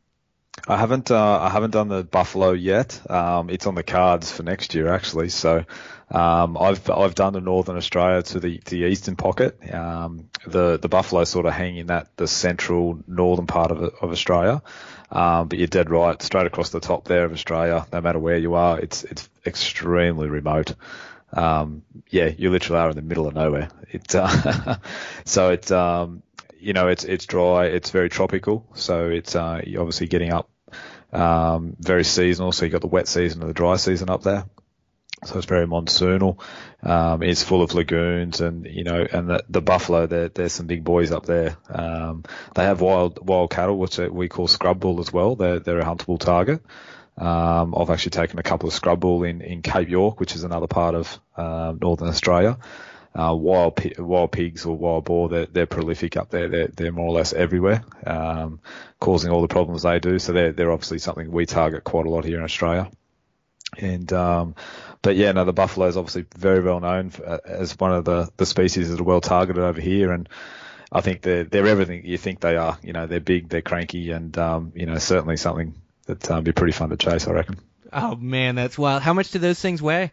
I 0.68 0.78
haven't 0.78 1.12
uh, 1.12 1.40
I 1.40 1.50
haven't 1.50 1.72
done 1.72 1.88
the 1.88 2.04
buffalo 2.04 2.52
yet. 2.52 3.00
Um, 3.10 3.50
it's 3.52 3.68
on 3.68 3.76
the 3.76 3.84
cards 3.84 4.32
for 4.32 4.42
next 4.44 4.74
year 4.74 4.88
actually. 4.88 5.30
So 5.30 5.66
um, 6.10 6.58
I've 6.58 6.90
I've 6.90 7.16
done 7.16 7.34
the 7.34 7.42
northern 7.42 7.76
Australia 7.76 8.24
to 8.24 8.40
the 8.40 8.62
the 8.66 8.86
eastern 8.86 9.16
pocket. 9.16 9.60
Um, 9.74 10.30
the 10.46 10.78
the 10.78 10.88
buffalo 10.88 11.26
sort 11.26 11.46
of 11.46 11.54
hang 11.54 11.78
in 11.78 11.88
that 11.88 12.16
the 12.16 12.28
central 12.28 13.00
northern 13.08 13.48
part 13.48 13.72
of 13.72 13.82
of 13.82 14.12
Australia. 14.12 14.62
Um, 15.10 15.48
but 15.48 15.58
you're 15.58 15.68
dead 15.68 15.90
right, 15.90 16.22
straight 16.22 16.48
across 16.48 16.70
the 16.70 16.80
top 16.80 17.06
there 17.06 17.26
of 17.26 17.34
Australia. 17.34 17.86
No 17.92 18.02
matter 18.02 18.20
where 18.20 18.38
you 18.38 18.56
are, 18.56 18.80
it's 18.80 19.04
it's 19.04 19.30
extremely 19.46 20.30
remote. 20.30 20.76
Um, 21.34 21.84
yeah, 22.10 22.28
you 22.38 22.52
literally 22.52 22.82
are 22.82 22.90
in 22.90 22.96
the 22.96 23.02
middle 23.02 23.28
of 23.28 23.36
nowhere. 23.36 23.70
It 23.90 24.16
uh, 24.16 24.78
so 25.26 25.50
it's 25.52 25.72
um, 25.72 26.24
you 26.58 26.72
know 26.72 26.88
it's 26.88 27.04
it's 27.04 27.26
dry, 27.26 27.66
it's 27.66 27.92
very 27.92 28.10
tropical, 28.10 28.66
so 28.76 29.10
it's 29.10 29.36
uh, 29.36 29.62
obviously 29.78 30.08
getting 30.08 30.32
up 30.32 30.50
um, 31.12 31.76
very 31.80 32.06
seasonal. 32.06 32.54
So 32.54 32.66
you've 32.66 32.72
got 32.72 32.82
the 32.82 32.88
wet 32.88 33.10
season 33.10 33.42
and 33.42 33.50
the 33.50 33.54
dry 33.54 33.76
season 33.76 34.10
up 34.10 34.24
there. 34.24 34.46
So 35.24 35.38
it's 35.38 35.48
very 35.48 35.66
monsoonal. 35.66 36.40
Um, 36.84 37.24
it's 37.24 37.42
full 37.42 37.64
of 37.64 37.74
lagoons 37.74 38.40
and, 38.40 38.66
you 38.66 38.84
know, 38.84 39.06
and 39.12 39.30
the, 39.30 39.44
the 39.50 39.62
buffalo, 39.62 40.06
there, 40.06 40.30
there's 40.30 40.54
some 40.54 40.68
big 40.68 40.84
boys 40.84 41.12
up 41.12 41.26
there. 41.26 41.58
Um, 41.70 42.24
they 42.54 42.64
have 42.64 42.82
wild, 42.82 43.28
wild 43.28 43.50
cattle, 43.50 43.78
which 43.80 43.98
we 43.98 44.30
call 44.30 44.48
scrub 44.48 44.80
bull 44.80 45.00
as 45.00 45.12
well. 45.12 45.36
They're, 45.36 45.60
they're 45.60 45.80
a 45.80 45.86
huntable 45.86 46.20
target. 46.20 46.62
Um, 47.18 47.74
I've 47.76 47.90
actually 47.90 48.12
taken 48.12 48.38
a 48.38 48.44
couple 48.44 48.68
of 48.68 48.76
scrub 48.76 49.00
bull 49.00 49.24
in, 49.24 49.42
in 49.42 49.64
Cape 49.64 49.90
York, 49.90 50.20
which 50.20 50.36
is 50.36 50.44
another 50.44 50.68
part 50.68 50.94
of, 50.94 51.20
um, 51.36 51.80
Northern 51.82 52.10
Australia. 52.10 52.60
Uh, 53.16 53.34
wild, 53.34 53.82
wild 53.98 54.32
pigs 54.32 54.68
or 54.68 54.78
wild 54.78 55.06
boar, 55.06 55.30
they're, 55.30 55.48
they're 55.48 55.66
prolific 55.66 56.16
up 56.16 56.30
there. 56.30 56.48
They're, 56.48 56.68
they're 56.68 56.92
more 56.92 57.08
or 57.08 57.14
less 57.14 57.34
everywhere, 57.34 57.84
um, 58.06 58.60
causing 59.00 59.32
all 59.32 59.42
the 59.42 59.48
problems 59.48 59.82
they 59.82 60.00
do. 60.00 60.20
So 60.20 60.34
they're, 60.34 60.52
they're 60.52 60.72
obviously 60.72 61.00
something 61.00 61.32
we 61.32 61.48
target 61.48 61.84
quite 61.84 62.06
a 62.06 62.10
lot 62.10 62.24
here 62.24 62.38
in 62.38 62.44
Australia. 62.44 62.92
And, 63.80 64.14
um, 64.14 64.56
but 65.08 65.16
yeah, 65.16 65.32
no, 65.32 65.46
the 65.46 65.54
buffalo 65.54 65.88
is 65.88 65.96
obviously 65.96 66.26
very 66.36 66.60
well 66.60 66.82
known 66.82 67.12
for, 67.12 67.26
uh, 67.26 67.38
as 67.46 67.80
one 67.80 67.94
of 67.94 68.04
the, 68.04 68.30
the 68.36 68.46
species 68.46 68.90
that 68.90 69.00
are 69.00 69.06
well 69.06 69.22
targeted 69.22 69.64
over 69.64 69.80
here. 69.80 70.12
And 70.12 70.28
I 70.92 71.00
think 71.00 71.22
they're, 71.22 71.46
they're 71.46 71.66
everything 71.66 72.06
you 72.06 72.18
think 72.18 72.42
they 72.42 72.58
are. 72.58 72.78
You 72.84 72.92
know, 72.92 73.08
they're 73.08 73.22
big, 73.22 73.48
they're 73.48 73.62
cranky, 73.62 74.12
and, 74.12 74.38
um, 74.38 74.74
you 74.76 74.86
know, 74.86 74.98
certainly 74.98 75.38
something 75.38 75.76
that, 76.08 76.30
um, 76.30 76.44
be 76.44 76.52
pretty 76.52 76.74
fun 76.74 76.90
to 76.90 76.98
chase, 76.98 77.26
I 77.26 77.32
reckon. 77.32 77.58
Oh 77.94 78.18
man, 78.18 78.56
that's 78.56 78.78
wild. 78.78 79.02
How 79.02 79.14
much 79.14 79.32
do 79.32 79.40
those 79.40 79.62
things 79.62 79.82
weigh? 79.82 80.12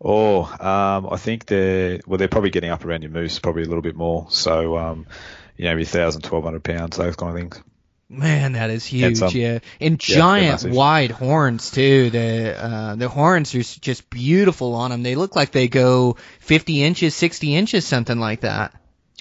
Oh, 0.00 0.44
um, 0.44 1.08
I 1.10 1.16
think 1.16 1.46
they're, 1.46 1.98
well, 2.06 2.18
they're 2.18 2.28
probably 2.28 2.50
getting 2.50 2.70
up 2.70 2.84
around 2.84 3.02
your 3.02 3.10
moose, 3.10 3.40
probably 3.40 3.64
a 3.64 3.66
little 3.66 3.82
bit 3.82 3.96
more. 3.96 4.28
So, 4.30 4.78
um, 4.78 5.08
you 5.56 5.64
know, 5.64 5.72
maybe 5.72 5.82
1,000, 5.82 6.22
1,200 6.22 6.62
pounds, 6.62 6.96
those 6.96 7.16
kind 7.16 7.36
of 7.36 7.40
things. 7.40 7.64
Man, 8.08 8.52
that 8.52 8.70
is 8.70 8.84
huge. 8.84 9.20
yeah, 9.34 9.60
and 9.80 9.98
giant 9.98 10.52
massive. 10.52 10.72
wide 10.72 11.10
horns 11.10 11.70
too. 11.70 12.10
The 12.10 12.56
uh, 12.56 12.94
the 12.96 13.08
horns 13.08 13.54
are 13.54 13.62
just 13.62 14.10
beautiful 14.10 14.74
on 14.74 14.90
them. 14.90 15.02
They 15.02 15.14
look 15.14 15.34
like 15.34 15.52
they 15.52 15.68
go 15.68 16.16
50 16.40 16.82
inches, 16.82 17.14
60 17.14 17.54
inches, 17.56 17.86
something 17.86 18.18
like 18.18 18.42
that. 18.42 18.74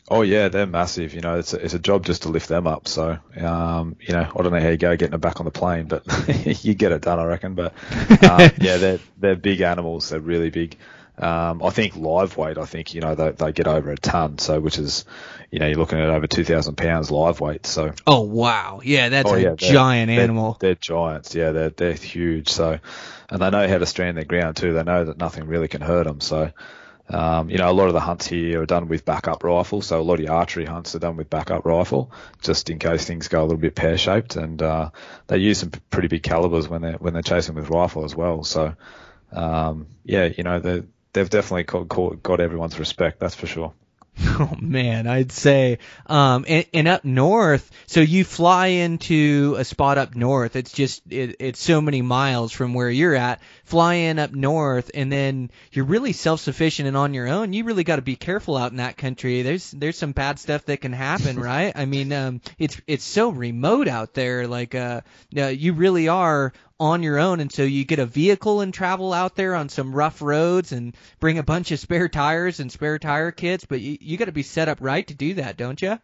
Oh 0.09 0.21
yeah, 0.21 0.49
they're 0.49 0.67
massive. 0.67 1.13
You 1.13 1.21
know, 1.21 1.39
it's 1.39 1.53
a, 1.53 1.63
it's 1.63 1.73
a 1.73 1.79
job 1.79 2.05
just 2.05 2.23
to 2.23 2.29
lift 2.29 2.49
them 2.49 2.67
up. 2.67 2.89
So, 2.89 3.17
um, 3.39 3.95
you 4.01 4.13
know, 4.13 4.21
I 4.21 4.41
don't 4.43 4.51
know 4.51 4.59
how 4.59 4.67
you 4.67 4.77
go 4.77 4.95
getting 4.97 5.11
them 5.11 5.21
back 5.21 5.39
on 5.39 5.45
the 5.45 5.51
plane, 5.51 5.85
but 5.85 6.03
you 6.65 6.73
get 6.73 6.91
it 6.91 7.01
done, 7.01 7.19
I 7.19 7.23
reckon. 7.23 7.55
But 7.55 7.73
um, 8.21 8.51
yeah, 8.59 8.77
they're 8.77 8.99
they're 9.17 9.35
big 9.37 9.61
animals. 9.61 10.09
They're 10.09 10.19
really 10.19 10.49
big. 10.49 10.75
Um, 11.17 11.61
I 11.61 11.69
think 11.69 11.95
live 11.95 12.35
weight. 12.37 12.57
I 12.57 12.65
think 12.65 12.95
you 12.95 13.01
know 13.01 13.13
they 13.13 13.31
they 13.31 13.51
get 13.51 13.67
over 13.67 13.91
a 13.91 13.97
ton. 13.97 14.39
So, 14.39 14.59
which 14.59 14.79
is, 14.79 15.05
you 15.51 15.59
know, 15.59 15.67
you're 15.67 15.77
looking 15.77 15.99
at 15.99 16.09
over 16.09 16.25
two 16.25 16.43
thousand 16.43 16.75
pounds 16.75 17.11
live 17.11 17.39
weight. 17.39 17.67
So, 17.67 17.93
Oh 18.07 18.21
wow, 18.21 18.81
yeah, 18.83 19.09
that's 19.09 19.29
oh 19.29 19.35
a 19.35 19.37
yeah, 19.39 19.43
they're- 19.49 19.55
giant 19.55 20.07
they're- 20.09 20.21
animal. 20.21 20.57
They're, 20.59 20.73
giants. 20.75 21.35
Yeah, 21.35 21.51
they're 21.51 21.69
they're 21.69 21.93
huge. 21.93 22.49
So, 22.49 22.79
and 23.29 23.41
they 23.41 23.49
know 23.51 23.67
how 23.67 23.77
to 23.77 23.85
stand 23.85 24.17
their 24.17 24.23
ground 24.25 24.55
too. 24.57 24.73
They 24.73 24.83
know 24.83 25.05
that 25.05 25.17
nothing 25.19 25.45
really 25.45 25.67
can 25.67 25.81
hurt 25.81 26.05
them. 26.05 26.19
So. 26.21 26.51
Um, 27.09 27.49
you 27.49 27.57
know, 27.57 27.69
a 27.69 27.73
lot 27.73 27.87
of 27.87 27.93
the 27.93 27.99
hunts 27.99 28.25
here 28.27 28.61
are 28.61 28.65
done 28.65 28.87
with 28.87 29.03
backup 29.03 29.43
rifle, 29.43 29.81
so 29.81 29.99
a 29.99 30.01
lot 30.01 30.15
of 30.15 30.19
your 30.21 30.31
archery 30.31 30.63
hunts 30.63 30.95
are 30.95 30.99
done 30.99 31.17
with 31.17 31.29
backup 31.29 31.65
rifle, 31.65 32.13
just 32.41 32.69
in 32.69 32.79
case 32.79 33.03
things 33.03 33.27
go 33.27 33.41
a 33.41 33.43
little 33.43 33.57
bit 33.57 33.75
pear 33.75 33.97
shaped. 33.97 34.37
And 34.37 34.61
uh, 34.61 34.89
they 35.27 35.37
use 35.37 35.59
some 35.59 35.71
pretty 35.91 36.07
big 36.07 36.23
calibers 36.23 36.69
when 36.69 36.81
they're 36.81 36.93
when 36.93 37.11
they're 37.11 37.21
chasing 37.21 37.55
with 37.55 37.69
rifle 37.69 38.05
as 38.05 38.15
well. 38.15 38.45
So, 38.45 38.73
um, 39.33 39.87
yeah, 40.05 40.29
you 40.35 40.43
know, 40.45 40.59
they 40.61 40.83
they've 41.13 41.29
definitely 41.29 41.63
got, 41.63 41.87
got 41.87 42.23
got 42.23 42.39
everyone's 42.39 42.77
respect, 42.79 43.19
that's 43.19 43.35
for 43.35 43.47
sure. 43.47 43.73
Oh 44.35 44.55
man, 44.59 45.05
I'd 45.05 45.31
say, 45.31 45.77
um, 46.07 46.45
and, 46.47 46.65
and 46.73 46.87
up 46.87 47.05
north. 47.05 47.69
So 47.85 47.99
you 47.99 48.23
fly 48.23 48.67
into 48.67 49.55
a 49.57 49.63
spot 49.63 49.97
up 49.97 50.15
north. 50.15 50.55
It's 50.55 50.71
just 50.71 51.03
it, 51.09 51.35
it's 51.39 51.59
so 51.59 51.81
many 51.81 52.01
miles 52.01 52.51
from 52.51 52.73
where 52.73 52.89
you're 52.89 53.15
at. 53.15 53.41
Fly 53.63 53.95
in 53.95 54.19
up 54.19 54.31
north, 54.31 54.89
and 54.93 55.11
then 55.11 55.51
you're 55.71 55.85
really 55.85 56.13
self-sufficient 56.13 56.87
and 56.87 56.97
on 56.97 57.13
your 57.13 57.27
own. 57.27 57.53
You 57.53 57.63
really 57.63 57.83
got 57.83 57.97
to 57.97 58.01
be 58.01 58.15
careful 58.15 58.57
out 58.57 58.71
in 58.71 58.77
that 58.77 58.97
country. 58.97 59.43
There's 59.43 59.69
there's 59.71 59.97
some 59.97 60.13
bad 60.13 60.39
stuff 60.39 60.65
that 60.65 60.81
can 60.81 60.93
happen, 60.93 61.39
right? 61.39 61.73
I 61.75 61.85
mean, 61.85 62.11
um, 62.11 62.41
it's 62.57 62.79
it's 62.87 63.05
so 63.05 63.29
remote 63.29 63.87
out 63.87 64.13
there. 64.13 64.47
Like, 64.47 64.73
uh, 64.73 65.01
uh, 65.37 65.47
you 65.47 65.73
really 65.73 66.07
are 66.07 66.53
on 66.83 67.01
your 67.01 67.17
own 67.17 67.39
and 67.39 67.51
so 67.51 67.63
you 67.63 67.85
get 67.85 67.99
a 67.99 68.05
vehicle 68.05 68.59
and 68.59 68.73
travel 68.73 69.13
out 69.13 69.35
there 69.35 69.55
on 69.55 69.69
some 69.69 69.95
rough 69.95 70.21
roads 70.21 70.73
and 70.73 70.95
bring 71.19 71.37
a 71.37 71.43
bunch 71.43 71.71
of 71.71 71.79
spare 71.79 72.09
tires 72.09 72.59
and 72.59 72.71
spare 72.71 72.99
tire 72.99 73.31
kits 73.31 73.65
but 73.65 73.79
you, 73.79 73.97
you 74.01 74.17
got 74.17 74.25
to 74.25 74.33
be 74.33 74.43
set 74.43 74.67
up 74.67 74.79
right 74.81 75.07
to 75.07 75.13
do 75.13 75.35
that 75.35 75.55
don't 75.55 75.81
you 75.81 75.97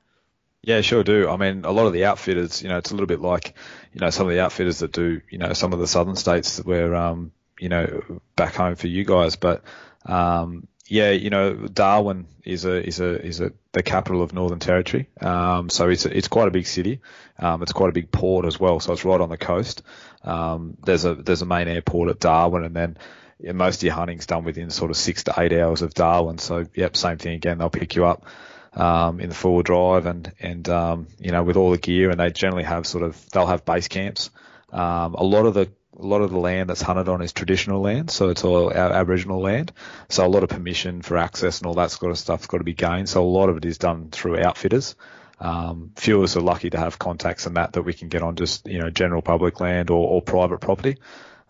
Yeah, 0.61 0.81
sure 0.81 1.03
do. 1.03 1.29
I 1.29 1.37
mean, 1.37 1.65
a 1.65 1.71
lot 1.71 1.85
of 1.85 1.93
the 1.93 2.05
outfitters, 2.05 2.61
you 2.61 2.69
know, 2.69 2.77
it's 2.77 2.91
a 2.91 2.93
little 2.93 3.07
bit 3.07 3.21
like, 3.21 3.55
you 3.93 3.99
know, 4.01 4.09
some 4.09 4.27
of 4.27 4.33
the 4.33 4.41
outfitters 4.41 4.79
that 4.79 4.91
do, 4.91 5.21
you 5.29 5.37
know, 5.37 5.53
some 5.53 5.73
of 5.73 5.79
the 5.79 5.87
southern 5.87 6.15
states 6.15 6.63
where, 6.63 6.95
um, 6.95 7.31
you 7.59 7.69
know, 7.69 8.21
back 8.35 8.55
home 8.55 8.75
for 8.75 8.87
you 8.87 9.05
guys. 9.05 9.35
But, 9.37 9.63
um, 10.05 10.67
yeah, 10.89 11.11
you 11.11 11.29
know, 11.29 11.53
Darwin 11.53 12.27
is 12.43 12.65
a 12.65 12.85
is 12.85 12.99
a 12.99 13.23
is 13.23 13.39
a 13.41 13.51
the 13.73 13.83
capital 13.83 14.23
of 14.23 14.33
Northern 14.33 14.59
Territory. 14.59 15.07
Um, 15.21 15.69
so 15.69 15.87
it's 15.89 16.05
a, 16.05 16.17
it's 16.17 16.27
quite 16.27 16.47
a 16.47 16.51
big 16.51 16.65
city. 16.65 17.01
Um, 17.37 17.61
it's 17.61 17.71
quite 17.71 17.89
a 17.89 17.93
big 17.93 18.11
port 18.11 18.45
as 18.45 18.59
well. 18.59 18.79
So 18.79 18.91
it's 18.93 19.05
right 19.05 19.21
on 19.21 19.29
the 19.29 19.37
coast. 19.37 19.83
Um, 20.23 20.77
there's 20.83 21.05
a 21.05 21.15
there's 21.15 21.41
a 21.41 21.45
main 21.45 21.67
airport 21.67 22.09
at 22.09 22.19
Darwin, 22.19 22.63
and 22.63 22.75
then 22.75 22.97
yeah, 23.39 23.53
most 23.53 23.77
of 23.77 23.83
your 23.83 23.93
hunting's 23.93 24.25
done 24.25 24.43
within 24.43 24.69
sort 24.69 24.91
of 24.91 24.97
six 24.97 25.23
to 25.25 25.33
eight 25.37 25.53
hours 25.53 25.81
of 25.81 25.93
Darwin. 25.93 26.37
So 26.37 26.65
yep, 26.73 26.97
same 26.97 27.17
thing 27.17 27.35
again. 27.35 27.57
They'll 27.57 27.69
pick 27.69 27.95
you 27.95 28.05
up 28.05 28.25
um, 28.73 29.19
in 29.19 29.29
the 29.29 29.35
four 29.35 29.53
wheel 29.53 29.63
drive 29.63 30.05
and 30.05 30.31
and 30.39 30.67
um, 30.69 31.07
you 31.19 31.31
know 31.31 31.43
with 31.43 31.57
all 31.57 31.71
the 31.71 31.77
gear, 31.77 32.09
and 32.09 32.19
they 32.19 32.31
generally 32.31 32.63
have 32.63 32.85
sort 32.85 33.03
of 33.03 33.29
they'll 33.31 33.47
have 33.47 33.65
base 33.65 33.87
camps. 33.87 34.29
Um, 34.71 35.15
a 35.15 35.23
lot 35.23 35.45
of 35.45 35.53
the 35.53 35.69
a 35.97 36.05
lot 36.05 36.21
of 36.21 36.31
the 36.31 36.37
land 36.37 36.69
that's 36.69 36.81
hunted 36.81 37.09
on 37.09 37.21
is 37.21 37.33
traditional 37.33 37.81
land, 37.81 38.09
so 38.09 38.29
it's 38.29 38.43
all 38.43 38.67
our 38.67 38.91
Aboriginal 38.93 39.41
land. 39.41 39.71
So 40.07 40.25
a 40.25 40.29
lot 40.29 40.43
of 40.43 40.49
permission 40.49 41.01
for 41.01 41.17
access 41.17 41.59
and 41.59 41.67
all 41.67 41.73
that 41.75 41.91
sort 41.91 42.11
of 42.11 42.17
stuff's 42.17 42.47
got 42.47 42.59
to 42.59 42.63
be 42.63 42.73
gained. 42.73 43.09
So 43.09 43.21
a 43.21 43.27
lot 43.27 43.49
of 43.49 43.57
it 43.57 43.65
is 43.65 43.77
done 43.77 44.09
through 44.09 44.39
outfitters. 44.39 44.95
Um, 45.39 45.91
few 45.95 46.17
of 46.17 46.23
us 46.23 46.35
are 46.35 46.41
lucky 46.41 46.69
to 46.71 46.77
have 46.77 46.99
contacts 46.99 47.45
and 47.45 47.55
that 47.55 47.73
that 47.73 47.83
we 47.83 47.93
can 47.93 48.09
get 48.09 48.21
on 48.21 48.35
just 48.35 48.67
you 48.67 48.79
know 48.79 48.89
general 48.89 49.21
public 49.21 49.59
land 49.59 49.89
or, 49.89 50.07
or 50.07 50.21
private 50.21 50.59
property. 50.59 50.97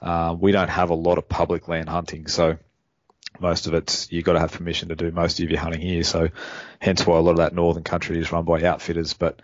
Uh, 0.01 0.35
we 0.39 0.51
don't 0.51 0.69
have 0.69 0.91
a 0.91 0.95
lot 0.95 1.17
of 1.17 1.27
public 1.27 1.67
land 1.67 1.89
hunting, 1.89 2.27
so 2.27 2.57
most 3.39 3.67
of 3.67 3.73
it's 3.73 4.11
you've 4.11 4.23
got 4.25 4.33
to 4.33 4.39
have 4.39 4.51
permission 4.51 4.89
to 4.89 4.95
do 4.95 5.11
most 5.11 5.39
of 5.39 5.49
your 5.49 5.59
hunting 5.59 5.81
here. 5.81 6.03
So 6.03 6.29
hence 6.79 7.05
why 7.05 7.17
a 7.17 7.21
lot 7.21 7.31
of 7.31 7.37
that 7.37 7.53
northern 7.53 7.83
country 7.83 8.19
is 8.19 8.31
run 8.31 8.45
by 8.45 8.63
outfitters. 8.63 9.13
But 9.13 9.41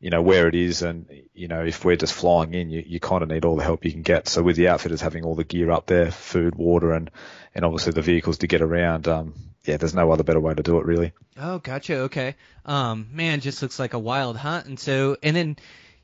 you 0.00 0.10
know 0.10 0.22
where 0.22 0.46
it 0.46 0.54
is, 0.54 0.82
and 0.82 1.06
you 1.34 1.48
know 1.48 1.64
if 1.64 1.84
we're 1.84 1.96
just 1.96 2.12
flying 2.12 2.54
in, 2.54 2.70
you, 2.70 2.84
you 2.86 3.00
kind 3.00 3.22
of 3.22 3.28
need 3.28 3.44
all 3.44 3.56
the 3.56 3.64
help 3.64 3.84
you 3.84 3.92
can 3.92 4.02
get. 4.02 4.28
So 4.28 4.42
with 4.42 4.56
the 4.56 4.68
outfitters 4.68 5.00
having 5.00 5.24
all 5.24 5.34
the 5.34 5.44
gear 5.44 5.70
up 5.70 5.86
there, 5.86 6.10
food, 6.10 6.54
water, 6.54 6.92
and 6.92 7.10
and 7.54 7.64
obviously 7.64 7.92
the 7.92 8.02
vehicles 8.02 8.38
to 8.38 8.46
get 8.46 8.62
around, 8.62 9.08
um, 9.08 9.34
yeah, 9.68 9.76
there's 9.76 9.94
no 9.94 10.10
other 10.10 10.24
better 10.24 10.40
way 10.40 10.54
to 10.54 10.62
do 10.62 10.78
it 10.78 10.86
really. 10.86 11.12
Oh, 11.36 11.58
gotcha. 11.58 11.94
Okay. 12.08 12.34
Um, 12.64 13.08
man, 13.12 13.40
just 13.40 13.62
looks 13.62 13.78
like 13.78 13.94
a 13.94 13.98
wild 13.98 14.36
hunt. 14.36 14.66
And 14.66 14.80
so, 14.80 15.16
and 15.22 15.36
then 15.36 15.56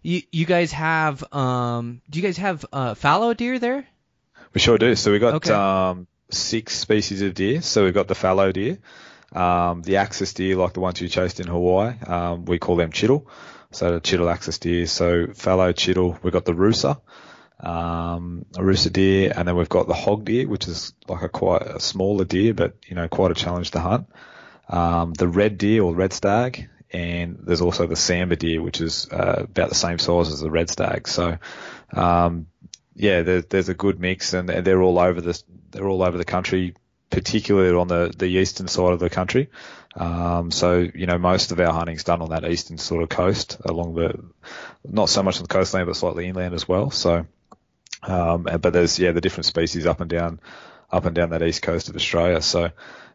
you 0.02 0.22
you 0.30 0.44
guys 0.46 0.70
have 0.72 1.24
um, 1.32 2.02
do 2.10 2.18
you 2.20 2.22
guys 2.24 2.36
have 2.36 2.64
uh, 2.72 2.94
fallow 2.94 3.34
deer 3.34 3.58
there? 3.58 3.86
We 4.52 4.60
sure 4.60 4.78
do. 4.78 4.94
So 4.94 5.10
we 5.10 5.18
got 5.18 5.34
Okay. 5.34 5.50
um, 5.52 6.06
six 6.30 6.76
species 6.78 7.22
of 7.22 7.34
deer. 7.34 7.62
So 7.62 7.84
we've 7.84 7.94
got 7.94 8.06
the 8.06 8.14
fallow 8.14 8.52
deer, 8.52 8.78
um, 9.32 9.82
the 9.82 9.96
axis 9.96 10.34
deer, 10.34 10.56
like 10.56 10.74
the 10.74 10.80
ones 10.80 11.00
you 11.00 11.08
chased 11.08 11.40
in 11.40 11.46
Hawaii. 11.46 11.94
Um, 12.06 12.44
we 12.44 12.58
call 12.58 12.76
them 12.76 12.92
chital. 12.92 13.24
So 13.72 13.92
the 13.92 14.00
chital 14.00 14.30
axis 14.32 14.58
deer. 14.58 14.86
So 14.86 15.28
fallow 15.34 15.72
chital. 15.72 16.22
We've 16.22 16.32
got 16.32 16.44
the 16.44 16.52
rusa, 16.52 17.00
um, 17.60 18.44
a 18.56 18.60
rusa 18.60 18.92
deer, 18.92 19.32
and 19.34 19.46
then 19.48 19.56
we've 19.56 19.68
got 19.68 19.86
the 19.86 19.94
hog 19.94 20.24
deer, 20.24 20.48
which 20.48 20.68
is 20.68 20.92
like 21.08 21.22
a 21.22 21.28
quite 21.28 21.62
a 21.62 21.80
smaller 21.80 22.24
deer, 22.24 22.54
but 22.54 22.76
you 22.86 22.94
know 22.94 23.08
quite 23.08 23.30
a 23.30 23.34
challenge 23.34 23.72
to 23.72 23.80
hunt. 23.80 24.08
Um, 24.68 25.12
the 25.12 25.28
red 25.28 25.58
deer 25.58 25.82
or 25.82 25.94
red 25.94 26.12
stag, 26.12 26.68
and 26.92 27.38
there's 27.42 27.60
also 27.60 27.86
the 27.86 27.96
sambar 27.96 28.38
deer, 28.38 28.62
which 28.62 28.80
is 28.80 29.08
uh, 29.10 29.42
about 29.44 29.68
the 29.68 29.74
same 29.74 29.98
size 29.98 30.32
as 30.32 30.40
the 30.40 30.50
red 30.50 30.70
stag. 30.70 31.08
So 31.08 31.38
um, 31.92 32.46
yeah, 32.94 33.22
there, 33.22 33.42
there's 33.42 33.68
a 33.68 33.74
good 33.74 34.00
mix, 34.00 34.32
and 34.32 34.48
they're 34.48 34.82
all 34.82 34.98
over 34.98 35.20
the 35.20 35.40
they're 35.70 35.88
all 35.88 36.02
over 36.02 36.16
the 36.16 36.24
country, 36.24 36.74
particularly 37.10 37.76
on 37.76 37.88
the 37.88 38.12
the 38.16 38.26
eastern 38.26 38.68
side 38.68 38.92
of 38.92 39.00
the 39.00 39.10
country. 39.10 39.50
Um, 39.96 40.50
so 40.50 40.78
you 40.94 41.06
know, 41.06 41.18
most 41.18 41.52
of 41.52 41.60
our 41.60 41.72
hunting's 41.72 42.04
done 42.04 42.22
on 42.22 42.30
that 42.30 42.44
eastern 42.44 42.78
sort 42.78 43.02
of 43.02 43.08
coast, 43.08 43.58
along 43.64 43.94
the 43.94 44.24
not 44.84 45.08
so 45.08 45.22
much 45.22 45.36
on 45.36 45.42
the 45.42 45.48
coastline, 45.48 45.86
but 45.86 45.96
slightly 45.96 46.26
inland 46.26 46.54
as 46.54 46.68
well. 46.68 46.90
So, 46.90 47.26
um, 48.06 48.42
but 48.42 48.72
there's 48.72 48.98
yeah 48.98 49.12
the 49.12 49.20
different 49.20 49.46
species 49.46 49.86
up 49.86 50.00
and 50.00 50.10
down 50.10 50.40
up 50.90 51.04
and 51.04 51.14
down 51.14 51.30
that 51.30 51.42
east 51.42 51.62
coast 51.62 51.88
of 51.88 51.96
Australia. 51.96 52.40
So 52.40 52.62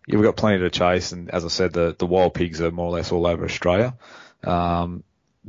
yeah, 0.07 0.15
we've 0.15 0.23
got 0.23 0.37
plenty 0.37 0.59
to 0.59 0.69
chase, 0.69 1.11
and 1.11 1.29
as 1.29 1.45
I 1.45 1.49
said, 1.49 1.73
the 1.73 1.95
the 1.97 2.07
wild 2.07 2.33
pigs 2.33 2.61
are 2.61 2.71
more 2.71 2.87
or 2.87 2.91
less 2.91 3.11
all 3.11 3.27
over 3.27 3.45
Australia. 3.45 3.95
Um, 4.43 5.03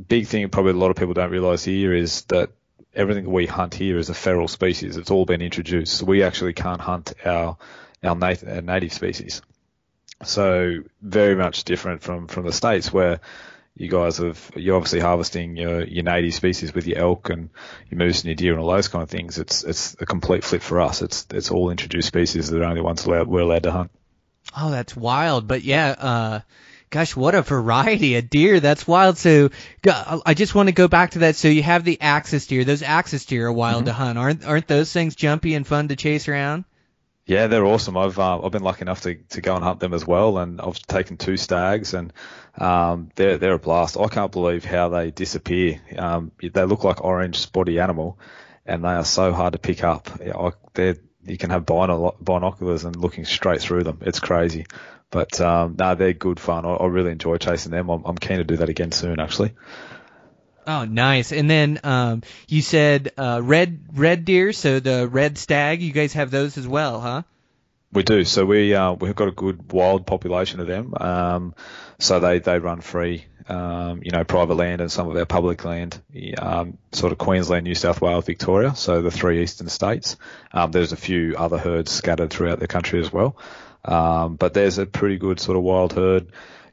big 0.07 0.27
thing 0.27 0.47
probably 0.49 0.71
a 0.71 0.75
lot 0.75 0.91
of 0.91 0.97
people 0.97 1.13
don't 1.13 1.31
realise 1.31 1.63
here 1.63 1.93
is 1.93 2.23
that 2.23 2.51
everything 2.93 3.31
we 3.31 3.45
hunt 3.45 3.73
here 3.73 3.97
is 3.97 4.09
a 4.09 4.13
feral 4.13 4.47
species. 4.47 4.97
It's 4.97 5.11
all 5.11 5.25
been 5.25 5.41
introduced. 5.41 5.93
So 5.93 6.05
we 6.05 6.23
actually 6.23 6.53
can't 6.53 6.81
hunt 6.81 7.13
our 7.25 7.57
our 8.03 8.15
native, 8.15 8.49
our 8.49 8.61
native 8.61 8.93
species. 8.93 9.41
So 10.23 10.83
very 11.01 11.35
much 11.35 11.63
different 11.63 12.01
from 12.01 12.27
from 12.27 12.45
the 12.45 12.53
states 12.53 12.93
where 12.93 13.19
you 13.75 13.89
guys 13.89 14.17
have 14.17 14.51
you're 14.55 14.75
obviously 14.75 14.99
harvesting 14.99 15.55
your 15.55 15.83
your 15.83 16.03
native 16.03 16.33
species 16.33 16.73
with 16.73 16.87
your 16.87 16.99
elk 16.99 17.29
and 17.29 17.49
your 17.89 17.97
moose 17.97 18.19
and 18.19 18.25
your 18.25 18.35
deer 18.35 18.51
and 18.53 18.61
all 18.61 18.69
those 18.69 18.89
kind 18.89 19.03
of 19.03 19.09
things. 19.09 19.37
It's 19.37 19.63
it's 19.63 19.95
a 19.99 20.05
complete 20.05 20.43
flip 20.43 20.61
for 20.61 20.81
us. 20.81 21.01
It's 21.01 21.25
it's 21.31 21.51
all 21.51 21.69
introduced 21.69 22.07
species 22.07 22.49
that 22.49 22.61
are 22.61 22.65
only 22.65 22.81
ones 22.81 23.05
allowed, 23.05 23.27
we're 23.27 23.41
allowed 23.41 23.63
to 23.63 23.71
hunt. 23.71 23.91
Oh, 24.57 24.71
that's 24.71 24.95
wild. 24.95 25.47
But 25.47 25.63
yeah, 25.63 25.89
uh, 25.89 26.39
gosh, 26.89 27.15
what 27.15 27.35
a 27.35 27.41
variety 27.41 28.17
of 28.17 28.29
deer. 28.29 28.59
That's 28.59 28.87
wild. 28.87 29.17
So 29.17 29.49
go- 29.81 30.21
I 30.25 30.33
just 30.33 30.53
want 30.53 30.67
to 30.67 30.73
go 30.73 30.87
back 30.87 31.11
to 31.11 31.19
that. 31.19 31.35
So 31.35 31.47
you 31.47 31.63
have 31.63 31.83
the 31.85 32.01
axis 32.01 32.47
deer. 32.47 32.65
Those 32.65 32.83
axis 32.83 33.25
deer 33.25 33.47
are 33.47 33.53
wild 33.53 33.85
to 33.85 33.93
hunt. 33.93 34.17
Aren't 34.17 34.45
aren't 34.45 34.67
those 34.67 34.91
things 34.91 35.15
jumpy 35.15 35.53
and 35.55 35.65
fun 35.65 35.87
to 35.87 35.95
chase 35.95 36.27
around? 36.27 36.65
Yeah, 37.31 37.47
they're 37.47 37.65
awesome. 37.65 37.95
I've 37.95 38.19
uh, 38.19 38.41
I've 38.43 38.51
been 38.51 38.61
lucky 38.61 38.81
enough 38.81 39.03
to, 39.03 39.15
to 39.15 39.39
go 39.39 39.55
and 39.55 39.63
hunt 39.63 39.79
them 39.79 39.93
as 39.93 40.05
well, 40.05 40.37
and 40.37 40.59
I've 40.59 40.77
taken 40.81 41.15
two 41.15 41.37
stags, 41.37 41.93
and 41.93 42.11
um, 42.57 43.09
they're 43.15 43.37
they're 43.37 43.53
a 43.53 43.57
blast. 43.57 43.95
I 43.95 44.09
can't 44.09 44.33
believe 44.33 44.65
how 44.65 44.89
they 44.89 45.11
disappear. 45.11 45.79
Um, 45.97 46.33
they 46.41 46.65
look 46.65 46.83
like 46.83 47.01
orange 47.01 47.37
spotty 47.37 47.79
animal, 47.79 48.19
and 48.65 48.83
they 48.83 48.89
are 48.89 49.05
so 49.05 49.31
hard 49.31 49.53
to 49.53 49.59
pick 49.59 49.81
up. 49.81 50.09
I, 50.19 50.51
you 51.23 51.37
can 51.37 51.51
have 51.51 51.65
binoculars 51.65 52.83
and 52.83 52.97
looking 52.97 53.23
straight 53.23 53.61
through 53.61 53.85
them. 53.85 53.99
It's 54.01 54.19
crazy, 54.19 54.65
but 55.09 55.39
um, 55.39 55.77
no, 55.79 55.95
they're 55.95 56.11
good 56.11 56.37
fun. 56.37 56.65
I, 56.65 56.73
I 56.73 56.87
really 56.87 57.11
enjoy 57.11 57.37
chasing 57.37 57.71
them. 57.71 57.89
I'm, 57.89 58.03
I'm 58.03 58.17
keen 58.17 58.39
to 58.39 58.43
do 58.43 58.57
that 58.57 58.67
again 58.67 58.91
soon, 58.91 59.21
actually. 59.21 59.53
Oh, 60.67 60.85
nice. 60.85 61.31
And 61.31 61.49
then 61.49 61.79
um, 61.83 62.23
you 62.47 62.61
said 62.61 63.11
uh, 63.17 63.41
red 63.43 63.79
red 63.93 64.25
deer. 64.25 64.53
So 64.53 64.79
the 64.79 65.07
red 65.07 65.37
stag. 65.37 65.81
You 65.81 65.91
guys 65.91 66.13
have 66.13 66.31
those 66.31 66.57
as 66.57 66.67
well, 66.67 66.99
huh? 66.99 67.23
We 67.93 68.03
do. 68.03 68.23
So 68.23 68.45
we 68.45 68.73
uh, 68.73 68.93
we've 68.93 69.15
got 69.15 69.27
a 69.27 69.31
good 69.31 69.71
wild 69.71 70.05
population 70.05 70.59
of 70.59 70.67
them. 70.67 70.93
Um, 70.95 71.55
so 71.99 72.19
they 72.19 72.39
they 72.39 72.59
run 72.59 72.81
free. 72.81 73.25
Um, 73.47 74.01
you 74.03 74.11
know, 74.11 74.23
private 74.23 74.53
land 74.53 74.81
and 74.81 74.91
some 74.91 75.09
of 75.09 75.17
our 75.17 75.25
public 75.25 75.65
land, 75.65 75.99
um, 76.37 76.77
sort 76.93 77.11
of 77.11 77.17
Queensland, 77.17 77.65
New 77.65 77.75
South 77.75 77.99
Wales, 77.99 78.25
Victoria. 78.25 78.75
So 78.75 79.01
the 79.01 79.11
three 79.11 79.41
eastern 79.41 79.67
states. 79.67 80.15
Um, 80.53 80.71
there's 80.71 80.93
a 80.93 80.97
few 80.97 81.35
other 81.37 81.57
herds 81.57 81.91
scattered 81.91 82.29
throughout 82.29 82.59
the 82.59 82.67
country 82.67 83.01
as 83.01 83.11
well. 83.11 83.35
Um, 83.83 84.35
but 84.35 84.53
there's 84.53 84.77
a 84.77 84.85
pretty 84.85 85.17
good 85.17 85.39
sort 85.39 85.57
of 85.57 85.63
wild 85.63 85.91
herd 85.91 86.27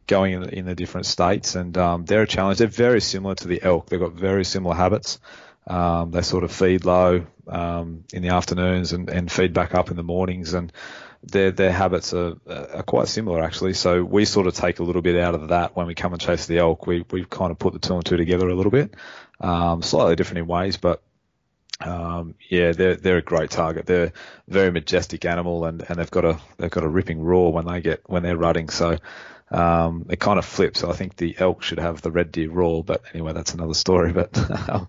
going 0.08 0.32
in, 0.32 0.48
in 0.48 0.66
the 0.66 0.74
different 0.74 1.06
states, 1.06 1.54
and 1.54 1.78
um, 1.78 2.04
they're 2.04 2.22
a 2.22 2.26
challenge. 2.26 2.58
They're 2.58 2.66
very 2.66 3.00
similar 3.00 3.36
to 3.36 3.46
the 3.46 3.62
elk. 3.62 3.88
They've 3.88 4.00
got 4.00 4.14
very 4.14 4.44
similar 4.44 4.74
habits. 4.74 5.20
Um, 5.68 6.10
they 6.10 6.22
sort 6.22 6.44
of 6.44 6.50
feed 6.50 6.84
low 6.84 7.26
um, 7.46 8.04
in 8.12 8.22
the 8.22 8.30
afternoons 8.30 8.92
and, 8.92 9.08
and 9.10 9.30
feed 9.30 9.52
back 9.52 9.74
up 9.74 9.90
in 9.90 9.96
the 9.96 10.02
mornings, 10.02 10.54
and 10.54 10.72
their 11.22 11.50
their 11.50 11.72
habits 11.72 12.14
are, 12.14 12.34
are 12.48 12.82
quite 12.82 13.08
similar 13.08 13.42
actually. 13.42 13.74
So 13.74 14.02
we 14.02 14.24
sort 14.24 14.46
of 14.46 14.54
take 14.54 14.78
a 14.78 14.82
little 14.82 15.02
bit 15.02 15.16
out 15.20 15.34
of 15.34 15.48
that 15.48 15.76
when 15.76 15.86
we 15.86 15.94
come 15.94 16.12
and 16.12 16.20
chase 16.20 16.46
the 16.46 16.58
elk. 16.58 16.86
We 16.86 17.04
we 17.10 17.24
kind 17.24 17.50
of 17.50 17.58
put 17.58 17.74
the 17.74 17.78
two 17.78 17.94
and 17.94 18.04
two 18.04 18.16
together 18.16 18.48
a 18.48 18.54
little 18.54 18.72
bit, 18.72 18.94
um, 19.40 19.82
slightly 19.82 20.16
different 20.16 20.38
in 20.38 20.46
ways, 20.46 20.78
but 20.78 21.02
um, 21.80 22.34
yeah, 22.48 22.72
they're 22.72 22.96
they're 22.96 23.18
a 23.18 23.22
great 23.22 23.50
target. 23.50 23.86
They're 23.86 24.06
a 24.06 24.12
very 24.48 24.70
majestic 24.70 25.24
animal, 25.24 25.64
and, 25.64 25.84
and 25.88 25.98
they've 25.98 26.10
got 26.10 26.24
a 26.24 26.38
they've 26.56 26.70
got 26.70 26.84
a 26.84 26.88
ripping 26.88 27.22
roar 27.22 27.52
when 27.52 27.66
they 27.66 27.80
get 27.80 28.02
when 28.06 28.22
they're 28.22 28.36
rutting. 28.36 28.68
So 28.68 28.98
um, 29.50 30.06
it 30.10 30.18
kind 30.18 30.38
of 30.38 30.44
flips. 30.44 30.82
I 30.82 30.92
think 30.92 31.16
the 31.16 31.36
elk 31.38 31.62
should 31.62 31.78
have 31.78 32.02
the 32.02 32.10
red 32.10 32.32
deer 32.32 32.50
roar, 32.50 32.82
but 32.82 33.02
anyway, 33.14 33.32
that's 33.32 33.54
another 33.54 33.74
story. 33.74 34.12
But 34.18 34.88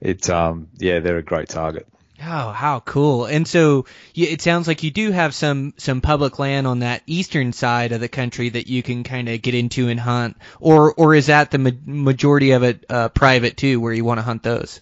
it 0.00 0.28
um, 0.28 0.68
yeah, 0.76 1.00
they're 1.00 1.18
a 1.18 1.22
great 1.22 1.48
target. 1.48 1.86
Oh, 2.20 2.50
how 2.52 2.80
cool! 2.80 3.26
And 3.26 3.46
so 3.46 3.86
y- 4.16 4.26
it 4.30 4.40
sounds 4.40 4.66
like 4.66 4.82
you 4.82 4.90
do 4.90 5.10
have 5.12 5.34
some 5.34 5.74
some 5.76 6.00
public 6.00 6.38
land 6.38 6.66
on 6.66 6.80
that 6.80 7.02
eastern 7.06 7.52
side 7.52 7.92
of 7.92 8.00
the 8.00 8.08
country 8.08 8.48
that 8.50 8.66
you 8.66 8.82
can 8.82 9.04
kind 9.04 9.28
of 9.28 9.42
get 9.42 9.54
into 9.54 9.88
and 9.88 10.00
hunt, 10.00 10.36
or 10.58 10.94
or 10.94 11.14
is 11.14 11.26
that 11.26 11.50
the 11.50 11.58
ma- 11.58 11.70
majority 11.84 12.52
of 12.52 12.62
it 12.62 12.84
uh, 12.88 13.08
private 13.08 13.56
too, 13.56 13.80
where 13.80 13.92
you 13.92 14.04
want 14.04 14.18
to 14.18 14.22
hunt 14.22 14.42
those? 14.42 14.80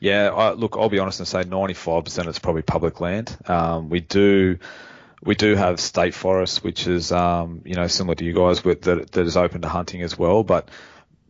Yeah, 0.00 0.30
I, 0.30 0.52
look, 0.52 0.76
I'll 0.76 0.88
be 0.88 0.98
honest 0.98 1.20
and 1.20 1.28
say 1.28 1.42
95% 1.44 2.26
it's 2.26 2.38
probably 2.38 2.62
public 2.62 3.00
land. 3.00 3.36
Um, 3.46 3.88
we 3.88 4.00
do 4.00 4.58
we 5.22 5.34
do 5.34 5.56
have 5.56 5.80
state 5.80 6.14
forests, 6.14 6.62
which 6.62 6.86
is 6.86 7.10
um, 7.12 7.62
you 7.64 7.74
know 7.74 7.86
similar 7.86 8.14
to 8.16 8.24
you 8.24 8.32
guys, 8.32 8.64
with 8.64 8.82
that 8.82 9.12
that 9.12 9.26
is 9.26 9.36
open 9.36 9.62
to 9.62 9.68
hunting 9.68 10.02
as 10.02 10.18
well, 10.18 10.42
but 10.44 10.68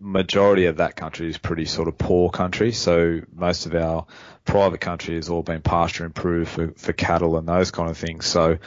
majority 0.00 0.66
of 0.66 0.76
that 0.76 0.94
country 0.96 1.28
is 1.28 1.38
pretty 1.38 1.64
sort 1.64 1.88
of 1.88 1.98
poor 1.98 2.30
country. 2.30 2.72
So 2.72 3.22
most 3.34 3.66
of 3.66 3.74
our 3.74 4.06
private 4.44 4.80
country 4.80 5.16
has 5.16 5.28
all 5.28 5.42
been 5.42 5.60
pasture 5.60 6.04
improved 6.04 6.50
for, 6.50 6.72
for 6.76 6.92
cattle 6.92 7.36
and 7.36 7.48
those 7.48 7.70
kind 7.70 7.90
of 7.90 7.98
things. 7.98 8.26
So 8.26 8.58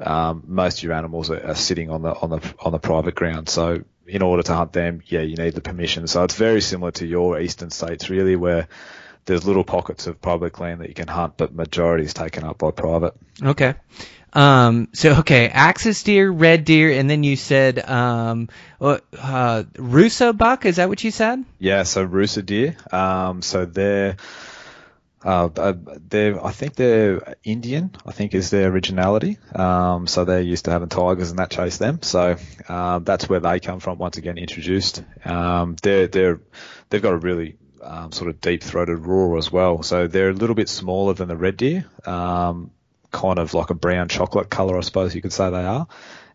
um, 0.00 0.44
most 0.46 0.78
of 0.78 0.84
your 0.84 0.94
animals 0.94 1.30
are, 1.30 1.46
are 1.46 1.54
sitting 1.54 1.90
on 1.90 2.02
the 2.02 2.14
on 2.14 2.30
the 2.30 2.54
on 2.60 2.72
the 2.72 2.78
private 2.78 3.14
ground. 3.14 3.48
So 3.48 3.84
in 4.06 4.22
order 4.22 4.42
to 4.42 4.54
hunt 4.54 4.72
them, 4.72 5.02
yeah, 5.06 5.20
you 5.20 5.36
need 5.36 5.54
the 5.54 5.60
permission. 5.60 6.06
So 6.06 6.24
it's 6.24 6.34
very 6.34 6.60
similar 6.60 6.90
to 6.92 7.06
your 7.06 7.40
eastern 7.40 7.70
states, 7.70 8.10
really, 8.10 8.34
where 8.34 8.68
there's 9.30 9.46
little 9.46 9.62
pockets 9.62 10.08
of 10.08 10.20
public 10.20 10.58
land 10.58 10.80
that 10.80 10.88
you 10.88 10.94
can 10.94 11.06
hunt, 11.06 11.34
but 11.36 11.54
majority 11.54 12.04
is 12.04 12.12
taken 12.12 12.42
up 12.42 12.58
by 12.58 12.72
private. 12.72 13.14
Okay. 13.40 13.74
Um, 14.32 14.88
so 14.92 15.18
okay, 15.20 15.48
axis 15.48 16.02
deer, 16.02 16.28
red 16.28 16.64
deer, 16.64 16.90
and 16.98 17.08
then 17.08 17.22
you 17.22 17.36
said 17.36 17.78
um, 17.78 18.48
what, 18.78 19.04
uh, 19.16 19.62
Rusa 19.74 20.36
buck. 20.36 20.66
Is 20.66 20.76
that 20.76 20.88
what 20.88 21.04
you 21.04 21.12
said? 21.12 21.44
Yeah, 21.60 21.84
so 21.84 22.06
Rusa 22.06 22.44
deer. 22.44 22.76
Um, 22.90 23.40
so 23.42 23.66
they're 23.66 24.16
uh, 25.24 25.48
uh, 25.56 25.74
they're 26.08 26.44
I 26.44 26.50
think 26.50 26.74
they're 26.74 27.36
Indian. 27.44 27.94
I 28.04 28.10
think 28.10 28.34
is 28.34 28.50
their 28.50 28.68
originality. 28.68 29.38
Um, 29.54 30.08
so 30.08 30.24
they're 30.24 30.40
used 30.40 30.64
to 30.64 30.72
having 30.72 30.88
tigers 30.88 31.30
and 31.30 31.38
that 31.38 31.50
chase 31.50 31.78
them. 31.78 32.02
So 32.02 32.36
um, 32.68 33.04
that's 33.04 33.28
where 33.28 33.40
they 33.40 33.60
come 33.60 33.78
from. 33.78 33.98
Once 33.98 34.16
again, 34.16 34.38
introduced. 34.38 35.04
Um, 35.24 35.76
they're 35.82 36.08
they're 36.08 36.40
they've 36.88 37.02
got 37.02 37.12
a 37.12 37.18
really 37.18 37.56
um, 37.82 38.12
sort 38.12 38.30
of 38.30 38.40
deep-throated 38.40 38.98
roar 39.06 39.38
as 39.38 39.50
well. 39.50 39.82
So 39.82 40.06
they're 40.06 40.30
a 40.30 40.34
little 40.34 40.54
bit 40.54 40.68
smaller 40.68 41.14
than 41.14 41.28
the 41.28 41.36
red 41.36 41.56
deer. 41.56 41.86
Um, 42.04 42.70
kind 43.10 43.38
of 43.38 43.54
like 43.54 43.70
a 43.70 43.74
brown 43.74 44.08
chocolate 44.08 44.50
color, 44.50 44.78
I 44.78 44.82
suppose 44.82 45.14
you 45.14 45.22
could 45.22 45.32
say 45.32 45.50
they 45.50 45.64
are. 45.64 45.86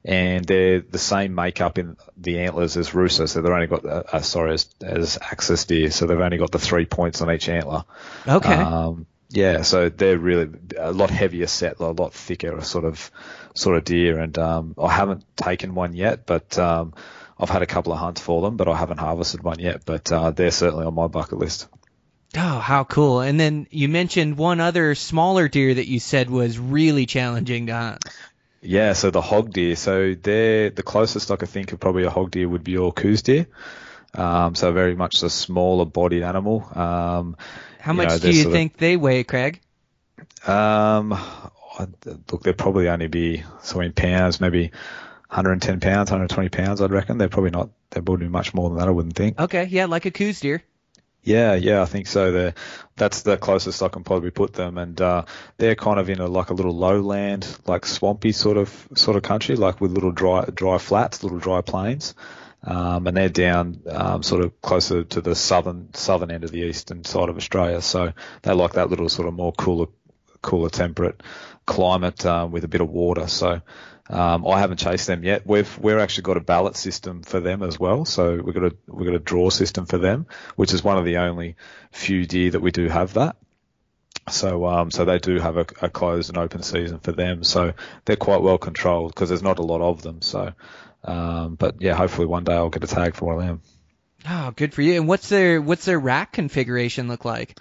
And 0.04 0.46
they're 0.46 0.82
the 0.82 1.00
same 1.00 1.34
makeup 1.34 1.80
in 1.80 1.98
the 2.16 2.42
antlers 2.42 2.78
as 2.78 2.92
Rusa, 2.92 3.28
so 3.28 3.42
they've 3.42 3.52
only 3.52 3.66
got, 3.66 3.86
uh, 3.86 4.04
uh, 4.12 4.20
sorry, 4.20 4.54
as, 4.54 4.70
as 4.80 5.18
axis 5.20 5.66
deer, 5.66 5.90
so 5.90 6.06
they've 6.06 6.20
only 6.20 6.38
got 6.38 6.52
the 6.52 6.60
three 6.60 6.86
points 6.86 7.22
on 7.22 7.32
each 7.32 7.50
antler. 7.50 7.86
Okay. 8.28 8.54
Um, 8.54 9.08
yeah, 9.30 9.64
so 9.64 9.90
they're 9.90 10.20
really 10.20 10.52
a 10.78 10.92
lot 10.92 11.10
heavier 11.10 11.48
set, 11.48 11.80
a 11.80 11.88
lot 11.88 12.14
thicker 12.14 12.62
sort 12.62 12.86
of 12.86 13.10
sort 13.56 13.78
of 13.78 13.84
deer, 13.84 14.20
and 14.20 14.38
um, 14.38 14.76
I 14.78 14.92
haven't 14.92 15.26
taken 15.36 15.74
one 15.74 15.96
yet, 15.96 16.28
but 16.28 16.56
um, 16.60 16.94
I've 17.38 17.50
had 17.50 17.62
a 17.62 17.66
couple 17.66 17.92
of 17.92 18.00
hunts 18.00 18.22
for 18.22 18.42
them, 18.42 18.58
but 18.58 18.68
I 18.68 18.76
haven't 18.78 19.00
harvested 19.00 19.44
one 19.44 19.60
yet. 19.60 19.84
But 19.86 20.12
uh, 20.12 20.32
they're 20.32 20.52
certainly 20.52 20.86
on 20.86 20.94
my 20.94 21.08
bucket 21.08 21.38
list. 21.38 21.68
Oh, 22.38 22.60
how 22.60 22.84
cool! 22.84 23.22
And 23.22 23.40
then 23.40 23.68
you 23.70 23.88
mentioned 23.90 24.38
one 24.38 24.60
other 24.60 24.96
smaller 24.96 25.48
deer 25.48 25.74
that 25.74 25.88
you 25.88 26.00
said 26.00 26.30
was 26.30 26.60
really 26.60 27.06
challenging 27.06 27.68
to 27.68 27.74
hunt. 27.74 28.06
Yeah, 28.62 28.94
so 28.94 29.12
the 29.12 29.22
hog 29.22 29.54
deer. 29.54 29.76
So 29.76 30.16
they're 30.16 30.70
the 30.70 30.84
closest 30.84 31.32
I 31.32 31.36
could 31.36 31.50
think 31.50 31.72
of 31.72 31.80
probably 31.80 32.04
a 32.04 32.10
hog 32.10 32.32
deer 32.32 32.50
would 32.50 32.64
be 32.64 32.72
your 32.74 32.92
Coues 32.92 33.22
deer. 33.22 33.48
Um, 34.14 34.56
so 34.56 34.72
very 34.72 34.96
much 34.96 35.22
a 35.24 35.30
smaller 35.30 35.86
bodied 35.86 36.24
animal. 36.24 36.68
Um, 36.74 37.38
How 37.80 37.94
much 37.94 38.10
know, 38.10 38.18
do 38.18 38.28
you 38.30 38.44
sort 38.44 38.48
of- 38.48 38.54
think 38.54 38.78
they 38.78 38.98
weigh, 38.98 39.24
Craig? 39.24 39.62
Um, 40.48 41.18
look, 42.32 42.44
they'd 42.44 42.58
probably 42.58 42.90
only 42.90 43.08
be 43.08 43.44
so 43.62 43.82
in 43.82 43.94
pounds, 43.94 44.40
maybe 44.40 44.72
110 45.36 45.82
pounds, 45.82 46.10
120 46.10 46.48
pounds. 46.50 46.82
I'd 46.82 46.92
reckon 46.92 47.18
they're 47.18 47.28
probably 47.28 47.52
not. 47.52 47.70
they're 47.90 48.02
be 48.02 48.30
much 48.30 48.54
more 48.54 48.70
than 48.70 48.80
that. 48.80 48.88
I 48.88 48.92
wouldn't 48.92 49.18
think. 49.18 49.38
Okay, 49.38 49.66
yeah, 49.66 49.86
like 49.86 50.06
a 50.06 50.12
Coues 50.12 50.40
deer. 50.40 50.64
Yeah, 51.24 51.56
yeah, 51.56 51.82
I 51.82 51.86
think 51.86 52.08
so. 52.08 52.32
They're, 52.32 52.54
that's 52.96 53.24
the 53.24 53.36
closest 53.36 53.84
I 53.84 53.90
can 53.90 54.04
probably 54.04 54.30
put 54.32 54.54
them, 54.54 54.78
and 54.78 55.00
uh, 55.02 55.26
they're 55.58 55.76
kind 55.76 56.00
of 56.00 56.10
in 56.10 56.22
a 56.22 56.28
like 56.28 56.52
a 56.52 56.54
little 56.54 56.76
lowland, 56.76 57.46
like 57.66 57.86
swampy 57.86 58.32
sort 58.32 58.56
of 58.56 58.88
sort 58.96 59.18
of 59.18 59.24
country, 59.24 59.58
like 59.58 59.82
with 59.82 59.92
little 59.92 60.12
dry 60.12 60.46
dry 60.46 60.78
flats, 60.78 61.22
little 61.22 61.40
dry 61.40 61.60
plains, 61.60 62.14
um, 62.64 63.06
and 63.08 63.18
they're 63.18 63.28
down 63.28 63.82
um, 63.90 64.24
sort 64.24 64.46
of 64.46 64.62
closer 64.62 65.04
to 65.04 65.20
the 65.20 65.36
southern 65.36 65.94
southern 65.96 66.32
end 66.32 66.46
of 66.46 66.52
the 66.52 66.62
eastern 66.62 67.04
side 67.04 67.28
of 67.28 67.36
Australia. 67.36 67.82
So 67.82 68.14
they 68.44 68.54
like 68.54 68.74
that 68.74 68.90
little 68.90 69.10
sort 69.10 69.28
of 69.28 69.34
more 69.34 69.52
cooler 69.52 69.88
cooler 70.42 70.70
temperate 70.70 71.22
climate 71.66 72.26
uh, 72.26 72.48
with 72.50 72.64
a 72.64 72.68
bit 72.68 72.82
of 72.82 72.90
water. 72.90 73.28
So 73.28 73.62
um, 74.10 74.46
I 74.48 74.60
haven't 74.60 74.78
chased 74.78 75.08
them 75.08 75.24
yet. 75.24 75.46
We've 75.46 75.80
we've 75.80 75.98
actually 75.98 76.24
got 76.24 76.38
a 76.38 76.42
ballot 76.42 76.76
system 76.76 77.24
for 77.24 77.40
them 77.40 77.64
as 77.64 77.80
well. 77.80 78.06
So 78.06 78.36
we've 78.36 78.54
got 78.54 78.66
a 78.66 78.76
we've 78.88 79.08
got 79.08 79.16
a 79.16 79.20
draw 79.20 79.50
system 79.50 79.86
for 79.86 79.98
them, 79.98 80.28
which 80.56 80.74
is 80.74 80.84
one 80.84 80.98
of 80.98 81.06
the 81.06 81.18
only 81.18 81.56
few 81.92 82.26
deer 82.26 82.52
that 82.52 82.62
we 82.62 82.72
do 82.72 82.88
have 82.88 83.14
that. 83.14 83.38
So 84.30 84.66
um, 84.66 84.92
so 84.92 85.06
they 85.06 85.20
do 85.20 85.40
have 85.40 85.58
a, 85.58 85.66
a 85.82 85.90
closed 85.90 86.30
and 86.30 86.38
open 86.38 86.62
season 86.62 87.00
for 87.00 87.12
them. 87.12 87.44
So 87.44 87.74
they're 88.06 88.16
quite 88.16 88.42
well 88.42 88.58
controlled 88.58 89.14
because 89.14 89.30
there's 89.30 89.44
not 89.44 89.60
a 89.60 89.64
lot 89.64 89.82
of 89.82 90.02
them. 90.02 90.22
So 90.22 90.54
um, 91.04 91.56
but 91.56 91.82
yeah, 91.82 91.96
hopefully 91.96 92.28
one 92.28 92.44
day 92.44 92.54
I'll 92.54 92.70
get 92.70 92.84
a 92.84 92.88
tag 92.88 93.16
for 93.16 93.26
one 93.26 93.36
of 93.40 93.48
them. 93.48 93.62
Oh, 94.28 94.52
good 94.56 94.74
for 94.74 94.82
you. 94.82 94.96
And 94.96 95.08
what's 95.08 95.30
their 95.30 95.62
what's 95.62 95.86
their 95.86 96.00
rack 96.00 96.32
configuration 96.32 97.08
look 97.08 97.26
like? 97.26 97.60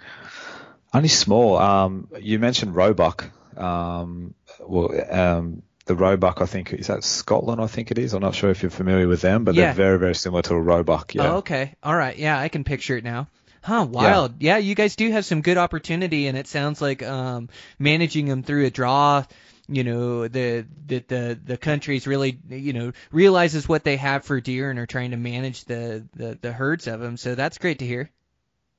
Only 0.95 1.09
small. 1.09 1.57
Um, 1.57 2.07
you 2.19 2.39
mentioned 2.39 2.75
roebuck. 2.75 3.29
Um, 3.57 4.33
well, 4.59 4.91
um, 5.11 5.61
the 5.85 5.95
roebuck, 5.95 6.41
I 6.41 6.45
think, 6.45 6.73
is 6.73 6.87
that 6.87 7.03
Scotland? 7.03 7.61
I 7.61 7.67
think 7.67 7.91
it 7.91 7.97
is. 7.97 8.13
I'm 8.13 8.21
not 8.21 8.35
sure 8.35 8.49
if 8.49 8.63
you're 8.63 8.69
familiar 8.71 9.07
with 9.07 9.21
them, 9.21 9.43
but 9.43 9.55
Yeah. 9.55 9.65
they're 9.65 9.73
very, 9.73 9.99
very 9.99 10.15
similar 10.15 10.41
to 10.43 10.55
a 10.55 10.59
roebuck. 10.59 11.13
Yeah. 11.15 11.33
Oh, 11.33 11.37
okay. 11.37 11.75
All 11.83 11.95
right. 11.95 12.17
Yeah, 12.17 12.39
I 12.39 12.49
can 12.49 12.63
picture 12.63 12.97
it 12.97 13.03
now. 13.03 13.27
Huh, 13.61 13.87
wild. 13.89 14.35
Yeah. 14.41 14.57
you 14.57 14.75
guys 14.75 14.95
do 14.95 15.09
have 15.11 15.25
some 15.25 15.41
good 15.41 15.57
opportunity 15.57 16.27
and 16.27 16.37
it 16.37 16.47
sounds 16.47 16.81
like 16.81 17.01
um 17.01 17.49
managing 17.79 18.27
them 18.27 18.43
through 18.43 18.65
a 18.65 18.69
draw, 18.69 19.23
you 19.67 19.83
know, 19.83 20.27
the 20.27 20.65
that 20.87 21.07
the 21.07 21.39
the 21.43 21.57
country's 21.57 22.05
really, 22.05 22.37
you 22.49 22.73
know, 22.73 22.91
realizes 23.11 23.67
what 23.67 23.83
they 23.83 23.97
have 23.97 24.23
for 24.23 24.39
deer 24.39 24.69
and 24.69 24.77
are 24.77 24.85
trying 24.85 25.11
to 25.11 25.17
manage 25.17 25.65
the 25.65 26.05
the 26.15 26.37
the 26.39 26.51
herds 26.51 26.85
of 26.85 26.99
them. 26.99 27.17
So 27.17 27.33
that's 27.33 27.57
great 27.57 27.79
to 27.79 27.85
hear. 27.87 28.11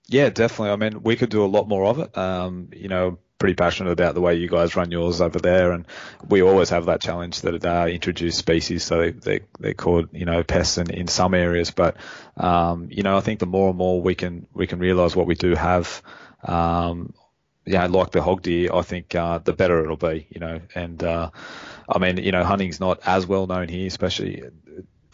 Yeah, 0.08 0.30
definitely. 0.30 0.70
I 0.70 0.76
mean, 0.76 1.02
we 1.02 1.16
could 1.16 1.30
do 1.30 1.44
a 1.44 1.46
lot 1.46 1.68
more 1.68 1.84
of 1.86 1.98
it. 1.98 2.16
Um, 2.16 2.68
you 2.72 2.88
know, 2.88 3.18
pretty 3.38 3.54
passionate 3.54 3.90
about 3.90 4.14
the 4.14 4.20
way 4.20 4.34
you 4.36 4.48
guys 4.48 4.76
run 4.76 4.90
yours 4.90 5.20
over 5.20 5.38
there, 5.40 5.72
and 5.72 5.84
we 6.28 6.42
always 6.42 6.70
have 6.70 6.86
that 6.86 7.00
challenge 7.00 7.40
that 7.40 7.64
uh, 7.64 7.86
introduce 7.88 8.36
species, 8.36 8.84
so 8.84 8.98
they, 9.00 9.10
they 9.10 9.40
they're 9.58 9.74
called 9.74 10.08
you 10.12 10.24
know 10.24 10.42
pests 10.44 10.78
in, 10.78 10.90
in 10.90 11.08
some 11.08 11.34
areas. 11.34 11.72
But 11.72 11.96
um, 12.36 12.88
you 12.90 13.02
know, 13.02 13.16
I 13.16 13.20
think 13.20 13.40
the 13.40 13.46
more 13.46 13.68
and 13.70 13.78
more 13.78 14.00
we 14.00 14.14
can 14.14 14.46
we 14.54 14.66
can 14.68 14.78
realise 14.78 15.16
what 15.16 15.26
we 15.26 15.34
do 15.34 15.54
have. 15.54 16.02
Um, 16.44 17.12
yeah, 17.64 17.86
like 17.86 18.12
the 18.12 18.22
hog 18.22 18.42
deer, 18.42 18.70
I 18.72 18.82
think 18.82 19.14
uh, 19.16 19.38
the 19.38 19.52
better 19.52 19.82
it'll 19.82 19.96
be, 19.96 20.28
you 20.30 20.38
know. 20.40 20.60
And 20.76 21.02
uh, 21.02 21.30
I 21.88 21.98
mean, 21.98 22.18
you 22.18 22.30
know, 22.30 22.44
hunting's 22.44 22.78
not 22.78 23.00
as 23.04 23.26
well 23.26 23.48
known 23.48 23.68
here, 23.68 23.88
especially 23.88 24.44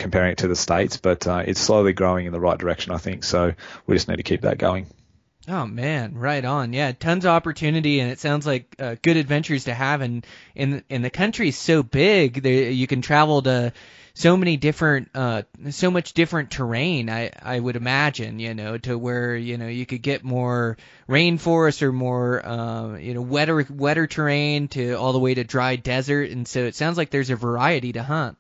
comparing 0.03 0.33
it 0.33 0.39
to 0.39 0.49
the 0.49 0.57
states, 0.57 0.97
but 0.99 1.27
uh, 1.27 1.43
it's 1.47 1.61
slowly 1.61 1.93
growing 1.93 2.27
in 2.27 2.33
the 2.33 2.41
right 2.41 2.59
direction, 2.59 2.93
I 2.93 2.99
think. 2.99 3.25
So 3.25 3.55
we 3.87 3.95
just 3.97 4.09
need 4.09 4.17
to 4.17 4.23
keep 4.23 4.43
that 4.43 4.59
going. 4.59 4.87
Oh 5.49 5.67
man, 5.67 6.15
right 6.15 6.45
on. 6.45 6.73
Yeah, 6.73 6.93
tons 6.93 7.25
of 7.25 7.31
opportunity, 7.31 7.99
and 7.99 8.13
it 8.13 8.21
sounds 8.21 8.47
like 8.47 8.77
uh, 8.79 8.95
good 9.03 9.17
adventures 9.17 9.65
to 9.65 9.75
have. 9.75 10.01
And 10.01 10.25
in 10.55 10.85
and 10.89 11.05
the 11.05 11.11
country's 11.11 11.59
so 11.59 11.83
big, 11.83 12.43
there 12.43 12.71
you 12.71 12.87
can 12.87 13.03
travel 13.03 13.43
to 13.43 13.73
so 14.15 14.37
many 14.37 14.57
different, 14.57 15.09
uh, 15.15 15.43
so 15.71 15.91
much 15.91 16.13
different 16.13 16.53
terrain. 16.53 17.11
I 17.11 17.33
I 17.43 17.59
would 17.59 17.75
imagine, 17.75 18.39
you 18.39 18.55
know, 18.55 18.79
to 18.79 18.97
where 18.97 19.35
you 19.35 19.59
know 19.59 19.67
you 19.67 19.85
could 19.85 20.03
get 20.03 20.23
more 20.23 20.77
rainforest 21.09 21.83
or 21.83 21.93
more, 21.93 22.47
uh, 22.47 22.97
you 22.99 23.15
know, 23.15 23.23
wetter 23.23 23.67
wetter 23.69 24.07
terrain 24.07 24.69
to 24.69 24.93
all 24.93 25.13
the 25.13 25.19
way 25.19 25.35
to 25.35 25.43
dry 25.43 25.75
desert. 25.75 26.31
And 26.31 26.47
so 26.47 26.61
it 26.61 26.77
sounds 26.77 26.97
like 26.97 27.11
there's 27.11 27.31
a 27.31 27.37
variety 27.37 27.95
to 27.95 28.03
hunt. 28.05 28.39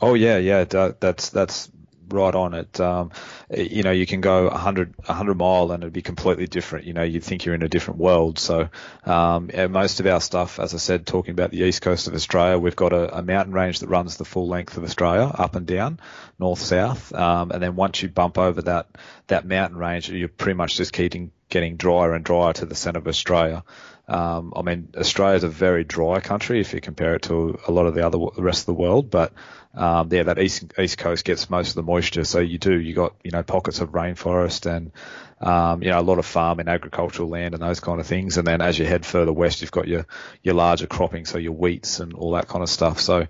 Oh 0.00 0.14
yeah, 0.14 0.38
yeah, 0.38 0.64
that, 0.64 1.00
that's 1.00 1.30
that's 1.30 1.70
right 2.08 2.34
on 2.34 2.54
it. 2.54 2.80
Um, 2.80 3.10
you 3.50 3.82
know, 3.82 3.90
you 3.90 4.06
can 4.06 4.20
go 4.20 4.48
100, 4.48 4.94
100 4.98 5.34
mile 5.34 5.72
and 5.72 5.82
it'd 5.82 5.92
be 5.92 6.02
completely 6.02 6.46
different. 6.46 6.86
You 6.86 6.92
know, 6.92 7.02
you'd 7.02 7.24
think 7.24 7.44
you're 7.44 7.54
in 7.54 7.62
a 7.62 7.68
different 7.68 8.00
world. 8.00 8.38
So, 8.38 8.68
um, 9.04 9.50
most 9.70 10.00
of 10.00 10.06
our 10.06 10.20
stuff, 10.20 10.58
as 10.58 10.74
I 10.74 10.78
said, 10.78 11.06
talking 11.06 11.32
about 11.32 11.50
the 11.50 11.62
east 11.62 11.82
coast 11.82 12.06
of 12.06 12.14
Australia, 12.14 12.58
we've 12.58 12.76
got 12.76 12.92
a, 12.92 13.18
a 13.18 13.22
mountain 13.22 13.52
range 13.52 13.80
that 13.80 13.88
runs 13.88 14.16
the 14.16 14.24
full 14.24 14.48
length 14.48 14.76
of 14.76 14.84
Australia, 14.84 15.30
up 15.34 15.56
and 15.56 15.66
down, 15.66 16.00
north, 16.38 16.60
south. 16.60 17.12
Um, 17.14 17.50
and 17.50 17.62
then 17.62 17.76
once 17.76 18.02
you 18.02 18.08
bump 18.08 18.38
over 18.38 18.62
that, 18.62 18.88
that 19.28 19.46
mountain 19.46 19.78
range, 19.78 20.10
you're 20.10 20.28
pretty 20.28 20.56
much 20.56 20.76
just 20.76 20.92
keeping, 20.92 21.32
getting 21.48 21.76
drier 21.76 22.12
and 22.14 22.24
drier 22.24 22.52
to 22.54 22.66
the 22.66 22.74
centre 22.74 22.98
of 22.98 23.08
Australia. 23.08 23.64
Um, 24.06 24.52
I 24.54 24.60
mean, 24.62 24.88
Australia 24.96 25.36
is 25.36 25.44
a 25.44 25.48
very 25.48 25.82
dry 25.82 26.20
country 26.20 26.60
if 26.60 26.74
you 26.74 26.80
compare 26.82 27.14
it 27.14 27.22
to 27.22 27.58
a 27.66 27.72
lot 27.72 27.86
of 27.86 27.94
the 27.94 28.06
other 28.06 28.18
the 28.36 28.42
rest 28.42 28.60
of 28.60 28.66
the 28.66 28.74
world, 28.74 29.10
but 29.10 29.32
um, 29.74 30.08
yeah, 30.12 30.24
that 30.24 30.38
east 30.38 30.72
east 30.78 30.98
coast 30.98 31.24
gets 31.24 31.50
most 31.50 31.70
of 31.70 31.74
the 31.74 31.82
moisture. 31.82 32.24
So 32.24 32.38
you 32.38 32.58
do 32.58 32.78
you 32.78 32.94
got 32.94 33.14
you 33.24 33.30
know 33.32 33.42
pockets 33.42 33.80
of 33.80 33.90
rainforest 33.90 34.66
and 34.66 34.92
um, 35.40 35.82
you 35.82 35.90
know 35.90 36.00
a 36.00 36.02
lot 36.02 36.18
of 36.18 36.26
farm 36.26 36.60
and 36.60 36.68
agricultural 36.68 37.28
land 37.28 37.54
and 37.54 37.62
those 37.62 37.80
kind 37.80 38.00
of 38.00 38.06
things. 38.06 38.38
And 38.38 38.46
then 38.46 38.60
as 38.60 38.78
you 38.78 38.86
head 38.86 39.04
further 39.04 39.32
west, 39.32 39.60
you've 39.60 39.72
got 39.72 39.88
your 39.88 40.06
your 40.42 40.54
larger 40.54 40.86
cropping, 40.86 41.24
so 41.24 41.38
your 41.38 41.54
wheats 41.54 42.00
and 42.00 42.14
all 42.14 42.32
that 42.32 42.48
kind 42.48 42.62
of 42.62 42.70
stuff. 42.70 43.00
So 43.00 43.26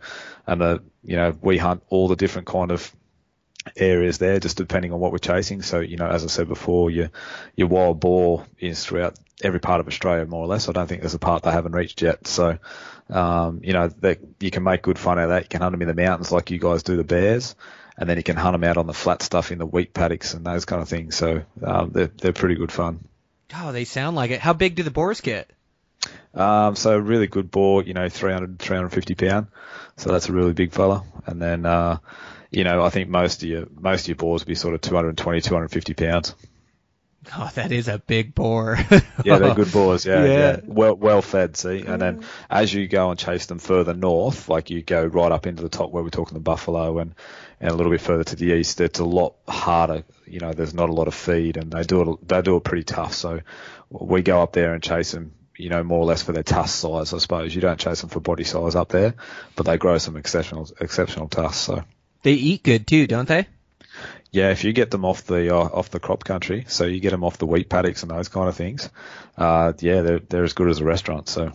and 0.47 0.61
the 0.61 0.83
you 1.03 1.17
know 1.17 1.37
we 1.41 1.57
hunt 1.57 1.83
all 1.89 2.09
the 2.09 2.17
different 2.17 2.47
kind 2.47 2.71
of 2.71 2.95
areas 3.77 4.19
there, 4.19 4.39
just 4.41 4.57
depending 4.57 4.93
on 4.93 5.01
what 5.01 5.13
we're 5.13 5.19
chasing. 5.19 5.63
So, 5.63 5.81
you 5.81 5.97
know, 5.97 6.07
as 6.07 6.25
I 6.25 6.29
said 6.29 6.49
before, 6.49 6.91
your 6.91 7.11
your 7.57 7.69
wild 7.69 8.01
boar 8.01 8.47
is 8.59 8.85
throughout 8.85 9.19
every 9.43 9.61
part 9.61 9.81
of 9.81 9.89
Australia, 9.89 10.27
more 10.27 10.45
or 10.45 10.47
less. 10.47 10.69
I 10.69 10.73
don't 10.73 10.87
think 10.87 11.01
there's 11.01 11.15
a 11.15 11.19
part 11.19 11.43
they 11.43 11.51
haven't 11.51 11.73
reached 11.73 12.03
yet. 12.03 12.27
So, 12.27 12.59
um, 13.11 13.61
you 13.63 13.73
know, 13.73 13.89
that 13.89 14.19
you 14.41 14.51
can 14.51 14.63
make 14.63 14.83
good 14.83 14.99
fun 14.99 15.19
out 15.19 15.25
of 15.25 15.31
that. 15.31 15.43
You 15.45 15.49
can 15.49 15.61
hunt 15.61 15.73
them 15.73 15.83
in 15.83 15.89
the 15.89 15.95
mountains 15.95 16.33
like 16.33 16.51
you 16.51 16.59
guys 16.59 16.83
do 16.83 16.97
the 16.97 17.05
bears, 17.05 17.57
and 17.97 18.09
then 18.09 18.17
you 18.17 18.23
can 18.23 18.37
hunt 18.37 18.55
them 18.55 18.65
out 18.65 18.77
on 18.77 18.87
the 18.87 18.95
flat 18.95 19.23
stuff 19.23 19.53
in 19.53 19.59
the 19.59 19.67
wheat 19.67 19.93
paddocks 19.95 20.35
and 20.35 20.45
those 20.45 20.65
kind 20.65 20.83
of 20.83 20.89
things. 20.89 21.17
So, 21.17 21.43
um, 21.63 21.91
they're 21.91 22.07
they're 22.07 22.33
pretty 22.33 22.57
good 22.57 22.73
fun. 22.73 23.01
Oh, 23.57 23.73
they 23.73 23.85
sound 23.85 24.17
like 24.17 24.31
it. 24.31 24.41
How 24.41 24.53
big 24.53 24.75
do 24.75 24.83
the 24.83 24.91
boars 24.91 25.21
get? 25.21 25.51
Um, 26.35 26.75
so 26.75 26.99
really 26.99 27.27
good 27.27 27.51
boar, 27.51 27.83
you 27.83 27.95
know, 27.95 28.09
300, 28.09 28.59
350 28.59 29.15
pound. 29.15 29.47
So 29.97 30.11
that's 30.11 30.29
a 30.29 30.33
really 30.33 30.53
big 30.53 30.73
fella. 30.73 31.05
And 31.27 31.41
then, 31.41 31.65
uh, 31.65 31.99
you 32.55 32.65
know, 32.65 32.83
I 32.83 32.91
think 32.91 33.09
most 33.09 33.43
of 33.43 33.49
your 33.49 33.67
most 33.79 34.03
of 34.03 34.09
your 34.09 34.17
boars 34.17 34.43
will 34.43 34.49
be 34.49 34.55
sort 34.55 34.75
of 34.75 34.81
220, 34.81 35.41
250 35.41 35.95
pounds. 35.95 36.35
Oh, 37.35 37.51
that 37.55 37.73
is 37.73 37.89
a 37.89 37.99
big 37.99 38.35
boar. 38.35 38.79
yeah, 39.25 39.39
they're 39.39 39.55
good 39.55 39.73
boars. 39.73 40.05
Yeah, 40.05 40.25
Yeah. 40.25 40.33
yeah, 40.33 40.61
well 40.65 40.95
well 40.95 41.23
fed. 41.23 41.57
See, 41.57 41.85
and 41.87 42.01
then 42.01 42.25
as 42.51 42.73
you 42.73 42.87
go 42.87 43.11
and 43.11 43.19
chase 43.19 43.47
them 43.47 43.59
further 43.59 43.95
north, 43.95 44.49
like 44.49 44.71
you 44.71 44.83
go 44.83 45.05
right 45.05 45.33
up 45.33 45.47
into 45.47 45.63
the 45.63 45.69
top 45.71 45.91
where 45.91 46.03
we're 46.03 46.11
talking 46.11 46.35
the 46.35 46.41
buffalo 46.41 46.99
and 46.99 47.15
and 47.61 47.71
a 47.71 47.75
little 47.75 47.93
bit 47.93 48.03
further 48.03 48.25
to 48.25 48.37
the 48.37 48.53
east, 48.53 48.81
it's 48.81 48.99
a 48.99 49.05
lot 49.05 49.37
harder. 49.49 50.05
You 50.27 50.41
know, 50.41 50.53
there's 50.53 50.75
not 50.75 50.91
a 50.91 50.93
lot 50.93 51.09
of 51.09 51.15
feed, 51.15 51.57
and 51.57 51.73
they 51.73 51.83
do 51.83 52.13
it 52.13 52.29
they 52.29 52.43
do 52.43 52.57
it 52.57 52.65
pretty 52.65 52.85
tough. 52.85 53.15
So 53.15 53.41
we 53.89 54.23
go 54.23 54.43
up 54.43 54.53
there 54.53 54.75
and 54.75 54.83
chase 54.83 55.13
them. 55.13 55.33
You 55.57 55.71
know, 55.71 55.85
more 55.85 56.01
or 56.01 56.05
less 56.05 56.21
for 56.21 56.33
their 56.33 56.43
tusk 56.43 56.81
size, 56.81 57.15
I 57.15 57.19
suppose. 57.19 57.55
You 57.55 57.61
don't 57.61 57.79
chase 57.79 58.01
them 58.01 58.11
for 58.11 58.19
body 58.19 58.43
size 58.43 58.75
up 58.75 58.89
there, 58.89 59.15
but 59.55 59.65
they 59.65 59.79
grow 59.79 59.99
some 59.99 60.17
exceptional 60.17 60.69
exceptional 60.81 61.29
tusks. 61.29 61.59
So. 61.59 61.85
They 62.25 62.33
eat 62.33 62.65
good 62.65 62.87
too, 62.87 63.07
don't 63.07 63.29
they? 63.29 63.47
Yeah, 64.33 64.51
if 64.51 64.65
you 64.65 64.73
get 64.73 64.91
them 64.91 65.05
off 65.05 65.25
the 65.25 65.55
uh, 65.55 65.59
off 65.59 65.91
the 65.91 66.01
crop 66.01 66.25
country, 66.25 66.65
so 66.67 66.85
you 66.87 66.99
get 66.99 67.11
them 67.11 67.23
off 67.23 67.39
the 67.39 67.47
wheat 67.47 67.69
paddocks 67.69 68.03
and 68.03 68.11
those 68.11 68.29
kind 68.29 68.49
of 68.49 68.57
things, 68.57 68.91
uh, 69.39 69.73
yeah, 69.79 70.03
they're 70.03 70.19
they're 70.19 70.45
as 70.45 70.55
good 70.55 70.69
as 70.69 70.81
a 70.81 70.85
restaurant. 70.85 71.29
So 71.29 71.53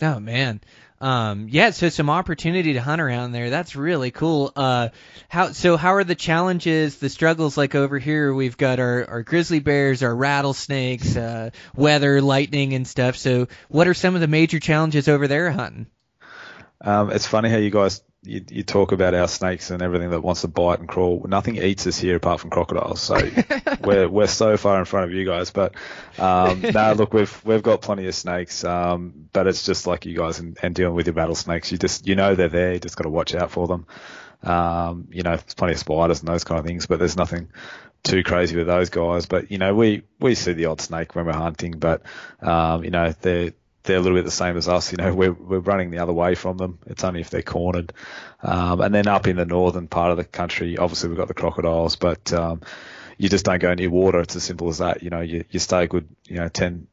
Oh 0.00 0.20
man. 0.20 0.60
Um, 0.98 1.48
yeah, 1.50 1.70
so 1.70 1.90
some 1.90 2.08
opportunity 2.08 2.74
to 2.74 2.80
hunt 2.80 3.02
around 3.02 3.32
there. 3.32 3.50
That's 3.50 3.76
really 3.76 4.10
cool. 4.10 4.50
Uh, 4.56 4.88
how 5.28 5.52
so? 5.52 5.76
How 5.76 5.94
are 5.94 6.04
the 6.04 6.14
challenges, 6.14 6.96
the 6.96 7.10
struggles 7.10 7.58
like 7.58 7.74
over 7.74 7.98
here? 7.98 8.32
We've 8.32 8.56
got 8.56 8.80
our, 8.80 9.04
our 9.06 9.22
grizzly 9.22 9.58
bears, 9.58 10.02
our 10.02 10.14
rattlesnakes, 10.14 11.14
uh, 11.14 11.50
weather, 11.74 12.22
lightning, 12.22 12.72
and 12.72 12.88
stuff. 12.88 13.16
So, 13.16 13.48
what 13.68 13.88
are 13.88 13.94
some 13.94 14.14
of 14.14 14.22
the 14.22 14.26
major 14.26 14.58
challenges 14.58 15.06
over 15.06 15.28
there 15.28 15.50
hunting? 15.50 15.86
um, 16.80 17.10
it's 17.10 17.26
funny 17.26 17.50
how 17.50 17.56
you 17.56 17.70
guys 17.70 18.02
you, 18.22 18.44
you 18.50 18.62
talk 18.62 18.92
about 18.92 19.14
our 19.14 19.28
snakes 19.28 19.70
and 19.70 19.82
everything 19.82 20.10
that 20.10 20.20
wants 20.20 20.40
to 20.40 20.48
bite 20.48 20.80
and 20.80 20.88
crawl. 20.88 21.24
Nothing 21.28 21.56
eats 21.56 21.86
us 21.86 21.98
here 21.98 22.16
apart 22.16 22.40
from 22.40 22.50
crocodiles. 22.50 23.00
So 23.00 23.16
we're 23.84 24.08
we're 24.08 24.26
so 24.26 24.56
far 24.56 24.78
in 24.78 24.84
front 24.84 25.06
of 25.06 25.12
you 25.12 25.24
guys. 25.24 25.50
But 25.50 25.74
um, 26.18 26.60
no, 26.62 26.92
look, 26.96 27.12
we've 27.14 27.44
we've 27.44 27.62
got 27.62 27.82
plenty 27.82 28.06
of 28.06 28.14
snakes. 28.14 28.64
Um, 28.64 29.28
but 29.32 29.46
it's 29.46 29.64
just 29.64 29.86
like 29.86 30.06
you 30.06 30.16
guys 30.16 30.40
and, 30.40 30.58
and 30.62 30.74
dealing 30.74 30.94
with 30.94 31.06
your 31.06 31.14
rattlesnakes. 31.14 31.70
You 31.70 31.78
just 31.78 32.06
you 32.06 32.16
know 32.16 32.34
they're 32.34 32.48
there. 32.48 32.74
You 32.74 32.80
just 32.80 32.96
got 32.96 33.04
to 33.04 33.10
watch 33.10 33.34
out 33.34 33.50
for 33.50 33.66
them. 33.66 33.86
Um, 34.42 35.08
you 35.10 35.22
know, 35.22 35.36
there's 35.36 35.54
plenty 35.54 35.74
of 35.74 35.78
spiders 35.78 36.20
and 36.20 36.28
those 36.28 36.44
kind 36.44 36.58
of 36.58 36.66
things, 36.66 36.86
but 36.86 36.98
there's 36.98 37.16
nothing 37.16 37.48
too 38.02 38.22
crazy 38.22 38.56
with 38.56 38.66
those 38.66 38.90
guys. 38.90 39.26
But 39.26 39.50
you 39.50 39.58
know, 39.58 39.74
we 39.74 40.02
we 40.18 40.34
see 40.34 40.52
the 40.52 40.66
odd 40.66 40.80
snake 40.80 41.14
when 41.14 41.26
we're 41.26 41.32
hunting, 41.32 41.72
but 41.72 42.02
um, 42.40 42.84
you 42.84 42.90
know 42.90 43.14
they're 43.20 43.52
they're 43.86 43.96
a 43.96 44.00
little 44.00 44.18
bit 44.18 44.24
the 44.24 44.30
same 44.30 44.56
as 44.56 44.68
us. 44.68 44.92
You 44.92 44.98
know, 44.98 45.14
we're 45.14 45.32
we're 45.32 45.60
running 45.60 45.90
the 45.90 45.98
other 45.98 46.12
way 46.12 46.34
from 46.34 46.58
them. 46.58 46.78
It's 46.86 47.04
only 47.04 47.20
if 47.20 47.30
they're 47.30 47.42
cornered. 47.42 47.92
Um, 48.42 48.80
and 48.80 48.94
then 48.94 49.06
up 49.06 49.26
in 49.26 49.36
the 49.36 49.46
northern 49.46 49.88
part 49.88 50.10
of 50.10 50.18
the 50.18 50.24
country, 50.24 50.76
obviously 50.76 51.08
we've 51.08 51.18
got 51.18 51.28
the 51.28 51.34
crocodiles, 51.34 51.96
but 51.96 52.32
um, 52.32 52.60
you 53.18 53.28
just 53.28 53.44
don't 53.44 53.60
go 53.60 53.72
near 53.74 53.90
water. 53.90 54.20
It's 54.20 54.36
as 54.36 54.44
simple 54.44 54.68
as 54.68 54.78
that. 54.78 55.02
You 55.02 55.10
know, 55.10 55.20
you 55.20 55.44
you 55.50 55.58
stay 55.58 55.86
good 55.86 56.08
you 56.26 56.36
know 56.36 56.48
10, 56.48 56.86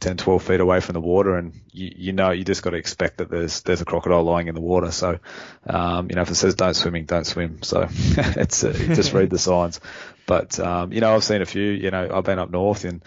10 0.00 0.16
12 0.16 0.42
feet 0.42 0.60
away 0.60 0.80
from 0.80 0.94
the 0.94 1.00
water, 1.00 1.36
and 1.36 1.54
you 1.72 1.92
you 1.96 2.12
know 2.12 2.30
you 2.30 2.44
just 2.44 2.62
got 2.62 2.70
to 2.70 2.76
expect 2.76 3.18
that 3.18 3.30
there's 3.30 3.62
there's 3.62 3.80
a 3.80 3.84
crocodile 3.84 4.22
lying 4.22 4.48
in 4.48 4.54
the 4.54 4.60
water. 4.60 4.90
So, 4.90 5.18
um, 5.66 6.08
you 6.10 6.16
know, 6.16 6.22
if 6.22 6.30
it 6.30 6.34
says 6.34 6.54
don't 6.54 6.74
swimming, 6.74 7.06
don't 7.06 7.26
swim. 7.26 7.62
So 7.62 7.88
it's 7.90 8.62
uh, 8.62 8.72
just 8.72 9.12
read 9.12 9.30
the 9.30 9.38
signs. 9.38 9.80
But 10.26 10.60
um, 10.60 10.92
you 10.92 11.00
know, 11.00 11.14
I've 11.14 11.24
seen 11.24 11.42
a 11.42 11.46
few. 11.46 11.70
You 11.70 11.90
know, 11.90 12.10
I've 12.12 12.24
been 12.24 12.38
up 12.38 12.50
north 12.50 12.84
and 12.84 13.02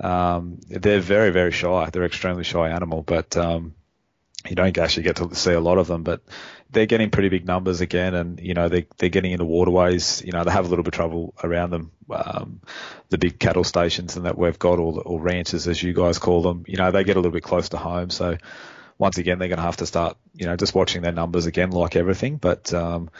um, 0.00 0.58
they're 0.68 1.00
very, 1.00 1.30
very 1.30 1.52
shy. 1.52 1.90
They're 1.92 2.04
extremely 2.04 2.44
shy 2.44 2.68
animal, 2.68 3.02
but 3.02 3.36
um, 3.36 3.74
you 4.48 4.54
don't 4.54 4.76
actually 4.78 5.02
get 5.04 5.16
to 5.16 5.34
see 5.34 5.52
a 5.52 5.60
lot 5.60 5.78
of 5.78 5.86
them. 5.86 6.02
But 6.02 6.22
they're 6.70 6.86
getting 6.86 7.10
pretty 7.10 7.28
big 7.28 7.46
numbers 7.46 7.80
again, 7.80 8.14
and 8.14 8.40
you 8.40 8.54
know 8.54 8.68
they 8.68 8.86
they're 8.98 9.08
getting 9.08 9.32
into 9.32 9.44
waterways. 9.44 10.22
You 10.24 10.32
know 10.32 10.44
they 10.44 10.50
have 10.50 10.66
a 10.66 10.68
little 10.68 10.84
bit 10.84 10.94
of 10.94 10.96
trouble 10.96 11.34
around 11.42 11.70
them. 11.70 11.92
Um, 12.10 12.60
the 13.08 13.18
big 13.18 13.38
cattle 13.38 13.64
stations 13.64 14.16
and 14.16 14.26
that 14.26 14.38
we've 14.38 14.58
got, 14.58 14.78
or, 14.78 15.00
or 15.02 15.20
ranches 15.20 15.66
as 15.66 15.82
you 15.82 15.92
guys 15.92 16.18
call 16.18 16.42
them. 16.42 16.64
You 16.66 16.76
know 16.76 16.90
they 16.90 17.04
get 17.04 17.16
a 17.16 17.20
little 17.20 17.32
bit 17.32 17.42
close 17.42 17.70
to 17.70 17.78
home, 17.78 18.10
so 18.10 18.36
once 18.98 19.18
again 19.18 19.38
they're 19.38 19.48
going 19.48 19.58
to 19.58 19.64
have 19.64 19.76
to 19.78 19.86
start 19.86 20.16
you 20.34 20.46
know 20.46 20.56
just 20.56 20.74
watching 20.74 21.02
their 21.02 21.12
numbers 21.12 21.46
again, 21.46 21.70
like 21.70 21.96
everything. 21.96 22.36
But 22.36 22.72
um, 22.72 23.10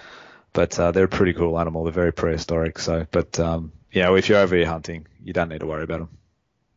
but 0.53 0.79
uh, 0.79 0.93
they're 0.93 1.05
a 1.05 1.09
pretty 1.09 1.33
cool 1.33 1.59
animal. 1.59 1.85
They're 1.85 1.93
very 1.93 2.13
prehistoric. 2.13 2.79
So, 2.79 3.07
but 3.11 3.39
um, 3.41 3.73
know 3.95 4.17
if 4.17 4.29
you're 4.29 4.39
over 4.39 4.57
here 4.57 4.67
hunting, 4.67 5.07
you 5.23 5.33
don't 5.33 5.49
need 5.49 5.61
to 5.61 5.67
worry 5.67 5.85
about 5.85 6.01
them. 6.01 6.19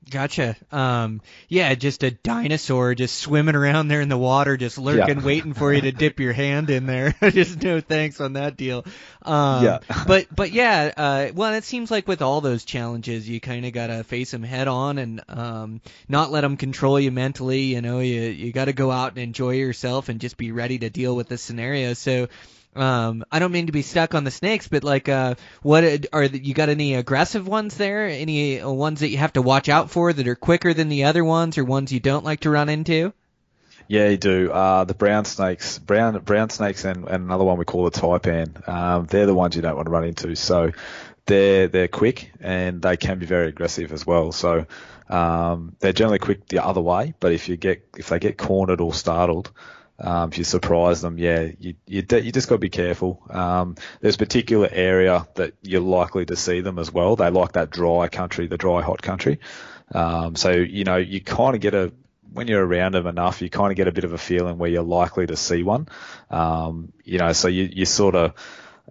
Gotcha. 0.09 0.55
Um, 0.71 1.21
yeah, 1.47 1.73
just 1.75 2.03
a 2.03 2.09
dinosaur 2.11 2.95
just 2.95 3.17
swimming 3.19 3.55
around 3.55 3.87
there 3.87 4.01
in 4.01 4.09
the 4.09 4.17
water, 4.17 4.57
just 4.57 4.77
lurking, 4.79 5.19
Yeah. 5.19 5.25
waiting 5.25 5.53
for 5.53 5.71
you 5.71 5.81
to 5.81 5.91
dip 5.91 6.19
your 6.19 6.33
hand 6.33 6.69
in 6.71 6.87
there. 6.87 7.15
just 7.29 7.61
no 7.61 7.79
thanks 7.81 8.19
on 8.19 8.33
that 8.33 8.57
deal. 8.57 8.83
Um, 9.21 9.63
Yeah. 9.63 9.79
but 10.07 10.27
but 10.35 10.51
yeah, 10.51 10.91
uh, 10.97 11.27
well, 11.35 11.53
it 11.53 11.63
seems 11.63 11.91
like 11.91 12.07
with 12.07 12.21
all 12.23 12.41
those 12.41 12.65
challenges, 12.65 13.29
you 13.29 13.39
kind 13.39 13.65
of 13.65 13.73
gotta 13.73 14.03
face 14.03 14.31
them 14.31 14.43
head 14.43 14.67
on 14.67 14.97
and 14.97 15.21
um, 15.29 15.81
not 16.09 16.31
let 16.31 16.41
them 16.41 16.57
control 16.57 16.99
you 16.99 17.11
mentally. 17.11 17.61
You 17.61 17.81
know, 17.81 17.99
you 17.99 18.21
you 18.21 18.51
got 18.51 18.65
to 18.65 18.73
go 18.73 18.89
out 18.89 19.11
and 19.11 19.19
enjoy 19.19 19.51
yourself 19.51 20.09
and 20.09 20.19
just 20.19 20.35
be 20.35 20.51
ready 20.51 20.79
to 20.79 20.89
deal 20.89 21.15
with 21.15 21.29
the 21.29 21.37
scenario. 21.37 21.93
So. 21.93 22.27
Um, 22.75 23.25
I 23.31 23.39
don't 23.39 23.51
mean 23.51 23.65
to 23.65 23.71
be 23.71 23.81
stuck 23.81 24.15
on 24.15 24.23
the 24.23 24.31
snakes, 24.31 24.67
but 24.67 24.83
like, 24.83 25.09
uh, 25.09 25.35
what 25.61 25.83
are 26.13 26.27
the, 26.27 26.39
you 26.41 26.53
got 26.53 26.69
any 26.69 26.95
aggressive 26.95 27.47
ones 27.47 27.75
there? 27.75 28.07
Any 28.07 28.61
uh, 28.61 28.69
ones 28.69 29.01
that 29.01 29.09
you 29.09 29.17
have 29.17 29.33
to 29.33 29.41
watch 29.41 29.67
out 29.67 29.91
for 29.91 30.13
that 30.13 30.27
are 30.27 30.35
quicker 30.35 30.73
than 30.73 30.87
the 30.87 31.05
other 31.05 31.23
ones, 31.25 31.57
or 31.57 31.65
ones 31.65 31.91
you 31.91 31.99
don't 31.99 32.23
like 32.23 32.41
to 32.41 32.49
run 32.49 32.69
into? 32.69 33.13
Yeah, 33.87 34.07
you 34.07 34.17
do. 34.17 34.51
Uh, 34.51 34.85
the 34.85 34.93
brown 34.93 35.25
snakes, 35.25 35.77
brown 35.79 36.17
brown 36.19 36.49
snakes, 36.49 36.85
and, 36.85 37.05
and 37.09 37.25
another 37.25 37.43
one 37.43 37.57
we 37.57 37.65
call 37.65 37.83
the 37.83 37.91
taipan. 37.91 38.67
Um, 38.67 39.05
they're 39.05 39.25
the 39.25 39.33
ones 39.33 39.55
you 39.57 39.61
don't 39.61 39.75
want 39.75 39.87
to 39.87 39.91
run 39.91 40.05
into. 40.05 40.35
So 40.35 40.71
they're 41.25 41.67
they're 41.67 41.87
quick 41.89 42.31
and 42.39 42.81
they 42.81 42.95
can 42.95 43.19
be 43.19 43.25
very 43.25 43.49
aggressive 43.49 43.91
as 43.91 44.07
well. 44.07 44.31
So 44.31 44.65
um, 45.09 45.75
they're 45.79 45.91
generally 45.91 46.19
quick 46.19 46.47
the 46.47 46.63
other 46.63 46.81
way, 46.81 47.13
but 47.19 47.33
if 47.33 47.49
you 47.49 47.57
get 47.57 47.85
if 47.97 48.07
they 48.07 48.19
get 48.19 48.37
cornered 48.37 48.79
or 48.79 48.93
startled, 48.93 49.51
um, 50.01 50.29
if 50.29 50.37
you 50.37 50.43
surprise 50.43 51.01
them, 51.01 51.17
yeah, 51.17 51.49
you 51.59 51.75
you, 51.85 52.03
you 52.09 52.31
just 52.31 52.49
got 52.49 52.55
to 52.55 52.59
be 52.59 52.69
careful. 52.69 53.21
Um, 53.29 53.75
there's 54.01 54.15
a 54.15 54.19
particular 54.19 54.67
area 54.71 55.27
that 55.35 55.53
you're 55.61 55.81
likely 55.81 56.25
to 56.25 56.35
see 56.35 56.61
them 56.61 56.79
as 56.79 56.91
well. 56.91 57.15
They 57.15 57.29
like 57.29 57.53
that 57.53 57.69
dry 57.69 58.07
country, 58.07 58.47
the 58.47 58.57
dry 58.57 58.81
hot 58.81 59.01
country. 59.01 59.39
Um, 59.93 60.35
so 60.35 60.51
you 60.51 60.83
know 60.83 60.97
you 60.97 61.21
kind 61.21 61.55
of 61.55 61.61
get 61.61 61.73
a 61.73 61.93
when 62.33 62.47
you're 62.47 62.65
around 62.65 62.93
them 62.93 63.07
enough, 63.07 63.41
you 63.41 63.49
kind 63.49 63.71
of 63.71 63.75
get 63.75 63.87
a 63.87 63.91
bit 63.91 64.03
of 64.03 64.13
a 64.13 64.17
feeling 64.17 64.57
where 64.57 64.69
you're 64.69 64.83
likely 64.83 65.27
to 65.27 65.35
see 65.35 65.63
one. 65.63 65.87
Um, 66.29 66.93
you 67.03 67.17
know, 67.17 67.33
so 67.33 67.47
you, 67.47 67.69
you 67.71 67.85
sort 67.85 68.15
of, 68.15 68.33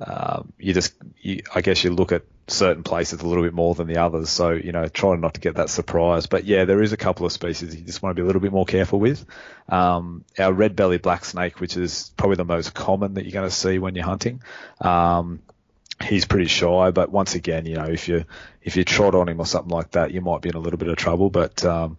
um, 0.01 0.53
you 0.59 0.75
just, 0.75 0.95
you, 1.19 1.43
I 1.55 1.63
guess 1.63 1.83
you 1.83 1.91
look 1.91 2.13
at 2.13 2.25
certain 2.51 2.83
places 2.83 3.21
a 3.21 3.27
little 3.27 3.45
bit 3.45 3.55
more 3.55 3.75
than 3.75 3.87
the 3.87 3.99
others. 3.99 4.31
So, 4.31 4.51
you 4.51 4.73
know, 4.73 4.89
trying 4.89 5.21
not 5.21 5.35
to 5.35 5.41
get 5.41 5.57
that 5.57 5.71
surprise. 5.71 6.27
But 6.27 6.45
yeah, 6.45 6.65
there 6.65 6.83
is 6.83 6.93
a 6.93 6.97
couple 6.97 7.27
of 7.27 7.33
species 7.33 7.75
you 7.75 7.83
just 7.83 8.03
want 8.03 8.17
to 8.17 8.21
be 8.21 8.23
a 8.23 8.27
little 8.27 8.41
bit 8.41 8.53
more 8.53 8.65
careful 8.65 9.01
with. 9.01 9.25
Um, 9.69 10.25
our 10.39 10.53
red 10.53 10.77
bellied 10.77 11.03
black 11.03 11.25
snake, 11.25 11.61
which 11.61 11.77
is 11.77 12.13
probably 12.17 12.37
the 12.37 12.45
most 12.45 12.75
common 12.75 13.15
that 13.15 13.25
you're 13.25 13.33
going 13.33 13.49
to 13.49 13.55
see 13.55 13.79
when 13.79 13.95
you're 13.95 14.05
hunting. 14.05 14.43
Um, 14.81 15.41
he's 16.03 16.25
pretty 16.25 16.47
shy, 16.47 16.91
but 16.91 17.11
once 17.11 17.35
again, 17.35 17.67
you 17.67 17.77
know, 17.77 17.85
if 17.87 18.09
you, 18.09 18.25
if 18.63 18.77
you 18.77 18.85
trot 18.85 19.15
on 19.15 19.29
him 19.29 19.41
or 19.41 19.47
something 19.47 19.71
like 19.71 19.93
that, 19.93 20.13
you 20.13 20.21
might 20.21 20.43
be 20.43 20.49
in 20.49 20.57
a 20.57 20.61
little 20.61 20.79
bit 20.79 20.89
of 20.89 20.97
trouble, 20.97 21.31
but, 21.31 21.65
um, 21.65 21.99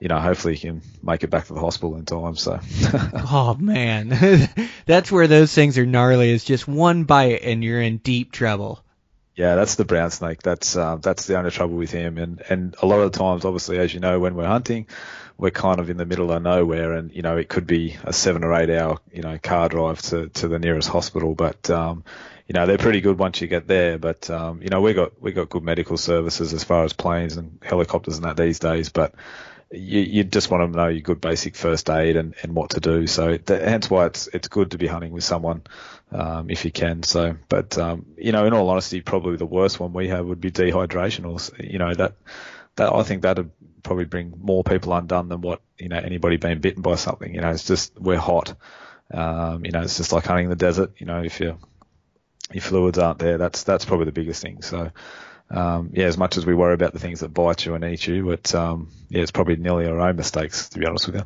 you 0.00 0.08
know, 0.08 0.18
hopefully 0.18 0.54
you 0.54 0.60
can 0.60 0.82
make 1.02 1.22
it 1.22 1.30
back 1.30 1.46
to 1.46 1.54
the 1.54 1.60
hospital 1.60 1.96
in 1.96 2.04
time. 2.04 2.36
So, 2.36 2.60
Oh 3.30 3.56
man, 3.58 4.48
that's 4.86 5.10
where 5.10 5.28
those 5.28 5.54
things 5.54 5.78
are 5.78 5.86
gnarly. 5.86 6.30
Is 6.30 6.44
just 6.44 6.66
one 6.68 7.04
bite 7.04 7.42
and 7.42 7.62
you're 7.62 7.80
in 7.80 7.98
deep 7.98 8.32
trouble. 8.32 8.84
Yeah, 9.36 9.56
that's 9.56 9.74
the 9.74 9.84
brown 9.84 10.10
snake. 10.10 10.42
That's 10.42 10.76
uh, 10.76 10.96
that's 10.96 11.26
the 11.26 11.36
only 11.36 11.50
trouble 11.50 11.74
with 11.76 11.90
him. 11.90 12.18
And 12.18 12.40
and 12.48 12.76
a 12.80 12.86
lot 12.86 13.00
of 13.00 13.10
the 13.12 13.18
times, 13.18 13.44
obviously, 13.44 13.78
as 13.78 13.92
you 13.92 13.98
know, 13.98 14.20
when 14.20 14.36
we're 14.36 14.46
hunting, 14.46 14.86
we're 15.36 15.50
kind 15.50 15.80
of 15.80 15.90
in 15.90 15.96
the 15.96 16.06
middle 16.06 16.30
of 16.30 16.42
nowhere, 16.42 16.92
and 16.92 17.12
you 17.12 17.22
know 17.22 17.36
it 17.36 17.48
could 17.48 17.66
be 17.66 17.96
a 18.04 18.12
seven 18.12 18.44
or 18.44 18.54
eight 18.54 18.70
hour 18.70 18.98
you 19.12 19.22
know 19.22 19.36
car 19.38 19.68
drive 19.68 20.00
to 20.02 20.28
to 20.28 20.48
the 20.48 20.60
nearest 20.60 20.88
hospital. 20.88 21.34
But 21.34 21.68
um, 21.68 22.04
you 22.46 22.52
know 22.52 22.66
they're 22.66 22.78
pretty 22.78 23.00
good 23.00 23.18
once 23.18 23.40
you 23.40 23.48
get 23.48 23.66
there. 23.66 23.98
But 23.98 24.30
um, 24.30 24.62
you 24.62 24.68
know 24.68 24.80
we 24.80 24.94
got 24.94 25.20
we 25.20 25.32
got 25.32 25.48
good 25.48 25.64
medical 25.64 25.96
services 25.96 26.54
as 26.54 26.62
far 26.62 26.84
as 26.84 26.92
planes 26.92 27.36
and 27.36 27.58
helicopters 27.60 28.16
and 28.16 28.24
that 28.26 28.36
these 28.36 28.60
days. 28.60 28.90
But 28.90 29.14
you, 29.72 30.00
you 30.00 30.24
just 30.24 30.50
want 30.50 30.72
to 30.72 30.76
know 30.76 30.86
your 30.86 31.00
good 31.00 31.20
basic 31.20 31.56
first 31.56 31.90
aid 31.90 32.16
and, 32.16 32.34
and 32.42 32.54
what 32.54 32.70
to 32.70 32.80
do. 32.80 33.06
So 33.06 33.36
that, 33.36 33.62
hence 33.62 33.90
why 33.90 34.06
it's 34.06 34.28
it's 34.28 34.48
good 34.48 34.70
to 34.70 34.78
be 34.78 34.86
hunting 34.86 35.12
with 35.12 35.24
someone 35.24 35.62
um, 36.14 36.48
if 36.48 36.64
you 36.64 36.70
can. 36.70 37.02
So, 37.02 37.36
but 37.48 37.76
um, 37.76 38.06
you 38.16 38.32
know, 38.32 38.46
in 38.46 38.52
all 38.52 38.70
honesty, 38.70 39.00
probably 39.00 39.36
the 39.36 39.46
worst 39.46 39.80
one 39.80 39.92
we 39.92 40.08
have 40.08 40.24
would 40.24 40.40
be 40.40 40.52
dehydration, 40.52 41.26
or 41.26 41.64
you 41.64 41.78
know 41.78 41.92
that 41.92 42.14
that 42.76 42.92
I 42.92 43.02
think 43.02 43.22
that'd 43.22 43.50
probably 43.82 44.04
bring 44.04 44.32
more 44.38 44.64
people 44.64 44.94
undone 44.94 45.28
than 45.28 45.40
what 45.40 45.60
you 45.76 45.88
know 45.88 45.98
anybody 45.98 46.36
being 46.36 46.60
bitten 46.60 46.82
by 46.82 46.94
something. 46.94 47.34
You 47.34 47.40
know, 47.40 47.50
it's 47.50 47.66
just 47.66 47.98
we're 47.98 48.16
hot. 48.18 48.54
Um, 49.12 49.64
you 49.64 49.72
know, 49.72 49.82
it's 49.82 49.96
just 49.96 50.12
like 50.12 50.26
hunting 50.26 50.44
in 50.44 50.50
the 50.50 50.56
desert. 50.56 50.92
You 50.98 51.06
know, 51.06 51.20
if 51.22 51.40
your 51.40 51.58
your 52.52 52.62
fluids 52.62 52.98
aren't 52.98 53.18
there, 53.18 53.36
that's 53.36 53.64
that's 53.64 53.84
probably 53.84 54.06
the 54.06 54.12
biggest 54.12 54.40
thing. 54.40 54.62
So 54.62 54.92
um, 55.50 55.90
yeah, 55.94 56.06
as 56.06 56.16
much 56.16 56.36
as 56.36 56.46
we 56.46 56.54
worry 56.54 56.74
about 56.74 56.92
the 56.92 57.00
things 57.00 57.20
that 57.20 57.34
bite 57.34 57.66
you 57.66 57.74
and 57.74 57.84
eat 57.84 58.06
you, 58.06 58.24
but 58.24 58.54
um, 58.54 58.90
yeah, 59.08 59.22
it's 59.22 59.32
probably 59.32 59.56
nearly 59.56 59.86
our 59.86 60.00
own 60.00 60.16
mistakes 60.16 60.68
to 60.70 60.78
be 60.78 60.86
honest 60.86 61.08
with 61.08 61.16
you. 61.16 61.24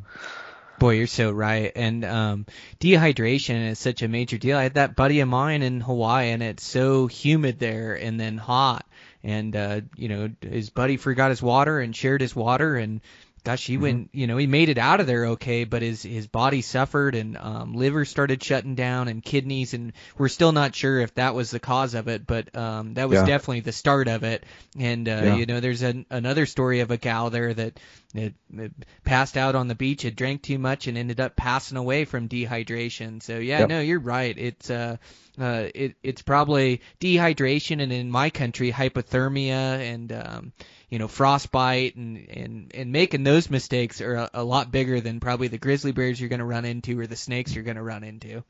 Boy, 0.78 0.94
you're 0.94 1.06
so 1.08 1.32
right. 1.32 1.72
And 1.74 2.04
um, 2.04 2.46
dehydration 2.80 3.70
is 3.70 3.78
such 3.78 4.02
a 4.02 4.08
major 4.08 4.38
deal. 4.38 4.56
I 4.56 4.62
had 4.62 4.74
that 4.74 4.94
buddy 4.94 5.20
of 5.20 5.28
mine 5.28 5.62
in 5.62 5.80
Hawaii, 5.80 6.30
and 6.30 6.42
it's 6.42 6.64
so 6.64 7.08
humid 7.08 7.58
there 7.58 7.94
and 7.94 8.18
then 8.18 8.38
hot. 8.38 8.86
And 9.24 9.56
uh, 9.56 9.80
you 9.96 10.08
know, 10.08 10.30
his 10.40 10.70
buddy 10.70 10.96
forgot 10.96 11.30
his 11.30 11.42
water 11.42 11.80
and 11.80 11.94
shared 11.94 12.20
his 12.20 12.36
water, 12.36 12.76
and 12.76 13.00
gosh, 13.48 13.66
he 13.66 13.74
mm-hmm. 13.74 13.82
went, 13.82 14.10
you 14.12 14.26
know, 14.26 14.36
he 14.36 14.46
made 14.46 14.68
it 14.68 14.76
out 14.76 15.00
of 15.00 15.06
there 15.06 15.24
okay, 15.28 15.64
but 15.64 15.80
his 15.80 16.02
his 16.02 16.26
body 16.26 16.60
suffered 16.60 17.14
and 17.14 17.34
um, 17.38 17.72
liver 17.72 18.04
started 18.04 18.44
shutting 18.44 18.74
down 18.74 19.08
and 19.08 19.22
kidneys, 19.22 19.72
and 19.72 19.94
we're 20.18 20.28
still 20.28 20.52
not 20.52 20.74
sure 20.74 21.00
if 21.00 21.14
that 21.14 21.34
was 21.34 21.50
the 21.50 21.58
cause 21.58 21.94
of 21.94 22.08
it, 22.08 22.26
but 22.26 22.54
um, 22.54 22.92
that 22.94 23.08
was 23.08 23.20
yeah. 23.20 23.24
definitely 23.24 23.60
the 23.60 23.72
start 23.72 24.06
of 24.06 24.22
it. 24.22 24.44
And 24.78 25.08
uh, 25.08 25.12
yeah. 25.24 25.36
you 25.36 25.46
know, 25.46 25.60
there's 25.60 25.80
an, 25.80 26.04
another 26.10 26.44
story 26.44 26.80
of 26.80 26.90
a 26.90 26.98
gal 26.98 27.30
there 27.30 27.54
that 27.54 27.80
it, 28.14 28.34
it 28.52 28.72
passed 29.02 29.38
out 29.38 29.54
on 29.54 29.66
the 29.66 29.74
beach, 29.74 30.02
had 30.02 30.14
drank 30.14 30.42
too 30.42 30.58
much, 30.58 30.86
and 30.86 30.98
ended 30.98 31.18
up 31.18 31.34
passing 31.34 31.78
away 31.78 32.04
from 32.04 32.28
dehydration. 32.28 33.22
So 33.22 33.38
yeah, 33.38 33.60
yep. 33.60 33.70
no, 33.70 33.80
you're 33.80 33.98
right. 33.98 34.36
It's 34.36 34.68
uh, 34.68 34.98
uh, 35.40 35.68
it, 35.74 35.96
it's 36.02 36.20
probably 36.20 36.82
dehydration, 37.00 37.82
and 37.82 37.92
in 37.92 38.10
my 38.10 38.28
country, 38.28 38.70
hypothermia, 38.72 39.80
and 39.92 40.12
um, 40.12 40.52
you 40.88 40.98
know 40.98 41.08
frostbite 41.08 41.96
and 41.96 42.28
and 42.28 42.72
and 42.74 42.92
making 42.92 43.24
those 43.24 43.50
mistakes 43.50 44.00
are 44.00 44.14
a, 44.14 44.30
a 44.34 44.44
lot 44.44 44.70
bigger 44.70 45.00
than 45.00 45.20
probably 45.20 45.48
the 45.48 45.58
grizzly 45.58 45.92
bears 45.92 46.20
you're 46.20 46.28
going 46.28 46.38
to 46.38 46.44
run 46.44 46.64
into 46.64 46.98
or 46.98 47.06
the 47.06 47.16
snakes 47.16 47.54
you're 47.54 47.64
going 47.64 47.76
to 47.76 47.82
run 47.82 48.04
into. 48.04 48.42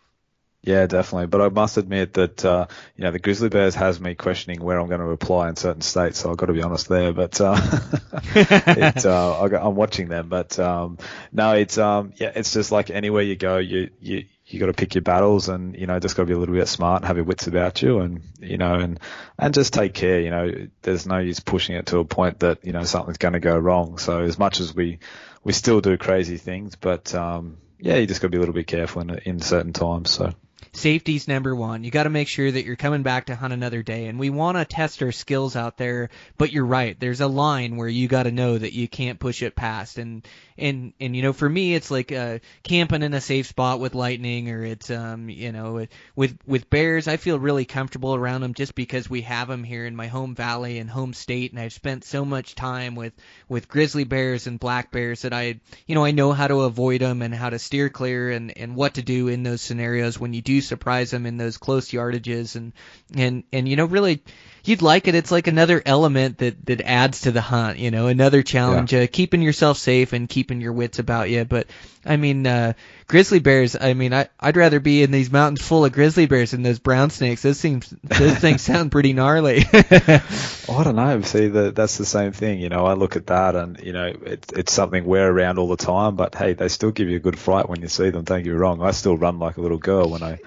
Yeah, 0.63 0.87
definitely. 0.87 1.29
But 1.29 1.41
I 1.41 1.49
must 1.51 1.77
admit 1.77 2.15
that 2.15 2.45
uh, 2.45 2.67
you 2.97 3.05
know 3.05 3.13
the 3.13 3.21
grizzly 3.21 3.49
bears 3.49 3.75
has 3.77 4.01
me 4.01 4.15
questioning 4.15 4.61
where 4.61 4.79
I'm 4.79 4.89
going 4.89 5.01
to 5.01 5.11
apply 5.11 5.49
in 5.49 5.57
certain 5.57 5.83
states. 5.83 6.19
So 6.19 6.31
I've 6.31 6.37
got 6.37 6.47
to 6.47 6.53
be 6.53 6.63
honest 6.63 6.89
there. 6.89 7.13
But 7.13 7.41
uh, 7.41 7.57
it, 8.35 9.07
uh, 9.07 9.43
I'm 9.43 9.77
watching 9.77 10.09
them. 10.09 10.29
But 10.29 10.59
um, 10.59 10.99
no, 11.33 11.53
it's 11.53 11.79
um, 11.79 12.13
yeah, 12.17 12.33
it's 12.35 12.53
just 12.53 12.73
like 12.73 12.91
anywhere 12.91 13.23
you 13.23 13.37
go, 13.37 13.59
you 13.59 13.91
you 14.01 14.25
you 14.49 14.59
got 14.59 14.67
to 14.67 14.73
pick 14.73 14.95
your 14.95 15.03
battles 15.03 15.49
and 15.49 15.77
you 15.77 15.87
know 15.87 15.99
just 15.99 16.17
got 16.17 16.23
to 16.23 16.27
be 16.27 16.33
a 16.33 16.39
little 16.39 16.55
bit 16.55 16.69
smart 16.69 17.03
and 17.03 17.07
have 17.07 17.17
your 17.17 17.25
wits 17.25 17.47
about 17.47 17.83
you 17.83 18.01
and 18.01 18.23
you 18.41 18.57
know 18.57 18.75
and 18.75 18.99
and 19.39 19.55
just 19.55 19.73
take 19.73 19.95
care 19.95 20.21
you 20.21 20.31
know. 20.31 20.51
There's 20.83 21.07
no 21.07 21.19
use 21.19 21.41
pushing 21.41 21.77
it 21.77 21.87
to 21.87 21.99
a 21.99 22.05
point 22.05 22.41
that 22.41 22.65
you 22.65 22.73
know 22.73 22.85
something's 22.85 23.19
going 23.19 23.35
to 23.35 23.41
go 23.41 23.57
wrong. 23.57 23.99
So 23.99 24.21
as 24.21 24.39
much 24.39 24.61
as 24.61 24.75
we 24.75 25.01
we 25.45 25.53
still 25.53 25.81
do 25.81 25.97
crazy 25.97 26.37
things 26.37 26.77
but 26.77 27.15
um 27.15 27.59
yeah 27.79 27.97
you 27.97 28.07
just 28.07 28.21
got 28.21 28.27
to 28.27 28.31
be 28.31 28.37
a 28.37 28.41
little 28.41 28.55
bit 28.55 28.67
careful 28.67 29.03
in 29.03 29.11
in 29.25 29.41
certain 29.41 29.73
times 29.73 30.11
so 30.11 30.33
safety's 30.73 31.29
number 31.29 31.55
one. 31.55 31.85
You 31.85 31.91
got 31.91 32.05
to 32.05 32.11
make 32.11 32.29
sure 32.29 32.51
that 32.51 32.65
you're 32.65 32.77
coming 32.77 33.03
back 33.03 33.27
to 33.27 33.37
hunt 33.37 33.53
another 33.53 33.83
day. 33.83 34.07
And 34.07 34.19
we 34.19 34.31
want 34.31 34.59
to 34.59 34.65
test 34.65 35.03
our 35.03 35.13
skills 35.13 35.57
out 35.57 35.77
there, 35.77 36.11
but 36.37 36.53
you're 36.53 36.67
right. 36.67 36.99
There's 36.99 37.21
a 37.21 37.27
line 37.27 37.77
where 37.77 37.89
you 37.89 38.09
got 38.09 38.25
to 38.25 38.33
know 38.33 38.57
that 38.57 38.73
you 38.73 38.89
can't 38.89 39.21
push 39.21 39.43
it 39.43 39.57
past. 39.57 39.99
And 39.99 40.27
and 40.59 40.93
and 41.01 41.15
you 41.15 41.23
know, 41.23 41.33
for 41.33 41.49
me, 41.49 41.75
it's 41.75 41.91
like 41.91 42.13
uh, 42.13 42.41
camping 42.63 43.03
in 43.03 43.15
a 43.15 43.21
safe 43.21 43.47
spot 43.47 43.81
with 43.81 43.95
lightning, 43.95 44.51
or 44.51 44.65
it's 44.65 44.91
um, 44.91 45.29
you 45.29 45.53
know, 45.53 45.87
with 46.17 46.37
with 46.47 46.69
bears. 46.69 47.09
I 47.09 47.17
feel 47.17 47.39
really 47.39 47.65
comfortable 47.65 48.15
around 48.15 48.41
them 48.41 48.55
just 48.55 48.75
because 48.75 49.09
we 49.09 49.23
have 49.23 49.49
them 49.49 49.65
here 49.65 49.87
in 49.87 49.97
my 49.97 50.09
home 50.09 50.35
valley 50.35 50.79
and 50.79 50.91
home 50.91 51.15
state, 51.15 51.53
and 51.53 51.61
I've 51.61 51.73
spent 51.73 52.05
so 52.05 52.25
much 52.25 52.55
time 52.55 52.95
with 52.95 53.13
with 53.49 53.69
grizzly 53.69 54.05
bears 54.05 54.47
and 54.47 54.59
black 54.59 54.91
bears 54.91 55.23
that 55.23 55.33
I, 55.33 55.61
you 55.87 55.95
know, 55.95 56.05
I 56.05 56.11
know 56.11 56.33
how 56.33 56.49
to 56.49 56.63
avoid 56.63 57.01
them 57.01 57.23
and 57.23 57.35
how 57.35 57.51
to 57.51 57.59
steer 57.59 57.89
clear 57.89 58.31
and 58.31 58.57
and 58.57 58.75
what 58.75 58.95
to 58.95 59.03
do 59.03 59.29
in 59.29 59.43
those 59.43 59.63
scenarios 59.63 60.19
when 60.19 60.33
you 60.33 60.43
do 60.49 60.63
surprise 60.63 61.11
them 61.11 61.27
in 61.27 61.37
those 61.37 61.59
close 61.59 61.91
yardages 61.91 62.57
and 62.57 62.73
and 63.15 63.45
and 63.53 63.69
you 63.69 63.77
know 63.77 63.85
really 63.85 64.23
you'd 64.65 64.81
like 64.81 65.09
it. 65.09 65.15
It's 65.15 65.31
like 65.31 65.47
another 65.47 65.83
element 65.85 66.39
that 66.39 66.65
that 66.67 66.81
adds 66.81 67.23
to 67.23 67.33
the 67.33 67.43
hunt. 67.43 67.79
You 67.79 67.91
know, 67.91 68.07
another 68.07 68.43
challenge, 68.43 68.93
yeah. 68.93 69.03
uh, 69.03 69.07
keeping 69.11 69.43
yourself 69.43 69.77
safe 69.77 70.15
and 70.15 70.29
keeping 70.29 70.61
your 70.61 70.73
wits 70.73 70.99
about 70.99 71.29
you. 71.29 71.45
But 71.45 71.67
I 72.09 72.17
mean, 72.17 72.47
uh, 72.47 72.73
grizzly 73.07 73.39
bears. 73.39 73.77
I 73.79 73.95
mean, 73.95 74.15
I 74.15 74.29
I'd 74.41 74.57
rather 74.57 74.81
be 74.81 75.03
in 75.03 75.11
these 75.11 75.31
mountains 75.31 75.67
full 75.67 75.85
of 75.85 75.93
grizzly 75.93 76.27
bears 76.27 76.53
than 76.53 76.63
those 76.63 76.79
brown 76.79 77.11
snakes. 77.11 77.43
Those 77.43 77.59
seems 77.59 77.93
those 78.03 78.39
things 78.39 78.63
sound 78.63 78.91
pretty 78.91 79.13
gnarly. 79.13 79.65
I 79.73 80.85
don't 80.85 80.97
know. 80.97 81.21
See, 81.23 81.49
the, 81.49 81.71
that's 81.73 81.99
the 81.99 82.07
same 82.07 82.33
thing. 82.33 82.61
You 82.61 82.69
know, 82.69 82.87
I 82.87 82.95
look 82.95 83.17
at 83.17 83.27
that 83.27 83.57
and 83.57 83.79
you 83.81 83.93
know, 83.93 84.07
it's 84.07 84.53
it's 84.53 84.73
something 84.73 85.05
we're 85.05 85.31
around 85.31 85.59
all 85.59 85.69
the 85.69 85.77
time. 85.77 86.17
But 86.17 86.35
hey, 86.35 86.55
they 86.55 86.69
still 86.69 86.91
give 86.91 87.09
you 87.09 87.17
a 87.17 87.21
good 87.21 87.39
fright 87.39 87.69
when 87.69 87.83
you 87.83 87.89
see 87.89 88.11
them. 88.11 88.25
Don't 88.25 88.43
get 88.43 88.51
me 88.51 88.57
wrong. 88.57 88.83
I 88.83 88.93
still 88.93 89.17
run 89.17 89.39
like 89.39 89.57
a 89.57 89.61
little 89.61 89.79
girl 89.79 90.11
when 90.11 90.23
I 90.23 90.39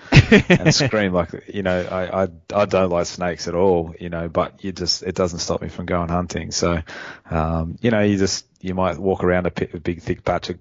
and 0.50 0.74
scream 0.74 1.14
like 1.14 1.30
you 1.48 1.64
know. 1.64 1.88
I 1.92 2.24
I 2.24 2.28
I 2.54 2.66
don't 2.66 2.90
like 2.90 3.06
snakes 3.06 3.48
at 3.48 3.56
all. 3.56 3.94
You 4.00 4.10
know, 4.10 4.30
but 4.30 4.64
you 4.64 4.72
just 4.72 5.04
it 5.04 5.16
doesn't 5.16 5.40
stop 5.40 5.62
me 5.62 5.70
from 5.70 5.86
going 5.86 6.10
hunting. 6.10 6.52
So, 6.52 6.82
um, 7.30 7.78
you 7.82 7.92
know, 7.92 8.02
you 8.02 8.18
just 8.18 8.46
you 8.62 8.74
might 8.76 8.98
walk 8.98 9.24
around 9.24 9.48
a, 9.48 9.52
pit, 9.52 9.74
a 9.74 9.80
big 9.80 10.02
thick 10.02 10.24
patch 10.24 10.50
of 10.50 10.60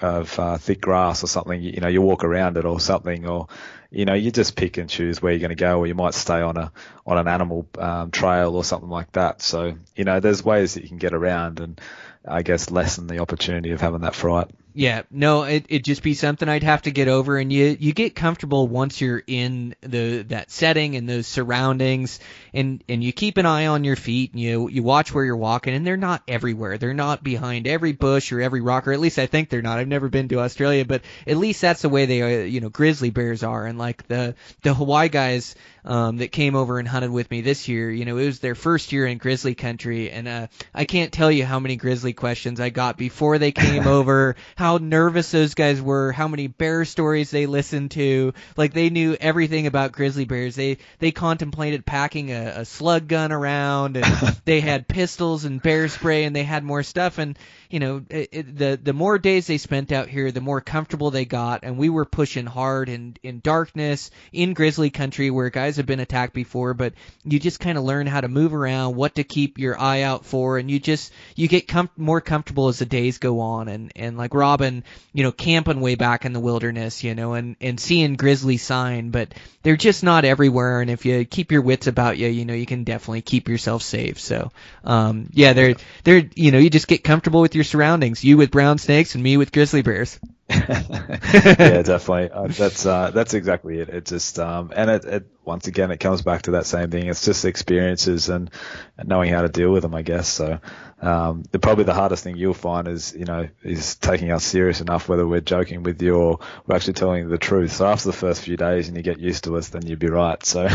of 0.00 0.38
uh, 0.38 0.58
thick 0.58 0.80
grass 0.80 1.22
or 1.22 1.26
something, 1.26 1.60
you, 1.60 1.80
know, 1.80 1.88
you 1.88 2.02
walk 2.02 2.24
around 2.24 2.56
it 2.56 2.64
or 2.64 2.80
something, 2.80 3.26
or 3.26 3.48
you 3.90 4.04
know, 4.04 4.14
you 4.14 4.30
just 4.30 4.56
pick 4.56 4.76
and 4.76 4.90
choose 4.90 5.22
where 5.22 5.32
you're 5.32 5.40
going 5.40 5.50
to 5.50 5.54
go, 5.54 5.78
or 5.78 5.86
you 5.86 5.94
might 5.94 6.14
stay 6.14 6.40
on 6.40 6.56
a 6.56 6.72
on 7.06 7.18
an 7.18 7.28
animal 7.28 7.68
um, 7.78 8.10
trail 8.10 8.56
or 8.56 8.64
something 8.64 8.90
like 8.90 9.12
that. 9.12 9.42
So 9.42 9.76
you 9.94 10.04
know, 10.04 10.20
there's 10.20 10.44
ways 10.44 10.74
that 10.74 10.82
you 10.82 10.88
can 10.88 10.98
get 10.98 11.14
around 11.14 11.60
and 11.60 11.80
I 12.26 12.42
guess 12.42 12.70
lessen 12.70 13.06
the 13.06 13.20
opportunity 13.20 13.70
of 13.70 13.80
having 13.80 14.00
that 14.00 14.14
fright. 14.14 14.50
Yeah, 14.78 15.04
no, 15.10 15.44
it 15.44 15.64
it 15.70 15.84
just 15.84 16.02
be 16.02 16.12
something 16.12 16.50
I'd 16.50 16.62
have 16.62 16.82
to 16.82 16.90
get 16.90 17.08
over, 17.08 17.38
and 17.38 17.50
you 17.50 17.78
you 17.80 17.94
get 17.94 18.14
comfortable 18.14 18.68
once 18.68 19.00
you're 19.00 19.22
in 19.26 19.74
the 19.80 20.20
that 20.24 20.50
setting 20.50 20.96
and 20.96 21.08
those 21.08 21.26
surroundings, 21.26 22.20
and 22.52 22.84
and 22.86 23.02
you 23.02 23.14
keep 23.14 23.38
an 23.38 23.46
eye 23.46 23.68
on 23.68 23.84
your 23.84 23.96
feet, 23.96 24.32
and 24.32 24.40
you 24.40 24.68
you 24.68 24.82
watch 24.82 25.14
where 25.14 25.24
you're 25.24 25.34
walking, 25.34 25.72
and 25.72 25.86
they're 25.86 25.96
not 25.96 26.22
everywhere, 26.28 26.76
they're 26.76 26.92
not 26.92 27.24
behind 27.24 27.66
every 27.66 27.92
bush 27.92 28.32
or 28.32 28.42
every 28.42 28.60
rock, 28.60 28.86
or 28.86 28.92
at 28.92 29.00
least 29.00 29.18
I 29.18 29.24
think 29.24 29.48
they're 29.48 29.62
not. 29.62 29.78
I've 29.78 29.88
never 29.88 30.10
been 30.10 30.28
to 30.28 30.40
Australia, 30.40 30.84
but 30.84 31.00
at 31.26 31.38
least 31.38 31.62
that's 31.62 31.80
the 31.80 31.88
way 31.88 32.04
they 32.04 32.20
are, 32.20 32.44
you 32.44 32.60
know, 32.60 32.68
grizzly 32.68 33.08
bears 33.08 33.42
are, 33.42 33.64
and 33.64 33.78
like 33.78 34.06
the 34.08 34.34
the 34.62 34.74
Hawaii 34.74 35.08
guys 35.08 35.54
um, 35.86 36.18
that 36.18 36.32
came 36.32 36.54
over 36.56 36.78
and 36.78 36.86
hunted 36.86 37.10
with 37.12 37.30
me 37.30 37.40
this 37.40 37.68
year, 37.68 37.90
you 37.90 38.04
know, 38.04 38.18
it 38.18 38.26
was 38.26 38.40
their 38.40 38.56
first 38.56 38.92
year 38.92 39.06
in 39.06 39.18
grizzly 39.18 39.54
country, 39.54 40.10
and 40.10 40.28
uh, 40.28 40.46
I 40.74 40.84
can't 40.84 41.12
tell 41.12 41.30
you 41.30 41.46
how 41.46 41.60
many 41.60 41.76
grizzly 41.76 42.12
questions 42.12 42.60
I 42.60 42.70
got 42.70 42.98
before 42.98 43.38
they 43.38 43.52
came 43.52 43.86
over. 43.86 44.36
How 44.56 44.65
how 44.66 44.78
nervous 44.78 45.30
those 45.30 45.54
guys 45.54 45.80
were, 45.80 46.10
how 46.10 46.26
many 46.26 46.48
bear 46.48 46.84
stories 46.84 47.30
they 47.30 47.46
listened 47.46 47.92
to. 47.92 48.34
Like 48.56 48.72
they 48.72 48.90
knew 48.90 49.16
everything 49.20 49.68
about 49.68 49.92
grizzly 49.92 50.24
bears. 50.24 50.56
They 50.56 50.78
they 50.98 51.12
contemplated 51.12 51.86
packing 51.86 52.32
a, 52.32 52.54
a 52.56 52.64
slug 52.64 53.06
gun 53.06 53.30
around, 53.30 53.96
and 53.96 54.36
they 54.44 54.60
had 54.60 54.88
pistols 54.88 55.44
and 55.44 55.62
bear 55.62 55.86
spray, 55.86 56.24
and 56.24 56.34
they 56.34 56.42
had 56.42 56.64
more 56.64 56.82
stuff. 56.82 57.18
And 57.18 57.38
you 57.70 57.78
know, 57.78 58.04
it, 58.10 58.28
it, 58.32 58.58
the 58.58 58.80
the 58.82 58.92
more 58.92 59.18
days 59.18 59.46
they 59.46 59.58
spent 59.58 59.92
out 59.92 60.08
here, 60.08 60.32
the 60.32 60.40
more 60.40 60.60
comfortable 60.60 61.12
they 61.12 61.24
got, 61.24 61.60
and 61.62 61.78
we 61.78 61.88
were 61.88 62.04
pushing 62.04 62.46
hard 62.46 62.88
in 62.88 63.16
in 63.22 63.38
darkness 63.38 64.10
in 64.32 64.52
grizzly 64.52 64.90
country 64.90 65.30
where 65.30 65.48
guys 65.48 65.76
have 65.76 65.86
been 65.86 66.00
attacked 66.00 66.34
before, 66.34 66.74
but 66.74 66.94
you 67.22 67.38
just 67.38 67.60
kind 67.60 67.78
of 67.78 67.84
learn 67.84 68.08
how 68.08 68.20
to 68.20 68.28
move 68.28 68.52
around, 68.52 68.96
what 68.96 69.14
to 69.14 69.22
keep 69.22 69.58
your 69.58 69.78
eye 69.78 70.02
out 70.02 70.24
for, 70.24 70.58
and 70.58 70.68
you 70.68 70.80
just 70.80 71.12
you 71.36 71.46
get 71.46 71.68
com- 71.68 71.90
more 71.96 72.20
comfortable 72.20 72.66
as 72.66 72.80
the 72.80 72.86
days 72.86 73.18
go 73.18 73.38
on, 73.38 73.68
and 73.68 73.92
and 73.94 74.18
like 74.18 74.34
Robin, 74.56 74.84
you 75.12 75.22
know, 75.22 75.32
camping 75.32 75.80
way 75.82 75.96
back 75.96 76.24
in 76.24 76.32
the 76.32 76.40
wilderness, 76.40 77.04
you 77.04 77.14
know, 77.14 77.34
and 77.34 77.56
and 77.60 77.78
seeing 77.78 78.14
grizzly 78.14 78.56
sign, 78.56 79.10
but 79.10 79.34
they're 79.62 79.76
just 79.76 80.02
not 80.02 80.24
everywhere, 80.24 80.80
and 80.80 80.90
if 80.90 81.04
you 81.04 81.24
keep 81.26 81.52
your 81.52 81.60
wits 81.60 81.86
about 81.86 82.16
you, 82.16 82.28
you 82.28 82.46
know, 82.46 82.54
you 82.54 82.64
can 82.64 82.84
definitely 82.84 83.20
keep 83.20 83.48
yourself 83.48 83.82
safe. 83.82 84.18
So, 84.18 84.50
um, 84.84 85.28
yeah, 85.32 85.52
they're 85.52 85.74
they're 86.04 86.28
you 86.34 86.52
know, 86.52 86.58
you 86.58 86.70
just 86.70 86.88
get 86.88 87.04
comfortable 87.04 87.42
with 87.42 87.54
your 87.54 87.64
surroundings. 87.64 88.24
You 88.24 88.38
with 88.38 88.50
brown 88.50 88.78
snakes 88.78 89.14
and 89.14 89.22
me 89.22 89.36
with 89.36 89.52
grizzly 89.52 89.82
bears. 89.82 90.18
yeah, 90.48 91.82
definitely. 91.82 92.30
Uh, 92.30 92.46
that's 92.48 92.86
uh, 92.86 93.10
that's 93.10 93.34
exactly 93.34 93.80
it. 93.80 93.90
It 93.90 94.06
just 94.06 94.38
um, 94.38 94.72
and 94.74 94.90
it, 94.90 95.04
it 95.04 95.26
once 95.44 95.66
again 95.66 95.90
it 95.90 95.98
comes 95.98 96.22
back 96.22 96.42
to 96.42 96.52
that 96.52 96.66
same 96.66 96.90
thing. 96.90 97.08
It's 97.08 97.24
just 97.24 97.44
experiences 97.44 98.28
and, 98.30 98.50
and 98.96 99.08
knowing 99.08 99.32
how 99.32 99.42
to 99.42 99.48
deal 99.48 99.70
with 99.72 99.82
them, 99.82 99.94
I 99.94 100.02
guess. 100.02 100.28
So 100.28 100.60
um, 101.00 101.44
the 101.50 101.58
probably 101.58 101.84
the 101.84 101.92
hardest 101.92 102.24
thing 102.24 102.38
you'll 102.38 102.54
find 102.54 102.88
is 102.88 103.14
you 103.14 103.26
know 103.26 103.48
is 103.62 103.96
taking 103.96 104.32
us 104.32 104.44
serious 104.44 104.80
enough 104.80 105.10
whether 105.10 105.28
we're 105.28 105.42
joking 105.42 105.82
with 105.82 106.00
you 106.00 106.16
or 106.16 106.38
we're 106.66 106.74
actually 106.74 106.94
telling 106.94 107.24
you 107.24 107.28
the 107.28 107.36
truth. 107.36 107.72
So 107.72 107.86
after 107.86 108.08
the 108.08 108.16
first 108.16 108.40
few 108.40 108.56
days 108.56 108.88
and 108.88 108.96
you 108.96 109.02
get 109.02 109.18
used 109.18 109.44
to 109.44 109.58
us, 109.58 109.68
then 109.68 109.86
you'd 109.86 109.98
be 109.98 110.08
right. 110.08 110.42
So 110.44 110.66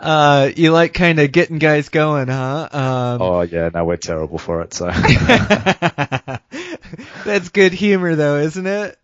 uh, 0.00 0.50
you 0.54 0.70
like 0.70 0.94
kind 0.94 1.18
of 1.18 1.32
getting 1.32 1.58
guys 1.58 1.88
going, 1.88 2.28
huh? 2.28 2.68
Um, 2.70 3.20
oh 3.20 3.40
yeah, 3.42 3.70
no, 3.74 3.84
we're 3.84 3.96
terrible 3.96 4.38
for 4.38 4.62
it. 4.62 4.72
So 4.72 4.86
that's 7.24 7.48
good 7.48 7.72
humor 7.72 8.14
though, 8.14 8.38
isn't 8.38 8.66
it? 8.66 8.96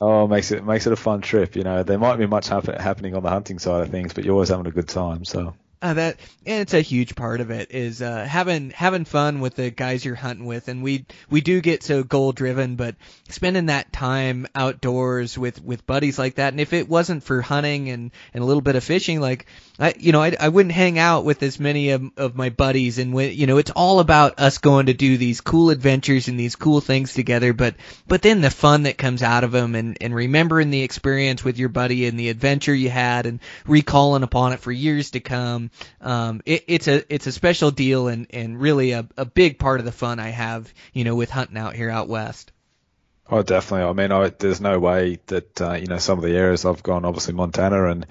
Oh, 0.00 0.24
it 0.24 0.28
makes 0.28 0.52
it 0.52 0.64
makes 0.64 0.86
it 0.86 0.92
a 0.92 0.96
fun 0.96 1.20
trip. 1.20 1.56
You 1.56 1.64
know, 1.64 1.82
there 1.82 1.98
might 1.98 2.16
be 2.16 2.26
much 2.26 2.48
happen, 2.48 2.80
happening 2.80 3.16
on 3.16 3.24
the 3.24 3.30
hunting 3.30 3.58
side 3.58 3.82
of 3.82 3.90
things, 3.90 4.12
but 4.12 4.24
you're 4.24 4.34
always 4.34 4.50
having 4.50 4.66
a 4.66 4.72
good 4.72 4.88
time. 4.88 5.24
So 5.24 5.54
uh, 5.84 5.92
that 5.92 6.16
and 6.46 6.62
it's 6.62 6.72
a 6.72 6.80
huge 6.80 7.14
part 7.14 7.42
of 7.42 7.50
it 7.50 7.70
is 7.70 8.00
uh, 8.00 8.24
having 8.24 8.70
having 8.70 9.04
fun 9.04 9.40
with 9.40 9.54
the 9.54 9.70
guys 9.70 10.02
you're 10.02 10.14
hunting 10.14 10.46
with, 10.46 10.68
and 10.68 10.82
we 10.82 11.04
we 11.28 11.42
do 11.42 11.60
get 11.60 11.82
so 11.82 12.02
goal 12.02 12.32
driven, 12.32 12.76
but 12.76 12.96
spending 13.28 13.66
that 13.66 13.92
time 13.92 14.46
outdoors 14.54 15.36
with 15.36 15.62
with 15.62 15.86
buddies 15.86 16.18
like 16.18 16.36
that, 16.36 16.54
and 16.54 16.60
if 16.60 16.72
it 16.72 16.88
wasn't 16.88 17.22
for 17.22 17.42
hunting 17.42 17.90
and 17.90 18.12
and 18.32 18.42
a 18.42 18.46
little 18.46 18.62
bit 18.62 18.76
of 18.76 18.82
fishing, 18.82 19.20
like 19.20 19.44
I 19.78 19.94
you 19.98 20.12
know 20.12 20.22
I 20.22 20.36
I 20.38 20.48
wouldn't 20.48 20.74
hang 20.74 20.98
out 20.98 21.24
with 21.24 21.42
as 21.42 21.58
many 21.58 21.90
of, 21.90 22.04
of 22.16 22.36
my 22.36 22.50
buddies, 22.50 22.98
and 22.98 23.12
when 23.12 23.32
you 23.32 23.46
know 23.46 23.58
it's 23.58 23.72
all 23.72 23.98
about 23.98 24.38
us 24.38 24.58
going 24.58 24.86
to 24.86 24.94
do 24.94 25.16
these 25.16 25.40
cool 25.40 25.70
adventures 25.70 26.28
and 26.28 26.38
these 26.38 26.54
cool 26.54 26.80
things 26.80 27.12
together, 27.12 27.52
but 27.52 27.74
but 28.06 28.22
then 28.22 28.40
the 28.40 28.50
fun 28.50 28.84
that 28.84 28.96
comes 28.96 29.22
out 29.22 29.42
of 29.42 29.50
them, 29.50 29.74
and 29.74 29.98
and 30.00 30.14
remembering 30.14 30.70
the 30.70 30.82
experience 30.82 31.42
with 31.42 31.58
your 31.58 31.70
buddy 31.70 32.06
and 32.06 32.18
the 32.18 32.28
adventure 32.28 32.74
you 32.74 32.88
had, 32.88 33.26
and 33.26 33.40
recalling 33.66 34.22
upon 34.22 34.52
it 34.52 34.60
for 34.60 34.70
years 34.70 35.10
to 35.10 35.20
come 35.20 35.70
um, 36.00 36.40
it, 36.46 36.64
it's 36.68 36.86
a 36.86 37.12
it's 37.12 37.26
a 37.26 37.32
special 37.32 37.70
deal 37.70 38.08
and 38.08 38.28
and 38.30 38.60
really 38.60 38.92
a, 38.92 39.06
a 39.16 39.24
big 39.24 39.58
part 39.58 39.80
of 39.80 39.86
the 39.86 39.92
fun 39.92 40.20
I 40.20 40.28
have 40.28 40.72
you 40.92 41.02
know 41.02 41.16
with 41.16 41.30
hunting 41.30 41.58
out 41.58 41.74
here 41.74 41.90
out 41.90 42.08
west. 42.08 42.52
Oh, 43.30 43.42
definitely. 43.42 43.88
I 43.88 43.92
mean, 43.94 44.12
I, 44.12 44.28
there's 44.28 44.60
no 44.60 44.78
way 44.78 45.18
that 45.26 45.60
uh, 45.60 45.72
you 45.72 45.86
know 45.86 45.98
some 45.98 46.18
of 46.18 46.24
the 46.24 46.36
areas 46.36 46.64
I've 46.64 46.82
gone, 46.82 47.04
obviously 47.04 47.34
Montana 47.34 47.86
and, 47.86 48.06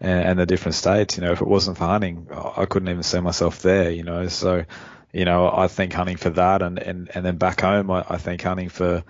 and 0.00 0.24
and 0.24 0.38
the 0.38 0.46
different 0.46 0.74
states. 0.74 1.16
You 1.16 1.24
know, 1.24 1.32
if 1.32 1.40
it 1.40 1.48
wasn't 1.48 1.78
for 1.78 1.84
hunting, 1.84 2.28
I 2.32 2.66
couldn't 2.66 2.88
even 2.88 3.02
see 3.02 3.20
myself 3.20 3.62
there. 3.62 3.90
You 3.90 4.02
know, 4.02 4.28
so 4.28 4.64
you 5.12 5.24
know, 5.24 5.50
I 5.50 5.68
think 5.68 5.92
hunting 5.92 6.16
for 6.16 6.30
that, 6.30 6.62
and 6.62 6.78
and 6.78 7.10
and 7.14 7.24
then 7.24 7.36
back 7.36 7.60
home, 7.60 7.90
I, 7.90 8.04
I 8.08 8.18
think 8.18 8.42
hunting 8.42 8.68
for 8.68 9.04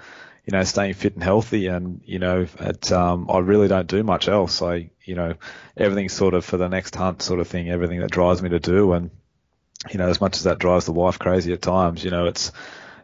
you 0.47 0.52
know, 0.52 0.62
staying 0.62 0.94
fit 0.94 1.15
and 1.15 1.23
healthy. 1.23 1.69
And, 1.69 2.02
you 2.05 2.19
know, 2.19 2.47
at, 2.59 2.93
um, 2.93 3.31
I 3.31 3.39
really 3.39 3.69
don't 3.69 3.86
do 3.86 4.02
much 4.02 4.28
else. 4.28 4.61
I, 4.61 4.90
you 5.05 5.15
know, 5.15 5.35
everything's 5.77 6.12
sort 6.12 6.35
of 6.35 6.44
for 6.44 6.56
the 6.56 6.69
next 6.69 6.94
hunt 6.94 7.23
sort 7.23 7.40
of 7.40 7.48
thing, 7.48 7.70
everything 7.70 8.01
that 8.01 8.11
drives 8.11 8.43
me 8.43 8.51
to 8.51 8.61
do. 8.61 8.93
And, 8.93 9.11
you 9.90 9.98
know, 9.98 10.09
as 10.09 10.20
much 10.20 10.36
as 10.36 10.44
that 10.44 10.59
drives 10.59 10.85
the 10.85 10.93
wife 10.93 11.19
crazy 11.19 11.52
at 11.52 11.62
times, 11.62 12.05
you 12.05 12.11
know, 12.11 12.27
it's, 12.27 12.52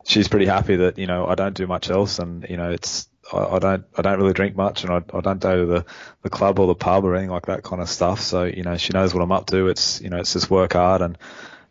she's 0.04 0.28
pretty 0.28 0.46
happy 0.46 0.76
that, 0.76 0.98
you 0.98 1.06
know, 1.06 1.26
I 1.26 1.34
don't 1.34 1.56
do 1.56 1.66
much 1.66 1.90
else. 1.90 2.18
And, 2.18 2.46
you 2.48 2.56
know, 2.58 2.70
it's, 2.70 3.08
I, 3.32 3.56
I 3.56 3.58
don't, 3.58 3.84
I 3.96 4.02
don't 4.02 4.18
really 4.18 4.32
drink 4.32 4.56
much 4.56 4.84
and 4.84 4.92
I, 4.92 4.96
I 4.96 5.20
don't 5.20 5.40
go 5.40 5.60
to 5.60 5.66
the, 5.66 5.84
the 6.22 6.30
club 6.30 6.58
or 6.58 6.66
the 6.66 6.74
pub 6.74 7.04
or 7.04 7.14
anything 7.14 7.30
like 7.30 7.46
that 7.46 7.62
kind 7.62 7.80
of 7.80 7.88
stuff. 7.88 8.20
So, 8.20 8.44
you 8.44 8.62
know, 8.62 8.76
she 8.76 8.92
knows 8.92 9.14
what 9.14 9.22
I'm 9.22 9.32
up 9.32 9.46
to. 9.46 9.68
It's, 9.68 10.00
you 10.00 10.10
know, 10.10 10.18
it's 10.18 10.32
just 10.32 10.50
work 10.50 10.72
hard 10.74 11.02
and, 11.02 11.18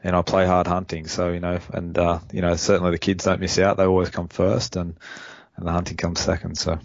and 0.03 0.15
I 0.15 0.21
play 0.21 0.45
hard 0.45 0.67
hunting. 0.67 1.07
So, 1.07 1.31
you 1.31 1.39
know, 1.39 1.59
and, 1.73 1.97
uh, 1.97 2.19
you 2.31 2.41
know, 2.41 2.55
certainly 2.55 2.91
the 2.91 2.99
kids 2.99 3.25
don't 3.25 3.39
miss 3.39 3.59
out. 3.59 3.77
They 3.77 3.85
always 3.85 4.09
come 4.09 4.27
first 4.27 4.75
and, 4.75 4.95
and 5.55 5.67
the 5.67 5.71
hunting 5.71 5.97
comes 5.97 6.19
second. 6.19 6.57
So. 6.57 6.79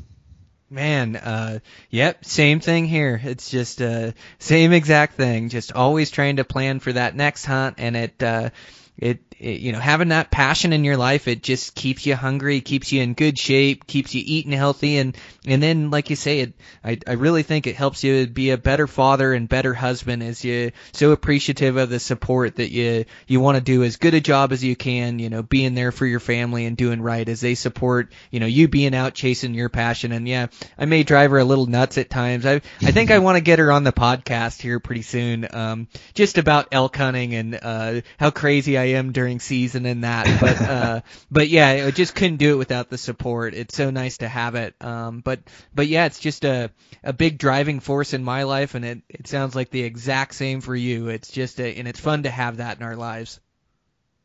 Man, 0.70 1.14
uh, 1.14 1.60
yep, 1.90 2.24
same 2.24 2.58
thing 2.58 2.86
here. 2.86 3.20
It's 3.22 3.50
just 3.50 3.80
uh, 3.80 4.12
same 4.38 4.72
exact 4.72 5.14
thing. 5.14 5.48
Just 5.48 5.72
always 5.72 6.10
trying 6.10 6.36
to 6.36 6.44
plan 6.44 6.80
for 6.80 6.92
that 6.92 7.14
next 7.14 7.44
hunt, 7.44 7.76
and 7.78 7.96
it 7.96 8.20
uh, 8.20 8.50
it, 8.96 9.20
it, 9.38 9.60
you 9.60 9.72
know 9.72 9.80
having 9.80 10.08
that 10.08 10.30
passion 10.30 10.72
in 10.72 10.84
your 10.84 10.96
life 10.96 11.26
it 11.26 11.42
just 11.42 11.74
keeps 11.74 12.06
you 12.06 12.14
hungry 12.14 12.60
keeps 12.60 12.92
you 12.92 13.02
in 13.02 13.14
good 13.14 13.36
shape 13.36 13.86
keeps 13.86 14.14
you 14.14 14.22
eating 14.24 14.52
healthy 14.52 14.98
and 14.98 15.16
and 15.46 15.60
then 15.60 15.90
like 15.90 16.10
you 16.10 16.16
say 16.16 16.40
it 16.40 16.54
i 16.84 16.98
i 17.06 17.12
really 17.12 17.42
think 17.42 17.66
it 17.66 17.74
helps 17.74 18.04
you 18.04 18.26
be 18.26 18.50
a 18.50 18.58
better 18.58 18.86
father 18.86 19.32
and 19.32 19.48
better 19.48 19.74
husband 19.74 20.22
as 20.22 20.44
you 20.44 20.70
so 20.92 21.10
appreciative 21.10 21.76
of 21.76 21.90
the 21.90 21.98
support 21.98 22.56
that 22.56 22.70
you 22.70 23.04
you 23.26 23.40
want 23.40 23.56
to 23.56 23.60
do 23.60 23.82
as 23.82 23.96
good 23.96 24.14
a 24.14 24.20
job 24.20 24.52
as 24.52 24.62
you 24.62 24.76
can 24.76 25.18
you 25.18 25.28
know 25.28 25.42
being 25.42 25.74
there 25.74 25.90
for 25.90 26.06
your 26.06 26.20
family 26.20 26.64
and 26.64 26.76
doing 26.76 27.02
right 27.02 27.28
as 27.28 27.40
they 27.40 27.56
support 27.56 28.12
you 28.30 28.38
know 28.38 28.46
you 28.46 28.68
being 28.68 28.94
out 28.94 29.14
chasing 29.14 29.54
your 29.54 29.68
passion. 29.68 30.12
And 30.12 30.28
yeah 30.28 30.46
i 30.78 30.84
may 30.84 31.02
drive 31.02 31.32
her 31.32 31.38
a 31.38 31.44
little 31.44 31.66
nuts 31.66 31.98
at 31.98 32.10
times. 32.10 32.46
I 32.46 32.60
i 32.80 32.92
think 32.92 33.10
i 33.10 33.18
want 33.18 33.36
to 33.36 33.42
get 33.42 33.58
her 33.58 33.72
on 33.72 33.82
the 33.82 33.92
podcast 33.92 34.60
here 34.60 34.78
pretty 34.78 35.02
soon 35.02 35.48
um 35.50 35.88
just 36.14 36.38
about 36.38 36.68
elk 36.70 36.96
hunting 36.96 37.34
and 37.34 37.58
uh 37.60 38.00
how 38.18 38.30
crazy 38.30 38.78
i 38.78 38.83
I 38.84 38.98
am 38.98 39.12
during 39.12 39.40
season 39.40 39.86
and 39.86 40.04
that. 40.04 40.26
But 40.40 40.60
uh, 40.60 41.00
but 41.30 41.48
yeah, 41.48 41.84
I 41.86 41.90
just 41.90 42.14
couldn't 42.14 42.36
do 42.36 42.52
it 42.52 42.58
without 42.58 42.90
the 42.90 42.98
support. 42.98 43.54
It's 43.54 43.74
so 43.74 43.90
nice 43.90 44.18
to 44.18 44.28
have 44.28 44.54
it. 44.54 44.74
Um, 44.80 45.20
but 45.20 45.40
but 45.74 45.86
yeah, 45.86 46.04
it's 46.04 46.20
just 46.20 46.44
a 46.44 46.70
a 47.02 47.12
big 47.12 47.38
driving 47.38 47.80
force 47.80 48.12
in 48.12 48.22
my 48.22 48.42
life, 48.42 48.74
and 48.74 48.84
it 48.84 49.02
it 49.08 49.26
sounds 49.26 49.54
like 49.54 49.70
the 49.70 49.82
exact 49.82 50.34
same 50.34 50.60
for 50.60 50.76
you. 50.76 51.08
It's 51.08 51.30
just 51.30 51.60
a, 51.60 51.74
and 51.74 51.88
it's 51.88 52.00
fun 52.00 52.24
to 52.24 52.30
have 52.30 52.58
that 52.58 52.76
in 52.76 52.82
our 52.82 52.96
lives. 52.96 53.40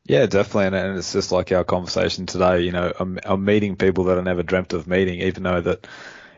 Yeah, 0.06 0.26
definitely, 0.26 0.78
and 0.78 0.98
it's 0.98 1.14
just 1.14 1.32
like 1.32 1.52
our 1.52 1.64
conversation 1.64 2.26
today. 2.26 2.62
You 2.62 2.72
know, 2.72 2.92
I'm, 3.00 3.20
I'm 3.24 3.46
meeting 3.46 3.76
people 3.76 4.06
that 4.06 4.18
I 4.18 4.22
never 4.22 4.44
dreamt 4.44 4.74
of 4.74 4.88
meeting, 4.88 5.22
even 5.22 5.44
though 5.44 5.62
that 5.62 5.88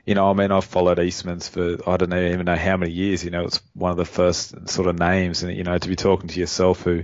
you 0.05 0.13
know, 0.15 0.29
I 0.29 0.33
mean, 0.33 0.51
I've 0.51 0.65
followed 0.65 0.99
Eastman's 0.99 1.47
for 1.47 1.77
I 1.87 1.97
don't 1.97 2.09
know, 2.09 2.23
even 2.23 2.45
know 2.45 2.55
how 2.55 2.77
many 2.77 2.91
years. 2.91 3.23
You 3.23 3.31
know, 3.31 3.45
it's 3.45 3.61
one 3.73 3.91
of 3.91 3.97
the 3.97 4.05
first 4.05 4.69
sort 4.69 4.87
of 4.87 4.99
names, 4.99 5.41
and 5.41 5.55
you 5.55 5.63
know, 5.63 5.77
to 5.77 5.89
be 5.89 5.95
talking 5.95 6.27
to 6.29 6.39
yourself 6.39 6.81
who 6.81 7.03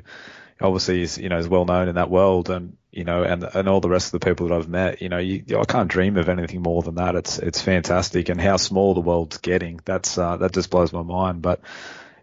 obviously 0.62 1.02
is 1.02 1.18
you 1.18 1.30
know 1.30 1.38
is 1.38 1.48
well 1.48 1.66
known 1.66 1.88
in 1.88 1.96
that 1.96 2.10
world, 2.10 2.50
and 2.50 2.78
you 2.92 3.04
know, 3.04 3.24
and 3.24 3.44
and 3.44 3.68
all 3.68 3.80
the 3.80 3.90
rest 3.90 4.14
of 4.14 4.20
the 4.20 4.26
people 4.26 4.48
that 4.48 4.56
I've 4.56 4.68
met, 4.68 5.02
you 5.02 5.10
know, 5.10 5.20
you, 5.20 5.44
I 5.60 5.66
can't 5.66 5.88
dream 5.88 6.18
of 6.18 6.30
anything 6.30 6.62
more 6.62 6.82
than 6.82 6.96
that. 6.96 7.16
It's 7.16 7.38
it's 7.38 7.62
fantastic, 7.62 8.30
and 8.30 8.42
how 8.42 8.58
small 8.58 8.94
the 8.94 9.02
world's 9.02 9.38
getting. 9.38 9.80
That's 9.86 10.18
uh, 10.18 10.38
that 10.38 10.54
just 10.54 10.70
blows 10.70 10.92
my 10.92 11.04
mind. 11.04 11.42
But 11.42 11.62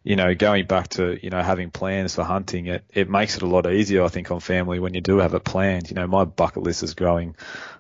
you 0.05 0.17
know, 0.17 0.35
going 0.35 0.67
back 0.67 0.89
to, 0.89 1.19
you 1.23 1.31
know, 1.31 1.43
having 1.43 1.71
plans 1.71 2.15
for 2.15 2.25
hunting, 2.25 2.67
it, 2.67 2.85
it 2.93 3.09
makes 3.09 3.37
it 3.37 3.43
a 3.43 3.47
lot 3.47 3.67
easier, 3.67 4.05
I 4.05 4.09
think, 4.09 4.31
on 4.31 4.39
family 4.39 4.79
when 4.79 4.93
you 4.93 5.01
do 5.01 5.17
have 5.19 5.33
it 5.33 5.45
planned. 5.45 5.89
You 5.89 5.95
know, 5.95 6.07
my 6.07 6.25
bucket 6.27 6.63
list 6.63 6.83
is 6.83 6.93
growing, 6.93 7.37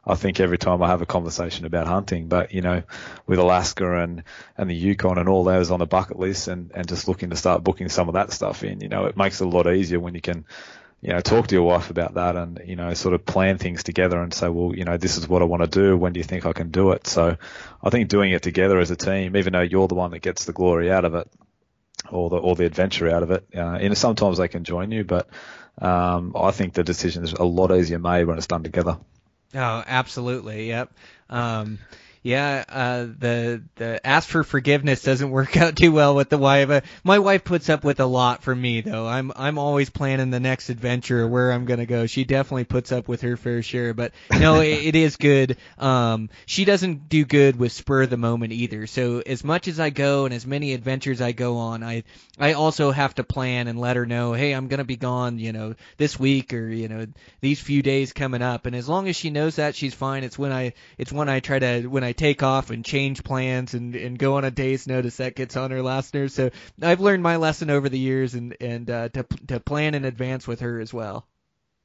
I 0.07 0.15
think, 0.15 0.41
every 0.41 0.59
time 0.59 0.83
I 0.83 0.89
have 0.89 1.03
a 1.03 1.07
conversation 1.07 1.67
about 1.67 1.87
hunting. 1.87 2.29
But, 2.29 2.53
you 2.53 2.61
know, 2.61 2.83
with 3.27 3.39
Alaska 3.39 4.03
and, 4.03 4.25
and 4.57 4.69
the 4.69 4.75
Yukon 4.75 5.19
and 5.19 5.29
all 5.29 5.45
those 5.45 5.71
on 5.71 5.79
the 5.79 5.87
bucket 5.87 6.19
list 6.19 6.49
and, 6.49 6.71
and 6.75 6.89
just 6.89 7.09
looking 7.09 7.31
to 7.31 7.37
start 7.37 7.65
booking 7.65 7.89
some 7.89 8.09
of 8.09 8.15
that 8.15 8.33
stuff 8.33 8.65
in, 8.65 8.81
you 8.81 8.89
know, 8.89 9.07
it 9.07 9.17
makes 9.17 9.41
it 9.41 9.47
a 9.47 9.49
lot 9.49 9.67
easier 9.67 10.01
when 10.01 10.15
you 10.15 10.21
can, 10.21 10.45
you 11.01 11.13
know, 11.13 11.21
talk 11.21 11.47
to 11.49 11.55
your 11.55 11.65
wife 11.65 11.91
about 11.91 12.15
that 12.15 12.37
and, 12.37 12.63
you 12.67 12.77
know, 12.77 12.93
sort 12.95 13.15
of 13.15 13.27
plan 13.27 13.59
things 13.59 13.83
together 13.83 14.23
and 14.23 14.33
say, 14.33 14.49
well, 14.49 14.75
you 14.75 14.85
know, 14.85 14.97
this 14.97 15.19
is 15.19 15.29
what 15.29 15.43
I 15.43 15.45
want 15.45 15.63
to 15.63 15.69
do. 15.69 15.97
When 15.97 16.13
do 16.13 16.21
you 16.21 16.25
think 16.25 16.47
I 16.47 16.53
can 16.53 16.71
do 16.71 16.93
it? 16.93 17.07
So 17.07 17.37
I 17.83 17.91
think 17.91 18.09
doing 18.09 18.33
it 18.33 18.43
together 18.43 18.79
as 18.79 18.91
a 18.91 18.97
team, 18.97 19.37
even 19.37 19.53
though 19.53 19.61
you're 19.61 19.89
the 19.89 19.95
one 19.95 20.11
that 20.13 20.21
gets 20.23 20.45
the 20.45 20.53
glory 20.53 20.91
out 20.91 21.05
of 21.05 21.15
it, 21.15 21.31
or 22.11 22.29
the 22.29 22.37
or 22.37 22.55
the 22.55 22.67
adventure 22.67 23.09
out 23.09 23.23
of 23.23 23.31
it. 23.31 23.47
Uh, 23.55 23.79
and 23.81 23.97
sometimes 23.97 24.39
they 24.39 24.49
can 24.49 24.65
join 24.65 24.91
you, 24.91 25.05
but 25.05 25.29
um, 25.81 26.35
I 26.37 26.51
think 26.51 26.75
the 26.75 26.85
decision 26.85 27.25
is 27.25 27.33
a 27.33 27.45
lot 27.45 27.71
easier 27.71 27.99
made 27.99 28.25
when 28.25 28.37
it's 28.37 28.47
done 28.47 28.63
together. 28.63 28.99
Oh, 29.55 29.83
absolutely. 29.87 30.69
Yep. 30.69 30.93
Um, 31.31 31.79
yeah, 32.25 32.65
uh, 32.71 33.01
the 33.19 33.63
the 33.77 34.05
ask 34.05 34.27
for 34.31 34.43
forgiveness 34.45 35.03
doesn't 35.03 35.31
work 35.31 35.57
out 35.59 35.77
too 35.77 35.93
well 35.93 36.15
with 36.15 36.31
the 36.31 36.39
wife. 36.39 36.71
Uh, 36.71 36.81
my 37.05 37.19
wife 37.19 37.45
puts 37.45 37.69
up 37.69 37.85
with 37.85 38.01
a 38.01 38.07
lot 38.07 38.43
from 38.43 38.63
me 38.63 38.81
though. 38.81 39.07
I'm 39.07 39.31
I'm 39.37 39.59
always 39.59 39.91
planning 39.91 40.31
the 40.31 40.41
next 40.41 40.71
adventure 40.71 41.29
where 41.29 41.53
I'm 41.53 41.67
gonna 41.67 41.85
go. 41.85 42.07
She 42.07 42.25
definitely 42.25 42.65
puts 42.65 42.93
up 42.93 43.09
with 43.09 43.21
her 43.21 43.37
fair 43.37 43.63
share, 43.63 43.93
but 43.93 44.13
no, 44.31 44.61
it, 44.61 44.87
it 44.87 44.97
is 44.97 45.17
good. 45.17 45.59
Um, 45.77 46.31
she 46.47 46.65
doesn't 46.65 47.11
do 47.11 47.27
good 47.27 47.57
with 47.57 47.73
spur 47.73 48.05
of 48.05 48.11
the 48.11 48.17
moment 48.17 48.55
either. 48.55 48.87
So 48.87 49.21
as 49.21 49.45
much 49.45 49.69
as 49.69 49.79
I 49.79 49.91
go 49.91 50.25
and 50.25 50.33
as 50.33 50.47
many 50.47 50.73
adventures 50.73 51.21
I 51.21 51.33
go 51.33 51.59
on, 51.59 51.83
I 51.83 52.05
I 52.39 52.55
also 52.55 52.91
have 52.91 53.15
to 53.17 53.25
plan 53.25 53.69
and 53.69 53.79
let 53.79 53.97
her 53.97 54.07
know, 54.07 54.33
hey, 54.33 54.53
I'm 54.53 54.69
gonna 54.69 54.85
be 54.85 54.97
gone, 54.97 55.39
you 55.39 55.53
know, 55.53 55.75
this 55.99 56.19
week 56.19 56.55
or 56.55 56.71
you 56.71 56.89
know 56.89 57.07
these 57.43 57.61
few 57.61 57.83
days 57.83 58.15
coming 58.15 58.41
up. 58.41 58.65
And 58.65 58.75
as 58.75 58.89
long 58.89 59.09
as 59.09 59.17
she 59.17 59.29
knows 59.29 59.57
that, 59.57 59.75
she's 59.75 59.93
fine. 59.93 60.25
It's 60.25 60.39
when 60.39 60.53
I 60.53 60.73
it's 60.97 61.13
when 61.13 61.29
I 61.29 61.41
try 61.41 61.59
to 61.59 61.87
when 61.87 62.03
I 62.03 62.14
take 62.15 62.43
off 62.43 62.71
and 62.71 62.85
change 62.85 63.23
plans 63.23 63.75
and, 63.75 63.95
and 63.95 64.19
go 64.19 64.37
on 64.37 64.45
a 64.45 64.51
day's 64.51 64.87
notice 64.87 65.19
that 65.19 65.37
gets 65.37 65.57
on 65.57 65.71
her 65.71 65.83
last 65.83 66.15
nerve. 66.15 66.33
So 66.33 66.51
I've 66.81 67.01
learned 67.01 67.23
my 67.23 67.37
lesson 67.37 67.71
over 67.71 67.89
the 67.89 67.99
years 67.99 68.35
and 68.35 68.57
and 68.61 68.91
uh, 68.91 69.09
to 69.11 69.23
to 69.49 69.61
plan 69.61 69.95
in 69.95 70.05
advance 70.05 70.47
with 70.47 70.61
her 70.61 70.81
as 70.81 70.93
well. 70.93 71.27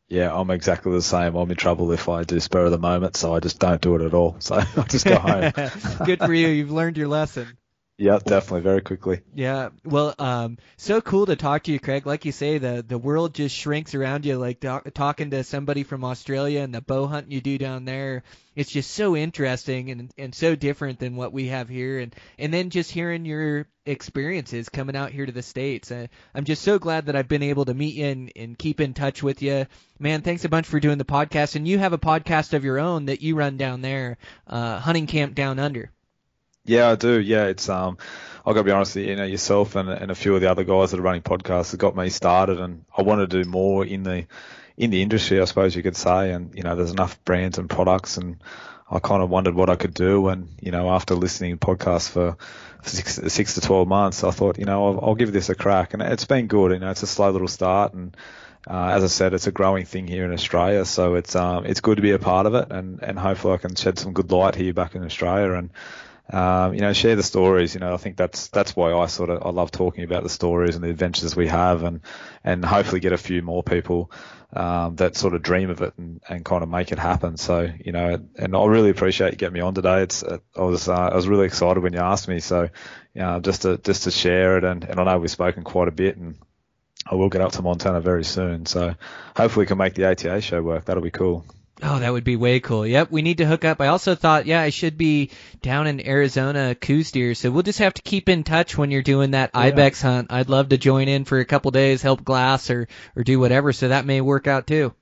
Yeah, 0.08 0.36
I'm 0.36 0.50
exactly 0.50 0.92
the 0.92 1.04
same. 1.04 1.36
I'm 1.36 1.52
in 1.52 1.56
trouble 1.56 1.92
if 1.92 2.10
I 2.10 2.24
do 2.24 2.40
spur 2.40 2.66
of 2.66 2.72
the 2.72 2.80
moment, 2.80 3.16
so 3.16 3.36
I 3.36 3.40
just 3.40 3.60
don't 3.60 3.80
do 3.80 3.96
it 3.96 4.02
at 4.02 4.16
all. 4.16 4.38
So 4.40 4.56
I 4.78 4.82
just 4.84 5.06
go 5.06 5.20
home. 5.20 5.52
Good 6.06 6.20
for 6.20 6.34
you. 6.34 6.48
You've 6.48 6.72
learned 6.72 6.98
your 6.98 7.08
lesson. 7.08 7.59
Yeah, 8.00 8.18
definitely, 8.26 8.62
very 8.62 8.80
quickly. 8.80 9.20
Yeah, 9.36 9.72
well, 9.84 10.16
um, 10.18 10.58
so 10.78 11.02
cool 11.02 11.26
to 11.26 11.36
talk 11.36 11.64
to 11.64 11.74
you, 11.74 11.82
Craig. 11.82 12.06
Like 12.06 12.24
you 12.24 12.32
say, 12.32 12.58
the 12.58 12.82
the 12.88 12.98
world 12.98 13.34
just 13.34 13.54
shrinks 13.54 13.94
around 13.94 14.26
you. 14.26 14.38
Like 14.38 14.62
talk, 14.62 14.94
talking 14.94 15.32
to 15.32 15.44
somebody 15.44 15.84
from 15.84 16.06
Australia 16.06 16.62
and 16.62 16.74
the 16.74 16.80
bow 16.80 17.08
hunting 17.08 17.34
you 17.34 17.42
do 17.42 17.58
down 17.58 17.84
there, 17.84 18.24
it's 18.56 18.72
just 18.72 18.92
so 18.92 19.18
interesting 19.18 19.92
and 19.92 20.14
and 20.18 20.34
so 20.34 20.56
different 20.56 21.00
than 21.00 21.18
what 21.18 21.34
we 21.34 21.48
have 21.48 21.68
here. 21.68 22.00
And 22.00 22.16
and 22.38 22.54
then 22.54 22.70
just 22.70 22.90
hearing 22.90 23.26
your 23.26 23.68
experiences 23.86 24.70
coming 24.70 24.96
out 24.96 25.12
here 25.12 25.26
to 25.26 25.34
the 25.34 25.42
states. 25.42 25.92
Uh, 25.92 26.08
I'm 26.34 26.46
just 26.46 26.62
so 26.62 26.80
glad 26.80 27.08
that 27.08 27.18
I've 27.18 27.28
been 27.28 27.44
able 27.44 27.66
to 27.66 27.74
meet 27.74 27.96
you 27.96 28.06
and, 28.06 28.32
and 28.34 28.58
keep 28.58 28.80
in 28.80 28.94
touch 28.94 29.22
with 29.22 29.42
you. 29.42 29.66
Man, 30.00 30.22
thanks 30.22 30.46
a 30.46 30.50
bunch 30.50 30.68
for 30.68 30.80
doing 30.80 31.00
the 31.00 31.04
podcast. 31.04 31.58
And 31.58 31.68
you 31.68 31.78
have 31.80 31.92
a 31.92 31.98
podcast 31.98 32.54
of 32.54 32.64
your 32.64 32.80
own 32.80 33.08
that 33.08 33.22
you 33.22 33.36
run 33.36 33.58
down 33.58 33.82
there, 33.82 34.18
uh, 34.48 34.80
Hunting 34.80 35.08
Camp 35.08 35.36
Down 35.36 35.60
Under. 35.60 35.92
Yeah, 36.66 36.90
I 36.92 36.96
do. 36.96 37.20
Yeah, 37.20 37.46
it's 37.46 37.70
um, 37.70 37.98
I 38.46 38.52
got 38.52 38.60
to 38.60 38.64
be 38.64 38.72
honest, 38.72 38.96
you 38.96 39.16
know, 39.16 39.24
yourself 39.26 39.76
and 39.76 39.90
and 39.90 40.12
a 40.12 40.16
few 40.16 40.36
of 40.36 40.42
the 40.42 40.52
other 40.52 40.64
guys 40.64 40.92
that 40.92 41.00
are 41.00 41.04
running 41.04 41.22
podcasts 41.22 41.72
have 41.72 41.80
got 41.80 41.96
me 41.96 42.10
started, 42.10 42.60
and 42.60 42.86
I 42.96 43.02
want 43.02 43.22
to 43.22 43.44
do 43.44 43.50
more 43.50 43.86
in 43.86 44.04
the 44.04 44.26
in 44.78 44.92
the 44.92 45.02
industry, 45.02 45.42
I 45.42 45.46
suppose 45.46 45.76
you 45.76 45.84
could 45.84 45.96
say. 45.98 46.32
And 46.32 46.54
you 46.56 46.64
know, 46.64 46.76
there's 46.76 46.92
enough 46.92 47.24
brands 47.26 47.58
and 47.58 47.70
products, 47.70 48.18
and 48.18 48.42
I 48.90 49.00
kind 49.00 49.24
of 49.24 49.30
wondered 49.30 49.56
what 49.56 49.70
I 49.70 49.76
could 49.76 49.94
do. 49.94 50.28
And 50.30 50.50
you 50.62 50.72
know, 50.72 50.90
after 50.90 51.16
listening 51.16 51.58
to 51.58 51.66
podcasts 51.66 52.10
for 52.10 52.38
six, 52.84 53.16
six 53.34 53.56
to 53.56 53.62
twelve 53.62 53.88
months, 53.88 54.24
I 54.24 54.32
thought, 54.32 54.60
you 54.60 54.66
know, 54.66 54.88
I'll, 54.88 55.00
I'll 55.10 55.16
give 55.16 55.32
this 55.34 55.50
a 55.50 55.56
crack, 55.56 55.94
and 55.94 56.04
it's 56.04 56.26
been 56.26 56.48
good. 56.48 56.72
You 56.72 56.80
know, 56.80 56.92
it's 56.92 57.04
a 57.04 57.08
slow 57.08 57.32
little 57.32 57.48
start, 57.48 57.94
and 57.94 58.16
uh, 58.70 58.90
as 58.94 59.04
I 59.04 59.08
said, 59.08 59.34
it's 59.34 59.48
a 59.48 59.52
growing 59.52 59.86
thing 59.86 60.08
here 60.08 60.26
in 60.26 60.34
Australia, 60.34 60.86
so 60.86 61.16
it's 61.16 61.36
um, 61.36 61.66
it's 61.66 61.82
good 61.82 61.96
to 61.96 62.02
be 62.02 62.12
a 62.12 62.20
part 62.20 62.46
of 62.46 62.54
it, 62.56 62.72
and 62.72 63.02
and 63.02 63.18
hopefully 63.18 63.54
I 63.54 63.58
can 63.58 63.76
shed 63.76 63.98
some 63.98 64.14
good 64.14 64.32
light 64.32 64.56
here 64.56 64.74
back 64.74 64.96
in 64.96 65.04
Australia, 65.04 65.54
and 65.54 65.72
um, 66.32 66.74
you 66.74 66.82
know, 66.82 66.94
share 66.94 67.16
the 67.16 67.24
stories. 67.24 67.74
You 67.74 67.80
know, 67.80 67.94
I 67.94 67.98
think 67.98 68.18
that's 68.18 68.48
that's 68.50 68.76
why 68.76 68.94
I 68.94 69.08
sort 69.08 69.30
of 69.30 69.44
I 69.46 69.50
love 69.50 69.72
talking 69.72 70.04
about 70.04 70.24
the 70.24 70.30
stories 70.30 70.76
and 70.76 70.84
the 70.84 70.90
adventures 70.90 71.36
we 71.36 71.48
have, 71.48 71.84
and 71.84 72.02
and 72.44 72.64
hopefully 72.64 73.00
get 73.00 73.14
a 73.14 73.18
few 73.18 73.42
more 73.42 73.64
people 73.64 74.12
um, 74.54 74.96
that 74.96 75.16
sort 75.16 75.34
of 75.34 75.42
dream 75.42 75.70
of 75.70 75.82
it 75.82 75.94
and, 75.98 76.22
and 76.28 76.44
kind 76.44 76.64
of 76.64 76.70
make 76.70 76.92
it 76.92 77.00
happen. 77.00 77.38
So 77.38 77.72
you 77.84 77.92
know, 77.92 78.20
and 78.36 78.56
I 78.56 78.66
really 78.66 78.90
appreciate 78.90 79.32
you 79.32 79.38
getting 79.38 79.54
me 79.54 79.62
on 79.62 79.74
today. 79.74 80.04
It's 80.04 80.24
I 80.24 80.62
was 80.62 80.88
uh, 80.88 80.94
I 80.94 81.16
was 81.16 81.28
really 81.28 81.46
excited 81.46 81.82
when 81.82 81.94
you 81.94 82.00
asked 82.00 82.28
me. 82.28 82.40
So 82.40 82.70
you 83.14 83.22
know, 83.22 83.40
just 83.40 83.64
to 83.64 83.78
just 83.78 84.04
to 84.04 84.12
share 84.12 84.58
it, 84.58 84.64
and, 84.64 84.84
and 84.84 85.00
I 85.00 85.04
know 85.04 85.20
we've 85.20 85.32
spoken 85.32 85.64
quite 85.64 85.88
a 85.88 85.92
bit, 85.92 86.18
and 86.18 86.36
I 87.08 87.16
will 87.16 87.30
get 87.30 87.42
up 87.42 87.54
to 87.54 87.62
Montana 87.62 88.02
very 88.02 88.24
soon. 88.24 88.66
So 88.66 88.96
hopefully 89.36 89.64
we 89.64 89.68
can 89.68 89.78
make 89.78 89.96
the 89.96 90.06
ATA 90.06 90.42
show 90.42 90.62
work. 90.62 90.86
That'll 90.86 91.04
be 91.04 91.12
cool. 91.12 91.46
Oh, 91.82 92.00
that 92.00 92.12
would 92.12 92.26
be 92.26 92.36
way 92.36 92.60
cool. 92.60 92.86
Yep, 92.86 93.10
we 93.10 93.22
need 93.22 93.38
to 93.38 93.46
hook 93.46 93.64
up. 93.64 93.80
I 93.80 93.88
also 93.88 94.16
thought, 94.16 94.46
yeah, 94.46 94.62
I 94.62 94.70
should 94.70 94.98
be 94.98 95.32
down 95.62 95.88
in 95.88 96.06
Arizona 96.06 96.76
Coues 96.76 97.12
deer, 97.12 97.36
so 97.36 97.52
we'll 97.52 97.64
just 97.64 97.80
have 97.80 97.94
to 97.94 98.02
keep 98.02 98.28
in 98.28 98.44
touch 98.44 98.78
when 98.78 98.92
you're 98.92 99.02
doing 99.02 99.32
that 99.32 99.52
yeah. 99.54 99.62
ibex 99.62 100.02
hunt. 100.02 100.32
I'd 100.32 100.50
love 100.50 100.70
to 100.70 100.78
join 100.78 101.08
in 101.08 101.24
for 101.24 101.40
a 101.40 101.46
couple 101.46 101.72
days, 101.72 102.02
help 102.02 102.24
glass 102.24 102.70
or 102.70 102.88
or 103.16 103.24
do 103.24 103.40
whatever. 103.40 103.72
So 103.72 103.88
that 103.90 104.06
may 104.06 104.20
work 104.20 104.48
out 104.48 104.68
too. 104.68 104.94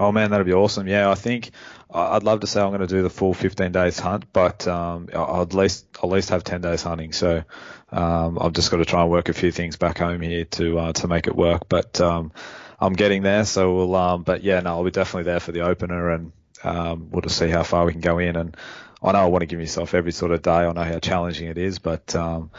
Oh 0.00 0.12
man, 0.12 0.30
that'd 0.30 0.46
be 0.46 0.52
awesome. 0.52 0.86
Yeah, 0.86 1.10
I 1.10 1.14
think 1.14 1.50
I'd 1.90 2.22
love 2.22 2.40
to 2.40 2.46
say 2.46 2.60
I'm 2.60 2.68
going 2.68 2.80
to 2.80 2.86
do 2.86 3.02
the 3.02 3.10
full 3.10 3.34
15 3.34 3.72
days 3.72 3.98
hunt, 3.98 4.32
but 4.32 4.66
um, 4.68 5.08
I'll 5.12 5.42
at 5.42 5.54
least 5.54 5.86
I'll 6.02 6.10
at 6.10 6.14
least 6.14 6.30
have 6.30 6.44
10 6.44 6.60
days 6.60 6.82
hunting. 6.82 7.12
So 7.12 7.42
um, 7.90 8.38
I've 8.40 8.52
just 8.52 8.70
got 8.70 8.76
to 8.76 8.84
try 8.84 9.02
and 9.02 9.10
work 9.10 9.28
a 9.28 9.32
few 9.32 9.50
things 9.50 9.76
back 9.76 9.98
home 9.98 10.20
here 10.20 10.44
to 10.44 10.78
uh, 10.78 10.92
to 10.94 11.08
make 11.08 11.26
it 11.26 11.34
work. 11.34 11.68
But 11.68 12.00
um, 12.00 12.32
I'm 12.80 12.92
getting 12.92 13.22
there. 13.22 13.44
So 13.44 13.74
we'll, 13.74 13.94
um, 13.94 14.22
but 14.22 14.42
yeah, 14.42 14.60
no, 14.60 14.70
I'll 14.70 14.84
be 14.84 14.90
definitely 14.90 15.24
there 15.24 15.40
for 15.40 15.52
the 15.52 15.62
opener 15.62 16.10
and, 16.10 16.32
um, 16.62 17.08
we'll 17.10 17.22
just 17.22 17.38
see 17.38 17.48
how 17.48 17.62
far 17.62 17.84
we 17.84 17.92
can 17.92 18.00
go 18.00 18.18
in. 18.18 18.36
And 18.36 18.56
I 19.02 19.12
know 19.12 19.18
I 19.18 19.26
want 19.26 19.42
to 19.42 19.46
give 19.46 19.58
myself 19.58 19.94
every 19.94 20.12
sort 20.12 20.32
of 20.32 20.42
day. 20.42 20.50
I 20.50 20.72
know 20.72 20.82
how 20.82 20.98
challenging 20.98 21.48
it 21.48 21.58
is, 21.58 21.78
but, 21.78 22.14
um, 22.14 22.50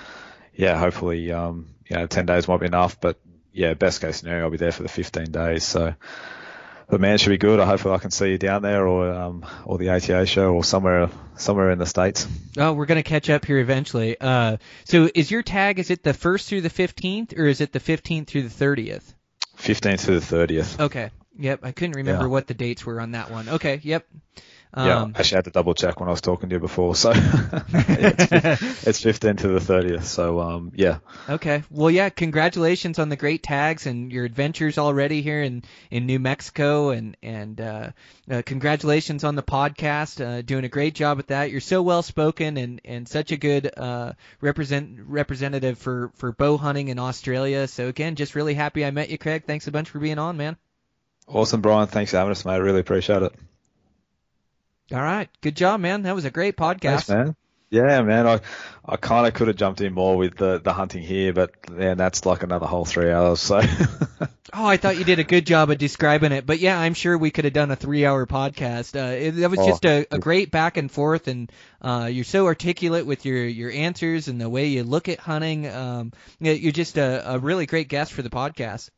yeah, 0.54 0.78
hopefully, 0.78 1.32
um, 1.32 1.68
you 1.88 1.96
know, 1.96 2.08
10 2.08 2.26
days 2.26 2.48
might 2.48 2.60
be 2.60 2.66
enough, 2.66 3.00
but 3.00 3.20
yeah, 3.52 3.74
best 3.74 4.02
case 4.02 4.18
scenario, 4.18 4.46
I'll 4.46 4.52
be 4.52 4.58
there 4.58 4.72
for 4.72 4.84
the 4.84 4.90
15 4.90 5.32
days. 5.32 5.64
So, 5.64 5.96
but 6.90 7.00
man, 7.00 7.18
should 7.18 7.30
be 7.30 7.38
good. 7.38 7.60
I 7.60 7.66
hopefully 7.66 7.94
I 7.94 8.00
can 8.00 8.12
see 8.12 8.32
you 8.32 8.38
down 8.38 8.64
there, 8.64 8.88
or 8.88 9.14
um, 9.14 9.46
or 9.64 9.78
the 9.78 9.90
ATA 9.90 10.26
show, 10.26 10.54
or 10.54 10.64
somewhere 10.64 11.10
somewhere 11.36 11.70
in 11.70 11.78
the 11.78 11.86
states. 11.86 12.28
Oh, 12.58 12.74
we're 12.74 12.88
gonna 12.88 13.04
catch 13.04 13.30
up 13.30 13.46
here 13.46 13.60
eventually. 13.60 14.20
Uh, 14.20 14.58
so 14.86 15.08
is 15.14 15.30
your 15.30 15.44
tag? 15.44 15.78
Is 15.78 15.91
it 15.91 16.04
the 16.04 16.16
first 16.16 16.50
through 16.50 16.62
the 16.62 16.70
fifteenth, 16.70 17.34
or 17.38 17.46
is 17.46 17.62
it 17.62 17.72
the 17.72 17.80
fifteenth 17.80 18.28
through 18.28 18.44
the 18.44 18.50
thirtieth? 18.50 19.14
15th 19.60 20.06
to 20.06 20.19
the 20.19 20.36
30th. 20.36 20.80
Okay. 20.80 21.11
Yep. 21.38 21.60
I 21.64 21.72
couldn't 21.72 21.95
remember 21.95 22.26
yeah. 22.26 22.30
what 22.30 22.48
the 22.48 22.53
dates 22.53 22.86
were 22.86 22.99
on 22.99 23.11
that 23.11 23.31
one. 23.31 23.48
Okay. 23.49 23.80
Yep. 23.84 24.06
Um, 24.72 24.88
yeah, 24.88 25.20
actually, 25.20 25.36
I 25.36 25.38
had 25.40 25.46
to 25.46 25.52
double 25.52 25.74
check 25.74 26.00
when 26.00 26.10
I 26.10 26.12
was 26.12 26.22
talking 26.22 26.50
to 26.50 26.56
you 26.56 26.60
before. 26.60 26.96
So 26.96 27.12
it's, 27.16 28.32
it's 28.88 29.02
15 29.02 29.38
to 29.38 29.48
the 29.48 29.60
30th. 29.60 30.04
So 30.04 30.40
um, 30.40 30.72
yeah. 30.76 31.00
Okay. 31.28 31.64
Well, 31.72 31.90
yeah. 31.90 32.10
Congratulations 32.10 33.00
on 33.00 33.10
the 33.10 33.16
great 33.16 33.41
tags 33.41 33.88
and 33.88 34.12
your 34.12 34.26
adventures 34.26 34.78
already 34.78 35.24
here 35.24 35.41
in, 35.41 35.64
in 35.90 36.06
New 36.06 36.20
Mexico, 36.20 36.91
and 36.91 37.18
and 37.24 37.60
uh, 37.60 37.90
uh, 38.30 38.44
congratulations 38.46 39.24
on 39.24 39.36
the 39.36 39.41
podcast. 39.41 40.24
Uh, 40.24 40.44
doing 40.44 40.66
a 40.66 40.70
great 40.70 40.94
job 40.94 41.18
with 41.18 41.28
that. 41.28 41.50
You're 41.50 41.62
so 41.62 41.82
well 41.82 42.04
spoken 42.04 42.58
and, 42.58 42.80
and 42.86 43.08
such 43.08 43.32
a 43.32 43.38
good 43.38 43.72
uh, 43.76 44.14
represent 44.40 45.00
representative 45.00 45.80
for 45.80 46.12
for 46.16 46.32
bow 46.32 46.58
hunting 46.58 46.90
in 46.90 47.00
Australia. 47.00 47.68
So 47.68 47.88
again, 47.88 48.16
just 48.16 48.36
really 48.36 48.54
happy 48.54 48.86
I 48.86 48.91
met 48.91 49.10
you, 49.10 49.18
Craig. 49.18 49.46
Thanks 49.46 49.66
a 49.66 49.72
bunch 49.72 49.90
for 49.90 49.98
being 49.98 50.20
on, 50.20 50.38
man. 50.38 50.58
Awesome, 51.28 51.62
Brian. 51.62 51.88
Thanks 51.88 52.12
for 52.12 52.18
having 52.18 52.32
us, 52.32 52.46
mate. 52.46 52.54
I 52.54 52.58
really 52.58 52.82
appreciate 52.82 53.24
it. 53.24 53.34
All 54.91 55.02
right, 55.02 55.30
good 55.41 55.56
job, 55.56 55.80
man. 55.80 56.03
That 56.03 56.16
was 56.16 56.26
a 56.26 56.32
great 56.32 56.57
podcast, 56.57 57.06
Thanks, 57.06 57.10
man. 57.10 57.36
Yeah, 57.72 58.02
man. 58.02 58.28
I 58.28 58.40
I 58.84 58.98
kind 58.98 59.28
of 59.28 59.34
could 59.36 59.48
have 59.48 59.57
jumped 59.57 59.82
in 59.82 59.94
more 59.94 60.18
with 60.18 60.36
the 60.36 60.60
the 60.60 60.74
hunting 60.74 61.03
here, 61.03 61.34
but 61.34 61.70
man, 61.70 61.98
that's 61.98 62.26
like 62.26 62.41
another 62.41 62.66
whole 62.66 62.86
three 62.86 63.11
hours. 63.11 63.40
So. 63.40 63.61
oh, 64.53 64.66
I 64.66 64.78
thought 64.78 64.98
you 64.98 65.03
did 65.03 65.20
a 65.20 65.24
good 65.24 65.45
job 65.45 65.70
of 65.70 65.78
describing 65.78 66.32
it, 66.32 66.48
but 66.48 66.57
yeah, 66.57 66.80
I'm 66.80 66.95
sure 66.95 67.16
we 67.16 67.30
could 67.30 67.45
have 67.45 67.53
done 67.53 67.70
a 67.70 67.76
three 67.76 68.07
hour 68.07 68.26
podcast. 68.26 68.99
Uh, 68.99 69.14
it, 69.16 69.32
that 69.32 69.52
was 69.52 69.60
oh, 69.60 69.68
just 69.68 69.86
a, 69.86 70.07
a 70.10 70.18
great 70.18 70.49
back 70.49 70.78
and 70.78 70.91
forth, 70.91 71.28
and 71.28 71.52
uh, 71.82 72.10
you're 72.11 72.24
so 72.24 72.48
articulate 72.48 73.06
with 73.06 73.24
your 73.26 73.45
your 73.45 73.72
answers 73.72 74.28
and 74.28 74.41
the 74.41 74.49
way 74.49 74.66
you 74.68 74.84
look 74.84 75.07
at 75.07 75.20
hunting. 75.20 75.68
Um, 75.68 76.11
you're 76.40 76.72
just 76.72 76.98
a, 76.98 77.34
a 77.34 77.38
really 77.38 77.68
great 77.68 77.88
guest 77.88 78.14
for 78.14 78.24
the 78.24 78.32
podcast. 78.32 78.90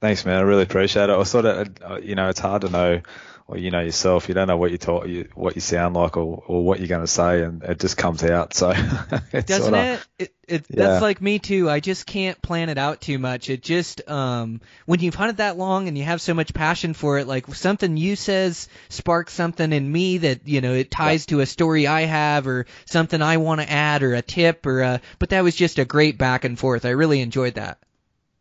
Thanks, 0.00 0.24
man. 0.24 0.36
I 0.36 0.42
really 0.42 0.62
appreciate 0.62 1.10
it. 1.10 1.12
I 1.12 1.22
sort 1.24 1.44
of, 1.44 1.68
uh, 1.82 1.98
you 2.00 2.14
know, 2.14 2.28
it's 2.28 2.38
hard 2.38 2.62
to 2.62 2.70
know 2.70 3.00
or 3.48 3.56
you 3.56 3.70
know 3.70 3.80
yourself, 3.80 4.28
you 4.28 4.34
don't 4.34 4.46
know 4.46 4.58
what 4.58 4.70
you 4.70 4.76
talk, 4.76 5.08
you, 5.08 5.26
what 5.34 5.54
you 5.54 5.62
sound 5.62 5.96
like, 5.96 6.18
or, 6.18 6.44
or 6.46 6.62
what 6.62 6.80
you're 6.80 6.88
going 6.88 7.00
to 7.00 7.06
say, 7.06 7.42
and 7.42 7.62
it 7.62 7.80
just 7.80 7.96
comes 7.96 8.22
out. 8.22 8.52
So 8.52 8.72
doesn't 9.32 9.48
sorta, 9.48 9.92
it? 9.94 10.06
It, 10.18 10.34
it 10.46 10.66
yeah. 10.68 10.76
that's 10.76 11.02
like 11.02 11.22
me 11.22 11.38
too. 11.38 11.68
I 11.70 11.80
just 11.80 12.04
can't 12.04 12.40
plan 12.42 12.68
it 12.68 12.76
out 12.76 13.00
too 13.00 13.18
much. 13.18 13.48
It 13.48 13.62
just 13.62 14.06
um 14.06 14.60
when 14.84 15.00
you've 15.00 15.14
hunted 15.14 15.38
that 15.38 15.56
long 15.56 15.88
and 15.88 15.96
you 15.96 16.04
have 16.04 16.20
so 16.20 16.34
much 16.34 16.52
passion 16.52 16.92
for 16.92 17.18
it, 17.18 17.26
like 17.26 17.52
something 17.54 17.96
you 17.96 18.16
says 18.16 18.68
sparks 18.90 19.32
something 19.32 19.72
in 19.72 19.90
me 19.90 20.18
that 20.18 20.46
you 20.46 20.60
know 20.60 20.74
it 20.74 20.90
ties 20.90 21.24
yeah. 21.26 21.36
to 21.36 21.40
a 21.40 21.46
story 21.46 21.86
I 21.86 22.02
have 22.02 22.46
or 22.46 22.66
something 22.84 23.22
I 23.22 23.38
want 23.38 23.62
to 23.62 23.70
add 23.70 24.02
or 24.02 24.12
a 24.14 24.20
tip 24.20 24.66
or 24.66 24.82
a. 24.82 25.00
But 25.18 25.30
that 25.30 25.42
was 25.42 25.56
just 25.56 25.78
a 25.78 25.86
great 25.86 26.18
back 26.18 26.44
and 26.44 26.58
forth. 26.58 26.84
I 26.84 26.90
really 26.90 27.22
enjoyed 27.22 27.54
that. 27.54 27.78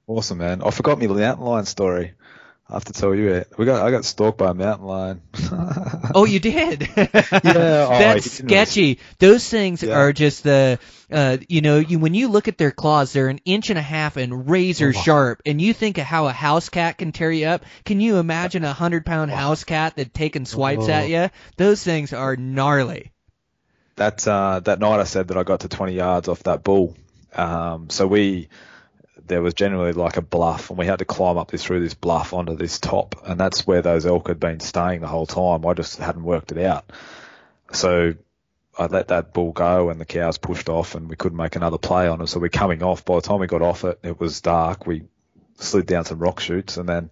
Awesome, 0.05 0.39
man. 0.39 0.61
I 0.63 0.71
forgot 0.71 0.99
my 0.99 1.07
mountain 1.07 1.45
lion 1.45 1.65
story. 1.65 2.13
I 2.69 2.73
have 2.73 2.85
to 2.85 2.94
tell 2.94 3.15
you 3.15 3.30
it. 3.30 3.53
We 3.57 3.65
got 3.65 3.85
I 3.85 3.91
got 3.91 4.03
stalked 4.03 4.38
by 4.38 4.52
a 4.52 4.53
mountain 4.53 4.88
lion. 4.88 5.22
oh, 6.14 6.26
you 6.26 6.39
did? 6.39 6.81
yeah. 6.98 7.07
Oh, 7.14 7.98
That's 7.98 8.30
sketchy. 8.30 8.99
Those 9.19 9.48
things 9.48 9.84
yeah. 9.84 9.98
are 9.98 10.11
just 10.11 10.44
the 10.44 10.77
uh, 11.10 11.38
you 11.48 11.61
know, 11.61 11.77
you 11.77 11.98
when 11.98 12.14
you 12.14 12.27
look 12.27 12.49
at 12.49 12.57
their 12.57 12.72
claws, 12.72 13.14
they're 13.14 13.30
an 13.30 13.39
inch 13.45 13.69
and 13.69 13.80
a 13.80 13.81
half 13.81 14.18
and 14.18 14.49
razor 14.49 14.89
oh, 14.89 15.02
sharp. 15.02 15.41
And 15.45 15.61
you 15.61 15.73
think 15.73 15.98
of 15.98 16.03
how 16.03 16.27
a 16.27 16.34
house 16.34 16.68
cat 16.68 16.98
can 16.98 17.14
tear 17.14 17.31
you 17.31 17.48
up. 17.48 17.64
Can 17.85 18.02
you 18.02 18.18
imagine 18.18 18.65
a 18.65 18.73
hundred 18.73 19.06
pound 19.06 19.31
house 19.31 19.64
cat 19.64 19.95
that 19.95 20.14
taking 20.14 20.45
swipes 20.45 20.89
oh. 20.89 20.91
at 20.91 21.07
you? 21.07 21.30
Those 21.56 21.81
things 21.81 22.11
are 22.11 22.35
gnarly. 22.35 23.14
That 23.95 24.27
uh, 24.27 24.60
that 24.60 24.80
night 24.80 24.99
I 24.99 25.06
said 25.06 25.30
that 25.30 25.38
I 25.38 25.44
got 25.44 25.61
to 25.61 25.69
20 25.69 25.94
yards 25.94 26.27
off 26.27 26.44
that 26.44 26.65
bull. 26.65 26.98
Um, 27.34 27.89
so 27.89 28.07
we 28.07 28.49
there 29.27 29.41
was 29.41 29.53
generally 29.53 29.93
like 29.93 30.17
a 30.17 30.21
bluff, 30.21 30.69
and 30.69 30.79
we 30.79 30.85
had 30.85 30.99
to 30.99 31.05
climb 31.05 31.37
up 31.37 31.51
this 31.51 31.63
through 31.63 31.81
this 31.81 31.93
bluff 31.93 32.33
onto 32.33 32.55
this 32.55 32.79
top, 32.79 33.15
and 33.25 33.39
that's 33.39 33.67
where 33.67 33.81
those 33.81 34.05
elk 34.05 34.27
had 34.27 34.39
been 34.39 34.59
staying 34.59 35.01
the 35.01 35.07
whole 35.07 35.25
time. 35.25 35.65
I 35.65 35.73
just 35.73 35.97
hadn't 35.97 36.23
worked 36.23 36.51
it 36.51 36.59
out, 36.59 36.91
so 37.71 38.13
I 38.77 38.85
let 38.85 39.09
that 39.09 39.33
bull 39.33 39.51
go, 39.51 39.89
and 39.89 39.99
the 39.99 40.05
cows 40.05 40.37
pushed 40.37 40.69
off, 40.69 40.95
and 40.95 41.09
we 41.09 41.15
couldn't 41.15 41.37
make 41.37 41.55
another 41.55 41.77
play 41.77 42.07
on 42.07 42.21
it. 42.21 42.27
So 42.27 42.39
we're 42.39 42.49
coming 42.49 42.83
off. 42.83 43.05
By 43.05 43.15
the 43.15 43.21
time 43.21 43.39
we 43.39 43.47
got 43.47 43.61
off 43.61 43.83
it, 43.83 43.99
it 44.03 44.19
was 44.19 44.41
dark. 44.41 44.85
We 44.85 45.03
slid 45.55 45.85
down 45.85 46.05
some 46.05 46.19
rock 46.19 46.39
chutes, 46.39 46.77
and 46.77 46.87
then 46.87 47.09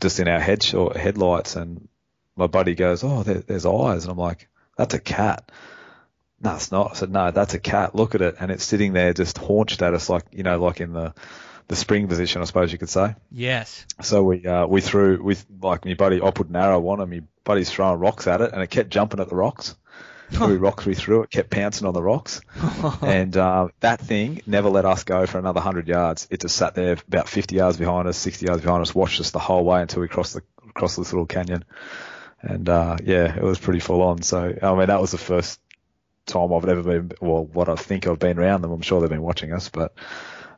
just 0.00 0.20
in 0.20 0.28
our 0.28 0.40
head 0.40 0.62
headlights, 0.62 1.56
and 1.56 1.88
my 2.36 2.46
buddy 2.46 2.74
goes, 2.74 3.04
"Oh, 3.04 3.22
there, 3.22 3.40
there's 3.40 3.66
eyes," 3.66 4.04
and 4.04 4.12
I'm 4.12 4.18
like, 4.18 4.48
"That's 4.76 4.94
a 4.94 5.00
cat." 5.00 5.50
No, 6.44 6.54
it's 6.54 6.70
not. 6.70 6.92
I 6.92 6.94
said, 6.94 7.10
no, 7.10 7.30
that's 7.30 7.54
a 7.54 7.58
cat. 7.58 7.94
Look 7.94 8.14
at 8.14 8.20
it. 8.20 8.36
And 8.38 8.50
it's 8.50 8.64
sitting 8.64 8.92
there 8.92 9.12
just 9.14 9.38
haunched 9.38 9.82
at 9.82 9.94
us 9.94 10.08
like, 10.08 10.24
you 10.30 10.42
know, 10.42 10.62
like 10.62 10.80
in 10.80 10.92
the, 10.92 11.14
the 11.68 11.76
spring 11.76 12.06
position, 12.06 12.42
I 12.42 12.44
suppose 12.44 12.70
you 12.70 12.78
could 12.78 12.90
say. 12.90 13.14
Yes. 13.32 13.86
So 14.02 14.22
we, 14.22 14.46
uh, 14.46 14.66
we 14.66 14.82
threw 14.82 15.22
with 15.22 15.44
like 15.62 15.84
my 15.84 15.94
buddy, 15.94 16.20
I 16.20 16.30
put 16.30 16.48
an 16.48 16.56
arrow 16.56 16.86
on 16.88 17.00
and 17.00 17.10
my 17.10 17.22
buddy's 17.44 17.70
throwing 17.70 17.98
rocks 17.98 18.26
at 18.26 18.42
it 18.42 18.52
and 18.52 18.62
it 18.62 18.68
kept 18.68 18.90
jumping 18.90 19.20
at 19.20 19.28
the 19.28 19.36
rocks. 19.36 19.74
we 20.40 20.56
rocks 20.56 20.84
we 20.84 20.94
threw, 20.94 21.22
it, 21.22 21.30
kept 21.30 21.50
pouncing 21.50 21.86
on 21.86 21.92
the 21.92 22.02
rocks, 22.02 22.40
and 23.02 23.36
uh, 23.36 23.68
that 23.80 24.00
thing 24.00 24.40
never 24.46 24.70
let 24.70 24.86
us 24.86 25.04
go 25.04 25.26
for 25.26 25.38
another 25.38 25.60
hundred 25.60 25.86
yards. 25.86 26.26
It 26.30 26.40
just 26.40 26.56
sat 26.56 26.74
there 26.74 26.96
about 27.06 27.28
50 27.28 27.54
yards 27.54 27.76
behind 27.76 28.08
us, 28.08 28.16
60 28.16 28.46
yards 28.46 28.62
behind 28.62 28.80
us, 28.80 28.94
watched 28.94 29.20
us 29.20 29.30
the 29.30 29.38
whole 29.38 29.64
way 29.64 29.82
until 29.82 30.00
we 30.00 30.08
crossed 30.08 30.32
the 30.32 30.42
crossed 30.72 30.96
this 30.96 31.12
little 31.12 31.26
canyon. 31.26 31.64
And 32.40 32.68
uh, 32.68 32.96
yeah, 33.02 33.34
it 33.34 33.42
was 33.42 33.58
pretty 33.58 33.80
full 33.80 34.02
on. 34.02 34.22
So 34.22 34.54
I 34.62 34.74
mean, 34.74 34.88
that 34.88 35.00
was 35.00 35.12
the 35.12 35.18
first 35.18 35.60
time 36.26 36.52
I've 36.52 36.68
ever 36.68 36.82
been, 36.82 37.12
well, 37.20 37.44
what 37.44 37.68
I 37.68 37.76
think 37.76 38.06
I've 38.06 38.18
been 38.18 38.38
around 38.38 38.62
them. 38.62 38.72
I'm 38.72 38.82
sure 38.82 39.00
they've 39.00 39.10
been 39.10 39.22
watching 39.22 39.52
us, 39.52 39.68
but 39.68 39.94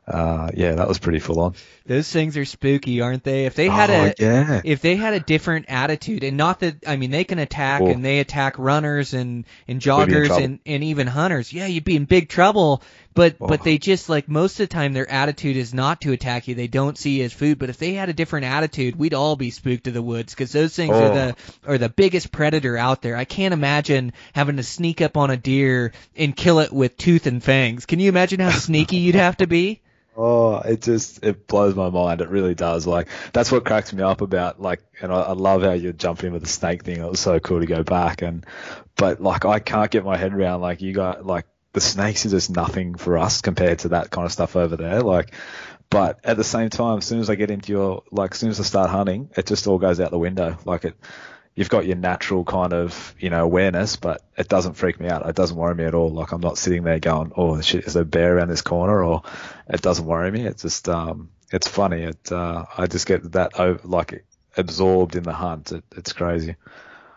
uh, 0.07 0.49
yeah, 0.53 0.75
that 0.75 0.87
was 0.87 0.99
pretty 0.99 1.19
full 1.19 1.41
on. 1.41 1.55
Those 1.85 2.09
things 2.09 2.37
are 2.37 2.45
spooky, 2.45 3.01
aren't 3.01 3.25
they? 3.25 3.45
If 3.45 3.55
they 3.55 3.67
had 3.67 3.89
oh, 3.89 4.05
a 4.05 4.13
yeah. 4.17 4.61
if 4.63 4.81
they 4.81 4.95
had 4.95 5.13
a 5.13 5.19
different 5.19 5.65
attitude, 5.67 6.23
and 6.23 6.37
not 6.37 6.61
that 6.61 6.87
I 6.87 6.95
mean 6.95 7.11
they 7.11 7.25
can 7.25 7.39
attack 7.39 7.81
and 7.81 8.05
they 8.05 8.19
attack 8.19 8.57
runners 8.57 9.13
and 9.13 9.45
and 9.67 9.83
We'd 9.85 10.07
be 10.07 10.15
in 10.15 10.23
joggers 10.23 10.43
and 10.43 10.59
and 10.65 10.83
even 10.85 11.07
hunters, 11.07 11.51
yeah, 11.51 11.65
you'd 11.65 11.83
be 11.83 11.97
in 11.97 12.05
big 12.05 12.29
trouble. 12.29 12.83
But 13.17 13.35
Oh. 13.41 13.47
but 13.47 13.63
they 13.63 13.77
just 13.79 14.07
like 14.09 14.29
most 14.29 14.53
of 14.59 14.69
the 14.69 14.73
time 14.73 14.93
their 14.93 15.09
attitude 15.11 15.57
is 15.57 15.73
not 15.73 16.01
to 16.01 16.13
attack 16.13 16.47
you. 16.47 16.55
They 16.55 16.67
don't 16.67 16.97
see 16.97 17.17
you 17.19 17.25
as 17.25 17.33
food. 17.33 17.57
But 17.59 17.69
if 17.69 17.77
they 17.77 17.93
had 17.93 18.09
a 18.09 18.13
different 18.13 18.45
attitude, 18.45 18.95
we'd 18.95 19.13
all 19.15 19.35
be 19.35 19.49
spooked 19.49 19.85
to 19.85 19.91
the 19.91 20.01
woods 20.03 20.33
because 20.33 20.51
those 20.51 20.75
things 20.75 20.91
are 20.95 21.11
Oh. 21.11 21.13
the 21.13 21.35
are 21.65 21.77
the 21.79 21.89
biggest 21.89 22.31
predator 22.31 22.77
out 22.77 23.01
there. 23.01 23.17
I 23.17 23.25
can't 23.25 23.53
imagine 23.53 24.13
having 24.33 24.57
to 24.57 24.63
sneak 24.63 25.01
up 25.01 25.17
on 25.17 25.31
a 25.31 25.35
deer 25.37 25.91
and 26.15 26.35
kill 26.35 26.59
it 26.59 26.71
with 26.71 26.95
tooth 26.95 27.25
and 27.27 27.43
fangs. 27.43 27.85
Can 27.87 27.99
you 27.99 28.07
imagine 28.07 28.39
how 28.39 28.51
sneaky 28.51 28.97
you'd 28.97 29.15
have 29.15 29.37
to 29.37 29.47
be? 29.47 29.81
Oh, 30.19 30.57
it 30.61 30.81
just 30.81 31.23
it 31.23 31.45
blows 31.45 31.75
my 31.75 31.91
mind. 31.91 32.21
It 32.21 32.29
really 32.29 32.55
does. 32.55 32.87
Like 32.87 33.07
that's 33.33 33.51
what 33.51 33.65
cracks 33.65 33.93
me 33.93 34.01
up 34.01 34.21
about 34.21 34.59
like, 34.59 34.81
and 34.99 35.11
I, 35.11 35.21
I 35.21 35.31
love 35.33 35.61
how 35.61 35.73
you 35.73 35.93
jump 35.93 36.23
in 36.23 36.33
with 36.33 36.41
the 36.41 36.49
snake 36.49 36.83
thing. 36.83 36.97
It 36.97 37.07
was 37.07 37.19
so 37.19 37.39
cool 37.39 37.59
to 37.59 37.67
go 37.67 37.83
back 37.83 38.23
and, 38.23 38.43
but 38.95 39.21
like 39.21 39.45
I 39.45 39.59
can't 39.59 39.91
get 39.91 40.03
my 40.03 40.17
head 40.17 40.33
around 40.33 40.61
like 40.61 40.81
you 40.81 40.91
got 40.91 41.23
like 41.23 41.45
the 41.77 41.81
snakes 41.81 42.25
are 42.25 42.29
just 42.29 42.49
nothing 42.49 42.95
for 42.95 43.19
us 43.19 43.41
compared 43.41 43.77
to 43.77 43.89
that 43.89 44.09
kind 44.09 44.25
of 44.25 44.31
stuff 44.31 44.55
over 44.55 44.75
there. 44.75 45.01
Like, 45.01 45.31
but 45.91 46.19
at 46.23 46.35
the 46.35 46.43
same 46.43 46.71
time, 46.71 46.97
as 46.97 47.05
soon 47.05 47.19
as 47.19 47.29
I 47.29 47.35
get 47.35 47.51
into 47.51 47.71
your 47.71 48.01
like, 48.09 48.31
as 48.31 48.39
soon 48.39 48.49
as 48.49 48.59
I 48.59 48.63
start 48.63 48.89
hunting, 48.89 49.29
it 49.37 49.45
just 49.45 49.67
all 49.67 49.77
goes 49.77 49.99
out 49.99 50.09
the 50.09 50.17
window. 50.17 50.57
Like 50.65 50.85
it, 50.85 50.95
you've 51.53 51.69
got 51.69 51.85
your 51.85 51.95
natural 51.95 52.43
kind 52.45 52.73
of 52.73 53.13
you 53.19 53.29
know 53.29 53.43
awareness, 53.43 53.95
but 53.95 54.23
it 54.35 54.47
doesn't 54.47 54.73
freak 54.73 54.99
me 54.99 55.07
out. 55.07 55.29
It 55.29 55.35
doesn't 55.35 55.55
worry 55.55 55.75
me 55.75 55.83
at 55.83 55.93
all. 55.93 56.09
Like 56.09 56.31
I'm 56.31 56.41
not 56.41 56.57
sitting 56.57 56.81
there 56.81 56.97
going, 56.97 57.31
"Oh 57.37 57.61
shit, 57.61 57.85
is 57.85 57.93
there 57.93 58.01
a 58.01 58.05
bear 58.05 58.37
around 58.37 58.47
this 58.47 58.63
corner?" 58.63 59.03
Or 59.03 59.21
it 59.69 59.83
doesn't 59.83 60.07
worry 60.07 60.31
me. 60.31 60.47
It's 60.47 60.63
just 60.63 60.89
um, 60.89 61.29
it's 61.51 61.67
funny. 61.67 62.05
It 62.05 62.31
uh, 62.31 62.65
I 62.75 62.87
just 62.87 63.05
get 63.05 63.33
that 63.33 63.59
over, 63.59 63.87
like 63.87 64.25
absorbed 64.57 65.15
in 65.15 65.21
the 65.21 65.33
hunt. 65.33 65.73
It, 65.73 65.83
it's 65.95 66.11
crazy. 66.11 66.55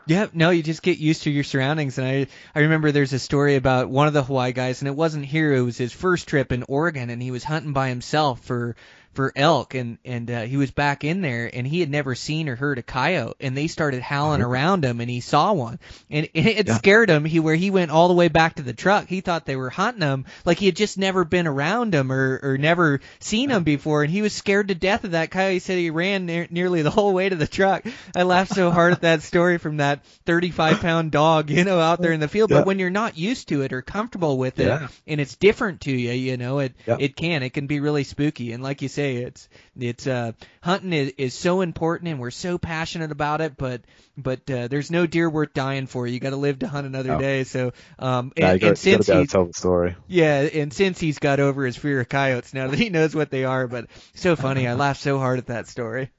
Yeah, 0.06 0.26
no, 0.32 0.50
you 0.50 0.62
just 0.62 0.82
get 0.82 0.98
used 0.98 1.22
to 1.24 1.30
your 1.30 1.44
surroundings. 1.44 1.98
And 1.98 2.06
I, 2.06 2.26
I 2.54 2.60
remember 2.60 2.90
there's 2.90 3.12
a 3.12 3.18
story 3.18 3.56
about 3.56 3.90
one 3.90 4.06
of 4.06 4.12
the 4.12 4.22
Hawaii 4.22 4.52
guys, 4.52 4.80
and 4.80 4.88
it 4.88 4.96
wasn't 4.96 5.24
here. 5.24 5.52
It 5.52 5.62
was 5.62 5.78
his 5.78 5.92
first 5.92 6.26
trip 6.26 6.52
in 6.52 6.64
Oregon, 6.64 7.10
and 7.10 7.22
he 7.22 7.30
was 7.30 7.44
hunting 7.44 7.72
by 7.72 7.88
himself 7.88 8.40
for 8.40 8.76
for 9.14 9.32
elk, 9.34 9.74
and 9.74 9.98
and 10.04 10.30
uh, 10.30 10.42
he 10.42 10.56
was 10.56 10.70
back 10.70 11.02
in 11.04 11.20
there, 11.20 11.50
and 11.52 11.66
he 11.66 11.80
had 11.80 11.90
never 11.90 12.14
seen 12.14 12.48
or 12.48 12.56
heard 12.56 12.78
a 12.78 12.82
coyote, 12.82 13.34
and 13.40 13.56
they 13.56 13.66
started 13.66 14.02
howling 14.02 14.40
around 14.42 14.84
him, 14.84 15.00
and 15.00 15.10
he 15.10 15.20
saw 15.20 15.52
one, 15.52 15.78
and 16.10 16.28
it, 16.32 16.46
it 16.46 16.68
Yeah. 16.68 16.76
scared 16.76 17.10
him. 17.10 17.24
He 17.24 17.40
where 17.40 17.54
he 17.56 17.70
went 17.70 17.90
all 17.90 18.08
the 18.08 18.14
way 18.14 18.28
back 18.28 18.54
to 18.56 18.62
the 18.62 18.72
truck. 18.72 19.08
He 19.08 19.20
thought 19.20 19.46
they 19.46 19.56
were 19.56 19.70
hunting 19.70 20.02
him, 20.08 20.26
like 20.44 20.58
he 20.58 20.66
had 20.66 20.76
just 20.76 20.96
never 20.98 21.24
been 21.24 21.46
around 21.46 21.92
them 21.92 22.12
or 22.12 22.40
or 22.42 22.58
never 22.58 23.00
seen 23.18 23.48
them 23.48 23.64
before, 23.64 24.02
and 24.02 24.12
he 24.12 24.22
was 24.22 24.32
scared 24.32 24.68
to 24.68 24.74
death 24.74 25.04
of 25.04 25.10
that 25.12 25.30
coyote. 25.30 25.54
He 25.54 25.58
said 25.58 25.78
he 25.78 25.90
ran 25.90 26.26
near, 26.26 26.46
nearly 26.50 26.82
the 26.82 26.90
whole 26.90 27.12
way 27.12 27.28
to 27.28 27.36
the 27.36 27.46
truck. 27.48 27.84
I 28.14 28.22
laughed 28.22 28.54
so 28.54 28.70
hard 28.70 28.92
at 28.92 29.00
that 29.02 29.22
story 29.22 29.58
from 29.58 29.78
that 29.78 30.04
35 30.26 30.80
pound 30.80 31.10
dog, 31.10 31.50
you 31.50 31.64
know, 31.64 31.80
out 31.80 32.00
there 32.00 32.12
in 32.12 32.20
the 32.20 32.28
field. 32.28 32.50
Yeah. 32.50 32.58
But 32.58 32.66
when 32.66 32.78
you're 32.78 32.90
not 32.90 33.18
used 33.18 33.48
to 33.48 33.62
it 33.62 33.72
or 33.72 33.82
comfortable 33.82 34.38
with 34.38 34.58
it, 34.60 34.66
Yeah. 34.66 34.88
and 35.06 35.20
it's 35.20 35.36
different 35.36 35.80
to 35.82 35.92
you, 35.92 36.12
you 36.12 36.36
know, 36.36 36.60
it 36.60 36.74
it 36.86 37.16
can 37.16 37.42
it 37.42 37.50
can 37.50 37.66
be 37.66 37.80
really 37.80 38.04
spooky. 38.04 38.52
And 38.52 38.62
like 38.62 38.82
you 38.82 38.88
say, 39.00 39.16
it's 39.16 39.48
it's 39.78 40.06
uh 40.06 40.32
hunting 40.62 40.92
is, 40.92 41.12
is 41.16 41.34
so 41.34 41.60
important, 41.62 42.08
and 42.08 42.20
we're 42.20 42.30
so 42.30 42.58
passionate 42.58 43.10
about 43.12 43.40
it. 43.40 43.56
But 43.56 43.82
but 44.16 44.50
uh, 44.50 44.68
there's 44.68 44.90
no 44.90 45.06
deer 45.06 45.28
worth 45.30 45.54
dying 45.54 45.86
for. 45.86 46.06
You 46.06 46.20
got 46.20 46.30
to 46.30 46.36
live 46.36 46.58
to 46.60 46.68
hunt 46.68 46.86
another 46.86 47.10
No. 47.10 47.18
day. 47.18 47.44
So 47.44 47.72
um 47.98 48.32
No, 48.36 48.46
and, 48.46 48.54
you 48.54 48.60
got, 48.60 48.68
and 48.68 48.78
since 48.78 49.06
to 49.06 49.12
be 49.12 49.16
able 49.16 49.22
he's 49.22 49.32
tell 49.32 49.46
the 49.46 49.52
story. 49.54 49.96
yeah, 50.08 50.40
and 50.40 50.72
since 50.72 51.00
he's 51.00 51.18
got 51.18 51.40
over 51.40 51.64
his 51.64 51.76
fear 51.76 52.00
of 52.00 52.08
coyotes 52.08 52.52
now 52.54 52.68
that 52.68 52.78
he 52.78 52.90
knows 52.90 53.14
what 53.14 53.30
they 53.30 53.44
are, 53.44 53.66
but 53.66 53.86
so 54.14 54.36
funny. 54.36 54.66
I 54.68 54.74
laughed 54.74 55.00
so 55.00 55.18
hard 55.18 55.38
at 55.38 55.46
that 55.46 55.66
story. 55.68 56.10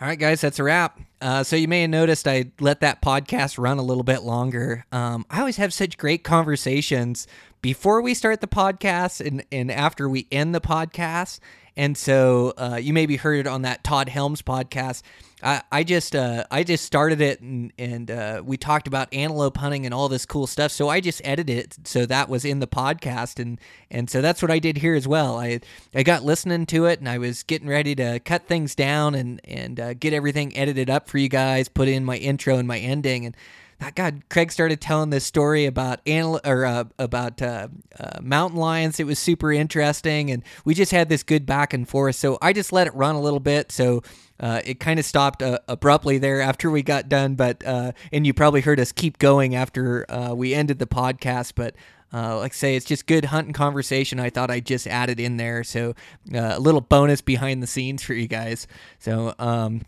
All 0.00 0.06
right, 0.06 0.18
guys, 0.18 0.40
that's 0.40 0.60
a 0.60 0.62
wrap. 0.62 1.00
Uh, 1.20 1.42
so 1.42 1.56
you 1.56 1.66
may 1.66 1.80
have 1.80 1.90
noticed 1.90 2.28
I 2.28 2.52
let 2.60 2.80
that 2.82 3.02
podcast 3.02 3.58
run 3.58 3.78
a 3.78 3.82
little 3.82 4.04
bit 4.04 4.22
longer. 4.22 4.84
Um, 4.92 5.26
I 5.28 5.40
always 5.40 5.56
have 5.56 5.72
such 5.74 5.98
great 5.98 6.22
conversations 6.22 7.26
before 7.62 8.00
we 8.00 8.14
start 8.14 8.40
the 8.40 8.46
podcast 8.46 9.24
and, 9.26 9.44
and 9.50 9.72
after 9.72 10.08
we 10.08 10.28
end 10.30 10.54
the 10.54 10.60
podcast. 10.60 11.40
And 11.78 11.96
so 11.96 12.54
uh, 12.58 12.80
you 12.82 12.92
maybe 12.92 13.14
heard 13.14 13.38
it 13.38 13.46
on 13.46 13.62
that 13.62 13.84
Todd 13.84 14.08
Helms 14.08 14.42
podcast. 14.42 15.02
I, 15.44 15.62
I 15.70 15.84
just 15.84 16.16
uh, 16.16 16.42
I 16.50 16.64
just 16.64 16.84
started 16.84 17.20
it 17.20 17.40
and 17.40 17.72
and 17.78 18.10
uh, 18.10 18.42
we 18.44 18.56
talked 18.56 18.88
about 18.88 19.14
antelope 19.14 19.56
hunting 19.56 19.84
and 19.86 19.94
all 19.94 20.08
this 20.08 20.26
cool 20.26 20.48
stuff. 20.48 20.72
So 20.72 20.88
I 20.88 20.98
just 21.00 21.22
edited 21.24 21.56
it 21.56 21.76
so 21.86 22.04
that 22.06 22.28
was 22.28 22.44
in 22.44 22.58
the 22.58 22.66
podcast 22.66 23.38
and 23.40 23.60
and 23.92 24.10
so 24.10 24.20
that's 24.20 24.42
what 24.42 24.50
I 24.50 24.58
did 24.58 24.78
here 24.78 24.96
as 24.96 25.06
well. 25.06 25.38
I 25.38 25.60
I 25.94 26.02
got 26.02 26.24
listening 26.24 26.66
to 26.66 26.86
it 26.86 26.98
and 26.98 27.08
I 27.08 27.18
was 27.18 27.44
getting 27.44 27.68
ready 27.68 27.94
to 27.94 28.18
cut 28.18 28.48
things 28.48 28.74
down 28.74 29.14
and 29.14 29.40
and 29.44 29.78
uh, 29.78 29.94
get 29.94 30.12
everything 30.12 30.56
edited 30.56 30.90
up 30.90 31.08
for 31.08 31.18
you 31.18 31.28
guys, 31.28 31.68
put 31.68 31.86
in 31.86 32.04
my 32.04 32.16
intro 32.16 32.56
and 32.58 32.66
my 32.66 32.78
ending 32.78 33.24
and. 33.24 33.36
God, 33.94 34.22
Craig 34.28 34.52
started 34.52 34.80
telling 34.80 35.10
this 35.10 35.24
story 35.24 35.64
about 35.66 36.00
anal- 36.06 36.40
or 36.44 36.64
uh, 36.64 36.84
about 36.98 37.40
uh, 37.40 37.68
uh, 37.98 38.20
mountain 38.20 38.58
lions. 38.58 39.00
It 39.00 39.06
was 39.06 39.18
super 39.18 39.52
interesting, 39.52 40.30
and 40.30 40.42
we 40.64 40.74
just 40.74 40.92
had 40.92 41.08
this 41.08 41.22
good 41.22 41.46
back 41.46 41.72
and 41.72 41.88
forth. 41.88 42.16
So 42.16 42.38
I 42.42 42.52
just 42.52 42.72
let 42.72 42.86
it 42.86 42.94
run 42.94 43.14
a 43.14 43.20
little 43.20 43.40
bit. 43.40 43.70
So 43.72 44.02
uh, 44.40 44.60
it 44.64 44.80
kind 44.80 44.98
of 44.98 45.06
stopped 45.06 45.42
uh, 45.42 45.58
abruptly 45.68 46.18
there 46.18 46.40
after 46.40 46.70
we 46.70 46.82
got 46.82 47.08
done. 47.08 47.34
But 47.34 47.64
uh, 47.64 47.92
and 48.12 48.26
you 48.26 48.34
probably 48.34 48.60
heard 48.60 48.80
us 48.80 48.92
keep 48.92 49.18
going 49.18 49.54
after 49.54 50.06
we 50.34 50.54
ended 50.54 50.78
the 50.78 50.86
podcast. 50.86 51.52
But 51.54 51.74
uh, 52.12 52.38
like 52.38 52.52
I 52.52 52.54
say, 52.54 52.76
it's 52.76 52.86
just 52.86 53.06
good 53.06 53.26
hunting 53.26 53.52
conversation. 53.52 54.18
I 54.18 54.30
thought 54.30 54.50
I 54.50 54.60
just 54.60 54.86
added 54.86 55.20
in 55.20 55.36
there, 55.36 55.62
so 55.62 55.90
uh, 56.34 56.54
a 56.56 56.60
little 56.60 56.80
bonus 56.80 57.20
behind 57.20 57.62
the 57.62 57.66
scenes 57.66 58.02
for 58.02 58.14
you 58.14 58.26
guys. 58.26 58.66
So 58.98 59.34
um, 59.38 59.82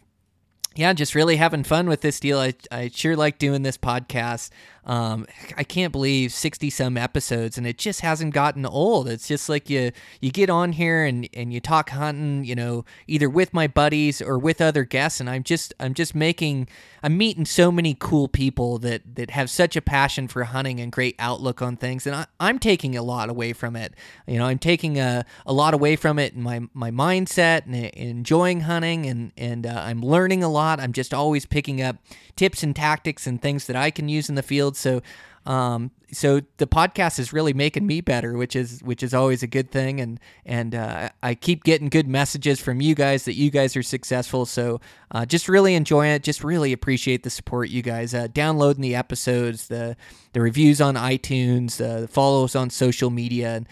yeah, 0.77 0.93
just 0.93 1.15
really 1.15 1.37
having 1.37 1.65
fun 1.65 1.89
with 1.89 2.01
this 2.01 2.21
deal. 2.21 2.39
I, 2.39 2.55
I 2.71 2.91
sure 2.95 3.17
like 3.17 3.39
doing 3.39 3.63
this 3.63 3.77
podcast. 3.77 4.51
Um, 4.85 5.27
I 5.57 5.63
can't 5.63 5.93
believe 5.93 6.33
sixty 6.33 6.71
some 6.71 6.97
episodes, 6.97 7.59
and 7.59 7.67
it 7.67 7.79
just 7.79 8.01
hasn't 8.01 8.35
gotten 8.35 8.65
old. 8.65 9.09
It's 9.09 9.29
just 9.29 9.49
like 9.49 9.69
you 9.69 9.93
you 10.21 10.31
get 10.31 10.49
on 10.49 10.73
here 10.73 11.05
and, 11.05 11.29
and 11.35 11.53
you 11.53 11.61
talk 11.61 11.91
hunting, 11.91 12.45
you 12.45 12.55
know, 12.55 12.85
either 13.07 13.29
with 13.29 13.53
my 13.53 13.67
buddies 13.67 14.23
or 14.23 14.39
with 14.39 14.61
other 14.61 14.85
guests, 14.85 15.21
and 15.21 15.29
I'm 15.29 15.43
just 15.43 15.75
I'm 15.79 15.95
just 15.95 16.15
making 16.15 16.69
I'm 17.03 17.17
meeting 17.17 17.45
so 17.45 17.71
many 17.71 17.95
cool 17.99 18.29
people 18.29 18.79
that 18.79 19.17
that 19.17 19.31
have 19.31 19.51
such 19.51 19.77
a 19.77 19.83
passion 19.83 20.29
for 20.29 20.45
hunting 20.45 20.81
and 20.81 20.91
great 20.91 21.15
outlook 21.19 21.61
on 21.61 21.77
things, 21.77 22.07
and 22.07 22.17
I, 22.17 22.27
I'm 22.39 22.59
taking 22.59 22.97
a 22.97 23.03
lot 23.03 23.29
away 23.29 23.53
from 23.53 23.77
it. 23.77 23.95
You 24.27 24.39
know, 24.39 24.47
I'm 24.47 24.59
taking 24.59 24.99
a, 24.99 25.25
a 25.45 25.53
lot 25.53 25.75
away 25.75 25.97
from 25.97 26.19
it 26.19 26.35
in 26.35 26.43
my 26.43 26.63
my 26.73 26.91
mindset 26.91 27.67
and, 27.67 27.75
and 27.75 27.95
enjoying 27.95 28.61
hunting, 28.61 29.07
and 29.07 29.33
and 29.37 29.67
uh, 29.67 29.83
I'm 29.85 30.01
learning 30.01 30.43
a 30.43 30.49
lot. 30.49 30.81
I'm 30.81 30.93
just 30.93 31.13
always 31.13 31.47
picking 31.47 31.83
up 31.83 31.97
tips 32.37 32.63
and 32.63 32.75
tactics 32.75 33.27
and 33.27 33.43
things 33.43 33.67
that 33.67 33.77
I 33.77 33.91
can 33.91 34.09
use 34.09 34.29
in 34.29 34.35
the 34.35 34.43
field. 34.43 34.70
So, 34.77 35.03
um, 35.47 35.91
so 36.13 36.41
the 36.59 36.67
podcast 36.67 37.19
is 37.19 37.33
really 37.33 37.53
making 37.53 37.87
me 37.87 38.01
better, 38.01 38.37
which 38.37 38.55
is 38.55 38.83
which 38.83 39.03
is 39.03 39.15
always 39.15 39.43
a 39.43 39.47
good 39.47 39.71
thing. 39.71 40.01
And 40.01 40.21
and 40.45 40.75
uh, 40.75 41.11
I 41.23 41.35
keep 41.35 41.65
getting 41.65 41.89
good 41.89 42.07
messages 42.07 42.61
from 42.61 42.81
you 42.81 42.95
guys 42.95 43.25
that 43.25 43.35
you 43.35 43.51
guys 43.51 43.77
are 43.77 43.83
successful. 43.83 44.45
So, 44.47 44.81
uh, 45.11 45.25
just 45.25 45.49
really 45.49 45.75
enjoying 45.75 46.13
it. 46.13 46.23
Just 46.23 46.45
really 46.45 46.73
appreciate 46.73 47.23
the 47.23 47.31
support 47.31 47.71
you 47.71 47.83
guys 47.83 48.15
uh, 48.15 48.29
downloading 48.33 48.83
the 48.83 48.95
episodes, 48.95 49.69
the 49.69 49.97
the 50.33 50.41
reviews 50.41 50.81
on 50.81 50.95
iTunes, 50.95 51.81
uh, 51.81 52.03
the 52.03 52.09
follows 52.09 52.55
on 52.55 52.71
social 52.71 53.11
media, 53.11 53.55
and 53.57 53.69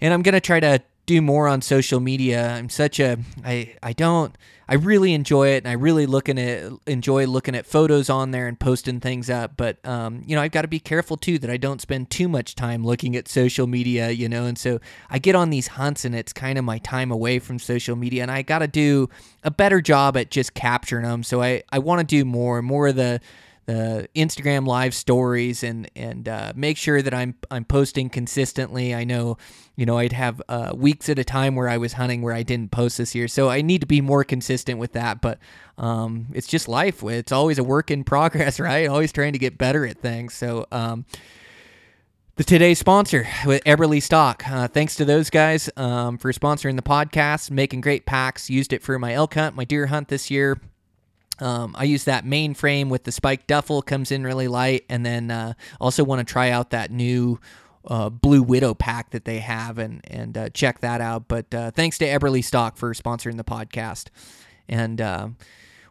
and 0.00 0.14
I'm 0.14 0.22
gonna 0.22 0.40
try 0.40 0.60
to 0.60 0.80
do 1.10 1.20
more 1.20 1.48
on 1.48 1.60
social 1.60 1.98
media. 1.98 2.52
I'm 2.52 2.68
such 2.68 3.00
a 3.00 3.18
I 3.44 3.74
I 3.82 3.92
don't 3.92 4.32
I 4.68 4.74
really 4.74 5.12
enjoy 5.12 5.48
it 5.48 5.64
and 5.64 5.66
I 5.66 5.72
really 5.72 6.06
looking 6.06 6.38
at 6.38 6.70
enjoy 6.86 7.26
looking 7.26 7.56
at 7.56 7.66
photos 7.66 8.08
on 8.08 8.30
there 8.30 8.46
and 8.46 8.58
posting 8.58 9.00
things 9.00 9.28
up. 9.28 9.56
But 9.56 9.84
um, 9.84 10.22
you 10.24 10.36
know, 10.36 10.42
I've 10.42 10.52
got 10.52 10.62
to 10.62 10.68
be 10.68 10.78
careful 10.78 11.16
too 11.16 11.40
that 11.40 11.50
I 11.50 11.56
don't 11.56 11.80
spend 11.80 12.10
too 12.10 12.28
much 12.28 12.54
time 12.54 12.84
looking 12.84 13.16
at 13.16 13.26
social 13.26 13.66
media, 13.66 14.10
you 14.10 14.28
know, 14.28 14.44
and 14.44 14.56
so 14.56 14.78
I 15.10 15.18
get 15.18 15.34
on 15.34 15.50
these 15.50 15.66
hunts 15.66 16.04
and 16.04 16.14
it's 16.14 16.32
kind 16.32 16.56
of 16.56 16.64
my 16.64 16.78
time 16.78 17.10
away 17.10 17.40
from 17.40 17.58
social 17.58 17.96
media 17.96 18.22
and 18.22 18.30
I 18.30 18.42
gotta 18.42 18.68
do 18.68 19.08
a 19.42 19.50
better 19.50 19.80
job 19.80 20.16
at 20.16 20.30
just 20.30 20.54
capturing 20.54 21.04
them. 21.04 21.24
So 21.24 21.42
I, 21.42 21.64
I 21.72 21.80
wanna 21.80 22.04
do 22.04 22.24
more, 22.24 22.62
more 22.62 22.86
of 22.86 22.94
the 22.94 23.20
the 23.70 24.08
Instagram 24.16 24.66
live 24.66 24.94
stories 24.94 25.62
and 25.62 25.88
and 25.94 26.28
uh, 26.28 26.52
make 26.56 26.76
sure 26.76 27.00
that 27.02 27.14
I'm 27.14 27.36
I'm 27.50 27.64
posting 27.64 28.10
consistently. 28.10 28.94
I 28.94 29.04
know, 29.04 29.36
you 29.76 29.86
know, 29.86 29.98
I'd 29.98 30.12
have 30.12 30.42
uh, 30.48 30.72
weeks 30.74 31.08
at 31.08 31.18
a 31.20 31.24
time 31.24 31.54
where 31.54 31.68
I 31.68 31.76
was 31.76 31.92
hunting 31.92 32.22
where 32.22 32.34
I 32.34 32.42
didn't 32.42 32.72
post 32.72 32.98
this 32.98 33.14
year, 33.14 33.28
so 33.28 33.48
I 33.48 33.62
need 33.62 33.80
to 33.82 33.86
be 33.86 34.00
more 34.00 34.24
consistent 34.24 34.80
with 34.80 34.92
that. 34.94 35.20
But 35.20 35.38
um, 35.78 36.26
it's 36.32 36.48
just 36.48 36.68
life. 36.68 37.04
It's 37.04 37.30
always 37.30 37.58
a 37.58 37.64
work 37.64 37.92
in 37.92 38.02
progress, 38.12 38.58
right? 38.58 38.88
Always 38.88 39.12
trying 39.12 39.34
to 39.34 39.38
get 39.38 39.56
better 39.56 39.86
at 39.86 39.98
things. 39.98 40.34
So. 40.34 40.66
Um, 40.72 41.06
the 42.36 42.44
today's 42.44 42.78
sponsor 42.78 43.28
with 43.44 43.62
Eberlestock. 43.64 44.50
Uh, 44.50 44.66
thanks 44.66 44.94
to 44.94 45.04
those 45.04 45.28
guys 45.28 45.68
um, 45.76 46.16
for 46.16 46.32
sponsoring 46.32 46.76
the 46.76 46.82
podcast, 46.82 47.50
making 47.50 47.82
great 47.82 48.06
packs. 48.06 48.48
Used 48.48 48.72
it 48.72 48.82
for 48.82 48.98
my 48.98 49.12
elk 49.12 49.34
hunt, 49.34 49.56
my 49.56 49.64
deer 49.64 49.88
hunt 49.88 50.08
this 50.08 50.30
year. 50.30 50.58
Um, 51.40 51.74
I 51.78 51.84
use 51.84 52.04
that 52.04 52.24
main 52.24 52.54
frame 52.54 52.88
with 52.88 53.04
the 53.04 53.12
spike 53.12 53.46
duffel, 53.46 53.82
comes 53.82 54.12
in 54.12 54.24
really 54.24 54.48
light, 54.48 54.84
and 54.88 55.04
then 55.04 55.30
uh, 55.30 55.54
also 55.80 56.04
want 56.04 56.26
to 56.26 56.30
try 56.30 56.50
out 56.50 56.70
that 56.70 56.90
new 56.90 57.40
uh, 57.86 58.10
Blue 58.10 58.42
Widow 58.42 58.74
pack 58.74 59.10
that 59.10 59.24
they 59.24 59.38
have 59.38 59.78
and 59.78 60.00
and 60.04 60.36
uh, 60.36 60.48
check 60.50 60.80
that 60.80 61.00
out. 61.00 61.28
But 61.28 61.52
uh, 61.54 61.70
thanks 61.70 61.98
to 61.98 62.06
Eberlestock 62.06 62.76
for 62.76 62.92
sponsoring 62.94 63.36
the 63.36 63.44
podcast. 63.44 64.08
And 64.68 65.00
uh, 65.00 65.28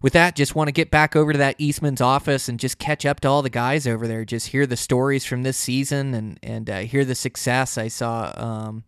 with 0.02 0.14
that, 0.14 0.36
just 0.36 0.56
want 0.56 0.68
to 0.68 0.72
get 0.72 0.92
back 0.92 1.16
over 1.16 1.34
to 1.34 1.40
that 1.40 1.56
Eastman's 1.58 2.02
office 2.02 2.48
and 2.48 2.60
just 2.60 2.78
catch 2.78 3.06
up 3.06 3.20
to 3.22 3.28
all 3.28 3.42
the 3.42 3.50
guys 3.50 3.86
over 3.88 4.08
there. 4.08 4.24
Just 4.24 4.48
hear 4.48 4.66
the 4.66 4.78
stories 4.78 5.26
from 5.26 5.44
this 5.44 5.58
season 5.58 6.14
and 6.14 6.40
and 6.44 6.70
uh, 6.70 6.80
hear 6.80 7.04
the 7.06 7.16
success. 7.16 7.78
I 7.78 7.88
saw 7.88 8.34
um, 8.36 8.84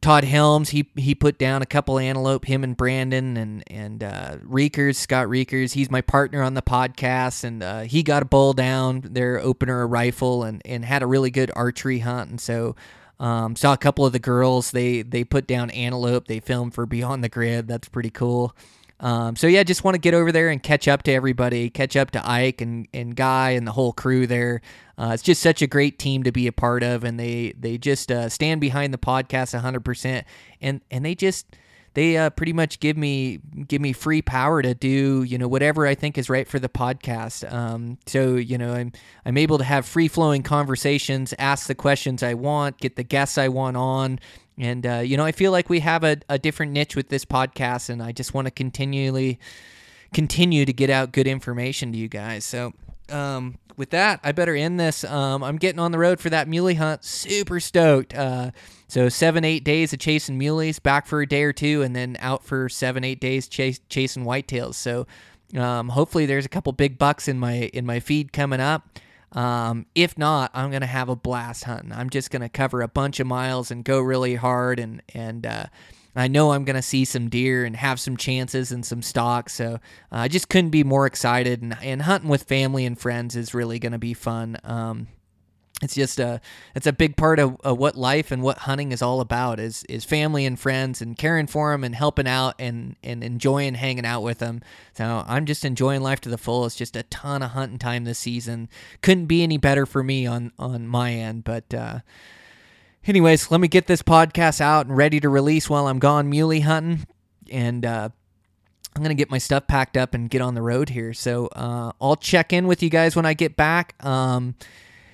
Todd 0.00 0.24
Helms. 0.24 0.70
He 0.70 0.88
he 0.96 1.14
put 1.14 1.38
down 1.38 1.62
a 1.62 1.66
couple 1.66 1.98
antelope. 1.98 2.44
Him 2.44 2.62
and 2.62 2.76
Brandon 2.76 3.36
and 3.36 3.64
and 3.66 4.02
uh, 4.02 4.36
Reekers, 4.42 4.96
Scott 4.96 5.28
Reekers. 5.28 5.72
He's 5.72 5.90
my 5.90 6.00
partner 6.00 6.42
on 6.42 6.54
the 6.54 6.62
podcast, 6.62 7.44
and 7.44 7.62
uh, 7.62 7.80
he 7.80 8.02
got 8.02 8.22
a 8.22 8.26
bull 8.26 8.52
down. 8.52 9.02
Their 9.04 9.38
opener 9.40 9.82
a 9.82 9.86
rifle 9.86 10.44
and 10.44 10.62
and 10.64 10.84
had 10.84 11.02
a 11.02 11.06
really 11.06 11.30
good 11.30 11.50
archery 11.56 11.98
hunt. 12.00 12.30
And 12.30 12.40
so 12.40 12.76
um, 13.18 13.56
saw 13.56 13.72
a 13.72 13.78
couple 13.78 14.06
of 14.06 14.12
the 14.12 14.18
girls. 14.18 14.70
They 14.70 15.02
they 15.02 15.24
put 15.24 15.46
down 15.46 15.70
antelope. 15.70 16.28
They 16.28 16.40
filmed 16.40 16.74
for 16.74 16.86
Beyond 16.86 17.24
the 17.24 17.28
Grid. 17.28 17.66
That's 17.66 17.88
pretty 17.88 18.10
cool. 18.10 18.54
Um, 19.00 19.36
so 19.36 19.46
yeah, 19.46 19.62
just 19.62 19.84
want 19.84 19.94
to 19.94 20.00
get 20.00 20.14
over 20.14 20.32
there 20.32 20.48
and 20.48 20.62
catch 20.62 20.88
up 20.88 21.04
to 21.04 21.12
everybody, 21.12 21.70
catch 21.70 21.96
up 21.96 22.10
to 22.12 22.28
Ike 22.28 22.60
and, 22.60 22.88
and 22.92 23.14
Guy 23.14 23.50
and 23.50 23.66
the 23.66 23.72
whole 23.72 23.92
crew 23.92 24.26
there. 24.26 24.60
Uh, 24.96 25.10
it's 25.14 25.22
just 25.22 25.40
such 25.40 25.62
a 25.62 25.66
great 25.66 25.98
team 25.98 26.24
to 26.24 26.32
be 26.32 26.46
a 26.48 26.52
part 26.52 26.82
of, 26.82 27.04
and 27.04 27.18
they 27.18 27.54
they 27.58 27.78
just 27.78 28.10
uh, 28.10 28.28
stand 28.28 28.60
behind 28.60 28.92
the 28.92 28.98
podcast 28.98 29.54
100, 29.54 29.84
percent 29.84 30.26
and 30.60 30.80
and 30.90 31.04
they 31.04 31.14
just 31.14 31.46
they 31.94 32.16
uh, 32.16 32.30
pretty 32.30 32.52
much 32.52 32.80
give 32.80 32.96
me 32.96 33.38
give 33.66 33.80
me 33.80 33.92
free 33.92 34.22
power 34.22 34.60
to 34.60 34.74
do 34.74 35.22
you 35.22 35.38
know 35.38 35.48
whatever 35.48 35.86
I 35.86 35.94
think 35.94 36.18
is 36.18 36.28
right 36.28 36.48
for 36.48 36.58
the 36.58 36.68
podcast. 36.68 37.50
Um, 37.52 37.98
so 38.06 38.34
you 38.34 38.58
know 38.58 38.72
I'm 38.72 38.92
I'm 39.24 39.36
able 39.36 39.58
to 39.58 39.64
have 39.64 39.86
free 39.86 40.08
flowing 40.08 40.42
conversations, 40.42 41.32
ask 41.38 41.68
the 41.68 41.74
questions 41.76 42.24
I 42.24 42.34
want, 42.34 42.78
get 42.78 42.96
the 42.96 43.04
guests 43.04 43.38
I 43.38 43.48
want 43.48 43.76
on, 43.76 44.18
and, 44.58 44.86
uh, 44.86 44.98
you 44.98 45.16
know, 45.16 45.24
I 45.24 45.32
feel 45.32 45.52
like 45.52 45.70
we 45.70 45.80
have 45.80 46.04
a, 46.04 46.18
a 46.28 46.38
different 46.38 46.72
niche 46.72 46.96
with 46.96 47.08
this 47.08 47.24
podcast, 47.24 47.88
and 47.88 48.02
I 48.02 48.12
just 48.12 48.34
want 48.34 48.46
to 48.46 48.50
continually 48.50 49.38
continue 50.12 50.64
to 50.64 50.72
get 50.72 50.90
out 50.90 51.12
good 51.12 51.26
information 51.26 51.92
to 51.92 51.98
you 51.98 52.08
guys. 52.08 52.44
So, 52.44 52.72
um, 53.10 53.58
with 53.76 53.90
that, 53.90 54.18
I 54.24 54.32
better 54.32 54.56
end 54.56 54.80
this. 54.80 55.04
Um, 55.04 55.44
I'm 55.44 55.56
getting 55.56 55.78
on 55.78 55.92
the 55.92 55.98
road 55.98 56.18
for 56.18 56.30
that 56.30 56.48
muley 56.48 56.74
hunt. 56.74 57.04
Super 57.04 57.60
stoked. 57.60 58.12
Uh, 58.14 58.50
so 58.88 59.08
seven, 59.08 59.44
eight 59.44 59.62
days 59.62 59.92
of 59.92 60.00
chasing 60.00 60.38
muleys, 60.38 60.82
back 60.82 61.06
for 61.06 61.20
a 61.20 61.26
day 61.26 61.44
or 61.44 61.52
two, 61.52 61.82
and 61.82 61.94
then 61.94 62.16
out 62.18 62.42
for 62.42 62.68
seven, 62.68 63.04
eight 63.04 63.20
days 63.20 63.46
chase, 63.46 63.80
chasing 63.88 64.24
whitetails. 64.24 64.74
So, 64.74 65.06
um, 65.56 65.90
hopefully, 65.90 66.26
there's 66.26 66.44
a 66.44 66.48
couple 66.48 66.72
big 66.72 66.98
bucks 66.98 67.28
in 67.28 67.38
my 67.38 67.70
in 67.72 67.86
my 67.86 68.00
feed 68.00 68.32
coming 68.32 68.60
up. 68.60 68.98
Um, 69.32 69.86
if 69.94 70.16
not, 70.16 70.50
I'm 70.54 70.70
gonna 70.70 70.86
have 70.86 71.08
a 71.08 71.16
blast 71.16 71.64
hunting. 71.64 71.92
I'm 71.92 72.10
just 72.10 72.30
gonna 72.30 72.48
cover 72.48 72.82
a 72.82 72.88
bunch 72.88 73.20
of 73.20 73.26
miles 73.26 73.70
and 73.70 73.84
go 73.84 74.00
really 74.00 74.36
hard, 74.36 74.78
and 74.78 75.02
and 75.14 75.46
uh, 75.46 75.66
I 76.16 76.28
know 76.28 76.52
I'm 76.52 76.64
gonna 76.64 76.82
see 76.82 77.04
some 77.04 77.28
deer 77.28 77.64
and 77.64 77.76
have 77.76 78.00
some 78.00 78.16
chances 78.16 78.72
and 78.72 78.84
some 78.84 79.02
stalk. 79.02 79.50
So 79.50 79.74
uh, 79.74 79.78
I 80.10 80.28
just 80.28 80.48
couldn't 80.48 80.70
be 80.70 80.84
more 80.84 81.06
excited. 81.06 81.62
And, 81.62 81.76
and 81.82 82.02
hunting 82.02 82.30
with 82.30 82.44
family 82.44 82.86
and 82.86 82.98
friends 82.98 83.36
is 83.36 83.54
really 83.54 83.78
gonna 83.78 83.98
be 83.98 84.14
fun. 84.14 84.56
Um, 84.64 85.08
it's 85.82 85.94
just 85.94 86.18
a 86.18 86.40
it's 86.74 86.86
a 86.86 86.92
big 86.92 87.16
part 87.16 87.38
of, 87.38 87.56
of, 87.60 87.78
what 87.78 87.96
life 87.96 88.32
and 88.32 88.42
what 88.42 88.58
hunting 88.58 88.90
is 88.90 89.00
all 89.00 89.20
about 89.20 89.60
is 89.60 89.84
is 89.84 90.04
family 90.04 90.44
and 90.44 90.58
friends 90.58 91.00
and 91.00 91.16
caring 91.16 91.46
for 91.46 91.70
them 91.70 91.84
and 91.84 91.94
helping 91.94 92.26
out 92.26 92.54
and 92.58 92.96
and 93.02 93.22
enjoying 93.22 93.74
hanging 93.74 94.04
out 94.04 94.22
with 94.22 94.38
them 94.38 94.60
so 94.94 95.24
i'm 95.26 95.46
just 95.46 95.64
enjoying 95.64 96.00
life 96.00 96.20
to 96.20 96.28
the 96.28 96.38
fullest 96.38 96.78
just 96.78 96.96
a 96.96 97.04
ton 97.04 97.42
of 97.42 97.50
hunting 97.50 97.78
time 97.78 98.04
this 98.04 98.18
season 98.18 98.68
couldn't 99.02 99.26
be 99.26 99.42
any 99.42 99.56
better 99.56 99.86
for 99.86 100.02
me 100.02 100.26
on 100.26 100.52
on 100.58 100.86
my 100.86 101.12
end 101.12 101.44
but 101.44 101.72
uh 101.72 102.00
anyways 103.06 103.50
let 103.50 103.60
me 103.60 103.68
get 103.68 103.86
this 103.86 104.02
podcast 104.02 104.60
out 104.60 104.86
and 104.86 104.96
ready 104.96 105.20
to 105.20 105.28
release 105.28 105.70
while 105.70 105.86
i'm 105.86 106.00
gone 106.00 106.28
muley 106.28 106.60
hunting 106.60 107.06
and 107.50 107.86
uh 107.86 108.08
I'm 108.96 109.02
gonna 109.02 109.14
get 109.14 109.30
my 109.30 109.38
stuff 109.38 109.68
packed 109.68 109.96
up 109.96 110.12
and 110.12 110.28
get 110.28 110.40
on 110.40 110.54
the 110.54 110.62
road 110.62 110.88
here. 110.88 111.12
So 111.14 111.46
uh, 111.54 111.92
I'll 112.00 112.16
check 112.16 112.52
in 112.52 112.66
with 112.66 112.82
you 112.82 112.90
guys 112.90 113.14
when 113.14 113.26
I 113.26 113.34
get 113.34 113.54
back. 113.54 113.94
Um, 114.04 114.56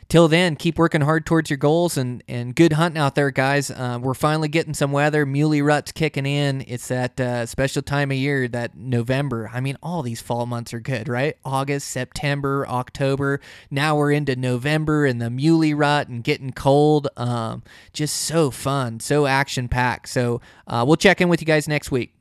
till 0.08 0.28
then, 0.28 0.56
keep 0.56 0.78
working 0.78 1.00
hard 1.00 1.26
towards 1.26 1.50
your 1.50 1.56
goals 1.56 1.96
and, 1.96 2.22
and 2.28 2.54
good 2.54 2.74
hunting 2.74 3.00
out 3.00 3.14
there, 3.14 3.30
guys. 3.30 3.70
Uh, 3.70 3.98
we're 4.00 4.14
finally 4.14 4.48
getting 4.48 4.74
some 4.74 4.92
weather. 4.92 5.26
Muley 5.26 5.62
rut's 5.62 5.92
kicking 5.92 6.26
in. 6.26 6.64
It's 6.66 6.88
that 6.88 7.18
uh, 7.20 7.46
special 7.46 7.82
time 7.82 8.10
of 8.10 8.16
year, 8.16 8.48
that 8.48 8.76
November. 8.76 9.50
I 9.52 9.60
mean, 9.60 9.76
all 9.82 10.02
these 10.02 10.20
fall 10.20 10.46
months 10.46 10.74
are 10.74 10.80
good, 10.80 11.08
right? 11.08 11.36
August, 11.44 11.88
September, 11.88 12.66
October. 12.68 13.40
Now 13.70 13.96
we're 13.96 14.12
into 14.12 14.36
November 14.36 15.06
and 15.06 15.20
the 15.20 15.30
muley 15.30 15.74
rut 15.74 16.08
and 16.08 16.22
getting 16.24 16.52
cold. 16.52 17.08
Um, 17.16 17.62
just 17.92 18.16
so 18.16 18.50
fun, 18.50 19.00
so 19.00 19.26
action 19.26 19.68
packed. 19.68 20.08
So 20.08 20.40
uh, 20.66 20.84
we'll 20.86 20.96
check 20.96 21.20
in 21.20 21.28
with 21.28 21.40
you 21.40 21.46
guys 21.46 21.68
next 21.68 21.90
week. 21.90 22.14